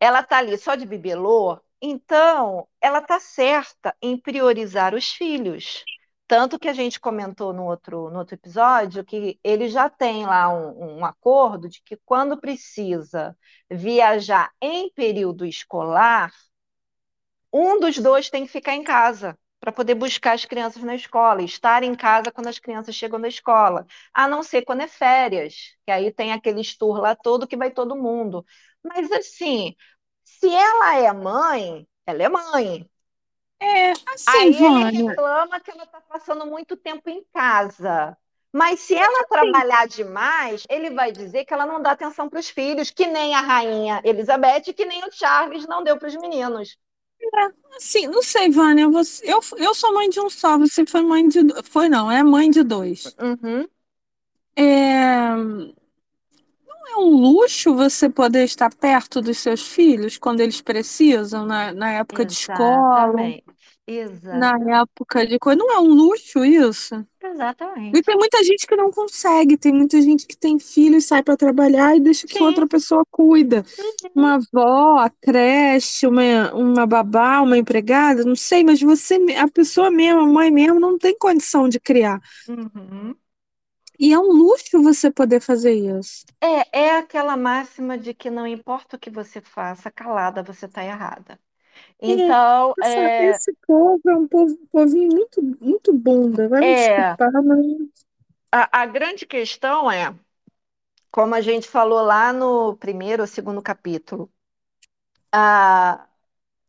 ela 0.00 0.22
tá 0.22 0.38
ali 0.38 0.56
só 0.56 0.76
de 0.76 0.86
bibelô, 0.86 1.60
então 1.82 2.66
ela 2.80 3.02
tá 3.02 3.20
certa 3.20 3.94
em 4.00 4.16
priorizar 4.16 4.94
os 4.94 5.10
filhos. 5.10 5.84
Tanto 6.28 6.58
que 6.58 6.68
a 6.68 6.72
gente 6.72 6.98
comentou 6.98 7.52
no 7.52 7.64
outro, 7.64 8.10
no 8.10 8.18
outro 8.18 8.34
episódio 8.34 9.04
que 9.04 9.38
ele 9.44 9.68
já 9.68 9.88
tem 9.88 10.26
lá 10.26 10.48
um, 10.48 10.98
um 11.00 11.04
acordo 11.04 11.68
de 11.68 11.80
que 11.82 11.96
quando 12.04 12.40
precisa 12.40 13.36
viajar 13.70 14.52
em 14.60 14.90
período 14.92 15.46
escolar, 15.46 16.32
um 17.52 17.78
dos 17.80 17.98
dois 17.98 18.28
tem 18.30 18.44
que 18.46 18.52
ficar 18.52 18.74
em 18.74 18.82
casa 18.84 19.38
para 19.60 19.72
poder 19.72 19.94
buscar 19.94 20.32
as 20.34 20.44
crianças 20.44 20.82
na 20.82 20.94
escola, 20.94 21.42
estar 21.42 21.82
em 21.82 21.94
casa 21.94 22.30
quando 22.30 22.48
as 22.48 22.58
crianças 22.58 22.94
chegam 22.94 23.20
da 23.20 23.28
escola, 23.28 23.86
a 24.14 24.28
não 24.28 24.42
ser 24.42 24.62
quando 24.64 24.82
é 24.82 24.86
férias, 24.88 25.74
que 25.84 25.90
aí 25.90 26.12
tem 26.12 26.32
aquele 26.32 26.62
tour 26.78 27.00
lá 27.00 27.16
todo 27.16 27.46
que 27.46 27.56
vai 27.56 27.70
todo 27.70 27.96
mundo. 27.96 28.44
Mas 28.82 29.10
assim, 29.12 29.74
se 30.24 30.48
ela 30.54 30.96
é 30.98 31.12
mãe, 31.12 31.88
ela 32.06 32.22
é 32.22 32.28
mãe. 32.28 32.88
É, 33.60 33.90
assim, 33.90 34.24
Aí 34.28 34.54
ele 34.54 35.08
reclama 35.08 35.60
que 35.60 35.70
ela 35.70 35.84
está 35.84 36.00
passando 36.00 36.46
muito 36.46 36.76
tempo 36.76 37.08
em 37.08 37.24
casa. 37.32 38.16
Mas 38.52 38.80
se 38.80 38.94
ela 38.94 39.24
trabalhar 39.24 39.86
demais, 39.86 40.64
ele 40.70 40.90
vai 40.90 41.12
dizer 41.12 41.44
que 41.44 41.52
ela 41.52 41.66
não 41.66 41.80
dá 41.80 41.90
atenção 41.90 42.28
para 42.28 42.40
os 42.40 42.48
filhos, 42.48 42.90
que 42.90 43.06
nem 43.06 43.34
a 43.34 43.40
rainha 43.40 44.00
Elizabeth, 44.04 44.72
que 44.74 44.84
nem 44.84 45.04
o 45.04 45.12
Charles 45.12 45.66
não 45.66 45.84
deu 45.84 45.98
para 45.98 46.08
os 46.08 46.16
meninos. 46.16 46.78
É, 47.20 47.76
assim, 47.76 48.06
não 48.06 48.22
sei, 48.22 48.50
Vânia, 48.50 48.88
você, 48.88 49.24
eu, 49.30 49.40
eu 49.56 49.74
sou 49.74 49.92
mãe 49.92 50.08
de 50.08 50.20
um 50.20 50.30
só, 50.30 50.58
você 50.58 50.86
foi 50.86 51.02
mãe 51.02 51.28
de. 51.28 51.40
Foi 51.64 51.88
não, 51.88 52.10
é 52.10 52.22
mãe 52.22 52.50
de 52.50 52.62
dois. 52.62 53.14
Uhum. 53.20 53.66
É, 54.56 55.34
é 56.88 56.96
um 56.98 57.10
luxo 57.10 57.74
você 57.74 58.08
poder 58.08 58.44
estar 58.44 58.72
perto 58.74 59.20
dos 59.20 59.38
seus 59.38 59.66
filhos 59.66 60.16
quando 60.18 60.40
eles 60.40 60.60
precisam, 60.60 61.46
na, 61.46 61.72
na 61.72 61.92
época 61.92 62.24
de 62.24 62.32
escola, 62.32 63.14
Exatamente. 63.86 64.64
na 64.64 64.80
época 64.80 65.26
de 65.26 65.38
coisa. 65.38 65.58
Não 65.58 65.72
é 65.72 65.78
um 65.78 65.94
luxo 65.94 66.44
isso? 66.44 67.06
Exatamente. 67.22 67.96
E 67.96 68.02
tem 68.02 68.16
muita 68.16 68.42
gente 68.42 68.66
que 68.66 68.74
não 68.74 68.90
consegue, 68.90 69.56
tem 69.56 69.72
muita 69.72 70.00
gente 70.00 70.26
que 70.26 70.36
tem 70.36 70.58
filho 70.58 70.96
e 70.96 71.00
sai 71.00 71.22
para 71.22 71.36
trabalhar 71.36 71.96
e 71.96 72.00
deixa 72.00 72.26
que 72.26 72.42
outra 72.42 72.66
pessoa 72.66 73.04
cuida. 73.10 73.64
Uhum. 73.78 74.10
Uma 74.14 74.34
avó, 74.34 74.98
a 74.98 75.10
creche, 75.10 76.06
uma, 76.06 76.52
uma 76.54 76.86
babá, 76.86 77.40
uma 77.40 77.58
empregada, 77.58 78.24
não 78.24 78.36
sei, 78.36 78.64
mas 78.64 78.80
você, 78.80 79.14
a 79.38 79.48
pessoa 79.48 79.90
mesmo, 79.90 80.20
a 80.20 80.26
mãe 80.26 80.50
mesmo, 80.50 80.80
não 80.80 80.98
tem 80.98 81.16
condição 81.16 81.68
de 81.68 81.78
criar. 81.78 82.20
Uhum. 82.48 83.14
E 83.98 84.12
é 84.12 84.18
um 84.18 84.32
luxo 84.32 84.82
você 84.82 85.10
poder 85.10 85.40
fazer 85.40 85.74
isso. 85.74 86.24
É, 86.40 86.80
é 86.80 86.96
aquela 86.98 87.36
máxima 87.36 87.96
de 87.98 88.14
que 88.14 88.30
não 88.30 88.46
importa 88.46 88.96
o 88.96 88.98
que 88.98 89.10
você 89.10 89.40
faça, 89.40 89.90
calada 89.90 90.42
você 90.42 90.66
está 90.66 90.84
errada. 90.84 91.38
É, 92.00 92.10
então, 92.10 92.74
é, 92.82 93.26
esse 93.30 93.52
povo 93.66 94.00
é 94.06 94.16
um 94.16 94.28
povo, 94.28 94.52
um 94.52 94.66
povinho 94.66 95.08
muito, 95.12 95.42
muito 95.60 95.92
bunda, 95.92 96.48
vai 96.48 96.60
me 96.60 96.66
é, 96.66 97.14
desculpar, 97.14 97.42
mas... 97.42 97.66
A, 98.52 98.82
a 98.82 98.86
grande 98.86 99.26
questão 99.26 99.90
é, 99.90 100.14
como 101.10 101.34
a 101.34 101.40
gente 101.40 101.68
falou 101.68 102.02
lá 102.02 102.32
no 102.32 102.76
primeiro 102.76 103.22
ou 103.22 103.26
segundo 103.26 103.62
capítulo, 103.62 104.30
a, 105.32 106.06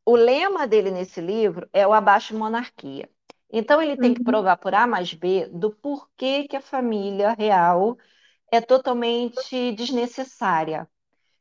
o 0.06 0.16
lema 0.16 0.68
dele 0.68 0.92
nesse 0.92 1.22
livro 1.22 1.70
é 1.74 1.86
o 1.88 1.94
abaixo 1.94 2.38
monarquia. 2.38 3.10
Então 3.52 3.82
ele 3.82 3.96
tem 3.96 4.14
que 4.14 4.20
uhum. 4.20 4.26
provar 4.26 4.58
por 4.58 4.74
A 4.74 4.86
mais 4.86 5.14
B 5.14 5.48
do 5.48 5.72
porquê 5.72 6.48
que 6.48 6.56
a 6.56 6.62
família 6.62 7.34
real 7.34 7.98
é 8.52 8.60
totalmente 8.60 9.72
desnecessária. 9.74 10.88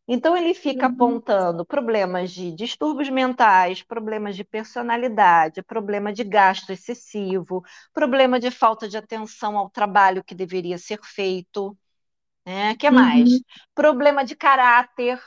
Então 0.09 0.37
ele 0.37 0.55
fica 0.55 0.87
uhum. 0.87 0.93
apontando 0.93 1.67
problemas 1.67 2.31
de 2.31 2.53
distúrbios 2.53 3.11
mentais, 3.11 3.83
problemas 3.83 4.37
de 4.37 4.45
personalidade, 4.45 5.63
problema 5.63 6.13
de 6.13 6.23
gasto 6.23 6.71
excessivo, 6.71 7.65
problema 7.93 8.39
de 8.39 8.51
falta 8.53 8.89
de 8.89 8.97
atenção 8.97 9.59
ao 9.59 9.69
trabalho 9.69 10.23
que 10.23 10.35
deveria 10.35 10.79
ser 10.79 11.01
feito. 11.03 11.77
Né? 12.45 12.77
que 12.77 12.89
mais? 12.89 13.33
Uhum. 13.33 13.41
Problema 13.75 14.25
de 14.25 14.37
caráter, 14.37 15.21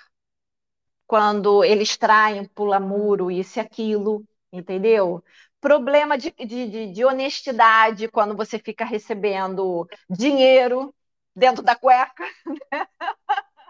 quando 1.05 1.63
eles 1.65 1.97
traem, 1.97 2.45
pula 2.45 2.79
muro, 2.79 3.29
isso 3.29 3.59
e 3.59 3.61
aquilo, 3.61 4.23
entendeu? 4.53 5.21
Problema 5.59 6.17
de, 6.17 6.31
de, 6.31 6.91
de, 6.91 7.05
honestidade 7.05 8.07
quando 8.07 8.35
você 8.35 8.57
fica 8.57 8.85
recebendo 8.85 9.87
dinheiro 10.09 10.93
dentro 11.35 11.63
da 11.63 11.75
cueca. 11.75 12.23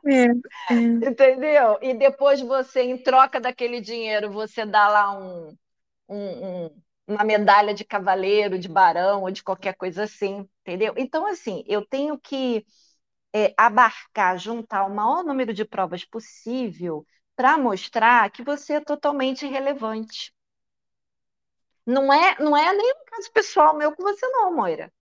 É, 0.06 0.26
é. 0.26 0.76
Entendeu? 1.10 1.78
E 1.82 1.94
depois 1.94 2.42
você, 2.42 2.84
em 2.84 2.98
troca 2.98 3.40
daquele 3.40 3.82
dinheiro, 3.82 4.32
você 4.32 4.66
dá 4.66 4.88
lá 4.88 5.18
um, 5.20 5.58
um, 6.08 6.66
um, 6.66 6.82
uma 7.08 7.24
medalha 7.24 7.74
de 7.74 7.84
cavaleiro, 7.84 8.58
de 8.58 8.70
barão 8.70 9.24
ou 9.24 9.32
de 9.32 9.44
qualquer 9.44 9.76
coisa 9.76 10.04
assim, 10.04 10.48
entendeu? 10.62 10.94
Então, 10.98 11.26
assim, 11.26 11.64
eu 11.68 11.86
tenho 11.86 12.18
que 12.18 12.66
é, 13.34 13.54
abarcar, 13.58 14.38
juntar 14.38 14.86
o 14.86 14.94
maior 14.96 15.24
número 15.24 15.54
de 15.54 15.66
provas 15.66 16.06
possível 16.06 17.06
para 17.36 17.58
mostrar 17.58 18.30
que 18.32 18.44
você 18.44 18.74
é 18.74 18.82
totalmente 18.82 19.46
irrelevante. 19.46 20.34
Não 21.90 22.14
é, 22.14 22.36
não 22.40 22.56
é 22.56 22.72
nenhum 22.72 23.04
caso 23.04 23.32
pessoal 23.32 23.76
meu 23.76 23.92
com 23.92 24.04
você, 24.04 24.28
não, 24.28 24.56
Moira. 24.56 24.94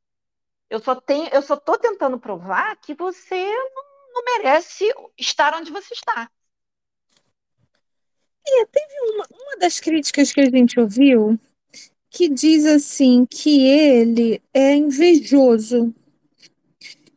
Eu 0.71 0.81
só 0.81 0.95
tenho, 0.95 1.29
eu 1.29 1.43
só 1.43 1.53
estou 1.53 1.77
tentando 1.77 2.19
provar 2.19 2.77
que 2.77 2.95
você 2.95 3.37
não, 3.37 3.85
não, 4.15 4.25
merece 4.25 4.87
estar 5.19 5.55
onde 5.55 5.71
você 5.71 5.93
está. 5.93 6.31
É, 8.47 8.65
teve 8.65 9.01
uma, 9.13 9.27
uma 9.31 9.57
das 9.59 9.79
críticas 9.79 10.33
que 10.33 10.41
a 10.41 10.49
gente 10.49 10.81
ouviu 10.81 11.39
que 12.09 12.27
diz 12.27 12.65
assim 12.65 13.27
que 13.27 13.67
ele 13.67 14.43
é 14.55 14.75
invejoso. 14.75 15.95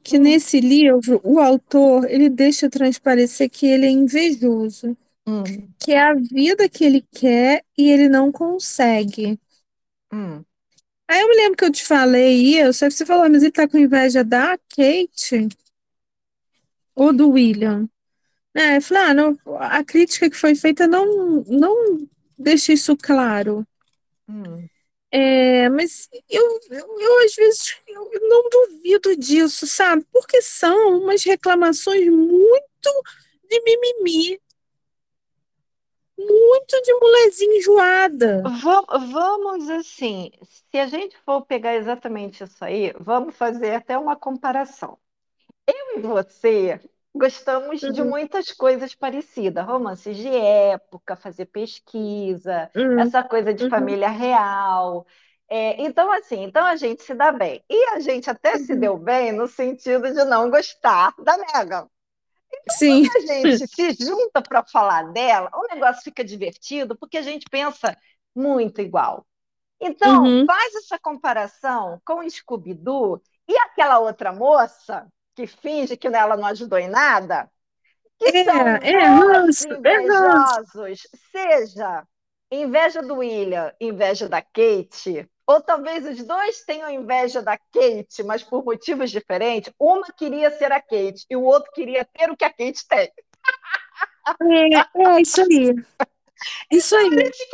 Que 0.03 0.17
Hum. 0.17 0.23
nesse 0.23 0.59
livro 0.59 1.21
o 1.23 1.39
autor 1.39 2.11
ele 2.11 2.27
deixa 2.27 2.69
transparecer 2.69 3.49
que 3.49 3.67
ele 3.67 3.85
é 3.85 3.89
invejoso, 3.89 4.97
Hum, 5.25 5.43
que 5.79 5.93
é 5.93 6.01
a 6.01 6.13
vida 6.13 6.67
que 6.67 6.83
ele 6.83 7.05
quer 7.09 7.63
e 7.77 7.89
ele 7.89 8.09
não 8.09 8.33
consegue. 8.33 9.39
Hum, 10.11 10.45
Aí 11.07 11.21
eu 11.21 11.27
me 11.29 11.35
lembro 11.35 11.57
que 11.57 11.65
eu 11.65 11.71
te 11.71 11.85
falei 11.85 12.59
isso, 12.59 12.83
aí 12.85 12.91
você 12.91 13.05
falou, 13.05 13.23
"Ah, 13.25 13.29
mas 13.29 13.43
ele 13.43 13.51
tá 13.51 13.67
com 13.67 13.77
inveja 13.77 14.23
da 14.23 14.57
Kate 14.57 15.47
ou 16.95 17.11
do 17.13 17.29
William? 17.31 17.89
É, 18.55 18.77
eu 18.77 18.81
falei, 18.83 19.03
ah, 19.03 19.13
não, 19.13 19.37
a 19.59 19.83
crítica 19.83 20.29
que 20.29 20.37
foi 20.37 20.55
feita 20.55 20.87
não, 20.87 21.43
não 21.47 22.07
deixa 22.37 22.73
isso 22.73 22.97
claro. 22.97 23.65
hum. 24.27 24.69
É, 25.13 25.67
mas 25.69 26.07
eu, 26.29 26.59
eu, 26.69 26.99
eu, 26.99 27.25
às 27.25 27.35
vezes 27.35 27.75
eu 27.87 28.09
não 28.29 28.49
duvido 28.49 29.15
disso, 29.17 29.67
sabe? 29.67 30.05
Porque 30.11 30.41
são 30.41 30.99
umas 30.99 31.23
reclamações 31.23 32.07
muito 32.09 33.03
de 33.49 33.61
mimimi, 33.61 34.39
muito 36.27 36.81
de 36.83 36.93
molezinha 36.99 37.57
enjoada. 37.57 38.53
Va- 38.63 38.97
Vamos 39.11 39.69
assim, 39.69 40.31
se 40.71 40.77
a 40.79 40.87
gente 40.87 41.17
for 41.19 41.45
pegar 41.45 41.75
exatamente 41.75 42.43
isso 42.43 42.63
aí, 42.65 42.91
vamos 42.99 43.35
fazer 43.35 43.75
até 43.75 43.97
uma 43.97 44.15
comparação. 44.15 44.97
Eu 45.67 45.99
e 45.99 46.01
você 46.03 46.81
gostamos 47.15 47.81
de 47.81 48.03
Uhum, 48.03 48.03
muitas 48.03 48.51
coisas 48.53 48.95
parecidas, 48.95 49.65
romances 49.65 50.17
de 50.17 50.29
época, 50.29 51.15
fazer 51.17 51.47
pesquisa, 51.47 52.71
uhum, 52.75 52.97
essa 52.97 53.23
coisa 53.23 53.53
de 53.53 53.63
uhum, 53.63 53.67
família 53.67 54.09
real. 54.09 55.07
É, 55.49 55.81
então, 55.83 56.11
assim, 56.13 56.43
então 56.43 56.65
a 56.65 56.77
gente 56.77 57.03
se 57.03 57.15
dá 57.15 57.31
bem. 57.33 57.63
E 57.69 57.89
a 57.95 58.01
gente 58.01 58.29
até 58.31 58.57
se 58.59 58.75
uhum. 58.75 58.77
deu 58.77 58.97
bem 58.99 59.33
no 59.33 59.47
sentido 59.47 60.13
de 60.13 60.25
não 60.25 60.49
gostar 60.51 61.15
da 61.23 61.37
Megan. 61.39 61.89
Sim. 62.69 63.07
a 63.15 63.19
gente 63.33 63.67
se 63.67 63.93
junta 63.93 64.41
para 64.41 64.63
falar 64.65 65.11
dela, 65.13 65.49
o 65.53 65.67
negócio 65.73 66.03
fica 66.03 66.23
divertido 66.23 66.97
porque 66.97 67.17
a 67.17 67.21
gente 67.21 67.45
pensa 67.49 67.97
muito 68.35 68.81
igual. 68.81 69.25
Então, 69.81 70.11
Uhum. 70.13 70.47
faz 70.47 70.75
essa 70.75 70.99
comparação 70.99 72.01
com 72.05 72.19
o 72.21 72.29
Scooby-Doo 72.31 73.21
e 73.47 73.57
aquela 73.57 73.99
outra 73.99 74.33
moça 74.33 75.07
que 75.35 75.47
finge 75.47 75.97
que 75.97 76.07
ela 76.07 76.37
não 76.37 76.47
ajudou 76.47 76.79
em 76.79 76.89
nada, 76.89 77.51
que 78.19 78.33
são 78.33 78.79
É, 78.83 78.91
é 78.91 79.07
dois 79.07 79.09
ranço, 79.09 79.67
é 79.83 79.97
invejosos, 79.99 81.01
seja 81.31 82.07
inveja 82.51 83.01
do 83.01 83.17
William, 83.17 83.73
inveja 83.81 84.29
da 84.29 84.41
Kate, 84.41 85.29
ou 85.47 85.61
talvez 85.61 86.05
os 86.05 86.23
dois 86.25 86.63
tenham 86.63 86.89
inveja 86.89 87.41
da 87.41 87.57
Kate, 87.57 88.23
mas 88.23 88.43
por 88.43 88.63
motivos 88.63 89.11
diferentes. 89.11 89.73
Uma 89.79 90.07
queria 90.11 90.51
ser 90.51 90.71
a 90.71 90.81
Kate 90.81 91.25
e 91.29 91.35
o 91.35 91.43
outro 91.43 91.71
queria 91.73 92.05
ter 92.05 92.29
o 92.29 92.37
que 92.37 92.45
a 92.45 92.49
Kate 92.49 92.87
tem. 92.87 93.11
É, 94.39 95.01
é 95.01 95.21
isso 95.21 95.41
aí. 95.41 95.75
Isso 96.71 96.95
aí. 96.95 97.09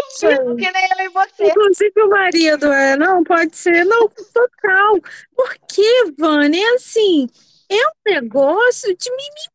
Isso 0.09 0.27
aí. 0.27 0.37
que 0.37 0.71
nem 0.71 0.89
ela 0.91 1.03
e 1.03 1.09
você. 1.09 1.47
Inclusive 1.47 2.01
o 2.03 2.09
marido, 2.09 2.71
é, 2.71 2.95
não, 2.95 3.23
pode 3.23 3.55
ser, 3.55 3.85
não, 3.85 4.07
total. 4.07 4.99
Porque, 5.35 6.13
Vânia, 6.17 6.65
é 6.65 6.75
assim, 6.75 7.27
é 7.69 7.87
um 7.87 8.13
negócio 8.13 8.95
de 8.95 9.09
mimimi, 9.11 9.47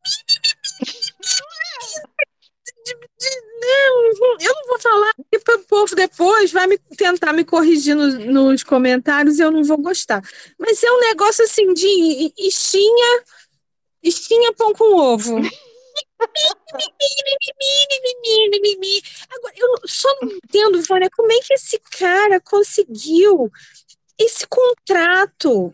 de, 2.85 2.93
de- 2.93 3.53
não, 3.61 4.37
eu 4.39 4.53
não 4.53 4.67
vou 4.67 4.79
falar, 4.79 5.13
porque 5.31 5.51
o 5.53 5.63
povo 5.63 5.95
depois 5.95 6.51
vai 6.51 6.67
me 6.67 6.77
tentar 6.97 7.31
me 7.33 7.45
corrigir 7.45 7.95
nos, 7.95 8.15
nos 8.15 8.63
comentários 8.63 9.39
e 9.39 9.41
eu 9.41 9.51
não 9.51 9.63
vou 9.63 9.77
gostar. 9.77 10.21
Mas 10.59 10.83
é 10.83 10.91
um 10.91 10.99
negócio 10.99 11.45
assim 11.45 11.73
de 11.73 12.33
istinha, 12.37 13.23
istinha 14.03 14.53
pão 14.53 14.73
com 14.73 14.95
ovo. 14.95 15.37
Agora, 19.29 19.53
eu 19.55 19.75
só 19.85 20.09
não 20.21 20.29
entendo, 20.31 20.81
Vânia, 20.83 21.09
como 21.15 21.31
é 21.31 21.39
que 21.39 21.53
esse 21.53 21.79
cara 21.97 22.39
conseguiu 22.41 23.51
esse 24.17 24.45
contrato? 24.47 25.73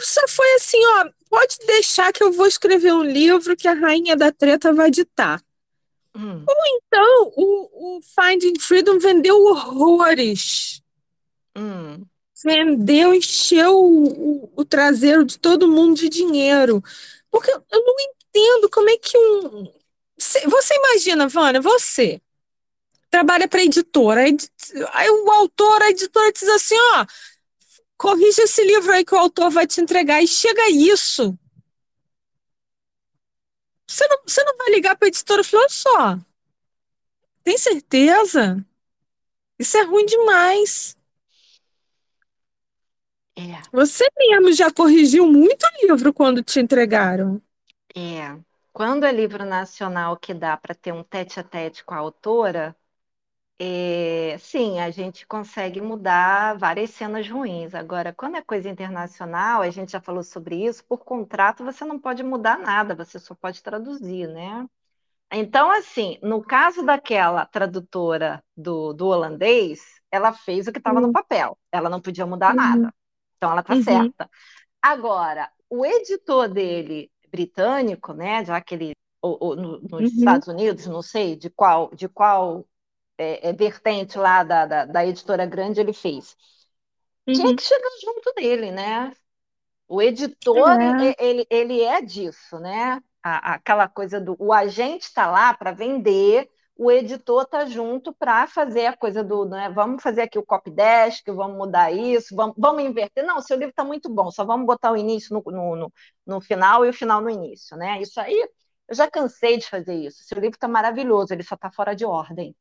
Só 0.00 0.28
foi 0.28 0.54
assim, 0.54 0.78
ó, 0.84 1.08
pode 1.28 1.56
deixar 1.66 2.12
que 2.12 2.22
eu 2.22 2.32
vou 2.32 2.46
escrever 2.46 2.92
um 2.92 3.02
livro 3.02 3.56
que 3.56 3.68
a 3.68 3.74
rainha 3.74 4.16
da 4.16 4.30
treta 4.32 4.72
vai 4.72 4.90
ditar. 4.90 5.42
Hum, 6.14 6.44
Então, 6.66 7.32
o, 7.36 7.98
o 7.98 8.00
Finding 8.02 8.58
Freedom 8.60 8.98
vendeu 8.98 9.36
horrores. 9.44 10.82
hum. 11.56 12.06
Vendeu, 12.44 13.14
encheu 13.14 13.76
o, 13.76 14.44
o- 14.46 14.52
o 14.56 14.64
traseiro 14.64 15.24
de 15.24 15.38
todo 15.38 15.68
mundo 15.68 15.96
de 15.96 16.08
dinheiro. 16.08 16.82
Porque 17.30 17.50
eu 17.50 17.62
não 17.70 17.94
entendo 18.00 18.68
como 18.70 18.90
é 18.90 18.96
que 18.98 19.16
um. 19.16 19.72
Você 20.18 20.74
imagina, 20.74 21.28
Vânia, 21.28 21.60
você 21.60 22.20
trabalha 23.10 23.48
para 23.48 23.62
editora, 23.64 24.22
aí, 24.22 24.36
aí 24.92 25.10
o 25.10 25.30
autor, 25.32 25.82
a 25.82 25.90
editora 25.90 26.32
diz 26.32 26.48
assim, 26.48 26.76
ó, 26.96 27.06
corrige 27.98 28.42
esse 28.42 28.64
livro 28.64 28.92
aí 28.92 29.04
que 29.04 29.14
o 29.14 29.18
autor 29.18 29.50
vai 29.50 29.66
te 29.66 29.80
entregar, 29.80 30.22
e 30.22 30.28
chega 30.28 30.70
isso. 30.70 31.38
Você 33.92 34.06
não, 34.08 34.18
você 34.26 34.42
não 34.44 34.56
vai 34.56 34.70
ligar 34.70 34.96
para 34.96 35.06
a 35.06 35.10
editora 35.10 35.40
e 35.42 35.44
falar, 35.44 35.62
olha 35.62 35.68
só, 35.70 36.18
tem 37.44 37.56
certeza? 37.58 38.64
Isso 39.58 39.76
é 39.78 39.82
ruim 39.84 40.06
demais. 40.06 40.96
É, 43.36 43.72
Você 43.72 44.06
mesmo 44.18 44.50
já 44.52 44.70
corrigiu 44.72 45.26
muito 45.26 45.66
livro 45.82 46.12
quando 46.12 46.42
te 46.42 46.58
entregaram. 46.60 47.40
é. 47.96 48.38
Quando 48.72 49.04
é 49.04 49.12
livro 49.12 49.44
nacional 49.44 50.16
que 50.16 50.32
dá 50.34 50.56
para 50.56 50.74
ter 50.74 50.92
um 50.92 51.02
tete-a-tete 51.04 51.84
com 51.84 51.94
a 51.94 51.98
autora, 51.98 52.74
é, 53.58 54.36
sim, 54.38 54.80
a 54.80 54.90
gente 54.90 55.26
consegue 55.26 55.80
mudar 55.80 56.56
várias 56.58 56.90
cenas 56.90 57.28
ruins. 57.28 57.74
Agora, 57.74 58.12
quando 58.12 58.36
é 58.36 58.42
coisa 58.42 58.68
internacional, 58.68 59.62
a 59.62 59.70
gente 59.70 59.92
já 59.92 60.00
falou 60.00 60.22
sobre 60.24 60.56
isso, 60.66 60.84
por 60.84 61.04
contrato 61.04 61.64
você 61.64 61.84
não 61.84 61.98
pode 62.00 62.22
mudar 62.24 62.58
nada, 62.58 62.94
você 62.94 63.18
só 63.18 63.34
pode 63.34 63.62
traduzir, 63.62 64.26
né? 64.28 64.66
Então, 65.32 65.70
assim, 65.72 66.18
no 66.22 66.42
caso 66.42 66.84
daquela 66.84 67.46
tradutora 67.46 68.44
do, 68.56 68.92
do 68.94 69.06
holandês, 69.08 69.80
ela 70.10 70.32
fez 70.32 70.68
o 70.68 70.72
que 70.72 70.78
estava 70.78 71.00
no 71.00 71.08
Uhum, 71.08 71.12
papel, 71.12 71.58
ela 71.72 71.90
não 71.90 72.00
podia 72.00 72.26
mudar 72.26 72.54
uhum, 72.54 72.54
nada. 72.54 72.94
Então, 73.38 73.50
ela 73.52 73.60
está 73.62 73.76
uhum, 73.76 74.14
certa. 74.14 74.30
Agora, 74.82 75.50
o 75.70 75.84
editor 75.86 76.48
dele, 76.48 77.10
britânico, 77.30 78.12
né, 78.12 78.44
já 78.44 78.60
que 78.60 78.74
ele, 78.74 78.92
ou, 79.22 79.38
ou 79.40 79.56
no- 79.56 79.80
nos 79.82 80.12
uhum, 80.14 80.42
Estados 80.42 80.48
Unidos, 80.48 80.86
não 80.86 81.02
sei 81.02 81.36
de 81.36 81.50
qual, 81.50 81.90
de 81.94 82.08
qual 82.08 82.66
é, 83.18 83.50
é, 83.50 83.52
vertente 83.52 84.18
lá 84.18 84.42
da, 84.44 84.66
da, 84.66 84.84
da 84.86 85.06
editora 85.06 85.46
grande 85.46 85.80
ele 85.80 85.92
fez, 85.92 86.36
tinha 87.32 87.48
uhum. 87.48 87.56
que 87.56 87.62
chegar 87.62 87.90
junto 88.04 88.32
dele, 88.34 88.70
né? 88.72 89.12
O 89.88 90.02
editor, 90.02 90.78
É, 90.80 91.12
ele, 91.18 91.46
ele 91.50 91.82
é 91.82 92.02
disso, 92.02 92.58
né? 92.60 93.02
A- 93.22 93.54
aquela 93.54 93.88
coisa 93.88 94.20
do 94.20 94.36
o 94.40 94.52
agente 94.52 95.04
está 95.04 95.30
lá 95.30 95.54
para 95.54 95.72
vender, 95.72 96.48
o 96.76 96.90
editor 96.90 97.42
está 97.44 97.66
junto 97.66 98.12
para 98.14 98.46
fazer 98.46 98.86
a 98.86 98.96
coisa 98.96 99.22
do, 99.24 99.44
né? 99.46 99.70
Vamos 99.70 100.02
fazer 100.02 100.22
aqui 100.22 100.38
o 100.38 100.44
copy 100.46 100.70
desk, 100.70 101.26
vamos 101.32 101.56
mudar 101.58 101.92
isso, 101.92 102.34
vamos, 102.36 102.54
vamos 102.58 102.82
inverter. 102.84 103.24
Não, 103.26 103.40
seu 103.40 103.56
livro 103.56 103.70
está 103.70 103.84
muito 103.84 104.08
bom, 104.10 104.30
só 104.30 104.44
vamos 104.44 104.66
botar 104.66 104.92
o 104.92 104.96
início 104.96 105.34
no, 105.34 105.52
no, 105.52 105.76
no, 105.76 105.92
no 106.26 106.40
final 106.40 106.84
e 106.86 106.88
o 106.90 106.92
final 106.94 107.20
no 107.20 107.30
início, 107.30 107.76
né? 107.76 108.00
Isso 108.02 108.20
aí, 108.20 108.48
eu 108.88 108.94
já 108.94 109.10
cansei 109.10 109.58
de 109.58 109.68
fazer 109.68 109.94
isso. 109.94 110.22
Seu 110.24 110.36
livro 110.40 110.56
está 110.56 110.68
maravilhoso, 110.68 111.32
ele 111.34 111.42
só 111.42 111.54
está 111.54 111.70
fora 111.70 111.94
de 111.94 112.04
ordem. 112.04 112.54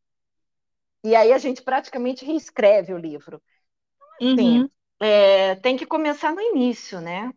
E 1.03 1.15
aí 1.15 1.33
a 1.33 1.37
gente 1.37 1.61
praticamente 1.63 2.25
reescreve 2.25 2.93
o 2.93 2.97
livro. 2.97 3.41
Sim, 4.37 4.61
uhum. 4.61 4.69
é, 4.99 5.55
tem 5.57 5.77
que 5.77 5.85
começar 5.85 6.33
no 6.33 6.41
início, 6.41 7.01
né? 7.01 7.33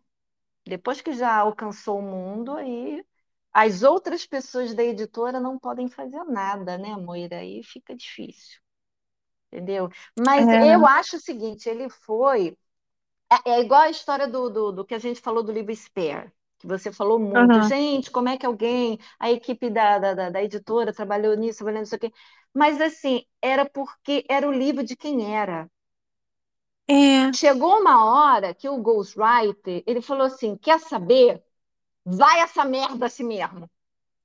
Depois 0.65 1.01
que 1.01 1.13
já 1.13 1.35
alcançou 1.37 1.99
o 1.99 2.03
mundo, 2.03 2.53
aí 2.57 3.05
as 3.53 3.83
outras 3.83 4.25
pessoas 4.27 4.73
da 4.75 4.83
editora 4.83 5.39
não 5.39 5.59
podem 5.59 5.89
fazer 5.89 6.23
nada, 6.25 6.77
né, 6.77 6.95
Moira? 6.97 7.39
Aí 7.39 7.63
fica 7.63 7.95
difícil, 7.95 8.59
entendeu? 9.51 9.89
Mas 10.17 10.51
eu 10.51 10.85
É, 10.85 10.87
acho 10.87 11.17
o 11.17 11.19
seguinte, 11.19 11.69
ele 11.69 11.89
foi. 11.89 12.57
É, 13.45 13.51
é 13.53 13.61
igual 13.61 13.81
a 13.83 13.89
história 13.89 14.27
do, 14.27 14.49
do, 14.49 14.71
do 14.71 14.85
que 14.85 14.95
a 14.95 14.99
gente 14.99 15.21
falou 15.21 15.43
do 15.43 15.51
livro 15.51 15.75
Spare, 15.75 16.31
que 16.59 16.67
você 16.67 16.91
falou 16.91 17.19
muito. 17.19 17.61
aham, 17.61 17.63
Gente, 17.63 18.11
como 18.11 18.29
é 18.29 18.37
que 18.37 18.45
alguém, 18.45 18.99
a 19.19 19.31
equipe 19.31 19.69
da, 19.69 19.99
da, 19.99 20.13
da, 20.13 20.29
da 20.31 20.43
editora 20.43 20.93
trabalhou 20.93 21.35
nisso, 21.35 21.59
trabalhou 21.59 21.81
nisso 21.81 21.95
aqui. 21.95 22.11
Mas 22.55 22.81
assim, 22.81 23.23
era 23.41 23.65
porque 23.69 24.25
era 24.29 24.47
o 24.49 24.51
livro 24.51 24.83
de 24.83 24.95
quem 24.95 25.35
era. 25.35 25.69
é, 26.87 27.33
Chegou 27.33 27.79
uma 27.81 28.05
hora 28.05 28.53
que 28.53 28.69
o 28.69 28.81
ghostwriter, 28.81 29.83
ele 29.85 30.01
falou 30.01 30.25
assim, 30.27 30.55
quer 30.57 30.79
saber? 30.79 31.43
Vai 32.05 32.41
essa 32.41 32.65
merda 32.65 33.07
assim 33.07 33.23
mesmo. 33.25 33.69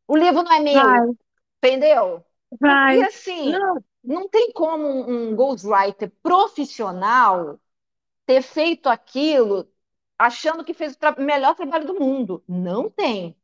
O 0.09 0.16
livro 0.16 0.43
não 0.44 0.52
é 0.52 0.61
meu, 0.61 0.89
vai, 0.90 1.11
entendeu? 1.62 2.24
Vai. 2.61 3.01
assim, 3.02 3.62
Não, 3.62 3.85
não 4.05 4.28
tem 4.28 4.52
como 4.52 4.86
um, 4.86 5.31
um 5.32 5.36
ghostwriter 5.36 6.11
profissional 6.23 7.61
ter 8.27 8.43
feito 8.43 8.89
aquilo 8.89 9.70
achando 10.19 10.65
que 10.65 10.74
fez 10.74 10.94
o 10.94 10.98
tra 10.98 11.12
melhor 11.19 11.57
trabalho 11.57 11.86
do 11.86 11.94
mundo. 12.01 12.44
Não 12.48 12.90
tem. 12.90 13.36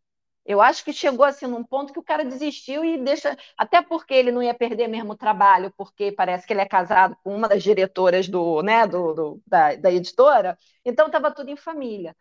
Eu 0.47 0.61
acho 0.63 0.85
que 0.85 0.93
chegou 0.93 1.27
assim 1.27 1.47
num 1.47 1.65
ponto 1.65 1.93
que 1.93 1.99
o 1.99 2.05
cara 2.05 2.25
desistiu 2.25 2.85
e 2.85 2.97
deixa. 2.99 3.37
Até 3.59 3.83
porque 3.83 4.15
ele 4.15 4.31
não 4.31 4.43
ia 4.43 4.55
perder 4.55 4.87
mesmo 4.87 5.13
o 5.13 5.17
trabalho, 5.17 5.73
porque 5.77 6.13
parece 6.13 6.47
que 6.47 6.53
ele 6.53 6.61
é 6.61 6.67
casado 6.67 7.17
com 7.25 7.35
uma 7.35 7.49
das 7.49 7.63
diretoras 7.63 8.29
do, 8.29 8.63
né, 8.63 8.87
do, 8.87 9.13
do 9.13 9.43
da, 9.47 9.75
da, 9.75 9.91
editora, 9.91 10.57
então 10.85 11.07
estava 11.07 11.33
tudo 11.33 11.51
em 11.51 11.57
família. 11.57 12.17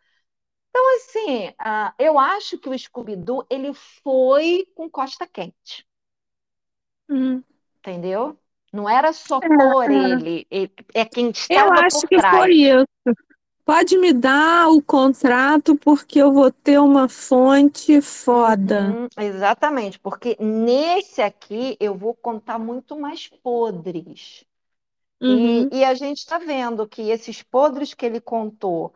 Então, 0.70 0.96
assim, 0.96 1.48
uh, 1.50 1.94
eu 1.98 2.18
acho 2.18 2.58
que 2.58 2.68
o 2.68 2.76
Scooby-Doo 2.76 3.46
ele 3.48 3.72
foi 4.02 4.66
com 4.74 4.90
costa 4.90 5.26
quente. 5.26 5.86
Uhum. 7.08 7.42
Entendeu? 7.78 8.36
Não 8.72 8.88
era 8.88 9.12
só 9.12 9.38
é, 9.38 9.48
por 9.48 9.90
é. 9.90 9.94
ele, 9.94 10.46
é 10.92 11.04
quem 11.04 11.30
estava 11.30 11.68
Eu 11.68 11.84
acho 11.84 12.00
por 12.00 12.08
que 12.08 12.16
trás. 12.16 12.36
foi 12.36 12.52
isso. 12.54 12.86
Pode 13.66 13.98
me 13.98 14.14
dar 14.14 14.68
o 14.70 14.80
contrato 14.80 15.76
porque 15.76 16.18
eu 16.18 16.32
vou 16.32 16.50
ter 16.50 16.78
uma 16.80 17.06
fonte 17.06 18.00
foda. 18.00 18.96
Uhum, 18.98 19.08
exatamente, 19.18 19.98
porque 19.98 20.36
nesse 20.40 21.22
aqui 21.22 21.76
eu 21.80 21.94
vou 21.96 22.14
contar 22.14 22.58
muito 22.58 22.98
mais 22.98 23.28
podres. 23.28 24.44
Uhum. 25.20 25.70
E, 25.70 25.78
e 25.78 25.84
a 25.84 25.94
gente 25.94 26.18
está 26.18 26.38
vendo 26.38 26.88
que 26.88 27.10
esses 27.10 27.42
podres 27.42 27.94
que 27.94 28.06
ele 28.06 28.20
contou 28.20 28.94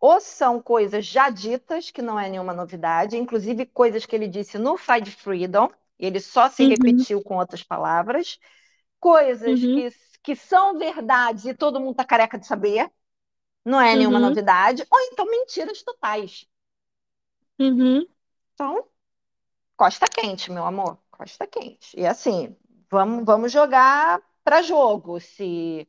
ou 0.00 0.20
são 0.20 0.62
coisas 0.62 1.06
já 1.06 1.30
ditas, 1.30 1.90
que 1.90 2.02
não 2.02 2.18
é 2.20 2.28
nenhuma 2.30 2.54
novidade, 2.54 3.16
inclusive 3.18 3.66
coisas 3.66 4.06
que 4.06 4.16
ele 4.16 4.28
disse 4.28 4.58
no 4.58 4.76
Fight 4.78 5.10
Freedom, 5.10 5.70
ele 5.98 6.20
só 6.20 6.48
se 6.50 6.62
Uhum. 6.62 6.66
repetiu 6.66 7.22
com 7.22 7.38
outras 7.38 7.62
palavras, 7.64 8.38
coisas 9.00 9.64
Uhum. 9.64 9.66
que, 9.66 9.90
que 10.22 10.36
são 10.36 10.78
verdades 10.78 11.44
e 11.46 11.54
todo 11.54 11.80
mundo 11.80 11.92
está 11.92 12.04
careca 12.04 12.38
de 12.38 12.46
saber, 12.46 12.90
não 13.68 13.80
é 13.80 13.94
nenhuma 13.94 14.18
Uhum. 14.18 14.28
novidade, 14.28 14.86
ou 14.90 14.98
então 15.12 15.26
mentiras 15.26 15.82
totais. 15.82 16.46
Uhum. 17.58 18.06
Então, 18.54 18.84
costa 19.76 20.06
quente, 20.06 20.50
meu 20.50 20.64
amor, 20.64 20.98
costa 21.10 21.46
quente. 21.46 21.98
E 21.98 22.06
assim, 22.06 22.56
vamos, 22.90 23.24
vamos 23.24 23.52
jogar 23.52 24.20
para 24.42 24.62
jogo. 24.62 25.20
Se, 25.20 25.86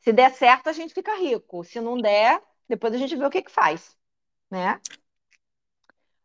se 0.00 0.12
der 0.12 0.32
certo, 0.34 0.68
a 0.68 0.72
gente 0.72 0.92
fica 0.94 1.16
rico. 1.16 1.64
Se 1.64 1.80
não 1.80 1.98
der, 1.98 2.42
depois 2.68 2.92
a 2.94 2.98
gente 2.98 3.16
vê 3.16 3.24
o 3.24 3.30
que 3.30 3.42
que 3.42 3.50
faz, 3.50 3.96
né? 4.50 4.80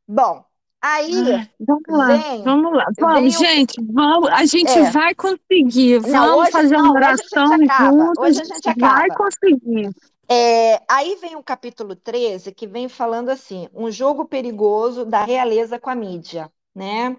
Bom, 0.07 0.43
aí 0.81 1.13
Ai, 1.33 1.49
vamos 1.59 1.83
lá, 1.87 2.07
vem, 2.07 2.43
vamos 2.43 2.73
lá, 2.75 2.85
vamos, 2.99 3.35
o- 3.35 3.39
gente, 3.39 3.75
vamos, 3.93 4.29
a 4.29 4.45
gente 4.45 4.71
É. 4.71 4.91
vai 4.91 5.15
conseguir, 5.15 6.01
Não, 6.01 6.09
vamos 6.09 6.41
hoje- 6.43 6.51
fazer 6.51 6.75
não, 6.77 6.83
uma 6.91 6.99
hoje 6.99 7.17
gente 7.17 7.33
oração 7.39 7.53
acaba, 7.63 7.91
juntos, 7.91 8.17
hoje 8.19 8.41
a 8.41 8.43
gente 8.43 8.79
vai 8.79 9.05
acaba. 9.05 9.15
conseguir. 9.15 9.95
É, 10.33 10.81
aí 10.89 11.15
vem 11.17 11.35
o 11.35 11.43
capítulo 11.43 11.95
13, 11.95 12.53
que 12.53 12.65
vem 12.67 12.87
falando 12.87 13.29
assim: 13.29 13.67
um 13.73 13.91
jogo 13.91 14.25
perigoso 14.27 15.05
da 15.05 15.23
realeza 15.25 15.79
com 15.79 15.89
a 15.89 15.95
mídia, 15.95 16.51
né? 16.75 17.17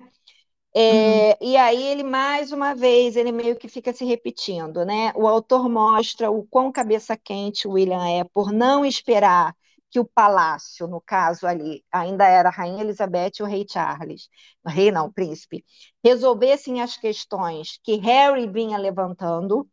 É, 0.75 1.37
E 1.45 1.57
aí 1.57 1.83
ele, 1.83 2.03
mais 2.05 2.53
uma 2.53 2.75
vez, 2.75 3.17
ele 3.17 3.33
meio 3.33 3.57
que 3.57 3.69
fica 3.69 3.93
se 3.93 4.05
repetindo, 4.05 4.85
né? 4.85 5.13
O 5.17 5.27
autor 5.29 5.69
mostra 5.69 6.31
o 6.31 6.45
quão 6.47 6.71
cabeça 6.73 7.17
quente 7.17 7.67
o 7.69 7.73
William 7.73 8.07
é 8.09 8.25
por 8.25 8.53
não 8.53 8.85
esperar 8.85 9.55
que 9.91 10.01
o 10.01 10.05
palácio, 10.05 10.87
no 10.87 11.01
caso 11.01 11.47
ali, 11.47 11.85
ainda 11.93 12.27
era 12.27 12.49
a 12.49 12.53
Rainha 12.53 12.83
Elizabeth 12.83 13.33
e 13.41 13.43
o 13.43 13.47
rei 13.47 13.67
Charles, 13.69 14.29
rei 14.67 14.91
não, 14.91 15.13
príncipe, 15.13 15.65
resolvessem 16.05 16.81
as 16.81 16.97
questões 16.97 17.79
que 17.83 17.97
Harry 17.97 18.49
vinha 18.49 18.79
levantando, 18.79 19.69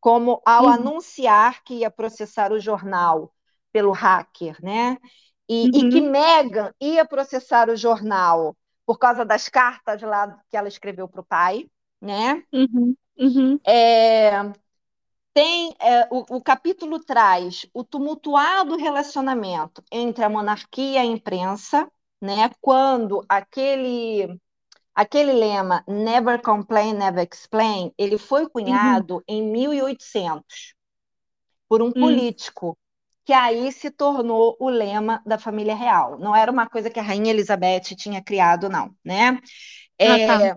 como 0.00 0.42
ao 0.46 0.66
Uhum. 0.66 0.68
anunciar 0.68 1.62
que 1.64 1.74
ia 1.76 1.90
processar 1.90 2.52
o 2.52 2.60
jornal 2.60 3.34
pelo 3.72 3.92
hacker, 3.92 4.56
né? 4.62 4.98
E, 5.48 5.70
e 5.74 5.82
Uhum. 5.82 5.90
que 5.90 6.00
Meghan 6.00 6.72
ia 6.80 7.04
processar 7.04 7.68
o 7.70 7.76
jornal 7.76 8.56
por 8.86 8.98
causa 8.98 9.24
das 9.24 9.48
cartas 9.48 10.00
lá 10.02 10.38
que 10.50 10.56
ela 10.56 10.68
escreveu 10.68 11.08
para 11.08 11.20
o 11.20 11.24
pai, 11.24 11.68
né? 12.00 12.42
Uhum. 12.52 12.96
Uhum. 13.18 13.60
É, 13.64 14.30
tem 15.34 15.74
é, 15.80 16.08
o, 16.10 16.36
o 16.38 16.42
capítulo 16.42 17.00
traz 17.04 17.66
o 17.74 17.84
tumultuado 17.84 18.76
relacionamento 18.76 19.82
entre 19.92 20.24
a 20.24 20.28
monarquia 20.30 20.94
e 20.94 20.98
a 20.98 21.04
imprensa, 21.04 21.90
né? 22.20 22.50
Quando 22.60 23.24
aquele 23.28 24.38
aquele 25.00 25.32
lema 25.32 25.84
Never 25.88 26.40
Complain, 26.42 26.94
Never 26.94 27.26
Explain, 27.30 27.92
ele 27.98 28.18
foi 28.18 28.48
cunhado 28.48 29.22
em 29.28 29.42
1800 29.42 30.74
por 31.68 31.82
um 31.82 31.92
Hum. 31.94 32.26
político 32.30 32.78
que 33.24 33.32
aí 33.32 33.70
se 33.72 33.90
tornou 33.90 34.56
o 34.60 34.68
lema 34.70 35.22
da 35.26 35.38
família 35.38 35.74
real. 35.74 36.18
Não 36.18 36.34
era 36.34 36.50
uma 36.52 36.68
coisa 36.68 36.90
que 36.90 36.98
a 37.00 37.02
rainha 37.02 37.30
Elizabeth 37.30 37.94
tinha 37.96 38.22
criado, 38.22 38.68
não, 38.68 38.94
né? 39.04 39.38
É, 39.98 40.06
Ah, 40.06 40.18
tá. 40.18 40.50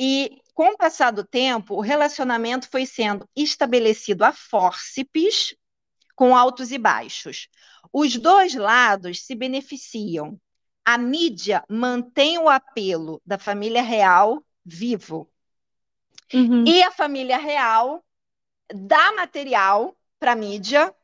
E 0.00 0.40
com 0.54 0.68
o 0.70 0.76
passar 0.76 1.10
do 1.12 1.24
tempo, 1.24 1.74
o 1.76 1.80
relacionamento 1.80 2.68
foi 2.70 2.86
sendo 2.86 3.28
estabelecido 3.36 4.24
a 4.24 4.32
fórceps, 4.32 5.54
com 6.16 6.36
altos 6.36 6.72
e 6.72 6.78
baixos. 6.78 7.48
Os 7.92 8.16
dois 8.16 8.54
lados 8.54 9.24
se 9.26 9.34
beneficiam. 9.34 10.38
A 10.84 10.98
mídia 10.98 11.64
mantém 11.68 12.38
o 12.38 12.48
apelo 12.48 13.20
da 13.24 13.38
família 13.38 13.82
real 13.82 14.44
vivo. 14.64 15.28
Uhum. 16.32 16.64
E 16.66 16.82
a 16.82 16.90
família 16.90 17.38
real 17.38 18.04
dá 18.72 19.12
material 19.12 19.96
para 20.18 20.32
a 20.32 20.36
mídia 20.36 20.94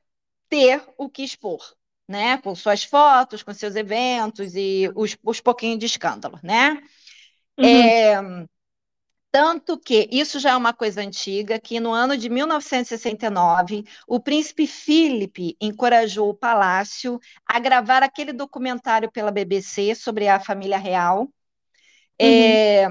ter 0.48 0.82
o 0.98 1.08
que 1.08 1.22
expor, 1.22 1.74
né? 2.08 2.38
Com 2.38 2.54
suas 2.54 2.84
fotos, 2.84 3.42
com 3.42 3.52
seus 3.54 3.76
eventos 3.76 4.54
e 4.54 4.90
os, 4.94 5.16
os 5.22 5.40
pouquinhos 5.40 5.78
de 5.78 5.86
escândalo, 5.86 6.38
né? 6.42 6.82
Uhum. 7.58 7.64
É, 7.66 8.46
tanto 9.30 9.78
que 9.78 10.08
isso 10.10 10.40
já 10.40 10.50
é 10.50 10.56
uma 10.56 10.72
coisa 10.72 11.00
antiga, 11.00 11.58
que 11.60 11.78
no 11.78 11.92
ano 11.92 12.16
de 12.16 12.28
1969, 12.28 13.84
o 14.08 14.18
príncipe 14.20 14.66
Philip 14.66 15.56
encorajou 15.60 16.30
o 16.30 16.34
palácio 16.34 17.18
a 17.46 17.58
gravar 17.58 18.02
aquele 18.02 18.32
documentário 18.32 19.10
pela 19.10 19.30
BBC 19.30 19.94
sobre 19.94 20.28
a 20.28 20.40
família 20.40 20.78
real, 20.78 21.28
é, 22.18 22.88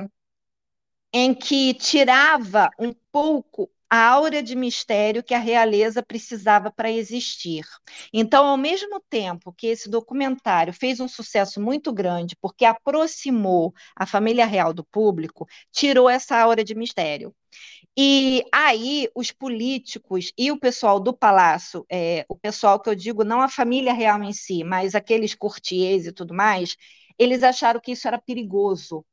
em 1.14 1.34
que 1.34 1.74
tirava 1.74 2.70
um 2.80 2.94
pouco 3.12 3.70
a 3.90 4.08
aura 4.08 4.44
de 4.44 4.56
mistério 4.56 5.24
que 5.24 5.34
a 5.34 5.40
realeza 5.40 6.04
precisava 6.04 6.72
para 6.72 6.92
existir. 6.92 7.66
Então, 8.14 8.46
ao 8.46 8.58
mesmo 8.58 9.02
tempo 9.10 9.52
que 9.54 9.68
esse 9.68 9.90
documentário 9.90 10.74
fez 10.74 11.00
um 11.00 11.08
sucesso 11.08 11.60
muito 11.62 11.92
grande, 11.92 12.36
porque 12.40 12.66
aproximou 12.66 13.74
a 13.96 14.06
família 14.06 14.46
real 14.46 14.74
do 14.74 14.84
público, 14.84 15.48
tirou 15.72 16.10
essa 16.10 16.38
aura 16.38 16.64
de 16.64 16.76
mistério. 16.76 17.34
E 17.98 18.44
aí, 18.54 19.10
os 19.16 19.32
políticos 19.32 20.32
e 20.38 20.52
o 20.52 20.60
pessoal 20.60 21.00
do 21.00 21.14
palácio, 21.14 21.86
é, 21.92 22.26
o 22.30 22.36
pessoal 22.38 22.80
que 22.80 22.90
eu 22.90 22.96
digo, 22.96 23.24
não 23.24 23.42
a 23.42 23.50
família 23.50 23.94
real 23.94 24.22
em 24.24 24.34
si, 24.34 24.64
mas 24.64 24.96
aqueles 24.96 25.36
courtiers 25.36 26.06
e 26.06 26.12
tudo 26.14 26.34
mais, 26.34 26.76
eles 27.18 27.44
acharam 27.44 27.80
que 27.82 27.92
isso 27.92 28.08
era 28.08 28.18
perigoso, 28.20 29.06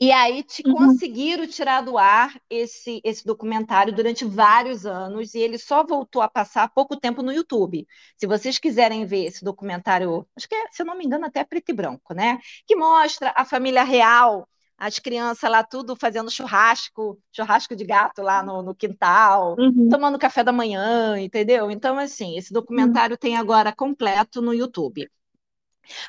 e 0.00 0.12
aí 0.12 0.42
te 0.44 0.62
Uhum. 0.64 1.02
conseguiram 1.02 1.46
tirar 1.46 1.80
do 1.82 1.98
ar 1.98 2.40
esse, 2.48 3.00
esse 3.04 3.24
documentário 3.26 3.92
durante 3.94 4.24
vários 4.24 4.86
anos 4.86 5.34
e 5.34 5.40
ele 5.40 5.58
só 5.58 5.84
voltou 5.84 6.22
a 6.22 6.28
passar 6.28 6.64
há 6.64 6.68
pouco 6.68 6.96
tempo 6.96 7.22
no 7.22 7.32
YouTube. 7.32 7.86
Se 8.16 8.26
vocês 8.26 8.58
quiserem 8.58 9.04
ver 9.06 9.24
esse 9.26 9.44
documentário, 9.44 10.26
acho 10.36 10.48
que 10.48 10.54
é, 10.54 10.66
se 10.70 10.82
eu 10.82 10.86
não 10.86 10.96
me 10.96 11.04
engano, 11.04 11.26
até 11.26 11.44
preto 11.44 11.70
e 11.70 11.72
branco, 11.74 12.14
né? 12.14 12.38
Que 12.66 12.76
mostra 12.76 13.32
a 13.36 13.44
família 13.44 13.82
real, 13.82 14.48
as 14.76 14.98
crianças 15.00 15.50
lá 15.50 15.64
tudo 15.64 15.96
fazendo 15.96 16.30
churrasco, 16.30 17.20
churrasco 17.32 17.74
de 17.74 17.84
gato 17.84 18.22
lá 18.22 18.40
no, 18.42 18.62
no 18.62 18.74
quintal, 18.74 19.58
Uhum. 19.58 19.88
tomando 19.88 20.18
café 20.18 20.44
da 20.44 20.52
manhã, 20.52 21.18
entendeu? 21.18 21.70
Então, 21.72 21.98
assim, 21.98 22.38
esse 22.38 22.52
documentário 22.52 23.16
tem 23.18 23.36
agora 23.36 23.74
completo 23.74 24.40
no 24.40 24.54
YouTube. 24.54 25.08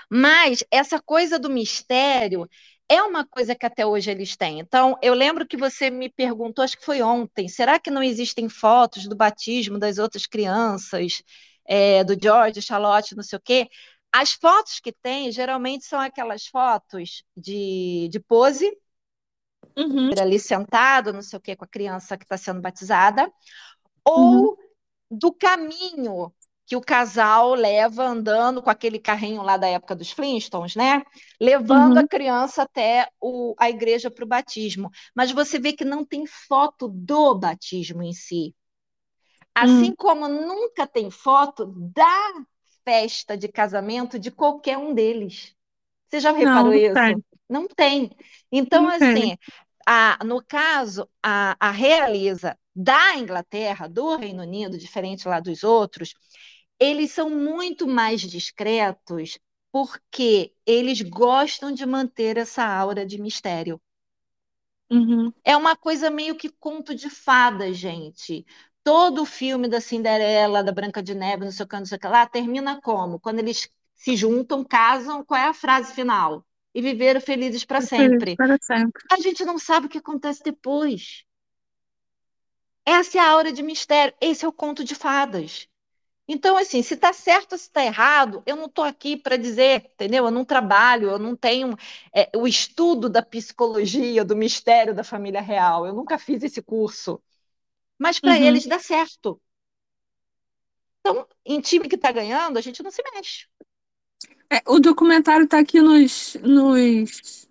Mas 0.10 0.64
essa 0.72 1.02
coisa 1.02 1.40
do 1.40 1.50
mistério 1.50 2.48
é 2.90 3.02
uma 3.04 3.26
coisa 3.26 3.56
que 3.56 3.66
até 3.66 3.86
hoje 3.86 4.12
eles 4.12 4.36
têm. 4.36 4.60
Então, 4.60 4.98
eu 5.02 5.14
lembro 5.14 5.48
que 5.48 5.58
você 5.58 5.90
me 5.90 6.10
perguntou, 6.10 6.64
acho 6.64 6.78
que 6.78 6.86
foi 6.86 7.02
ontem, 7.02 7.48
será 7.48 7.80
que 7.80 7.92
não 7.92 8.04
existem 8.04 8.50
fotos 8.50 9.08
do 9.08 9.16
batismo 9.16 9.80
das 9.80 9.98
outras 10.00 10.26
crianças, 10.26 11.22
é, 11.68 12.04
do 12.04 12.16
George, 12.22 12.62
Charlotte, 12.62 13.16
não 13.16 13.24
sei 13.24 13.38
o 13.38 13.42
quê? 13.42 13.70
As 14.12 14.34
fotos 14.34 14.80
que 14.80 14.92
tem, 14.92 15.32
geralmente, 15.32 15.86
são 15.86 16.00
aquelas 16.00 16.48
fotos 16.48 17.24
de, 17.38 18.10
de 18.12 18.20
pose, 18.20 18.72
Uhum. 19.78 20.14
ali 20.20 20.40
sentado, 20.40 21.14
não 21.14 21.22
sei 21.22 21.38
o 21.38 21.42
quê, 21.42 21.56
com 21.56 21.66
a 21.66 21.68
criança 21.68 22.18
que 22.18 22.24
está 22.26 22.38
sendo 22.38 22.62
batizada, 22.62 23.32
ou 24.06 24.58
do 25.12 25.34
caminho 25.34 26.34
que 26.70 26.76
o 26.76 26.82
casal 26.82 27.56
leva 27.56 28.06
andando 28.06 28.62
com 28.62 28.70
aquele 28.70 29.00
carrinho 29.00 29.42
lá 29.42 29.58
da 29.58 29.68
época 29.68 29.96
dos 29.96 30.12
Flintstones, 30.12 30.76
né? 30.76 31.02
Levando 31.42 31.94
uhum. 31.94 32.04
a 32.04 32.08
criança 32.08 32.62
até 32.62 33.10
o, 33.20 33.56
a 33.58 33.72
igreja 33.72 34.12
para 34.12 34.24
o 34.24 34.28
batismo. 34.28 34.92
Mas 35.16 35.32
você 35.32 35.58
vê 35.58 35.74
que 35.74 35.84
não 35.84 36.06
tem 36.06 36.28
foto 36.28 36.88
do 36.88 37.34
batismo 37.34 38.04
em 38.04 38.14
si. 38.14 38.54
Assim 39.56 39.90
hum. 39.90 39.96
como 39.98 40.28
nunca 40.28 40.86
tem 40.86 41.10
foto 41.10 41.74
da 41.92 42.34
festa 42.86 43.36
de 43.36 43.48
casamento 43.48 44.20
de 44.20 44.30
qualquer 44.30 44.78
um 44.78 44.94
deles. 44.94 45.56
Você 46.08 46.20
já 46.20 46.32
reparou 46.32 46.66
não, 46.66 46.74
isso? 46.76 46.94
Tem. 46.94 47.26
Não 47.50 47.68
tem. 47.68 48.12
Então, 48.52 48.84
não 48.84 48.90
assim, 48.92 49.14
tem. 49.16 49.40
A, 49.88 50.20
no 50.24 50.40
caso, 50.46 51.10
a, 51.24 51.58
a 51.60 51.72
realeza 51.72 52.56
da 52.76 53.16
Inglaterra, 53.16 53.88
do 53.90 54.16
Reino 54.18 54.44
Unido, 54.44 54.78
diferente 54.78 55.28
lá 55.28 55.40
dos 55.40 55.64
outros, 55.64 56.14
eles 56.80 57.12
são 57.12 57.30
muito 57.30 57.88
mais 57.88 58.22
discretos 58.22 59.38
porque 59.72 60.54
eles 60.66 61.02
gostam 61.02 61.72
de 61.72 61.86
manter 61.86 62.38
essa 62.38 62.66
aura 62.66 63.06
de 63.06 63.22
mistério. 63.22 63.80
Uhum. 64.90 65.32
É 65.44 65.56
uma 65.56 65.76
coisa 65.76 66.10
meio 66.10 66.36
que 66.36 66.50
conto 66.50 66.96
de 66.96 67.10
fada, 67.10 67.72
gente. 67.72 68.46
Todo 68.84 69.22
o 69.22 69.26
filme 69.26 69.68
da 69.68 69.80
Cinderela, 69.80 70.64
da 70.64 70.72
Branca 70.72 71.04
de 71.04 71.14
Neve, 71.14 71.46
não 71.46 71.52
sei 71.52 71.66
o 71.66 71.68
que, 71.68 71.76
não 71.76 71.86
sei 71.86 71.98
o 71.98 72.00
que 72.00 72.08
lá, 72.08 72.26
termina 72.26 72.82
como? 72.82 73.20
Quando 73.20 73.40
eles 73.40 73.70
se 73.94 74.16
juntam, 74.16 74.64
casam, 74.64 75.24
qual 75.24 75.40
é 75.40 75.46
a 75.48 75.54
frase 75.54 75.94
final? 75.94 76.44
E 76.74 76.82
viveram 76.82 77.22
felizes 77.22 77.66
para 77.66 77.82
sempre. 77.82 78.36
Para 78.36 78.58
sempre. 78.62 79.04
A 79.12 79.20
gente 79.20 79.44
não 79.46 79.60
sabe 79.60 79.86
o 79.86 79.90
que 79.90 79.98
acontece 79.98 80.42
depois. 80.44 81.24
Essa 82.86 83.18
é 83.18 83.22
a 83.22 83.30
aura 83.30 83.52
de 83.52 83.62
mistério. 83.62 84.16
Esse 84.20 84.46
é 84.46 84.48
o 84.48 84.54
conto 84.54 84.84
de 84.84 84.96
fadas. 84.96 85.68
Então, 86.32 86.56
assim, 86.58 86.84
se 86.84 86.94
está 86.94 87.12
certo 87.12 87.54
ou 87.54 87.58
se 87.58 87.64
está 87.64 87.84
errado, 87.84 88.44
eu 88.46 88.56
não 88.56 88.68
estou 88.68 88.84
aqui 88.84 89.18
para 89.18 89.36
dizer, 89.36 89.90
entendeu? 89.96 90.26
Eu 90.26 90.32
não 90.32 90.46
trabalho, 90.46 91.10
eu 91.10 91.18
não 91.18 91.36
tenho 91.36 91.76
é, 92.14 92.30
o 92.38 92.48
estudo 92.48 93.10
da 93.10 93.24
psicologia, 93.24 94.24
do 94.24 94.36
mistério 94.36 94.94
da 94.94 95.04
família 95.04 95.42
real. 95.42 95.88
Eu 95.88 95.94
nunca 95.94 96.20
fiz 96.20 96.44
esse 96.44 96.62
curso. 96.62 97.20
Mas 97.98 98.20
para 98.20 98.34
uhum. 98.34 98.44
eles 98.44 98.68
dá 98.68 98.78
certo. 98.78 99.42
Então, 101.00 101.28
em 101.44 101.60
time 101.60 101.90
que 101.90 101.96
está 101.96 102.12
ganhando, 102.12 102.58
a 102.58 102.62
gente 102.62 102.84
não 102.84 102.92
se 102.92 103.02
mexe. 103.12 103.48
É, 104.52 104.62
o 104.68 104.78
documentário 104.78 105.46
está 105.46 105.58
aqui 105.58 105.82
nos, 105.82 106.36
nos, 106.44 107.50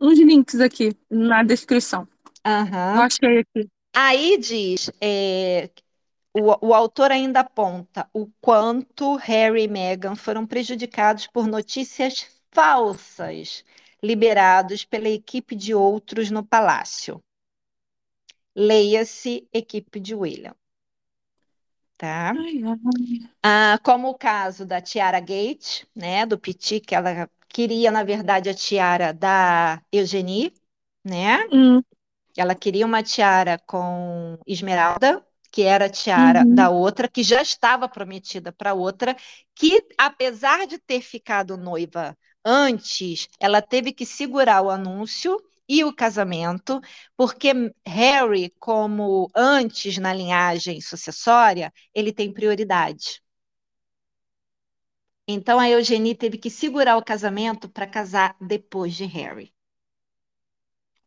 nos 0.00 0.18
links 0.18 0.58
aqui, 0.58 0.96
na 1.08 1.44
descrição. 1.44 2.08
Uhum. 2.44 2.96
Eu 2.96 3.02
achei 3.02 3.38
aqui. 3.38 3.70
Aí 3.92 4.38
diz 4.38 4.90
é, 5.00 5.70
o, 6.32 6.68
o 6.68 6.74
autor 6.74 7.10
ainda 7.10 7.40
aponta 7.40 8.08
o 8.12 8.28
quanto 8.40 9.16
Harry 9.16 9.64
e 9.64 9.68
Meghan 9.68 10.14
foram 10.14 10.46
prejudicados 10.46 11.26
por 11.26 11.46
notícias 11.46 12.26
falsas 12.50 13.64
liberados 14.02 14.84
pela 14.84 15.08
equipe 15.08 15.54
de 15.54 15.74
outros 15.74 16.30
no 16.30 16.44
palácio. 16.44 17.22
Leia-se 18.54 19.48
equipe 19.52 20.00
de 20.00 20.14
William. 20.14 20.54
Tá? 21.96 22.30
Ai, 22.30 22.62
ai. 22.64 23.30
Ah, 23.42 23.78
como 23.82 24.08
o 24.08 24.14
caso 24.14 24.64
da 24.64 24.80
Tiara 24.80 25.20
Gate, 25.20 25.84
né, 25.94 26.24
do 26.24 26.38
Petit, 26.38 26.80
que 26.80 26.94
ela 26.94 27.28
queria, 27.48 27.90
na 27.90 28.02
verdade, 28.02 28.48
a 28.48 28.54
tiara 28.54 29.12
da 29.12 29.82
Eugenie, 29.92 30.52
né? 31.04 31.46
Hum. 31.52 31.82
Ela 32.36 32.54
queria 32.54 32.86
uma 32.86 33.02
tiara 33.02 33.58
com 33.66 34.38
esmeralda, 34.46 35.24
que 35.50 35.62
era 35.62 35.86
a 35.86 35.90
tiara 35.90 36.44
uhum. 36.44 36.54
da 36.54 36.70
outra, 36.70 37.08
que 37.08 37.22
já 37.22 37.42
estava 37.42 37.88
prometida 37.88 38.52
para 38.52 38.74
outra, 38.74 39.16
que 39.54 39.82
apesar 39.98 40.66
de 40.66 40.78
ter 40.78 41.00
ficado 41.02 41.56
noiva 41.56 42.16
antes, 42.44 43.28
ela 43.38 43.60
teve 43.60 43.92
que 43.92 44.06
segurar 44.06 44.62
o 44.62 44.70
anúncio 44.70 45.36
e 45.68 45.84
o 45.84 45.94
casamento, 45.94 46.80
porque 47.16 47.52
Harry, 47.86 48.52
como 48.58 49.30
antes 49.34 49.98
na 49.98 50.12
linhagem 50.12 50.80
sucessória, 50.80 51.72
ele 51.94 52.12
tem 52.12 52.32
prioridade. 52.32 53.22
Então 55.28 55.60
a 55.60 55.70
Eugenie 55.70 56.14
teve 56.14 56.36
que 56.36 56.50
segurar 56.50 56.96
o 56.96 57.04
casamento 57.04 57.68
para 57.68 57.86
casar 57.86 58.36
depois 58.40 58.94
de 58.94 59.04
Harry. 59.04 59.54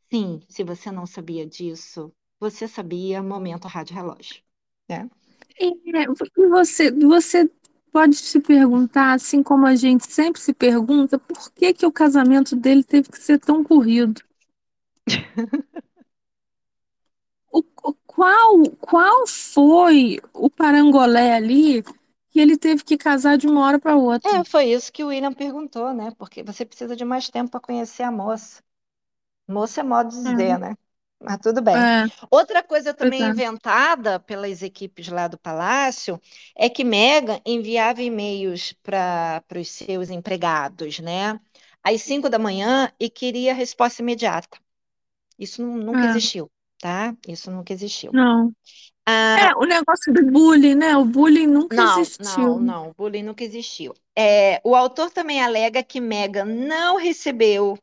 Sim, 0.10 0.40
se 0.48 0.64
você 0.64 0.90
não 0.92 1.06
sabia 1.06 1.46
disso, 1.46 2.14
você 2.44 2.68
sabia, 2.68 3.24
momento 3.24 3.68
rádio 3.68 3.96
relógio. 3.96 4.44
Né? 4.90 5.10
É, 5.58 5.70
você, 6.50 6.92
você 6.92 7.50
pode 7.92 8.16
se 8.16 8.40
perguntar, 8.42 9.14
assim 9.14 9.42
como 9.42 9.66
a 9.66 9.76
gente 9.76 10.12
sempre 10.12 10.42
se 10.42 10.54
pergunta, 10.54 11.18
por 11.18 11.52
que, 11.54 11.74
que 11.74 11.86
o 11.86 11.92
casamento 11.92 12.56
dele 12.56 12.84
teve 12.84 13.10
que 13.10 13.18
ser 13.18 13.40
tão 13.40 13.64
corrido? 13.64 14.22
o, 17.50 17.64
o, 17.84 17.94
qual, 18.06 18.64
qual 18.82 19.26
foi 19.26 20.20
o 20.34 20.50
parangolé 20.50 21.36
ali 21.36 21.82
que 22.30 22.40
ele 22.40 22.58
teve 22.58 22.84
que 22.84 22.98
casar 22.98 23.38
de 23.38 23.48
uma 23.48 23.62
hora 23.66 23.80
para 23.80 23.96
outra? 23.96 24.30
É, 24.38 24.44
foi 24.44 24.66
isso 24.66 24.92
que 24.92 25.04
o 25.04 25.08
William 25.08 25.32
perguntou, 25.32 25.94
né? 25.94 26.12
Porque 26.18 26.44
você 26.44 26.66
precisa 26.66 26.96
de 26.96 27.06
mais 27.06 27.30
tempo 27.30 27.52
para 27.52 27.60
conhecer 27.60 28.04
a 28.04 28.12
moça. 28.12 28.62
Moça 29.48 29.82
é 29.82 29.84
modo 29.84 30.10
de 30.10 30.18
dizer, 30.18 30.50
é. 30.50 30.58
né? 30.58 30.76
Mas 31.24 31.38
tudo 31.38 31.62
bem. 31.62 31.76
É. 31.76 32.06
Outra 32.30 32.62
coisa 32.62 32.94
também 32.94 33.24
é. 33.24 33.28
inventada 33.28 34.20
pelas 34.20 34.62
equipes 34.62 35.08
lá 35.08 35.28
do 35.28 35.38
Palácio 35.38 36.20
é 36.56 36.70
que 36.70 36.84
Megan 36.84 37.40
enviava 37.46 38.02
e-mails 38.02 38.74
para 38.84 39.42
os 39.56 39.70
seus 39.72 40.10
empregados, 40.10 41.00
né? 41.00 41.40
Às 41.82 42.02
cinco 42.02 42.30
da 42.30 42.38
manhã 42.38 42.92
e 43.00 43.10
queria 43.10 43.54
resposta 43.54 44.02
imediata. 44.02 44.58
Isso 45.40 45.66
nunca 45.66 46.06
é. 46.06 46.10
existiu, 46.10 46.52
tá? 46.80 47.16
Isso 47.28 47.50
nunca 47.50 47.72
existiu. 47.72 48.12
Não. 48.12 48.52
Ah, 49.06 49.50
é, 49.50 49.56
o 49.56 49.66
negócio 49.66 50.14
do 50.14 50.26
bullying, 50.32 50.76
né? 50.76 50.96
O 50.96 51.04
bullying 51.04 51.48
nunca 51.48 51.76
não, 51.76 52.00
existiu. 52.00 52.38
Não, 52.38 52.60
não, 52.60 52.90
o 52.90 52.94
bullying 52.94 53.24
nunca 53.24 53.44
existiu. 53.44 53.94
É, 54.16 54.62
o 54.64 54.76
autor 54.76 55.10
também 55.10 55.42
alega 55.42 55.84
que 55.84 56.00
Megan 56.00 56.46
não 56.46 56.98
recebeu 56.98 57.78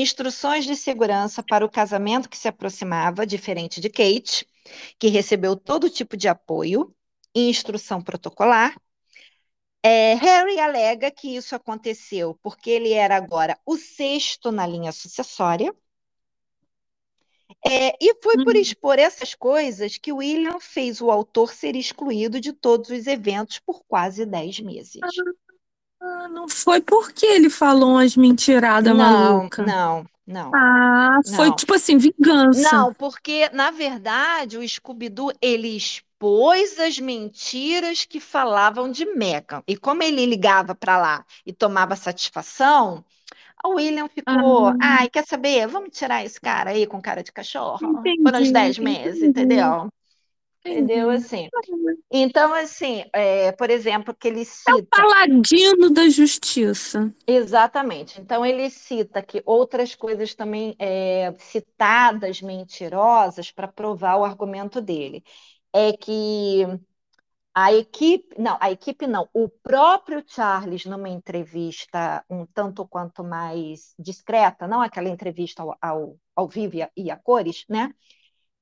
instruções 0.00 0.64
de 0.64 0.76
segurança 0.76 1.42
para 1.42 1.64
o 1.64 1.70
casamento 1.70 2.28
que 2.28 2.36
se 2.36 2.48
aproximava, 2.48 3.26
diferente 3.26 3.80
de 3.80 3.88
Kate, 3.88 4.46
que 4.98 5.08
recebeu 5.08 5.56
todo 5.56 5.90
tipo 5.90 6.16
de 6.16 6.28
apoio 6.28 6.94
e 7.34 7.48
instrução 7.48 8.02
protocolar. 8.02 8.76
É, 9.82 10.14
Harry 10.14 10.58
alega 10.58 11.10
que 11.10 11.36
isso 11.36 11.54
aconteceu 11.54 12.38
porque 12.42 12.70
ele 12.70 12.92
era 12.92 13.16
agora 13.16 13.58
o 13.64 13.76
sexto 13.76 14.50
na 14.50 14.66
linha 14.66 14.92
sucessória. 14.92 15.74
É, 17.64 17.96
e 18.00 18.14
foi 18.22 18.36
por 18.44 18.54
uhum. 18.54 18.60
expor 18.60 18.98
essas 18.98 19.34
coisas 19.34 19.96
que 19.96 20.12
William 20.12 20.60
fez 20.60 21.00
o 21.00 21.10
autor 21.10 21.52
ser 21.52 21.74
excluído 21.74 22.40
de 22.40 22.52
todos 22.52 22.90
os 22.90 23.06
eventos 23.06 23.60
por 23.60 23.84
quase 23.86 24.26
dez 24.26 24.60
meses. 24.60 25.00
Ah, 26.00 26.28
não 26.28 26.48
foi 26.48 26.80
porque 26.80 27.26
ele 27.26 27.50
falou 27.50 27.92
umas 27.92 28.16
mentiradas 28.16 28.94
malucas. 28.94 29.66
Não, 29.66 30.06
não. 30.26 30.50
Ah, 30.54 31.20
foi 31.36 31.48
não. 31.48 31.56
tipo 31.56 31.74
assim, 31.74 31.96
vingança. 31.98 32.70
Não, 32.72 32.92
porque, 32.92 33.48
na 33.52 33.70
verdade, 33.70 34.58
o 34.58 34.68
Scooby-Doo, 34.68 35.32
ele 35.40 35.76
expôs 35.76 36.78
as 36.80 36.98
mentiras 36.98 38.04
que 38.04 38.20
falavam 38.20 38.90
de 38.90 39.04
Megan. 39.06 39.62
E 39.66 39.76
como 39.76 40.02
ele 40.02 40.26
ligava 40.26 40.74
para 40.74 40.98
lá 40.98 41.24
e 41.44 41.52
tomava 41.52 41.94
satisfação, 41.94 43.04
o 43.64 43.74
William 43.76 44.08
ficou, 44.08 44.68
ah. 44.68 44.76
ai, 44.80 45.08
quer 45.08 45.24
saber? 45.26 45.66
Vamos 45.66 45.90
tirar 45.96 46.24
esse 46.24 46.40
cara 46.40 46.70
aí 46.70 46.86
com 46.86 47.00
cara 47.00 47.22
de 47.22 47.32
cachorro 47.32 47.78
entendi, 47.82 48.22
por 48.22 48.34
uns 48.34 48.50
10 48.50 48.78
meses, 48.78 49.22
entendi. 49.22 49.28
entendeu? 49.28 49.88
Entendeu? 50.66 51.10
Assim. 51.10 51.48
Então, 52.10 52.52
assim, 52.54 53.04
é, 53.12 53.52
por 53.52 53.70
exemplo, 53.70 54.14
que 54.14 54.28
ele 54.28 54.44
cita. 54.44 54.70
É 54.70 54.74
o 54.74 54.86
paladino 54.86 55.90
da 55.90 56.08
justiça. 56.08 57.12
Exatamente. 57.26 58.20
Então, 58.20 58.44
ele 58.44 58.68
cita 58.70 59.22
que 59.22 59.42
outras 59.44 59.94
coisas 59.94 60.34
também 60.34 60.74
é, 60.78 61.32
citadas 61.38 62.42
mentirosas 62.42 63.50
para 63.50 63.68
provar 63.68 64.16
o 64.16 64.24
argumento 64.24 64.80
dele. 64.80 65.22
É 65.72 65.92
que 65.92 66.66
a 67.54 67.72
equipe, 67.72 68.38
não, 68.38 68.58
a 68.60 68.70
equipe 68.70 69.06
não, 69.06 69.26
o 69.32 69.48
próprio 69.48 70.22
Charles, 70.26 70.84
numa 70.84 71.08
entrevista 71.08 72.22
um 72.28 72.44
tanto 72.44 72.86
quanto 72.86 73.24
mais 73.24 73.94
discreta, 73.98 74.68
não 74.68 74.82
aquela 74.82 75.08
entrevista 75.08 75.62
ao, 75.62 75.74
ao, 75.80 76.16
ao 76.34 76.48
vivo 76.48 76.76
e 76.94 77.10
a 77.10 77.16
cores, 77.16 77.64
né? 77.66 77.94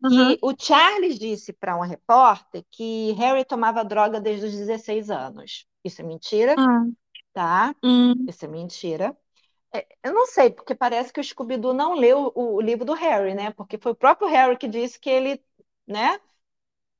Uhum. 0.05 0.37
o 0.43 0.55
Charles 0.59 1.19
disse 1.19 1.53
para 1.53 1.77
um 1.77 1.81
repórter 1.81 2.65
que 2.71 3.13
Harry 3.13 3.45
tomava 3.45 3.85
droga 3.85 4.21
desde 4.21 4.47
os 4.47 4.53
16 4.53 5.11
anos. 5.11 5.67
Isso 5.83 6.03
é 6.03 6.05
mentira, 6.05 6.55
uhum. 6.59 6.95
tá? 7.33 7.75
Uhum. 7.83 8.27
Isso 8.29 8.45
é 8.45 8.49
mentira. 8.49 9.17
É, 9.73 9.87
eu 10.05 10.13
não 10.13 10.27
sei, 10.27 10.51
porque 10.51 10.75
parece 10.75 11.13
que 11.13 11.21
o 11.21 11.25
Scooby-Doo 11.25 11.73
não 11.75 11.95
leu 11.95 12.33
o, 12.35 12.57
o, 12.57 12.61
livro 12.61 12.85
do 12.85 12.93
Harry, 12.93 13.35
né? 13.35 13.51
Porque 13.53 13.79
foi 13.79 13.93
o 13.93 13.97
próprio 13.97 14.29
Harry 14.29 14.57
que 14.57 14.69
disse 14.69 15.01
que 15.01 15.11
ele, 15.11 15.43
né? 15.87 16.21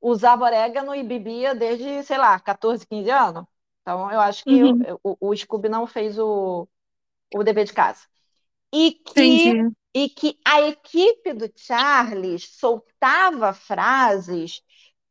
usava 0.01 0.45
orégano 0.45 0.93
e 0.95 1.03
bebia 1.03 1.55
desde, 1.55 2.03
sei 2.03 2.17
lá, 2.17 2.39
14, 2.39 2.85
15 2.85 3.09
anos. 3.09 3.45
Então, 3.81 4.11
eu 4.11 4.19
acho 4.19 4.45
que 4.45 4.63
Uhum. 4.63 4.79
o, 5.03 5.17
o, 5.19 5.29
o 5.31 5.35
Scooby 5.35 5.69
não 5.69 5.87
fez 5.87 6.17
o, 6.19 6.67
o 7.33 7.43
dever 7.43 7.65
de 7.65 7.73
casa. 7.73 8.07
E 8.75 8.91
que, 8.91 9.57
Entendi. 9.57 9.75
e 9.95 10.09
que 10.09 10.39
a 10.45 10.61
equipe 10.61 11.33
do 11.33 11.51
Charles 11.55 12.49
soltava 12.59 13.53
frases 13.53 14.61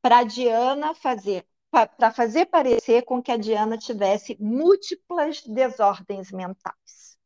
para 0.03 0.23
Diana 0.25 0.95
fazer, 0.95 1.47
para 1.71 2.13
fazer 2.13 2.47
parecer 2.47 3.05
com 3.05 3.23
que 3.23 3.33
a 3.33 3.37
Diana 3.39 3.79
tivesse 3.79 4.37
múltiplas 4.41 5.43
desordens 5.43 6.31
mentais. 6.33 7.19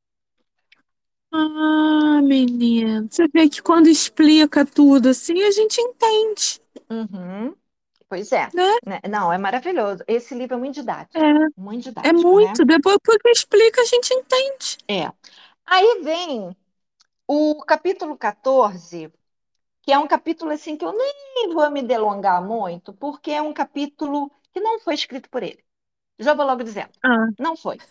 Ah, 1.33 2.21
menina, 2.23 3.07
você 3.11 3.27
vê 3.29 3.49
que 3.49 3.63
quando 3.63 3.89
explica 3.89 4.65
tudo 4.67 5.09
assim, 5.09 5.43
a 5.43 5.51
gente 5.51 5.81
entende, 5.81 6.61
Uhum. 6.91 7.55
Pois 8.09 8.33
é. 8.33 8.53
né? 8.53 8.73
Né? 8.87 9.01
Não, 9.11 9.33
é 9.33 9.39
maravilhoso. 9.39 10.05
Esse 10.09 10.35
livro 10.35 10.57
é 10.57 10.59
muito 10.59 10.77
didático. 10.77 11.21
É, 11.21 11.31
Muito 11.57 11.85
é 12.09 12.13
didático, 12.13 12.35
né? 12.35 12.59
muito. 12.59 12.65
Depois 12.65 12.99
porque 13.05 13.31
explica, 13.31 13.83
a 13.83 13.85
gente 13.85 14.13
entende. 14.15 14.79
É. 14.89 15.13
Aí 15.69 16.03
vem 16.03 16.57
o 17.29 17.65
capítulo 17.65 18.19
14, 18.19 19.13
que 19.83 19.93
é 19.93 19.99
um 19.99 20.09
capítulo 20.09 20.53
assim 20.53 20.77
que 20.77 20.85
eu 20.87 20.93
nem 20.97 21.55
vou 21.55 21.71
me 21.73 21.83
delongar 21.83 22.45
muito, 22.45 22.93
porque 22.95 23.33
é 23.33 23.43
um 23.43 23.53
capítulo 23.55 24.31
que 24.53 24.61
não 24.61 24.81
foi 24.81 24.95
escrito 24.95 25.31
por 25.31 25.43
ele. 25.45 25.65
Já 26.19 26.35
vou 26.35 26.47
logo 26.47 26.65
dizendo. 26.65 26.93
Ah, 27.03 27.27
Não 27.39 27.57
foi. 27.57 27.83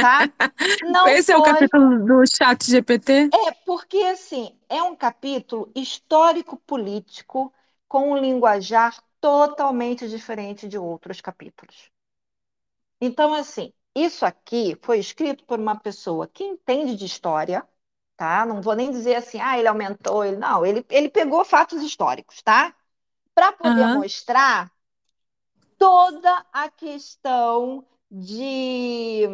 Tá? 0.00 0.28
Não 0.82 1.16
esse 1.16 1.32
é 1.32 1.36
o 1.36 1.42
foi. 1.42 1.42
capítulo 1.42 2.04
do 2.04 2.22
chat 2.26 2.64
GPT? 2.70 3.30
É, 3.30 3.52
porque 3.66 3.98
assim, 4.04 4.58
é 4.70 4.82
um 4.82 4.94
capítulo 4.96 5.70
histórico-político 5.74 7.52
com 7.88 8.12
um 8.12 8.16
linguajar 8.16 9.02
totalmente 9.20 10.08
diferente 10.08 10.66
de 10.68 10.78
outros 10.78 11.20
capítulos. 11.20 11.90
Então, 13.00 13.34
assim, 13.34 13.72
isso 13.94 14.24
aqui 14.26 14.76
foi 14.82 14.98
escrito 14.98 15.44
por 15.44 15.58
uma 15.58 15.78
pessoa 15.78 16.28
que 16.28 16.44
entende 16.44 16.96
de 16.96 17.04
história, 17.06 17.66
tá? 18.16 18.46
Não 18.46 18.62
vou 18.62 18.74
nem 18.74 18.90
dizer 18.90 19.16
assim, 19.16 19.40
ah, 19.40 19.58
ele 19.58 19.68
aumentou, 19.68 20.24
ele 20.24 20.36
não, 20.36 20.64
ele, 20.66 20.84
ele 20.90 21.08
pegou 21.10 21.44
fatos 21.44 21.82
históricos, 21.82 22.42
tá? 22.42 22.74
Para 23.34 23.52
poder 23.52 23.86
Aham. 23.86 23.88
mostrar 23.88 24.72
toda 25.78 26.46
a 26.52 26.70
questão 26.70 27.86
de 28.10 29.26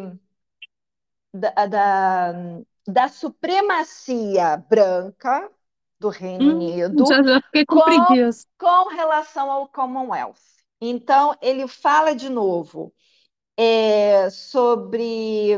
da, 1.33 1.51
da, 1.67 2.33
da 2.87 3.07
supremacia 3.07 4.57
branca 4.57 5.49
do 5.99 6.09
Reino 6.09 6.49
Hum, 6.49 6.55
Unido 6.55 7.05
já, 7.09 7.21
já 7.23 7.41
com 7.67 7.81
com, 7.81 8.15
com 8.57 8.89
relação 8.89 9.51
ao 9.51 9.67
Commonwealth. 9.69 10.39
Então, 10.81 11.37
ele 11.41 11.67
fala 11.67 12.15
de 12.15 12.29
novo 12.29 12.93
é, 13.59 14.29
sobre, 14.29 15.57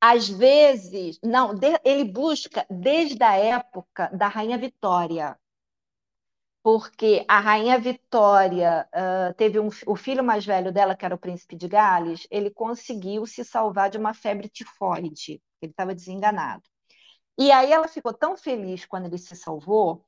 às 0.00 0.28
vezes, 0.28 1.18
não, 1.22 1.54
de- 1.54 1.80
ele 1.84 2.04
busca 2.04 2.66
desde 2.70 3.22
a 3.22 3.36
época 3.36 4.08
da 4.16 4.26
Rainha 4.28 4.58
Vitória, 4.58 5.38
porque 6.62 7.24
a 7.28 7.40
Rainha 7.40 7.78
Vitória 7.78 8.88
ah, 8.92 9.32
teve 9.36 9.58
um, 9.60 9.68
o 9.86 9.96
filho 9.96 10.22
mais 10.24 10.44
velho 10.44 10.72
dela, 10.72 10.94
que 10.96 11.04
era 11.04 11.14
o 11.14 11.18
Príncipe 11.18 11.56
de 11.56 11.68
Gales, 11.68 12.26
ele 12.30 12.50
conseguiu 12.50 13.26
se 13.26 13.44
salvar 13.44 13.90
de 13.90 13.98
uma 13.98 14.12
febre 14.14 14.48
tifoide, 14.48 15.42
ele 15.62 15.72
estava 15.72 15.94
desenganado. 15.94 16.62
E 17.38 17.52
aí 17.52 17.72
ela 17.72 17.88
ficou 17.88 18.14
tão 18.14 18.36
feliz 18.36 18.86
quando 18.86 19.06
ele 19.06 19.18
se 19.18 19.36
salvou 19.36 20.04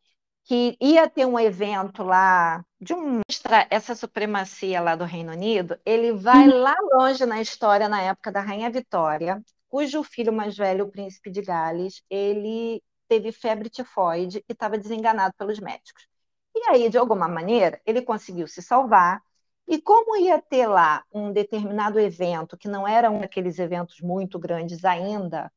que 0.50 0.76
ia 0.80 1.08
ter 1.08 1.26
um 1.26 1.38
evento 1.38 2.02
lá 2.02 2.64
de 2.80 2.92
um 2.92 3.20
mostrar 3.28 3.68
essa 3.70 3.94
supremacia 3.94 4.80
lá 4.80 4.96
do 4.96 5.04
Reino 5.04 5.30
Unido. 5.32 5.78
Ele 5.86 6.12
vai 6.12 6.48
Uhum. 6.48 6.60
lá 6.62 6.74
longe 6.94 7.24
na 7.24 7.40
história, 7.40 7.88
na 7.88 8.02
época 8.02 8.32
da 8.32 8.40
Rainha 8.40 8.68
Vitória, 8.70 9.40
cujo 9.68 10.02
filho 10.02 10.32
mais 10.32 10.56
velho, 10.56 10.86
o 10.86 10.90
Príncipe 10.90 11.30
de 11.30 11.40
Gales, 11.42 12.02
ele 12.10 12.82
teve 13.08 13.30
febre 13.32 13.70
tifoide 13.70 14.44
e 14.48 14.52
estava 14.52 14.76
desenganado 14.76 15.34
pelos 15.38 15.60
médicos. 15.60 16.08
E 16.54 16.70
aí, 16.70 16.88
de 16.88 16.98
alguma 16.98 17.28
maneira, 17.28 17.80
ele 17.86 18.02
conseguiu 18.02 18.48
se 18.48 18.60
salvar. 18.62 19.22
E 19.68 19.80
como 19.80 20.16
ia 20.16 20.42
ter 20.42 20.66
lá 20.66 21.04
um 21.14 21.32
determinado 21.32 22.00
evento, 22.00 22.56
que 22.58 22.66
não 22.68 22.88
era 22.88 23.08
um 23.10 23.20
daqueles 23.20 23.58
eventos 23.60 24.00
muito 24.00 24.36
grandes 24.38 24.84
ainda, 24.84 25.52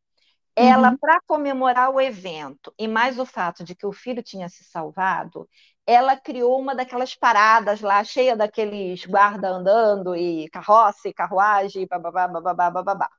ela, 0.55 0.91
Uhum. 0.91 0.97
para 0.99 1.19
comemorar 1.27 1.89
o 1.91 1.99
evento, 2.01 2.73
e 2.77 2.87
mais 2.87 3.19
o 3.19 3.25
fato 3.25 3.63
de 3.63 3.75
que 3.75 3.85
o 3.85 3.91
filho 3.93 4.23
tinha 4.23 4.49
se 4.49 4.63
salvado, 4.63 5.49
ela 5.85 6.15
criou 6.17 6.59
uma 6.59 6.75
daquelas 6.75 7.15
paradas 7.15 7.81
lá, 7.81 8.03
cheia 8.03 8.35
daqueles 8.35 9.05
guarda 9.05 9.49
andando, 9.49 10.15
e 10.15 10.49
carroça, 10.49 11.09
e 11.09 11.13
carruagem, 11.13 11.87
bababá, 11.87 12.27
bababá, 12.27 12.69
bababá. 12.71 13.09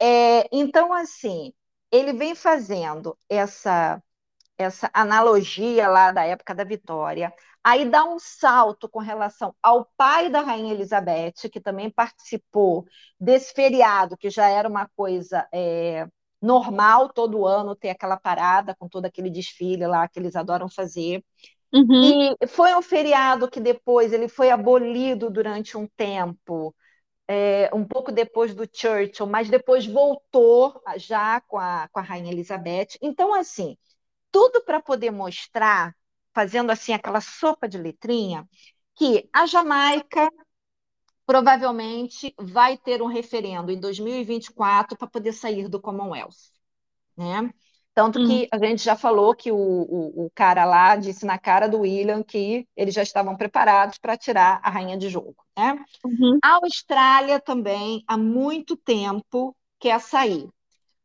É, 0.00 0.48
então, 0.52 0.92
assim, 0.92 1.52
ele 1.90 2.12
vem 2.12 2.34
fazendo 2.34 3.16
essa, 3.28 4.02
essa 4.58 4.90
analogia 4.94 5.88
lá 5.88 6.12
da 6.12 6.24
época 6.24 6.54
da 6.54 6.64
Vitória, 6.64 7.32
aí 7.64 7.84
dá 7.88 8.04
um 8.04 8.18
salto 8.18 8.88
com 8.88 9.00
relação 9.00 9.54
ao 9.62 9.86
pai 9.96 10.30
da 10.30 10.40
Rainha 10.42 10.74
Elizabeth, 10.74 11.50
que 11.52 11.60
também 11.60 11.90
participou 11.90 12.86
desse 13.20 13.52
feriado, 13.54 14.16
que 14.16 14.30
já 14.30 14.48
era 14.48 14.68
uma 14.68 14.88
coisa 14.96 15.48
é, 15.52 16.08
normal 16.42 17.08
todo 17.08 17.46
ano 17.46 17.76
ter 17.76 17.90
aquela 17.90 18.16
parada 18.16 18.74
com 18.74 18.88
todo 18.88 19.06
aquele 19.06 19.30
desfile 19.30 19.86
lá 19.86 20.08
que 20.08 20.18
eles 20.18 20.34
adoram 20.34 20.68
fazer. 20.68 21.24
Uhum. 21.72 22.34
E 22.40 22.46
foi 22.48 22.74
um 22.74 22.82
feriado 22.82 23.50
que 23.50 23.60
depois 23.60 24.12
ele 24.12 24.28
foi 24.28 24.50
abolido 24.50 25.30
durante 25.30 25.78
um 25.78 25.86
tempo, 25.86 26.74
é, 27.26 27.70
um 27.72 27.84
pouco 27.84 28.12
depois 28.12 28.54
do 28.54 28.68
Churchill, 28.70 29.26
mas 29.26 29.48
depois 29.48 29.86
voltou 29.86 30.82
já 30.96 31.40
com 31.42 31.58
a, 31.58 31.88
com 31.90 32.00
a 32.00 32.02
Rainha 32.02 32.32
Elizabeth. 32.32 32.98
Então, 33.00 33.32
assim, 33.32 33.78
tudo 34.30 34.62
para 34.64 34.82
poder 34.82 35.10
mostrar, 35.10 35.94
fazendo 36.34 36.70
assim 36.70 36.92
aquela 36.92 37.20
sopa 37.20 37.68
de 37.68 37.78
letrinha, 37.78 38.46
que 38.96 39.28
a 39.32 39.46
Jamaica 39.46 40.28
provavelmente 41.26 42.34
vai 42.40 42.76
ter 42.78 43.02
um 43.02 43.06
referendo 43.06 43.70
em 43.72 43.78
2024 43.80 44.96
para 44.96 45.08
poder 45.08 45.32
sair 45.32 45.68
do 45.68 45.80
Commonwealth, 45.80 46.52
né? 47.16 47.52
Tanto 47.94 48.18
Uhum. 48.18 48.22
que 48.22 48.48
a 48.52 48.58
gente 48.58 48.82
já 48.82 48.96
falou 48.96 49.34
que 49.34 49.52
o, 49.52 49.56
o, 49.56 50.26
o 50.26 50.30
cara 50.34 50.64
lá 50.64 50.96
disse 50.96 51.26
na 51.26 51.38
cara 51.38 51.68
do 51.68 51.80
William 51.80 52.22
que 52.22 52.66
eles 52.76 52.94
já 52.94 53.02
estavam 53.02 53.36
preparados 53.36 53.98
para 53.98 54.16
tirar 54.16 54.60
a 54.62 54.70
rainha 54.70 54.96
de 54.98 55.08
jogo, 55.10 55.36
né? 55.58 55.84
Uhum. 56.04 56.40
A 56.42 56.54
Austrália 56.56 57.40
também 57.40 58.04
há 58.06 58.16
muito 58.16 58.76
tempo 58.76 59.56
quer 59.80 60.00
sair, 60.00 60.48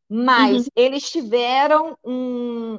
mas 0.08 0.64
Uhum. 0.64 0.68
eles 0.76 1.10
tiveram 1.10 1.96
um, 2.04 2.78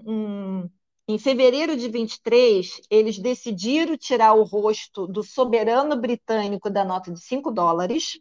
um- 0.63 0.69
em 1.09 1.19
fevereiro 1.19 1.75
de 1.77 1.89
23, 1.89 2.81
eles 2.89 3.19
decidiram 3.19 3.97
tirar 3.97 4.33
o 4.35 4.43
rosto 4.45 5.07
do 5.07 5.23
soberano 5.23 5.97
britânico 5.99 6.69
da 6.69 6.85
nota 6.85 7.11
de 7.13 7.21
5 7.21 7.51
dólares 7.51 8.19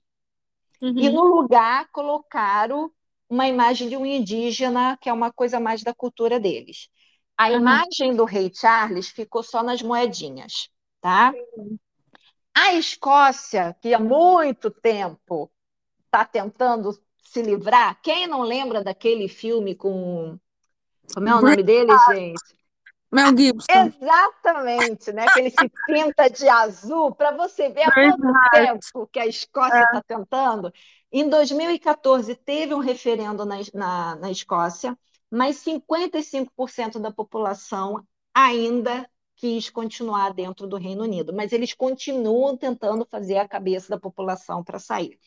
e 0.96 1.08
Uhum. 1.08 1.10
no 1.10 1.24
lugar 1.24 1.88
colocaram 1.92 2.90
uma 3.28 3.46
imagem 3.46 3.88
de 3.88 3.96
um 3.96 4.06
indígena, 4.06 4.96
que 5.00 5.08
é 5.08 5.12
uma 5.12 5.32
coisa 5.32 5.60
mais 5.60 5.82
da 5.82 5.94
cultura 5.94 6.40
deles. 6.40 6.88
A 7.36 7.50
Uhum. 7.50 7.84
imagem 7.86 8.16
do 8.16 8.24
rei 8.24 8.50
Charles 8.54 9.08
ficou 9.10 9.42
só 9.42 9.62
nas 9.62 9.82
moedinhas, 9.82 10.70
tá? 11.00 11.36
A 12.54 12.74
Escócia, 12.74 13.74
que 13.80 13.94
há 13.94 13.98
muito 13.98 14.70
tempo 14.70 15.50
está 16.06 16.24
tentando 16.26 16.92
se 17.22 17.42
livrar, 17.42 18.00
quem 18.02 18.26
não 18.26 18.42
lembra 18.42 18.84
daquele 18.84 19.28
filme 19.28 19.74
com. 19.76 20.38
Como 21.14 21.28
é 21.28 21.36
o 21.36 21.42
nome 21.42 21.62
dele, 21.64 21.98
gente? 21.98 22.57
Mel 23.10 23.36
Gibson. 23.36 23.66
Exatamente, 23.70 25.12
né? 25.12 25.26
Que 25.32 25.40
ele 25.40 25.50
se 25.50 25.70
pinta 25.86 26.28
de 26.28 26.48
azul, 26.48 27.14
para 27.14 27.36
você 27.36 27.68
ver 27.68 27.82
há 27.82 27.92
quanto 27.92 28.50
tempo 28.52 29.06
que 29.10 29.18
a 29.18 29.26
Escócia 29.26 29.82
está 29.82 30.02
tentando. 30.02 30.72
Em 31.10 31.28
2014, 31.28 32.34
teve 32.34 32.74
um 32.74 32.80
referendo 32.80 33.44
na, 33.46 33.56
na, 33.72 34.16
na 34.16 34.30
Escócia, 34.30 34.96
mas 35.30 35.64
55% 35.64 36.98
da 37.00 37.10
população 37.10 38.04
ainda 38.34 39.08
quis 39.36 39.70
continuar 39.70 40.34
dentro 40.34 40.66
do 40.66 40.76
Reino 40.76 41.04
Unido, 41.04 41.32
mas 41.32 41.52
eles 41.52 41.72
continuam 41.72 42.56
tentando 42.56 43.06
fazer 43.08 43.38
a 43.38 43.48
cabeça 43.48 43.88
da 43.88 43.98
população 43.98 44.64
para 44.64 44.78
sair. 44.78 45.18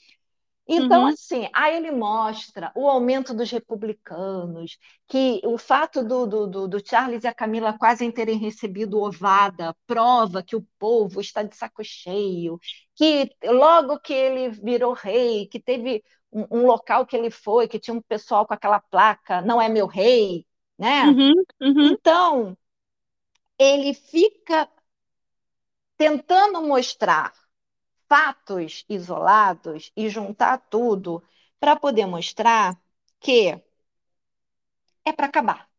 Então, 0.67 1.01
Uhum. 1.03 1.07
assim, 1.07 1.49
aí 1.53 1.75
ele 1.75 1.91
mostra 1.91 2.71
o 2.75 2.87
aumento 2.87 3.33
dos 3.33 3.49
republicanos, 3.51 4.77
que 5.07 5.41
o 5.43 5.57
fato 5.57 6.03
do, 6.03 6.25
do, 6.25 6.67
do, 6.67 6.87
Charles 6.87 7.23
e 7.23 7.27
a 7.27 7.33
Camila 7.33 7.77
quase 7.77 8.09
terem 8.11 8.37
recebido 8.37 9.01
ovada 9.01 9.75
prova 9.85 10.43
que 10.43 10.55
o 10.55 10.65
povo 10.79 11.19
está 11.19 11.43
de 11.43 11.55
saco 11.55 11.83
cheio, 11.83 12.59
que 12.95 13.29
logo 13.43 13.99
que 13.99 14.13
ele 14.13 14.49
virou 14.49 14.93
rei, 14.93 15.47
que 15.47 15.59
teve 15.59 16.03
um, 16.31 16.59
um 16.59 16.65
local 16.65 17.05
que 17.05 17.17
ele 17.17 17.31
foi, 17.31 17.67
que 17.67 17.79
tinha 17.79 17.95
um 17.95 18.01
pessoal 18.01 18.45
com 18.45 18.53
aquela 18.53 18.79
placa, 18.79 19.41
não 19.41 19.61
é 19.61 19.67
meu 19.67 19.87
rei, 19.87 20.45
né? 20.77 21.05
Uhum. 21.07 21.33
Uhum. 21.61 21.87
Então, 21.91 22.57
ele 23.57 23.93
fica 23.93 24.69
tentando 25.97 26.61
mostrar 26.61 27.33
fatos 28.11 28.83
isolados 28.89 29.89
e 29.95 30.09
juntar 30.09 30.57
tudo 30.69 31.23
para 31.57 31.77
poder 31.77 32.05
mostrar 32.05 32.77
que 33.21 33.57
é 35.05 35.13
para 35.13 35.27
acabar. 35.27 35.69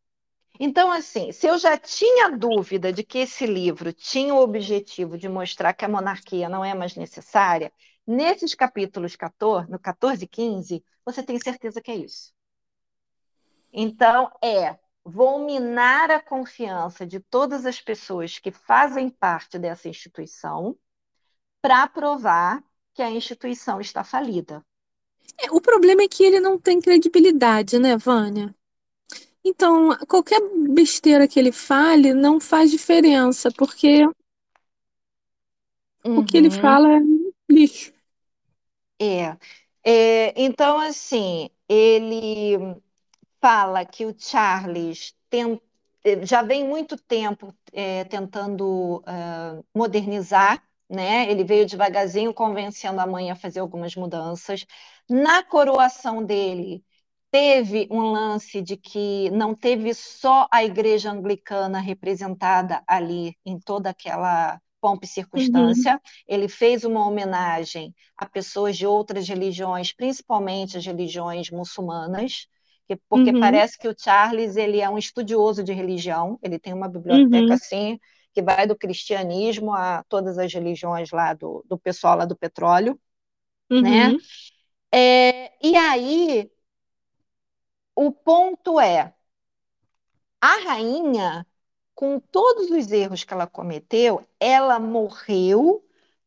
Então, 0.59 0.91
assim, 0.91 1.31
se 1.31 1.45
eu 1.45 1.59
já 1.59 1.77
tinha 1.77 2.35
dúvida 2.35 2.91
de 2.91 3.03
que 3.03 3.19
esse 3.19 3.45
livro 3.45 3.93
tinha 3.93 4.33
o 4.33 4.41
objetivo 4.41 5.15
de 5.15 5.29
mostrar 5.29 5.73
que 5.73 5.85
a 5.85 5.87
monarquia 5.87 6.49
não 6.49 6.65
é 6.65 6.73
mais 6.73 6.95
necessária, 6.95 7.71
nesses 8.05 8.55
capítulos 8.55 9.15
14, 9.15 9.69
no 9.69 9.77
14 9.77 10.23
e 10.23 10.27
15, 10.27 10.83
você 11.05 11.21
tem 11.21 11.37
certeza 11.37 11.79
que 11.83 11.91
é 11.91 11.97
isso. 11.97 12.33
Então, 13.71 14.31
é 14.43 14.79
vou 15.05 15.45
minar 15.45 16.09
a 16.09 16.19
confiança 16.19 17.05
de 17.05 17.19
todas 17.19 17.67
as 17.67 17.79
pessoas 17.79 18.39
que 18.39 18.51
fazem 18.51 19.07
parte 19.07 19.59
dessa 19.59 19.87
instituição 19.87 20.75
para 21.63 21.87
provar 21.87 22.61
que 22.93 23.01
a 23.01 23.09
instituição 23.09 23.79
está 23.79 24.03
falida. 24.03 24.61
É, 25.39 25.49
o 25.49 25.61
problema 25.61 26.03
é 26.03 26.09
que 26.09 26.21
ele 26.21 26.41
não 26.41 26.59
tem 26.59 26.81
credibilidade, 26.81 27.79
né, 27.79 27.95
Vânia? 27.95 28.53
Então, 29.41 29.97
qualquer 30.05 30.41
besteira 30.69 31.25
que 31.25 31.39
ele 31.39 31.53
fale 31.53 32.13
não 32.13 32.37
faz 32.37 32.69
diferença, 32.69 33.49
porque 33.57 34.05
uhum. 36.03 36.19
o 36.19 36.25
que 36.25 36.35
ele 36.35 36.49
uhum. 36.49 36.61
fala 36.61 36.97
é 36.97 36.99
lixo. 37.49 37.93
É. 38.99 39.37
é. 39.85 40.33
Então, 40.35 40.77
assim, 40.79 41.49
ele 41.69 42.57
fala 43.39 43.85
que 43.85 44.05
o 44.05 44.13
Charles 44.17 45.15
tem, 45.29 45.61
já 46.23 46.41
vem 46.41 46.67
muito 46.67 46.97
tempo 46.97 47.55
é, 47.71 48.03
tentando 48.03 48.97
uh, 48.97 49.65
modernizar, 49.73 50.61
né? 50.93 51.29
Ele 51.29 51.43
veio 51.43 51.65
devagarzinho 51.65 52.33
convencendo 52.33 53.01
a 53.01 53.07
mãe 53.07 53.31
a 53.31 53.35
fazer 53.35 53.59
algumas 53.59 53.95
mudanças. 53.95 54.65
Na 55.09 55.43
coroação 55.43 56.23
dele, 56.23 56.83
teve 57.31 57.87
um 57.89 58.01
lance 58.11 58.61
de 58.61 58.77
que 58.77 59.29
não 59.31 59.55
teve 59.55 59.93
só 59.93 60.47
a 60.51 60.63
igreja 60.63 61.11
anglicana 61.11 61.79
representada 61.79 62.83
ali 62.87 63.35
em 63.43 63.59
toda 63.59 63.89
aquela 63.89 64.61
pompa 64.79 65.05
e 65.05 65.07
circunstância. 65.07 65.93
Uhum. 65.93 65.99
Ele 66.27 66.47
fez 66.47 66.83
uma 66.83 67.07
homenagem 67.07 67.93
a 68.15 68.25
pessoas 68.27 68.77
de 68.77 68.85
outras 68.85 69.27
religiões, 69.27 69.91
principalmente 69.91 70.77
as 70.77 70.85
religiões 70.85 71.49
muçulmanas, 71.49 72.47
porque 73.09 73.31
uhum. 73.31 73.39
parece 73.39 73.79
que 73.79 73.87
o 73.87 73.95
Charles 73.97 74.55
ele 74.55 74.79
é 74.79 74.89
um 74.89 74.97
estudioso 74.97 75.63
de 75.63 75.73
religião. 75.73 76.37
Ele 76.43 76.59
tem 76.59 76.73
uma 76.73 76.87
biblioteca 76.87 77.47
uhum. 77.47 77.53
assim 77.53 77.99
que 78.33 78.41
vai 78.41 78.65
do 78.67 78.75
cristianismo 78.75 79.73
a 79.73 80.03
todas 80.09 80.37
as 80.37 80.53
religiões 80.53 81.11
lá 81.11 81.33
do, 81.33 81.63
do 81.67 81.77
pessoal 81.77 82.17
lá 82.17 82.25
do 82.25 82.35
petróleo, 82.35 82.99
né? 83.69 84.09
Uhum. 84.09 84.17
É, 84.91 85.51
e 85.65 85.75
aí 85.75 86.51
o 87.95 88.11
ponto 88.11 88.79
é: 88.79 89.13
a 90.41 90.57
rainha, 90.63 91.45
com 91.95 92.19
todos 92.19 92.69
os 92.69 92.91
erros 92.91 93.23
que 93.23 93.33
ela 93.33 93.47
cometeu, 93.47 94.25
ela 94.39 94.79
morreu 94.79 95.83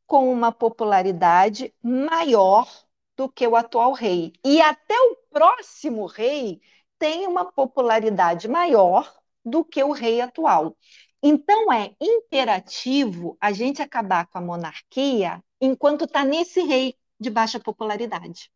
com 0.06 0.32
uma 0.32 0.52
popularidade 0.52 1.74
maior 1.82 2.68
do 3.16 3.28
que 3.28 3.46
o 3.46 3.56
atual 3.56 3.92
rei. 3.92 4.32
E 4.44 4.60
até 4.60 4.94
o 4.94 5.16
próximo 5.30 6.06
rei 6.06 6.60
tem 6.98 7.26
uma 7.26 7.44
popularidade 7.44 8.48
maior 8.48 9.12
do 9.44 9.64
que 9.64 9.82
o 9.82 9.92
rei 9.92 10.20
atual. 10.20 10.76
Então 11.22 11.72
é 11.72 11.93
imperativo 12.01 13.36
a 13.40 13.52
gente 13.52 13.82
acabar 13.82 14.26
com 14.26 14.38
a 14.38 14.43
monarquia 14.43 15.43
enquanto 15.60 16.05
está 16.05 16.24
nesse 16.24 16.62
rei 16.62 16.94
de 17.18 17.30
baixa 17.30 17.59
popularidade. 17.59 18.51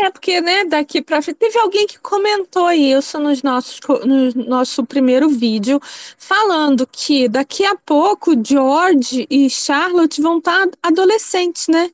É, 0.00 0.10
porque, 0.10 0.40
né, 0.40 0.64
daqui 0.64 1.02
pra 1.02 1.20
frente. 1.20 1.38
Teve 1.38 1.58
alguém 1.58 1.86
que 1.86 1.98
comentou 1.98 2.70
isso 2.70 3.18
nos 3.18 3.42
nossos, 3.42 3.80
no 4.04 4.44
nosso 4.44 4.86
primeiro 4.86 5.28
vídeo, 5.28 5.80
falando 6.16 6.86
que 6.86 7.28
daqui 7.28 7.64
a 7.64 7.74
pouco 7.74 8.32
George 8.44 9.26
e 9.28 9.50
Charlotte 9.50 10.22
vão 10.22 10.38
estar 10.38 10.68
tá 10.68 10.78
adolescentes, 10.82 11.66
né? 11.66 11.90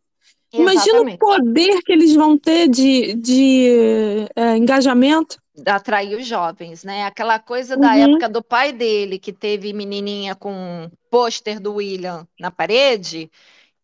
Imagina 0.53 1.01
o 1.01 1.19
poder 1.19 1.82
que 1.82 1.93
eles 1.93 2.15
vão 2.15 2.39
ter 2.39 2.69
de, 2.69 3.15
de 3.15 4.28
é, 4.36 4.57
engajamento. 4.57 5.43
Atrair 5.66 6.18
os 6.18 6.26
jovens, 6.26 6.82
né? 6.82 7.05
Aquela 7.05 7.39
coisa 7.39 7.76
da 7.76 7.93
uhum. 7.93 8.12
época 8.12 8.28
do 8.28 8.43
pai 8.43 8.72
dele, 8.72 9.18
que 9.18 9.32
teve 9.32 9.72
menininha 9.72 10.35
com 10.35 10.90
pôster 11.09 11.60
do 11.60 11.74
William 11.74 12.26
na 12.39 12.51
parede, 12.51 13.31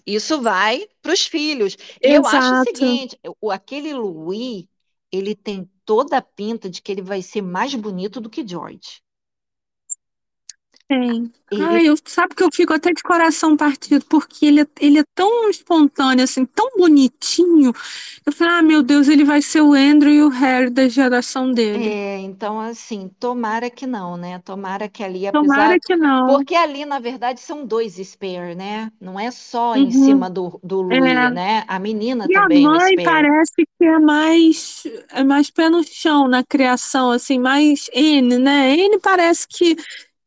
isso 0.07 0.41
vai 0.41 0.89
para 1.01 1.13
os 1.13 1.27
filhos. 1.27 1.77
Eu 2.01 2.27
acho 2.27 2.55
o 2.55 2.65
seguinte: 2.65 3.19
o, 3.41 3.51
aquele 3.51 3.95
Louis, 3.95 4.67
ele 5.13 5.35
tem 5.35 5.71
toda 5.85 6.17
a 6.17 6.23
pinta 6.23 6.69
de 6.69 6.83
que 6.83 6.91
ele 6.91 7.03
vai 7.03 7.23
ser 7.23 7.43
mais 7.43 7.75
bonito 7.75 8.21
do 8.21 8.31
que 8.31 8.47
George. 8.47 9.03
Tem. 10.91 11.31
Ele... 11.53 11.63
Ai, 11.63 11.89
eu, 11.89 11.95
sabe 12.05 12.35
que 12.35 12.43
eu 12.43 12.49
fico 12.53 12.73
até 12.73 12.93
de 12.93 13.01
coração 13.01 13.57
partido, 13.57 14.05
porque 14.09 14.45
ele, 14.45 14.63
é, 14.63 14.67
ele 14.81 14.99
é 14.99 15.05
tão 15.15 15.49
espontâneo, 15.49 16.25
assim, 16.25 16.45
tão 16.45 16.69
bonitinho. 16.77 17.73
Eu 18.27 18.33
falei, 18.33 18.55
ah, 18.55 18.63
meu 18.63 18.83
Deus, 18.83 19.07
ele 19.07 19.23
vai 19.23 19.41
ser 19.41 19.61
o 19.61 19.73
Andrew 19.73 20.13
e 20.13 20.23
o 20.23 20.29
Harry 20.29 20.69
da 20.69 20.89
geração 20.89 21.53
dele. 21.53 21.89
É, 21.89 22.19
então, 22.19 22.59
assim, 22.59 23.09
tomara 23.21 23.71
que 23.71 23.87
não, 23.87 24.17
né? 24.17 24.41
Tomara 24.45 24.89
que 24.89 25.05
ali, 25.05 25.29
apesar... 25.29 25.45
Tomara 25.45 25.79
que 25.81 25.95
não. 25.95 26.27
Porque 26.27 26.57
ali, 26.57 26.85
na 26.85 26.99
verdade, 26.99 27.39
são 27.39 27.65
dois 27.65 27.95
Spare, 28.03 28.57
né? 28.57 28.91
Não 29.01 29.19
é 29.19 29.31
só 29.31 29.75
uhum. 29.75 29.77
em 29.77 29.91
cima 29.93 30.29
do, 30.29 30.59
do 30.61 30.83
Louis, 30.83 31.05
é. 31.05 31.31
né? 31.31 31.65
A 31.69 31.79
menina 31.79 32.27
e 32.29 32.33
também 32.33 32.67
a 32.67 32.71
mãe 32.71 32.97
parece 33.05 33.65
que 33.79 33.85
é 33.85 33.99
mais, 34.01 34.83
é 35.13 35.23
mais 35.23 35.51
pé 35.51 35.69
no 35.69 35.85
chão 35.85 36.27
na 36.27 36.43
criação, 36.43 37.13
assim, 37.13 37.39
mais 37.39 37.89
N, 37.93 38.39
né? 38.39 38.75
N 38.77 38.99
parece 38.99 39.47
que 39.47 39.77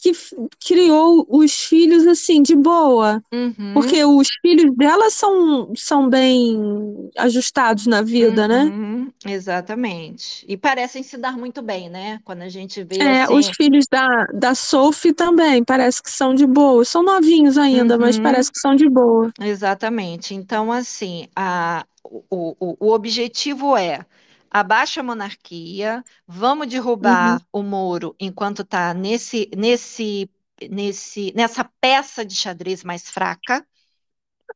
que 0.04 0.12
criou 0.60 1.26
os 1.30 1.54
filhos 1.64 2.06
assim 2.06 2.44
de 2.44 2.58
boa, 2.58 3.24
uhum. 3.32 3.72
porque 3.74 4.04
os 4.04 4.28
filhos 4.42 4.76
dela 4.76 5.10
são, 5.10 5.72
são 5.78 6.10
bem 6.10 7.10
ajustados 7.18 7.88
na 7.88 8.02
vida, 8.02 8.46
né? 8.46 8.64
uhum. 8.64 9.10
né? 9.26 9.34
Exatamente. 9.34 10.46
E 10.46 10.58
parecem 10.58 11.02
se 11.04 11.18
dar 11.18 11.38
muito 11.38 11.62
bem, 11.62 11.90
né? 11.90 12.20
Quando 12.26 12.42
a 12.42 12.50
gente 12.50 12.84
vê 12.84 12.98
é, 12.98 13.22
assim... 13.22 13.34
os 13.34 13.48
filhos 13.56 13.86
da, 13.90 14.26
da 14.34 14.54
Sophie 14.54 15.14
também 15.14 15.64
parece 15.64 16.04
que 16.04 16.12
são 16.12 16.36
de 16.36 16.46
boa. 16.46 16.84
São 16.84 17.02
novinhos 17.02 17.58
ainda, 17.58 17.96
uhum. 17.96 18.02
mas 18.02 18.20
parece 18.20 18.52
que 18.52 18.60
são 18.60 18.76
de 18.76 18.90
boa. 18.90 19.32
Exatamente. 19.40 20.36
Então, 20.36 20.70
assim, 20.70 21.30
a, 21.34 21.86
o, 22.04 22.58
o, 22.60 22.76
o 22.78 22.92
objetivo 22.92 23.78
é 23.78 24.06
abaixa 24.54 25.02
a 25.02 25.04
monarquia, 25.04 26.04
vamos 26.28 26.68
derrubar 26.68 27.42
uhum. 27.52 27.62
o 27.62 27.64
Moro 27.64 28.16
enquanto 28.20 28.62
está 28.62 28.94
nesse, 28.94 29.50
nesse, 29.58 30.30
nesse, 30.70 31.34
nessa 31.36 31.64
peça 31.82 32.24
de 32.24 32.36
xadrez 32.36 32.84
mais 32.84 33.10
fraca. 33.10 33.66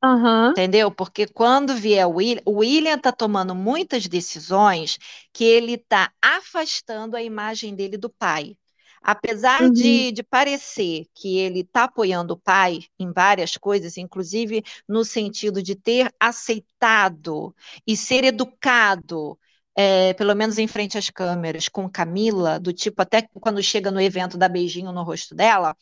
Uhum. 0.04 0.52
Entendeu? 0.52 0.92
Porque 0.92 1.26
quando 1.26 1.74
vier 1.74 2.06
o 2.06 2.18
William, 2.18 2.42
o 2.46 2.58
William 2.60 2.94
está 2.94 3.12
tomando 3.12 3.56
muitas 3.56 4.06
decisões 4.08 5.00
que 5.34 5.44
ele 5.44 5.74
está 5.74 6.12
afastando 6.22 7.18
a 7.18 7.24
imagem 7.24 7.74
dele 7.74 7.98
do 7.98 8.10
pai. 8.10 8.56
Apesar 9.02 9.64
uhum. 9.64 9.72
de, 9.72 10.12
de 10.12 10.22
parecer 10.22 11.06
que 11.16 11.40
ele 11.40 11.62
está 11.62 11.86
apoiando 11.86 12.34
o 12.34 12.38
pai 12.38 12.82
em 13.00 13.12
várias 13.12 13.58
coisas, 13.58 13.98
inclusive 13.98 14.64
no 14.88 15.04
sentido 15.04 15.64
de 15.64 15.76
ter 15.76 16.14
aceitado 16.20 17.56
e 17.88 17.98
ser 17.98 18.24
educado 18.24 19.40
é, 19.80 20.12
pelo 20.16 20.34
menos 20.34 20.58
em 20.58 20.66
frente 20.66 20.98
às 20.98 21.12
câmeras, 21.12 21.70
com 21.70 21.88
Camila, 21.88 22.60
do 22.60 22.74
tipo, 22.74 23.00
até 23.00 23.30
quando 23.40 23.62
chega 23.62 23.92
no 23.92 24.02
evento, 24.02 24.36
dá 24.36 24.50
beijinho 24.50 24.92
no 24.92 25.04
rosto 25.04 25.36
dela. 25.36 25.78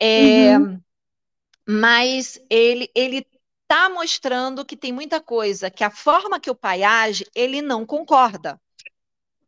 É, 0.00 0.58
uhum. 0.58 0.80
Mas 1.68 2.40
ele, 2.48 2.90
ele 2.94 3.26
tá 3.68 3.90
mostrando 3.90 4.64
que 4.64 4.74
tem 4.74 4.90
muita 4.90 5.20
coisa, 5.20 5.70
que 5.70 5.84
a 5.84 5.90
forma 5.90 6.40
que 6.40 6.50
o 6.50 6.54
pai 6.54 6.82
age, 6.82 7.26
ele 7.34 7.60
não 7.60 7.84
concorda. 7.84 8.58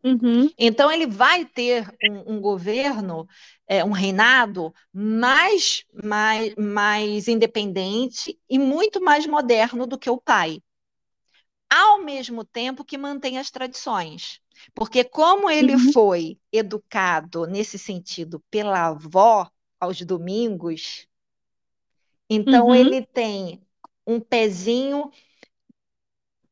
Uhum. 0.04 0.50
Então 0.58 0.92
ele 0.92 1.06
vai 1.06 1.46
ter 1.46 1.88
um, 2.10 2.34
um 2.34 2.40
governo, 2.42 3.26
é, 3.66 3.82
um 3.82 3.92
reinado 3.92 4.72
mais, 4.92 5.82
mais, 6.04 6.54
mais 6.56 7.26
independente 7.26 8.38
e 8.50 8.58
muito 8.58 9.00
mais 9.00 9.26
moderno 9.26 9.86
do 9.86 9.98
que 9.98 10.10
o 10.10 10.20
pai 10.20 10.60
ao 11.70 12.02
mesmo 12.02 12.44
tempo 12.44 12.84
que 12.84 12.96
mantém 12.96 13.38
as 13.38 13.50
tradições. 13.50 14.40
Porque 14.74 15.04
como 15.04 15.48
ele 15.50 15.74
uhum. 15.74 15.92
foi 15.92 16.38
educado 16.52 17.46
nesse 17.46 17.78
sentido 17.78 18.42
pela 18.50 18.88
avó 18.88 19.50
aos 19.78 20.00
domingos, 20.02 21.06
então 22.28 22.68
uhum. 22.68 22.74
ele 22.74 23.06
tem 23.06 23.62
um 24.06 24.18
pezinho 24.18 25.10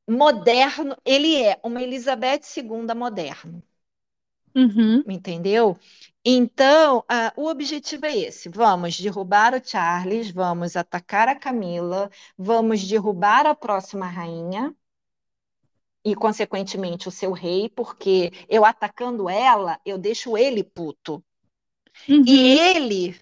moderno, 0.09 0.97
ele 1.05 1.43
é 1.43 1.59
uma 1.65 1.83
Elizabeth 1.83 2.43
II 2.57 2.95
moderno. 2.95 3.63
Uhum. 4.55 5.03
Entendeu? 5.09 5.77
Então, 6.25 7.05
o 7.37 7.47
objetivo 7.47 8.07
é 8.07 8.17
esse: 8.17 8.49
vamos 8.49 8.99
derrubar 8.99 9.55
o 9.55 9.63
Charles, 9.63 10.31
vamos 10.31 10.77
atacar 10.77 11.29
a 11.29 11.35
Camila, 11.35 12.11
vamos 12.39 12.83
derrubar 12.87 13.47
a 13.47 13.55
próxima 13.55 14.07
rainha 14.07 14.75
e, 16.07 16.15
consequentemente, 16.15 17.09
o 17.09 17.13
seu 17.13 17.33
rei, 17.33 17.69
porque 17.71 18.33
eu 18.49 18.65
atacando 18.65 19.29
ela, 19.31 19.81
eu 19.87 19.99
deixo 19.99 20.37
ele 20.39 20.65
puto. 20.65 21.25
Uhum. 22.09 22.27
E 22.27 22.59
ele, 22.59 23.19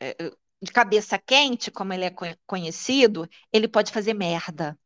eh, 0.00 0.16
de 0.62 0.72
cabeça 0.72 1.18
quente, 1.18 1.70
como 1.70 1.92
ele 1.92 2.04
é 2.06 2.10
co- 2.10 2.26
conhecido, 2.46 3.28
ele 3.52 3.68
pode 3.68 3.92
fazer 3.92 4.14
merda. 4.14 4.78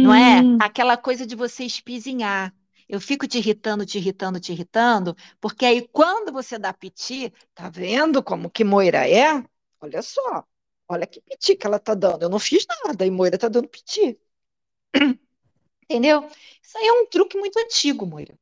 Não 0.00 0.12
é? 0.14 0.46
Hum, 0.46 0.58
Aquela 0.58 0.96
coisa 0.96 1.26
de 1.26 1.34
você 1.36 1.64
espizinhar. 1.64 2.54
Eu 2.88 3.00
fico 3.00 3.26
te 3.26 3.38
irritando, 3.38 3.86
te 3.86 3.98
irritando, 3.98 4.38
te 4.40 4.52
irritando, 4.52 5.16
porque 5.40 5.64
aí 5.64 5.88
quando 5.88 6.32
você 6.32 6.58
dá 6.58 6.72
piti, 6.72 7.32
tá 7.54 7.70
vendo 7.70 8.22
como 8.22 8.50
que 8.50 8.62
Moira 8.64 9.08
é? 9.08 9.42
Olha 9.80 10.02
só, 10.02 10.44
olha 10.88 11.06
que 11.06 11.20
piti 11.20 11.56
que 11.56 11.66
ela 11.66 11.78
tá 11.78 11.94
dando. 11.94 12.22
Eu 12.24 12.28
não 12.30 12.38
fiz 12.38 12.66
nada 12.84 13.06
e 13.06 13.10
Moira 13.10 13.38
tá 13.38 13.48
dando 13.48 13.68
piti. 13.68 14.18
Entendeu? 15.88 16.28
Isso 16.62 16.78
aí 16.78 16.86
é 16.86 16.92
um 16.92 17.06
truque 17.06 17.38
muito 17.38 17.58
antigo, 17.58 18.06
Moira. 18.06 18.38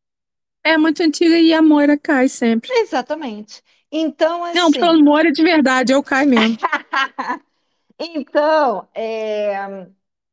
é 0.64 0.76
muito 0.76 1.02
antiga 1.02 1.38
e 1.38 1.52
a 1.52 1.62
Moira 1.62 1.96
cai 1.98 2.28
sempre. 2.28 2.70
Exatamente. 2.72 3.62
Então, 3.90 4.42
Não, 4.54 4.68
assim, 4.68 4.78
falando 4.78 5.04
Moira 5.04 5.30
de 5.30 5.42
verdade, 5.42 5.92
eu 5.92 6.02
caio 6.02 6.28
mesmo. 6.28 6.56
então, 7.98 8.88
é, 8.94 9.86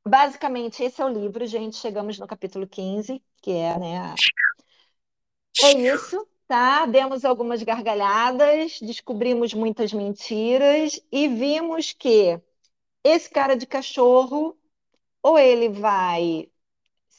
basicamente, 0.06 0.84
esse 0.84 1.02
é 1.02 1.06
o 1.06 1.10
livro, 1.10 1.45
gente. 1.45 1.77
Chegamos 1.77 2.18
no 2.19 2.27
capítulo 2.27 2.68
15, 2.68 3.22
que 3.41 3.52
é, 3.52 3.77
né, 3.77 3.98
a 3.99 4.15
É 5.61 5.72
isso, 5.73 6.27
tá? 6.48 6.86
Demos 6.86 7.26
algumas 7.26 7.61
gargalhadas, 7.64 8.80
descobrimos 8.81 9.53
muitas 9.53 9.91
mentiras 9.94 10.99
e 11.11 11.27
vimos 11.27 11.94
que 11.94 12.40
esse 13.03 13.30
cara 13.30 13.56
de 13.57 13.68
cachorro, 13.68 14.57
ou 15.23 15.40
ele 15.40 15.69
vai 15.69 16.49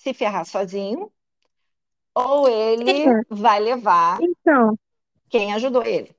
se 0.03 0.15
ferrar 0.15 0.45
sozinho, 0.47 1.13
ou 2.15 2.49
ele 2.49 3.17
É, 3.17 3.23
vai 3.29 3.59
levar 3.61 4.25
então, 4.25 4.77
quem 5.31 5.53
ajudou 5.55 5.83
ele. 5.85 6.15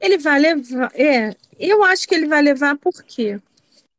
ele 0.00 0.18
vai 0.18 0.38
levar. 0.40 0.90
É, 0.94 1.34
eu 1.58 1.82
acho 1.84 2.06
que 2.08 2.14
ele 2.14 2.26
vai 2.26 2.42
levar 2.42 2.76
porque 2.78 3.38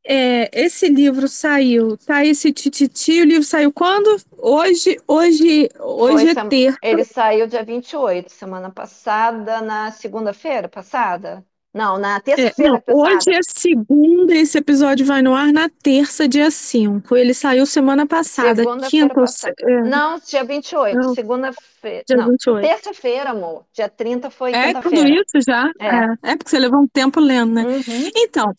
é, 0.06 0.50
esse 0.54 0.88
livro 0.90 1.28
saiu, 1.28 1.98
tá 1.98 2.26
esse 2.26 2.52
tititi, 2.54 3.22
o 3.22 3.26
livro 3.26 3.44
saiu 3.46 3.72
quando? 3.74 4.18
Hoje, 4.38 4.98
hoje, 5.08 5.70
Foi 6.06 6.16
hoje 6.16 6.30
é 6.30 6.36
sem- 6.36 6.44
terça. 6.50 6.80
Ele 6.82 7.04
saiu 7.04 7.48
dia 7.48 7.64
28, 7.64 8.32
semana 8.32 8.72
passada, 8.72 9.62
na 9.62 9.92
segunda-feira 9.92 10.68
passada? 10.70 11.44
Não, 11.74 11.98
na 11.98 12.18
É, 12.18 12.20
terça-feira 12.20 12.84
não, 12.86 12.96
hoje 12.98 13.32
é 13.34 13.40
segunda, 13.48 14.34
esse 14.36 14.58
episódio 14.58 15.06
vai 15.06 15.22
no 15.22 15.34
ar 15.34 15.54
na 15.54 15.70
terça, 15.70 16.28
dia 16.28 16.52
5. 16.52 17.16
Ele 17.16 17.34
saiu 17.34 17.66
semana 17.66 18.06
passada, 18.06 18.56
Segunda-feira 18.64 18.90
quinta 18.90 19.14
passada. 19.14 19.56
é, 19.60 19.82
Não, 19.82 20.20
dia 20.20 20.44
28. 20.44 20.98
não, 21.00 21.16
Segunda-feira. 21.16 22.04
dia 22.06 22.18
Não, 22.18 22.28
28. 22.30 22.68
terça-feira, 22.68 23.30
amor. 23.30 23.66
Dia 23.74 23.88
30 23.88 24.30
foi 24.30 24.52
É 24.54 24.74
tudo 24.74 24.90
quinta-feira. 24.90 25.10
isso 25.26 25.40
já? 25.48 25.72
É. 25.80 25.88
É, 25.88 26.32
é 26.34 26.36
porque 26.36 26.50
você 26.50 26.60
levou 26.60 26.82
um 26.82 26.88
tempo 26.88 27.20
lendo, 27.22 27.54
né? 27.54 27.64
Uhum. 27.66 28.12
Então, 28.18 28.54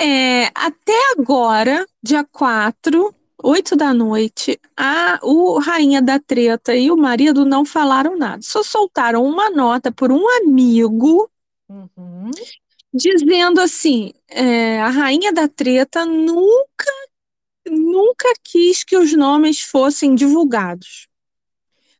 é, 0.00 0.46
até 0.54 1.12
agora, 1.18 1.86
dia 2.02 2.24
4, 2.32 3.14
8 3.42 3.76
da 3.76 3.92
noite, 3.92 4.58
a, 4.76 5.18
o 5.22 5.58
Rainha 5.58 6.00
da 6.00 6.18
Treta 6.18 6.74
e 6.74 6.90
o 6.90 6.96
marido 6.96 7.44
não 7.44 7.64
falaram 7.64 8.16
nada. 8.16 8.40
Só 8.42 8.62
soltaram 8.62 9.22
uma 9.22 9.50
nota 9.50 9.92
por 9.92 10.10
um 10.10 10.24
amigo 10.38 11.30
Uhum. 11.74 12.30
dizendo 12.92 13.60
assim: 13.60 14.12
é, 14.28 14.80
a 14.80 14.90
Rainha 14.90 15.32
da 15.32 15.48
Treta 15.48 16.04
nunca, 16.06 16.86
nunca 17.68 18.32
quis 18.44 18.84
que 18.84 18.96
os 18.96 19.12
nomes 19.14 19.60
fossem 19.60 20.14
divulgados. 20.14 21.08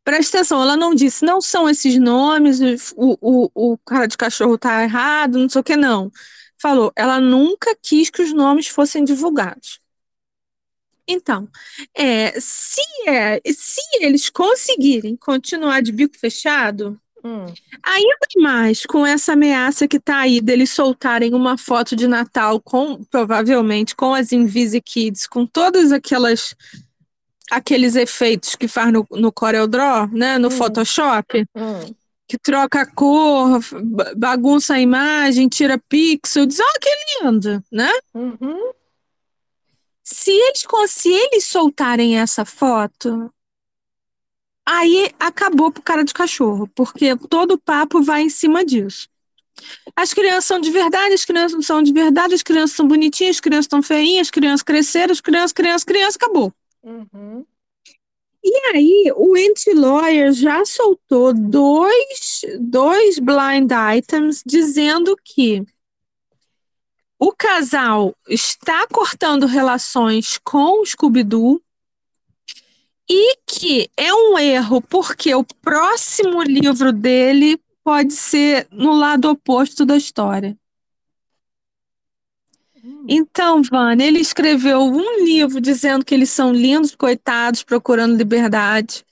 Presta 0.05 0.39
atenção, 0.39 0.63
ela 0.63 0.77
não 0.77 0.95
disse, 0.95 1.25
não 1.25 1.41
são 1.41 1.69
esses 1.69 1.99
nomes, 1.99 2.61
o, 2.97 3.19
o, 3.21 3.73
o 3.73 3.79
cara 3.79 4.07
de 4.07 4.17
cachorro 4.17 4.59
tá 4.59 4.83
errado, 4.83 5.39
não 5.39 5.49
sei 5.49 5.61
o 5.61 5.65
que, 5.65 5.77
não. 5.77 6.11
Falou, 6.59 6.93
ela 6.97 7.21
nunca 7.21 7.75
quis 7.83 8.11
que 8.11 8.23
os 8.23 8.33
nomes 8.33 8.69
fossem 8.69 9.05
divulgados. 9.05 9.81
Então, 11.07 11.49
é, 11.95 12.39
se, 12.41 12.81
é, 13.07 13.41
se 13.53 13.81
eles 14.01 14.31
conseguirem 14.31 15.17
continuar 15.17 15.83
de 15.83 15.93
bico 15.93 16.19
fechado, 16.19 17.01
Hum. 17.25 17.47
ainda 17.83 18.17
mais 18.37 18.85
com 18.85 19.07
essa 19.07 19.33
ameaça 19.33 19.89
que 19.89 19.99
tá 19.99 20.19
aí 20.19 20.41
deles 20.43 20.71
soltarem 20.71 21.33
uma 21.33 21.57
foto 21.57 21.97
de 21.97 22.07
Natal 22.07 22.61
com, 22.61 23.03
provavelmente, 23.05 23.97
com 23.97 24.13
as 24.15 24.31
Invisi 24.31 24.81
Kids, 24.81 25.27
com 25.27 25.47
todas 25.47 25.91
aquelas 25.91 26.55
aqueles 27.51 27.95
efeitos 27.95 28.55
que 28.57 28.67
faz 28.69 28.93
no, 28.93 29.07
no 29.11 29.31
CorelDRAW, 29.33 30.09
né, 30.13 30.39
no 30.39 30.49
Hum. 30.49 30.51
Photoshop, 30.51 31.47
Hum. 31.57 31.95
que 32.27 32.39
troca 32.39 32.81
a 32.83 32.87
cor, 32.87 33.61
ba- 33.85 34.13
bagunça 34.17 34.75
a 34.75 34.81
imagem, 34.81 35.49
tira 35.49 35.79
pixel, 35.89 36.47
diz, 36.47 36.59
que 36.81 37.23
lindo, 37.25 37.63
né? 37.71 37.91
Uhum. 38.15 38.73
Se 40.03 40.31
eles, 40.31 40.65
se 40.89 41.09
eles 41.11 41.45
soltarem 41.47 42.19
essa 42.19 42.45
foto, 42.45 43.31
aí 44.67 45.11
acabou 45.19 45.71
pro 45.71 45.83
cara 45.83 46.05
de 46.05 46.15
cachorro, 46.15 46.69
porque 46.75 47.17
todo 47.29 47.53
o 47.53 47.59
papo 47.59 48.03
vai 48.03 48.23
em 48.23 48.31
cima 48.31 48.65
disso. 48.65 49.09
As 49.95 50.13
crianças 50.13 50.47
são 50.47 50.61
de 50.61 50.71
verdade, 50.71 51.15
as 51.15 51.25
crianças 51.25 51.53
não 51.53 51.63
são 51.63 51.83
de 51.83 51.93
verdade, 51.93 52.35
as 52.35 52.43
crianças 52.43 52.77
são 52.77 52.89
bonitinhas, 52.89 53.37
as 53.37 53.41
crianças 53.41 53.65
estão 53.67 53.83
feinhas, 53.83 54.27
as 54.27 54.31
crianças 54.31 54.63
cresceram, 54.63 55.13
as 55.13 55.21
crianças, 55.21 55.53
crianças, 55.53 55.85
crianças, 55.85 56.17
acabou. 56.17 56.53
Uhum. 56.83 57.45
E 58.43 58.57
aí, 58.75 59.13
o 59.17 59.35
Anti-Lawyer 59.35 60.33
já 60.33 60.65
soltou 60.67 61.33
dois, 61.33 62.43
dois 62.61 63.19
blind 63.19 63.71
items 63.97 64.43
dizendo 64.45 65.17
que 65.25 65.65
o 67.19 67.33
casal 67.33 68.15
está 68.29 68.87
cortando 68.89 69.47
relações 69.47 70.39
com 70.45 70.83
o 70.83 70.85
Scooby-Doo 70.85 71.64
e 73.09 73.37
que 73.47 73.91
é 73.97 74.13
um 74.13 74.39
erro 74.39 74.81
porque 74.81 75.35
o 75.35 75.45
próximo 75.63 76.43
livro 76.43 76.93
dele 76.93 77.61
pode 77.83 78.15
ser 78.15 78.67
no 78.71 78.95
lado 78.95 79.29
oposto 79.29 79.85
da 79.85 79.97
história. 79.97 80.57
Hum. 82.83 83.07
Então, 83.09 83.63
Vânia, 83.63 84.07
ele 84.07 84.21
escreveu 84.21 84.81
um 84.83 85.25
livro 85.25 85.61
dizendo 85.61 86.05
que 86.05 86.15
eles 86.15 86.31
são 86.31 86.53
lindos, 86.53 86.95
coitados, 86.95 87.63
procurando 87.63 88.17
liberdade. 88.17 89.05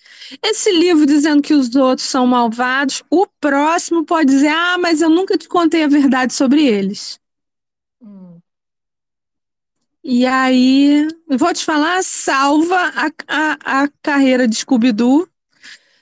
Esse 0.42 0.70
livro 0.72 1.06
dizendo 1.06 1.42
que 1.42 1.54
os 1.54 1.74
outros 1.74 2.06
são 2.06 2.26
malvados. 2.26 3.02
O 3.10 3.26
próximo 3.40 4.04
pode 4.04 4.30
dizer: 4.30 4.48
Ah, 4.48 4.78
mas 4.78 5.00
eu 5.00 5.10
nunca 5.10 5.36
te 5.36 5.48
contei 5.48 5.84
a 5.84 5.88
verdade 5.88 6.32
sobre 6.34 6.66
eles. 6.66 7.18
Hum. 8.00 8.31
E 10.04 10.26
aí, 10.26 11.06
vou 11.28 11.52
te 11.52 11.64
falar: 11.64 12.02
salva 12.02 12.76
a, 12.76 13.10
a, 13.28 13.82
a 13.84 13.88
carreira 14.02 14.48
de 14.48 14.56
Scooby-Doo, 14.56 15.28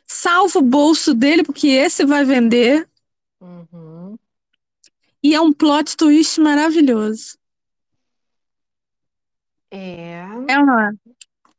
salva 0.07 0.59
o 0.59 0.63
bolso 0.63 1.15
dele, 1.15 1.45
porque 1.45 1.69
esse 1.69 2.05
vai 2.05 2.25
vender. 2.25 2.89
Uhum. 3.41 4.19
E 5.23 5.35
é 5.35 5.41
um 5.41 5.53
plot 5.53 5.97
twist 5.97 6.41
maravilhoso. 6.41 7.39
É. 9.71 10.23
É 10.49 10.59
ou 10.59 10.67
não 10.67 10.81
é? 10.81 10.93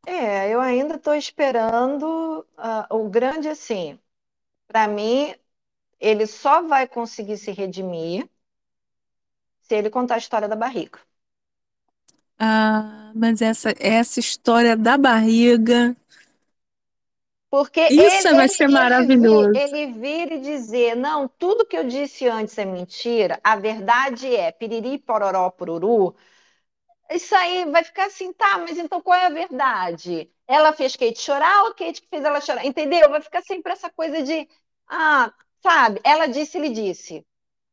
É, 0.06 0.50
eu 0.50 0.60
ainda 0.60 0.96
estou 0.96 1.14
esperando 1.16 2.46
ah, 2.58 2.88
o 2.90 3.08
grande 3.10 3.48
assim. 3.48 4.00
Para 4.68 4.88
mim, 4.88 5.36
ele 6.00 6.28
só 6.28 6.64
vai 6.64 6.88
conseguir 6.88 7.38
se 7.38 7.52
redimir 7.52 8.28
se 9.62 9.76
ele 9.76 9.90
contar 9.90 10.16
a 10.16 10.18
história 10.18 10.48
da 10.48 10.56
barriga. 10.56 11.00
Ah, 12.42 13.12
mas 13.16 13.42
essa, 13.42 13.74
essa 13.80 14.20
história 14.20 14.76
da 14.76 14.98
barriga. 14.98 15.96
Porque 17.50 17.82
Isso 17.88 18.28
ele, 18.32 18.36
vai 18.36 18.50
ele, 18.50 18.50
ser 18.50 18.68
ele, 18.98 19.50
maravilhoso. 19.50 19.62
ele 19.86 19.88
vir 19.94 20.32
e 20.32 20.40
dizer, 20.40 20.96
não, 20.96 21.28
tudo 21.28 21.66
que 21.66 21.78
eu 21.78 21.84
disse 21.86 22.26
antes 22.28 22.58
é 22.58 22.64
mentira, 22.66 23.40
a 23.44 23.58
verdade 23.58 24.34
é 24.34 24.52
piriri, 24.54 24.98
pororó, 24.98 25.50
pururu, 25.52 26.16
isso 27.12 27.36
aí 27.36 27.66
vai 27.72 27.84
ficar 27.84 28.06
assim, 28.08 28.34
tá, 28.34 28.58
mas 28.60 28.78
então 28.78 29.02
qual 29.02 29.20
é 29.20 29.26
a 29.28 29.30
verdade? 29.30 30.32
Ela 30.48 30.74
fez 30.74 30.96
Kate 30.96 31.20
chorar 31.20 31.66
ou 31.66 31.76
Kate 31.76 32.02
que 32.02 32.10
fez 32.10 32.24
ela 32.24 32.42
chorar? 32.42 32.66
Entendeu? 32.66 33.10
Vai 33.10 33.22
ficar 33.22 33.42
sempre 33.44 33.74
essa 33.74 33.90
coisa 33.92 34.24
de, 34.24 34.48
ah, 34.88 35.34
sabe, 35.64 36.02
ela 36.04 36.28
disse, 36.28 36.58
ele 36.58 36.70
disse. 36.72 37.26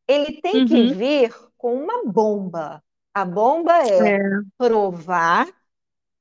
Ele 0.09 0.41
tem 0.43 0.63
que 0.65 0.83
Uhum. 0.83 0.95
vir 0.95 1.35
com 1.59 1.75
uma 1.77 2.05
bomba. 2.13 2.83
A 3.21 3.25
bomba 3.25 3.73
é 3.87 4.11
É. 4.11 4.43
provar 4.59 5.47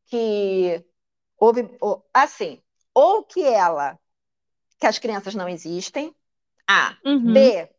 que 0.08 0.86
houve, 1.40 1.70
ou- 1.82 2.06
assim, 2.14 2.62
ou 2.94 3.24
que 3.24 3.44
ela 3.44 4.00
que 4.80 4.88
as 4.88 5.00
crianças 5.00 5.36
não 5.36 5.50
existem. 5.50 6.16
A. 6.70 6.98
Uhum. 7.06 7.52
B. 7.52 7.70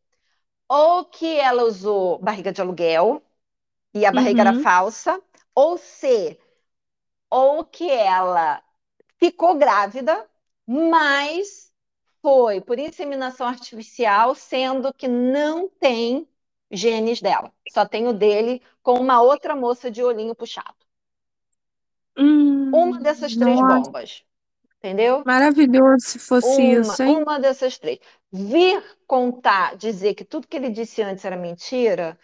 Ou 0.68 1.04
que 1.06 1.38
ela 1.38 1.64
usou 1.64 2.18
barriga 2.20 2.52
de 2.52 2.60
aluguel 2.62 3.22
e 3.94 4.06
a 4.06 4.12
barriga 4.12 4.42
era 4.42 4.52
Uhum. 4.52 4.54
falsa. 4.54 5.22
Ou 5.54 5.78
C. 5.78 6.38
Ou 7.30 7.64
que 7.64 7.90
ela 7.90 8.62
ficou 9.18 9.56
grávida, 9.56 10.28
mas 10.66 11.72
foi 12.22 12.60
por 12.60 12.78
inseminação 12.78 13.46
artificial, 13.48 14.34
sendo 14.34 14.92
que 14.94 15.08
não 15.08 15.68
tem 15.68 16.28
genes 16.70 17.20
dela. 17.20 17.52
Só 17.70 17.86
tem 17.86 18.06
o 18.08 18.12
dele 18.12 18.62
com 18.82 18.94
uma 19.00 19.20
outra 19.22 19.54
moça 19.56 19.90
de 19.90 20.02
olhinho 20.02 20.34
puxado. 20.34 20.76
Hum, 22.16 22.72
Uma 22.72 22.98
dessas 23.02 23.36
três 23.36 23.60
nossa, 23.60 23.90
bombas. 23.90 24.24
Entendeu? 24.78 25.24
maravilhoso 25.24 26.04
se 26.08 26.18
fosse 26.18 26.60
Uma, 26.60 27.00
isso, 27.00 27.02
hein? 27.04 27.22
uma 27.22 27.38
dessas 27.40 27.78
três. 27.78 27.98
Vir 28.32 28.82
contar, 29.06 29.76
dizer 29.76 30.14
que 30.14 30.24
tudo 30.24 30.46
que 30.48 30.56
ele 30.56 30.70
disse 30.70 31.02
antes 31.02 31.24
era 31.24 31.36
mentira, 31.36 32.18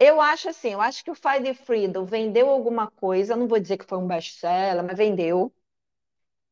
eu 0.00 0.20
acho 0.20 0.48
assim, 0.50 0.70
eu 0.72 0.80
acho 0.82 1.04
que 1.04 1.10
o 1.10 1.14
Fight 1.16 1.54
Freedom 1.54 2.04
vendeu 2.06 2.50
alguma 2.50 2.90
coisa, 2.92 3.36
não 3.36 3.48
vou 3.48 3.60
dizer 3.60 3.78
que 3.78 3.86
foi 3.86 3.98
um 3.98 4.06
best-seller, 4.08 4.84
mas 4.84 4.96
vendeu. 4.98 5.52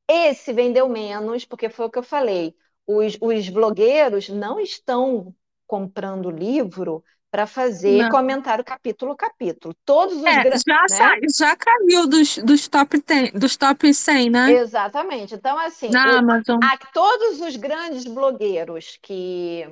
Esse 0.08 0.52
vendeu 0.52 0.88
menos, 0.88 1.44
porque 1.44 1.68
foi 1.68 1.86
o 1.86 1.90
que 1.90 1.98
eu 1.98 2.02
falei. 2.02 2.54
Os, 2.86 3.16
os 3.20 3.48
blogueiros 3.48 4.28
não 4.28 4.58
estão 4.60 5.34
comprando 5.66 6.30
livro 6.30 7.04
para 7.30 7.46
fazer 7.46 8.06
Não. 8.06 8.08
comentário 8.08 8.64
capítulo 8.64 9.12
a 9.12 9.16
capítulo. 9.16 9.74
Todos 9.84 10.16
os 10.22 10.36
É, 10.36 10.38
grandes, 10.38 10.64
já, 10.66 10.88
né? 10.88 10.96
sa- 10.96 11.16
já 11.38 11.56
caiu 11.56 12.06
dos, 12.06 12.36
dos 12.38 12.68
top 12.68 13.00
10, 13.02 13.32
dos 13.32 13.56
top 13.56 13.92
100, 13.94 14.30
né? 14.30 14.60
Exatamente. 14.60 15.34
Então, 15.34 15.58
assim, 15.58 15.94
Na 15.94 16.02
o- 16.02 16.20
Amazon. 16.20 16.60
a- 16.60 16.76
todos 16.92 17.40
os 17.40 17.56
grandes 17.56 18.04
blogueiros 18.04 18.98
que, 19.02 19.64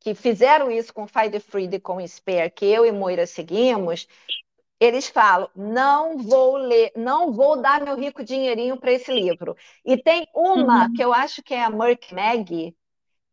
que 0.00 0.14
fizeram 0.14 0.70
isso 0.70 0.92
com 0.92 1.06
Fight 1.06 1.38
Free 1.40 1.68
e 1.72 1.80
com 1.80 2.00
Spare, 2.06 2.50
que 2.50 2.64
eu 2.66 2.84
e 2.84 2.92
Moira 2.92 3.26
seguimos, 3.26 4.06
eles 4.80 5.08
falam: 5.08 5.50
não 5.56 6.18
vou 6.18 6.56
ler, 6.58 6.92
não 6.96 7.32
vou 7.32 7.60
dar 7.62 7.82
meu 7.82 7.96
rico 7.96 8.24
dinheirinho 8.24 8.78
para 8.80 8.92
esse 8.92 9.12
livro. 9.12 9.56
E 9.84 9.96
tem 9.98 10.26
uma 10.34 10.88
Uhum. 10.88 10.90
que 10.90 11.04
eu 11.04 11.12
acho 11.14 11.42
que 11.42 11.54
é 11.54 11.64
a 11.64 11.70
Merck 11.70 12.14
Mag, 12.14 12.76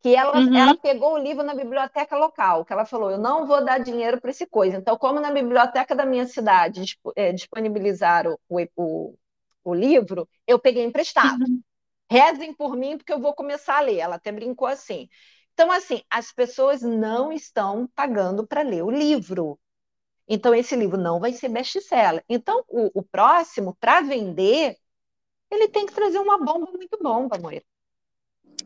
que 0.03 0.15
ela, 0.15 0.37
Uhum. 0.37 0.57
ela 0.57 0.75
pegou 0.75 1.15
o 1.15 1.19
livro 1.19 1.43
na 1.43 1.55
biblioteca 1.55 2.17
local, 2.17 2.65
que 2.65 2.73
ela 2.73 2.85
falou: 2.85 3.11
eu 3.11 3.19
não 3.19 3.47
vou 3.47 3.65
dar 3.65 3.79
dinheiro 3.79 4.21
para 4.21 4.31
esse 4.31 4.47
coisa. 4.47 4.77
Então, 4.77 4.97
como 4.99 5.19
na 5.21 5.31
biblioteca 5.31 5.95
da 5.95 6.05
minha 6.05 6.27
cidade 6.27 6.99
eh, 7.17 7.33
disponibilizaram 7.33 8.39
o, 8.49 8.59
o, 8.77 9.15
o 9.65 9.75
livro, 9.75 10.29
eu 10.47 10.59
peguei 10.59 10.85
emprestado. 10.85 11.39
Uhum. 11.41 11.63
Rezem 12.11 12.53
por 12.53 12.75
mim, 12.77 12.97
porque 12.97 13.13
eu 13.13 13.19
vou 13.21 13.33
começar 13.35 13.77
a 13.77 13.81
ler. 13.81 13.99
Ela 13.99 14.15
até 14.17 14.31
brincou 14.31 14.67
assim. 14.67 15.09
Então, 15.53 15.71
assim, 15.71 16.03
as 16.09 16.31
pessoas 16.33 16.81
não 16.81 17.31
estão 17.33 17.87
pagando 17.95 18.47
para 18.47 18.61
ler 18.63 18.83
o 18.83 18.91
livro. 18.91 19.59
Então, 20.27 20.55
esse 20.55 20.75
livro 20.75 20.97
não 20.97 21.19
vai 21.19 21.33
ser 21.33 21.49
best-seller. 21.49 22.23
Então, 22.29 22.63
o, 22.69 22.91
o 22.99 23.03
próximo, 23.03 23.75
para 23.79 24.01
vender, 24.01 24.77
ele 25.51 25.69
tem 25.69 25.85
que 25.85 25.93
trazer 25.93 26.19
uma 26.19 26.37
bomba 26.39 26.71
muito 26.71 26.97
bomba, 27.01 27.37
Moira. 27.39 27.63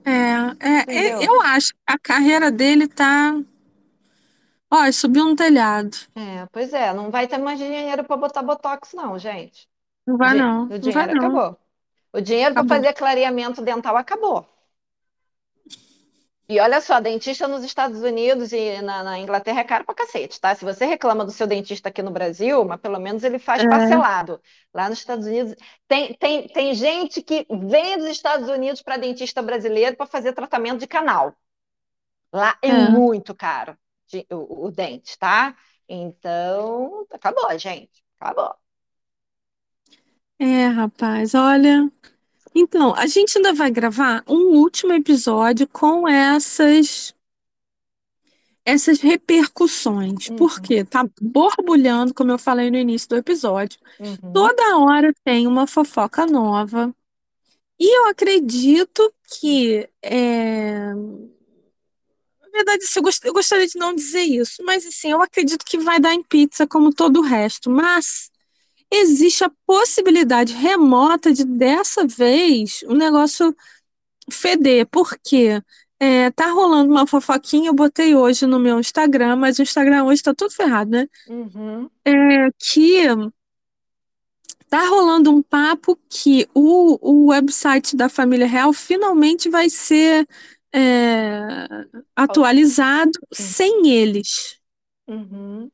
É, 0.06 0.12
é, 0.60 0.86
Entendeu? 0.86 1.20
eu 1.20 1.42
acho 1.42 1.74
que 1.74 1.80
a 1.86 1.98
carreira 2.00 2.52
dele 2.52 2.88
tá. 2.88 3.34
Ó, 4.72 4.92
subiu 4.94 5.26
um 5.26 5.36
telhado. 5.36 5.98
É, 6.16 6.46
pois 6.48 6.74
é, 6.74 6.94
não 6.94 7.12
vai 7.12 7.28
ter 7.28 7.38
mais 7.38 7.60
dinheiro 7.60 8.04
para 8.04 8.18
botar 8.18 8.42
botox, 8.42 8.94
não, 8.94 9.18
gente. 9.20 9.70
Não 10.06 10.18
O, 10.22 10.28
vai, 10.28 10.34
di- 10.34 10.42
não. 10.42 10.66
o 10.70 10.80
Não 10.82 10.92
vai, 10.92 11.06
dinheiro 11.06 11.14
não. 11.14 11.38
acabou. 11.38 11.58
O 12.14 12.22
dinheiro 12.22 12.56
para 12.56 12.64
Acabou. 12.64 12.68
fazer 12.68 12.94
clareamento 12.94 13.62
dental 13.64 13.98
acabou. 13.98 14.48
E 16.50 16.60
olha 16.62 16.80
só, 16.80 17.00
dentista 17.02 17.46
nos 17.48 17.64
Estados 17.64 18.02
Unidos 18.02 18.54
e 18.54 18.82
na, 18.82 19.04
na 19.04 19.20
Inglaterra 19.20 19.60
é 19.62 19.64
caro 19.66 19.84
pra 19.86 19.94
cacete, 19.96 20.40
tá? 20.40 20.56
Se 20.56 20.64
você 20.64 20.86
reclama 20.86 21.26
do 21.26 21.32
seu 21.32 21.46
dentista 21.46 21.90
aqui 21.90 22.02
no 22.02 22.10
Brasil, 22.12 22.64
mas 22.64 22.80
pelo 22.80 23.00
menos 23.00 23.24
ele 23.26 23.38
faz 23.38 23.64
É, 23.64 23.66
parcelado. 23.66 24.42
Lá 24.74 24.88
nos 24.90 25.00
Estados 25.00 25.26
Unidos, 25.28 25.56
tem, 25.88 26.14
tem, 26.16 26.48
tem 26.48 26.74
gente 26.74 27.22
que 27.22 27.46
vem 27.50 27.98
dos 27.98 28.08
Estados 28.08 28.48
Unidos 28.50 28.82
para 28.82 28.96
dentista 28.98 29.42
brasileiro 29.42 29.98
para 29.98 30.06
fazer 30.08 30.32
tratamento 30.34 30.80
de 30.80 30.88
canal. 30.88 31.36
Lá 32.34 32.58
é 32.62 32.72
é. 32.72 32.74
muito 32.74 33.36
caro 33.36 33.78
de- 34.08 34.28
o, 34.32 34.68
o 34.68 34.72
dente, 34.72 35.18
tá? 35.18 35.56
Então, 35.88 37.06
acabou, 37.12 37.58
gente. 37.60 38.04
Acabou. 38.20 38.56
É, 40.40 40.68
rapaz, 40.68 41.34
olha. 41.36 41.92
Então, 42.60 42.96
a 42.96 43.06
gente 43.06 43.38
ainda 43.38 43.54
vai 43.54 43.70
gravar 43.70 44.24
um 44.28 44.58
último 44.58 44.92
episódio 44.94 45.68
com 45.68 46.08
essas 46.08 47.14
essas 48.66 49.00
repercussões, 49.00 50.30
Uhum, 50.30 50.38
porque 50.38 50.84
tá 50.84 51.08
borbulhando, 51.22 52.14
como 52.14 52.32
eu 52.32 52.38
falei 52.40 52.70
no 52.70 52.78
início 52.78 53.08
do 53.10 53.16
episódio. 53.16 53.80
uhum, 54.00 54.34
Toda 54.34 54.78
hora 54.80 55.14
tem 55.24 55.48
uma 55.48 55.66
fofoca 55.68 56.26
nova. 56.26 56.94
E 57.80 57.98
eu 58.00 58.08
acredito 58.08 59.14
que, 59.40 59.90
é, 60.02 60.94
na 62.42 62.50
verdade, 62.52 62.84
eu 63.24 63.34
gostaria 63.34 63.68
de 63.68 63.78
não 63.78 63.94
dizer 63.94 64.24
isso, 64.24 64.64
mas 64.64 64.86
assim, 64.86 65.12
eu 65.12 65.22
acredito 65.22 65.64
que 65.66 65.78
vai 65.78 66.00
dar 66.00 66.14
em 66.14 66.24
pizza 66.24 66.66
como 66.68 66.94
todo 66.94 67.20
o 67.20 67.24
resto. 67.24 67.70
Mas 67.70 68.32
existe 68.92 69.44
a 69.44 69.52
possibilidade 69.66 70.54
remota 70.54 71.34
de 71.34 71.46
dessa 71.46 72.06
vez 72.06 72.82
o 72.88 72.94
negócio 72.94 73.56
feder, 74.32 74.88
porque 74.88 75.62
é, 76.00 76.32
tá 76.32 76.52
rolando 76.52 76.92
uma 76.92 77.08
fofoquinha, 77.08 77.70
eu 77.70 77.74
botei 77.74 78.16
hoje 78.16 78.46
no 78.46 78.60
meu 78.60 78.80
Instagram, 78.80 79.36
mas 79.36 79.60
o 79.60 79.64
Instagram 79.64 80.06
hoje 80.06 80.24
tá 80.24 80.34
tudo 80.34 80.52
ferrado, 80.54 80.92
né? 80.92 81.08
uhum, 81.28 81.90
É 82.06 82.50
que 82.58 83.04
tá 84.70 84.88
rolando 84.88 85.32
um 85.32 85.42
papo 85.42 85.98
que 86.10 86.48
o, 86.54 86.98
o 87.02 87.28
website 87.28 87.96
da 87.96 88.10
Família 88.10 88.48
Real 88.48 88.74
finalmente 88.74 89.50
vai 89.50 89.70
ser 89.70 90.28
é, 90.74 91.68
atualizado 92.16 93.12
sem 93.32 93.90
eles. 93.90 94.58
uhum. 95.08 95.72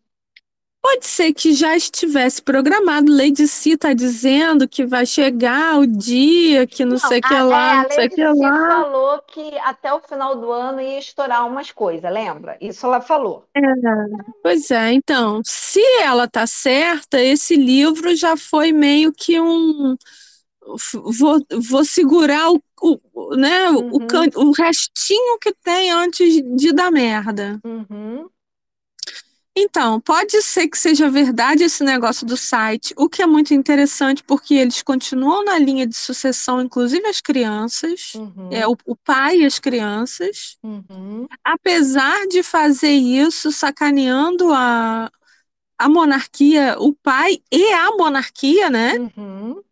Pode 0.83 1.05
ser 1.07 1.33
que 1.33 1.53
já 1.53 1.75
estivesse 1.77 2.41
programado. 2.41 3.11
Lady 3.15 3.47
C 3.47 3.77
tá 3.77 3.93
dizendo 3.93 4.67
que 4.67 4.85
vai 4.85 5.05
chegar 5.05 5.79
o 5.79 5.87
dia 5.87 6.67
que 6.67 6.85
não 6.85 6.97
Não, 6.97 6.99
sei 6.99 7.19
o 7.19 7.23
que 7.23 7.35
é, 7.35 7.41
lá, 7.41 7.81
a 7.81 7.85
não 7.85 7.89
sei 7.89 8.07
o 8.07 8.09
que 8.09 8.21
lá. 8.23 8.59
falou 8.65 9.21
que 9.23 9.57
até 9.59 9.93
o 9.93 9.99
final 10.01 10.35
do 10.39 10.51
ano 10.51 10.79
ia 10.81 10.99
estourar 10.99 11.45
umas 11.45 11.71
coisas, 11.71 12.11
lembra? 12.11 12.57
Isso 12.61 12.85
ela 12.85 13.01
falou. 13.01 13.47
Pois 14.41 14.69
é, 14.71 14.91
então, 14.93 15.41
se 15.45 15.79
ela 16.01 16.27
tá 16.27 16.45
certa, 16.45 17.19
esse 17.21 17.55
livro 17.55 18.15
já 18.15 18.35
foi 18.37 18.71
meio 18.71 19.11
que 19.13 19.39
um. 19.39 19.95
Vou, 21.19 21.39
vou 21.69 21.83
segurar 21.85 22.49
o, 22.51 22.61
o, 22.81 23.35
né, 23.35 23.69
o, 23.71 24.01
Uhum, 24.01 24.01
can- 24.01 24.29
o 24.35 24.51
restinho 24.51 25.37
que 25.39 25.53
tem 25.63 25.91
antes 25.91 26.41
de 26.55 26.71
dar 26.73 26.91
merda. 26.91 27.59
uhum, 27.63 28.29
Então, 29.55 29.99
pode 30.01 30.41
ser 30.41 30.67
que 30.67 30.77
seja 30.77 31.09
verdade 31.09 31.63
esse 31.63 31.83
negócio 31.83 32.25
do 32.25 32.35
site, 32.35 32.93
o 32.97 33.07
que 33.07 33.21
é 33.21 33.27
muito 33.27 33.53
interessante 33.53 34.23
porque 34.23 34.55
eles 34.55 34.81
continuam 34.81 35.43
na 35.45 35.59
linha 35.59 35.85
de 35.85 35.95
sucessão, 35.95 36.59
inclusive 36.61 37.05
as 37.07 37.21
crianças, 37.21 38.19
é 38.49 38.67
uhum, 38.67 38.67
o, 38.67 38.75
o 38.85 38.95
pai 38.95 39.41
e 39.41 39.45
as 39.45 39.59
crianças, 39.59 40.57
uhum, 40.63 41.29
apesar 41.43 42.27
de 42.27 42.43
fazer 42.43 42.91
isso 42.93 43.51
sacaneando 43.51 44.53
a, 44.53 45.11
a 45.79 45.89
monarquia, 45.89 46.77
o 46.79 46.93
pai 46.95 47.39
e 47.51 47.73
a 47.73 47.91
monarquia, 47.97 48.69
né? 48.69 48.99
uhum, 49.17 49.63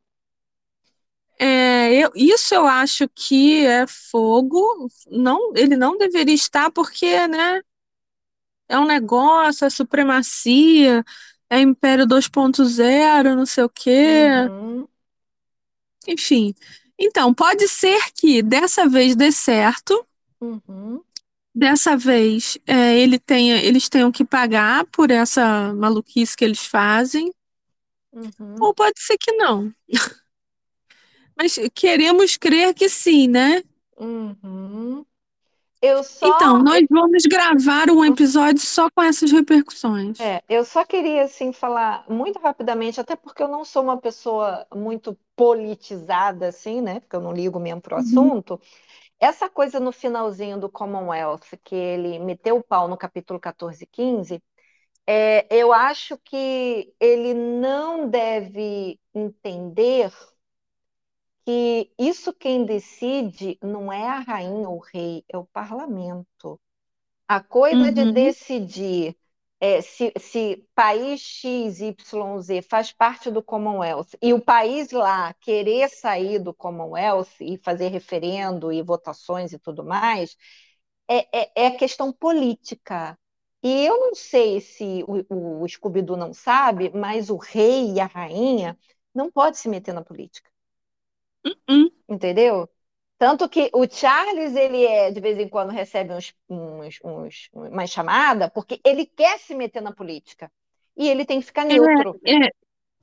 É, 1.40 1.94
eu- 2.06 2.12
isso 2.16 2.54
eu 2.54 2.68
acho 2.68 3.10
que 3.10 3.66
é 3.66 3.88
fogo. 3.88 4.88
Não, 5.10 5.52
ele 5.56 5.76
não 5.76 5.98
deveria 5.98 6.36
estar 6.36 6.72
porque, 6.72 7.28
né? 7.28 7.62
É 8.72 8.80
um 8.80 8.86
negócio, 8.86 9.66
é 9.66 9.70
supremacia, 9.70 11.04
é 11.50 11.60
Império 11.60 12.08
2.0, 12.08 13.36
não 13.36 13.46
sei 13.46 13.64
o 13.66 13.70
quê. 13.70 14.28
uhum, 14.48 14.88
Enfim. 16.08 16.54
Então, 16.98 17.34
pode 17.34 17.68
ser 17.68 18.00
que 18.14 18.42
dessa 18.44 18.88
vez 18.88 19.16
dê 19.16 19.32
certo, 19.32 20.06
uhum, 20.42 21.04
dessa 21.54 21.96
vez 21.98 22.58
é, 22.66 22.98
ele 23.00 23.20
tenha, 23.20 23.62
eles 23.64 23.90
tenham 23.90 24.12
que 24.12 24.24
pagar 24.26 24.86
por 24.88 25.12
essa 25.12 25.74
maluquice 25.74 26.36
que 26.36 26.44
eles 26.46 26.66
fazem, 26.66 27.32
uhum, 28.12 28.56
ou 28.60 28.74
pode 28.74 29.02
ser 29.02 29.18
que 29.18 29.32
não. 29.34 29.74
Mas 31.36 31.58
queremos 31.74 32.38
crer 32.38 32.74
que 32.74 32.88
sim, 32.90 33.28
né? 33.28 33.64
uhum. 33.98 35.06
Eu 35.82 36.04
Então, 36.24 36.58
só, 36.58 36.64
nós 36.64 36.82
vamos 36.90 37.24
gravar 37.24 37.90
um 37.92 38.04
episódio 38.06 38.62
só 38.62 38.90
com 38.90 39.02
essas 39.04 39.32
repercussões. 39.32 40.20
é, 40.20 40.44
eu 40.48 40.64
só 40.64 40.86
queria 40.86 41.24
assim 41.24 41.52
falar 41.52 42.06
muito 42.10 42.38
rapidamente, 42.40 43.00
até 43.02 43.16
porque 43.16 43.42
eu 43.42 43.48
não 43.48 43.66
sou 43.66 43.82
uma 43.84 44.00
pessoa 44.00 44.68
muito 44.74 45.18
politizada 45.36 46.48
assim, 46.50 46.80
né? 46.82 47.00
Porque 47.00 47.16
eu 47.16 47.22
não 47.22 47.34
ligo 47.34 47.60
mesmo 47.60 47.82
pro 47.82 47.96
Uhum. 47.96 48.32
assunto. 48.32 48.62
essa 49.20 49.50
coisa 49.50 49.80
no 49.80 49.92
finalzinho 49.94 50.60
do 50.60 50.70
Commonwealth, 50.70 51.42
que 51.64 51.76
ele 51.76 52.20
meteu 52.20 52.58
o 52.58 52.64
pau 52.64 52.88
no 52.88 52.98
capítulo 52.98 53.40
14 53.40 53.84
e 53.86 53.88
15, 53.88 54.44
é, 55.08 55.48
eu 55.56 55.74
acho 55.74 56.18
que 56.20 56.94
ele 57.00 57.34
não 57.36 58.10
deve 58.10 59.00
entender 59.14 60.12
que 61.46 61.92
isso 61.98 62.34
quem 62.34 62.66
decide 62.66 63.58
não 63.62 63.92
é 63.92 64.08
a 64.08 64.20
rainha 64.20 64.70
ou 64.70 64.78
o 64.78 64.80
rei, 64.80 65.24
é 65.30 65.38
o 65.38 65.46
parlamento. 65.46 66.60
A 67.28 67.42
coisa 67.42 67.86
uhum. 67.86 67.94
de 67.94 68.12
decidir 68.12 69.16
é, 69.60 69.82
se, 69.82 70.12
se, 70.20 70.68
país 70.74 71.22
X, 71.22 71.80
Y, 71.82 72.42
Z 72.42 72.62
faz 72.64 72.92
parte 72.92 73.30
do 73.30 73.44
Commonwealth 73.44 74.10
e 74.22 74.34
o 74.34 74.42
país 74.42 74.92
lá 74.92 75.34
querer 75.36 75.88
sair 75.90 76.40
do 76.40 76.54
Commonwealth 76.54 77.40
e 77.40 77.58
fazer 77.60 77.90
referendo 77.90 78.72
e 78.74 78.82
votações 78.82 79.54
e 79.54 79.60
tudo 79.60 79.84
mais, 79.84 80.36
é, 81.08 81.42
é, 81.44 81.66
é 81.68 81.72
questão 81.72 82.12
política. 82.12 83.18
E 83.64 83.86
eu 83.86 84.00
não 84.00 84.16
sei 84.16 84.60
se 84.62 85.06
o, 85.08 85.64
o 85.64 85.68
Scooby-Doo 85.70 86.18
não 86.18 86.34
sabe, 86.34 86.92
mas 86.94 87.30
o 87.30 87.38
rei 87.38 87.94
e 87.94 88.00
a 88.00 88.08
rainha 88.08 88.78
não 89.14 89.32
pode 89.32 89.58
se 89.58 89.70
meter 89.70 89.94
na 89.94 90.04
política. 90.04 90.51
Uh 91.46 91.56
-uh. 91.70 91.92
Entendeu? 92.08 92.70
Tanto 93.18 93.48
que 93.48 93.70
o 93.74 93.88
Charles, 93.88 94.56
ele 94.56 94.84
é, 94.84 95.12
de 95.12 95.20
vez 95.20 95.38
em 95.38 95.48
quando 95.48 95.70
recebe 95.70 96.12
uns, 96.14 96.34
uns, 96.50 97.00
uns, 97.04 97.50
uma 97.54 97.86
chamada, 97.86 98.50
porque 98.50 98.82
ele 98.84 99.06
quer 99.06 99.38
se 99.38 99.54
meter 99.54 99.82
na 99.82 99.94
política. 99.94 100.52
E 100.98 101.08
ele 101.08 101.24
tem 101.24 101.40
que 101.40 101.46
ficar 101.46 101.66
neutro. 101.66 102.20
É, 102.26 102.48
é. 102.48 102.50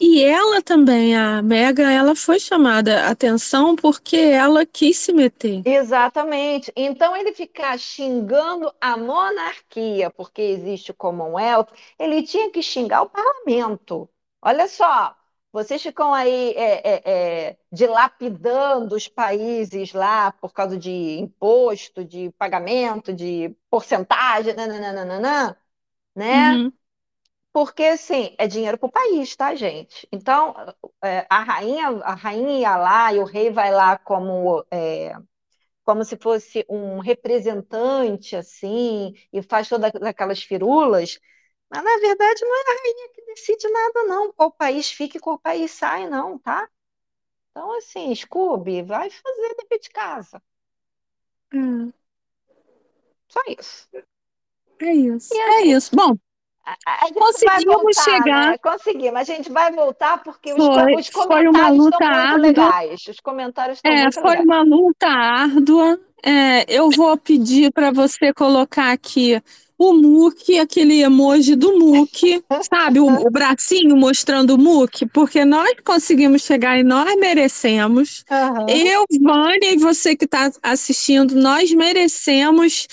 E 0.01 0.23
ela 0.23 0.63
também, 0.63 1.17
a 1.17 1.43
Mega, 1.43 1.91
ela 1.91 2.15
foi 2.15 2.39
chamada 2.39 3.09
atenção 3.09 3.75
porque 3.75 4.17
ela 4.17 4.65
quis 4.65 4.97
se 4.97 5.13
meter. 5.13 5.63
Exatamente. 5.67 6.73
Então, 6.77 7.17
ele 7.17 7.33
ficar 7.33 7.77
xingando 7.79 8.73
a 8.81 8.97
monarquia, 8.97 10.09
porque 10.11 10.41
existe 10.41 10.93
o 10.93 10.95
Commonwealth, 10.95 11.69
ele 11.99 12.23
tinha 12.23 12.49
que 12.51 12.63
xingar 12.63 13.03
o 13.03 13.11
parlamento. 13.11 14.09
Olha 14.41 14.69
só, 14.69 15.17
vocês 15.53 15.83
ficam 15.83 16.13
aí 16.13 16.53
é, 16.53 16.89
é, 16.89 17.49
é, 17.51 17.59
dilapidando 17.73 18.95
os 18.95 19.09
países 19.09 19.93
lá 19.93 20.33
por 20.33 20.53
causa 20.53 20.77
de 20.79 21.19
imposto, 21.19 22.05
de 22.05 22.31
pagamento, 22.39 23.13
de 23.13 23.55
porcentagem, 23.71 24.55
nananana, 24.55 25.57
né? 26.15 26.53
Uhum. 26.53 26.73
Porque, 27.53 27.85
assim, 27.85 28.35
é 28.39 28.47
dinheiro 28.47 28.79
para 28.79 28.87
o 28.87 28.93
país, 28.93 29.35
tá, 29.35 29.55
gente? 29.55 30.07
Então, 30.13 30.55
é, 31.03 31.27
a 31.29 31.43
rainha, 31.43 31.89
a 32.05 32.15
rainha 32.15 32.59
ia 32.61 32.77
lá 32.77 33.13
e 33.13 33.19
o 33.19 33.25
rei 33.25 33.51
vai 33.51 33.73
lá 33.73 33.99
como, 33.99 34.65
é, 34.71 35.17
como 35.85 36.05
se 36.05 36.17
fosse 36.17 36.65
um 36.69 36.99
representante, 37.01 38.37
assim, 38.37 39.15
e 39.33 39.43
faz 39.43 39.69
todas 39.69 39.93
aquelas 40.03 40.43
firulas, 40.43 41.19
mas, 41.71 41.85
na 41.85 41.97
verdade, 41.99 42.41
não 42.45 42.57
é 42.57 42.61
a 42.61 42.83
rainha 42.83 43.09
que 43.15 43.18
decide 43.39 43.69
nada, 43.69 44.05
não. 44.05 44.33
Qual 44.33 44.51
país 44.51 44.91
fica 44.91 45.17
e 45.17 45.21
qual 45.21 45.39
país 45.39 45.71
sai, 45.71 46.09
não, 46.09 46.39
tá? 46.39 46.69
Então, 47.51 47.77
assim, 47.77 48.15
Scooby, 48.15 48.83
vai 48.83 49.11
fazer 49.11 49.55
dever 49.57 49.81
de 49.81 49.91
casa. 49.91 50.43
Hum. 51.53 51.93
Só 53.29 53.41
isso. 53.49 53.89
É 54.81 54.93
isso. 54.93 55.35
É 55.35 55.63
isso. 55.63 55.95
Bom, 55.95 56.15
conseguimos 57.15 57.65
voltar, 57.65 58.03
chegar. 58.05 58.51
Né? 58.53 58.59
Conseguimos. 58.59 59.21
A 59.21 59.25
gente 59.25 59.51
vai 59.51 59.73
voltar 59.73 60.23
porque 60.23 60.55
foi, 60.55 60.95
os, 60.95 61.07
os 61.07 61.11
comentários 61.11 61.55
estão 61.55 61.77
muito 61.77 62.05
árdua. 62.05 62.39
legais. 62.39 63.07
Os 63.07 63.21
comentários 63.21 63.79
estão 63.79 63.93
é, 63.93 64.03
muito 64.03 64.15
foi 64.15 64.31
legais. 64.31 64.45
uma 64.45 64.63
luta 64.63 65.09
árdua. 65.09 66.01
É, 66.23 66.65
eu 66.69 66.91
vou 66.91 67.17
pedir 67.17 67.73
para 67.73 67.91
você 67.91 68.33
colocar 68.33 68.93
aqui 68.93 69.41
o 69.79 69.95
Muque, 69.95 70.59
aquele 70.59 71.01
emoji 71.03 71.55
do 71.55 71.79
Muque, 71.79 72.43
sabe? 72.69 72.99
O, 72.99 73.07
o, 73.07 73.31
bracinho 73.31 73.97
mostrando 73.97 74.57
o 74.57 74.59
Muque, 74.59 75.07
porque 75.07 75.45
nós 75.45 75.71
conseguimos 75.85 76.43
chegar 76.43 76.79
e 76.79 76.83
nós 76.83 77.15
merecemos. 77.17 78.25
Uhum. 78.29 78.67
Eu, 78.69 79.05
Vânia 79.23 79.73
e 79.73 79.79
você 79.79 80.17
que 80.17 80.25
está 80.25 80.51
assistindo, 80.65 81.37
nós 81.37 81.73
merecemos 81.73 82.89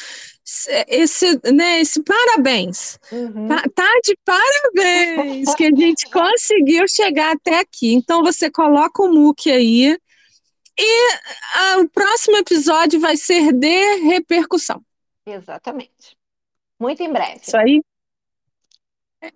esse, 0.87 1.39
né, 1.51 1.81
esse 1.81 2.03
parabéns. 2.03 2.99
Uhum. 3.11 3.47
Tá, 3.47 3.63
tá, 3.73 3.89
de 4.03 4.15
parabéns 4.23 5.55
que 5.55 5.65
a 5.65 5.71
gente 5.75 6.07
conseguiu 6.11 6.85
chegar 6.87 7.35
até 7.35 7.59
aqui. 7.59 7.93
Então 7.93 8.21
você 8.21 8.51
coloca 8.51 9.01
o 9.01 9.11
Muque 9.11 9.49
aí. 9.49 9.97
E 10.77 11.17
a, 11.55 11.77
o 11.79 11.89
próximo 11.89 12.37
episódio 12.37 12.99
vai 12.99 13.15
ser 13.15 13.53
de 13.53 13.95
repercussão. 13.97 14.83
Exatamente. 15.25 16.17
Muito 16.79 17.01
em 17.01 17.11
breve. 17.11 17.41
Isso 17.41 17.57
aí. 17.57 17.81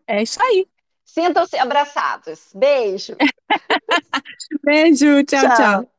É 0.05 0.21
isso 0.21 0.41
aí. 0.41 0.67
Sintam-se 1.05 1.57
abraçados. 1.57 2.51
Beijo. 2.53 3.15
Beijo. 4.63 5.23
tchau. 5.23 5.41
tchau. 5.41 5.55
tchau. 5.55 5.98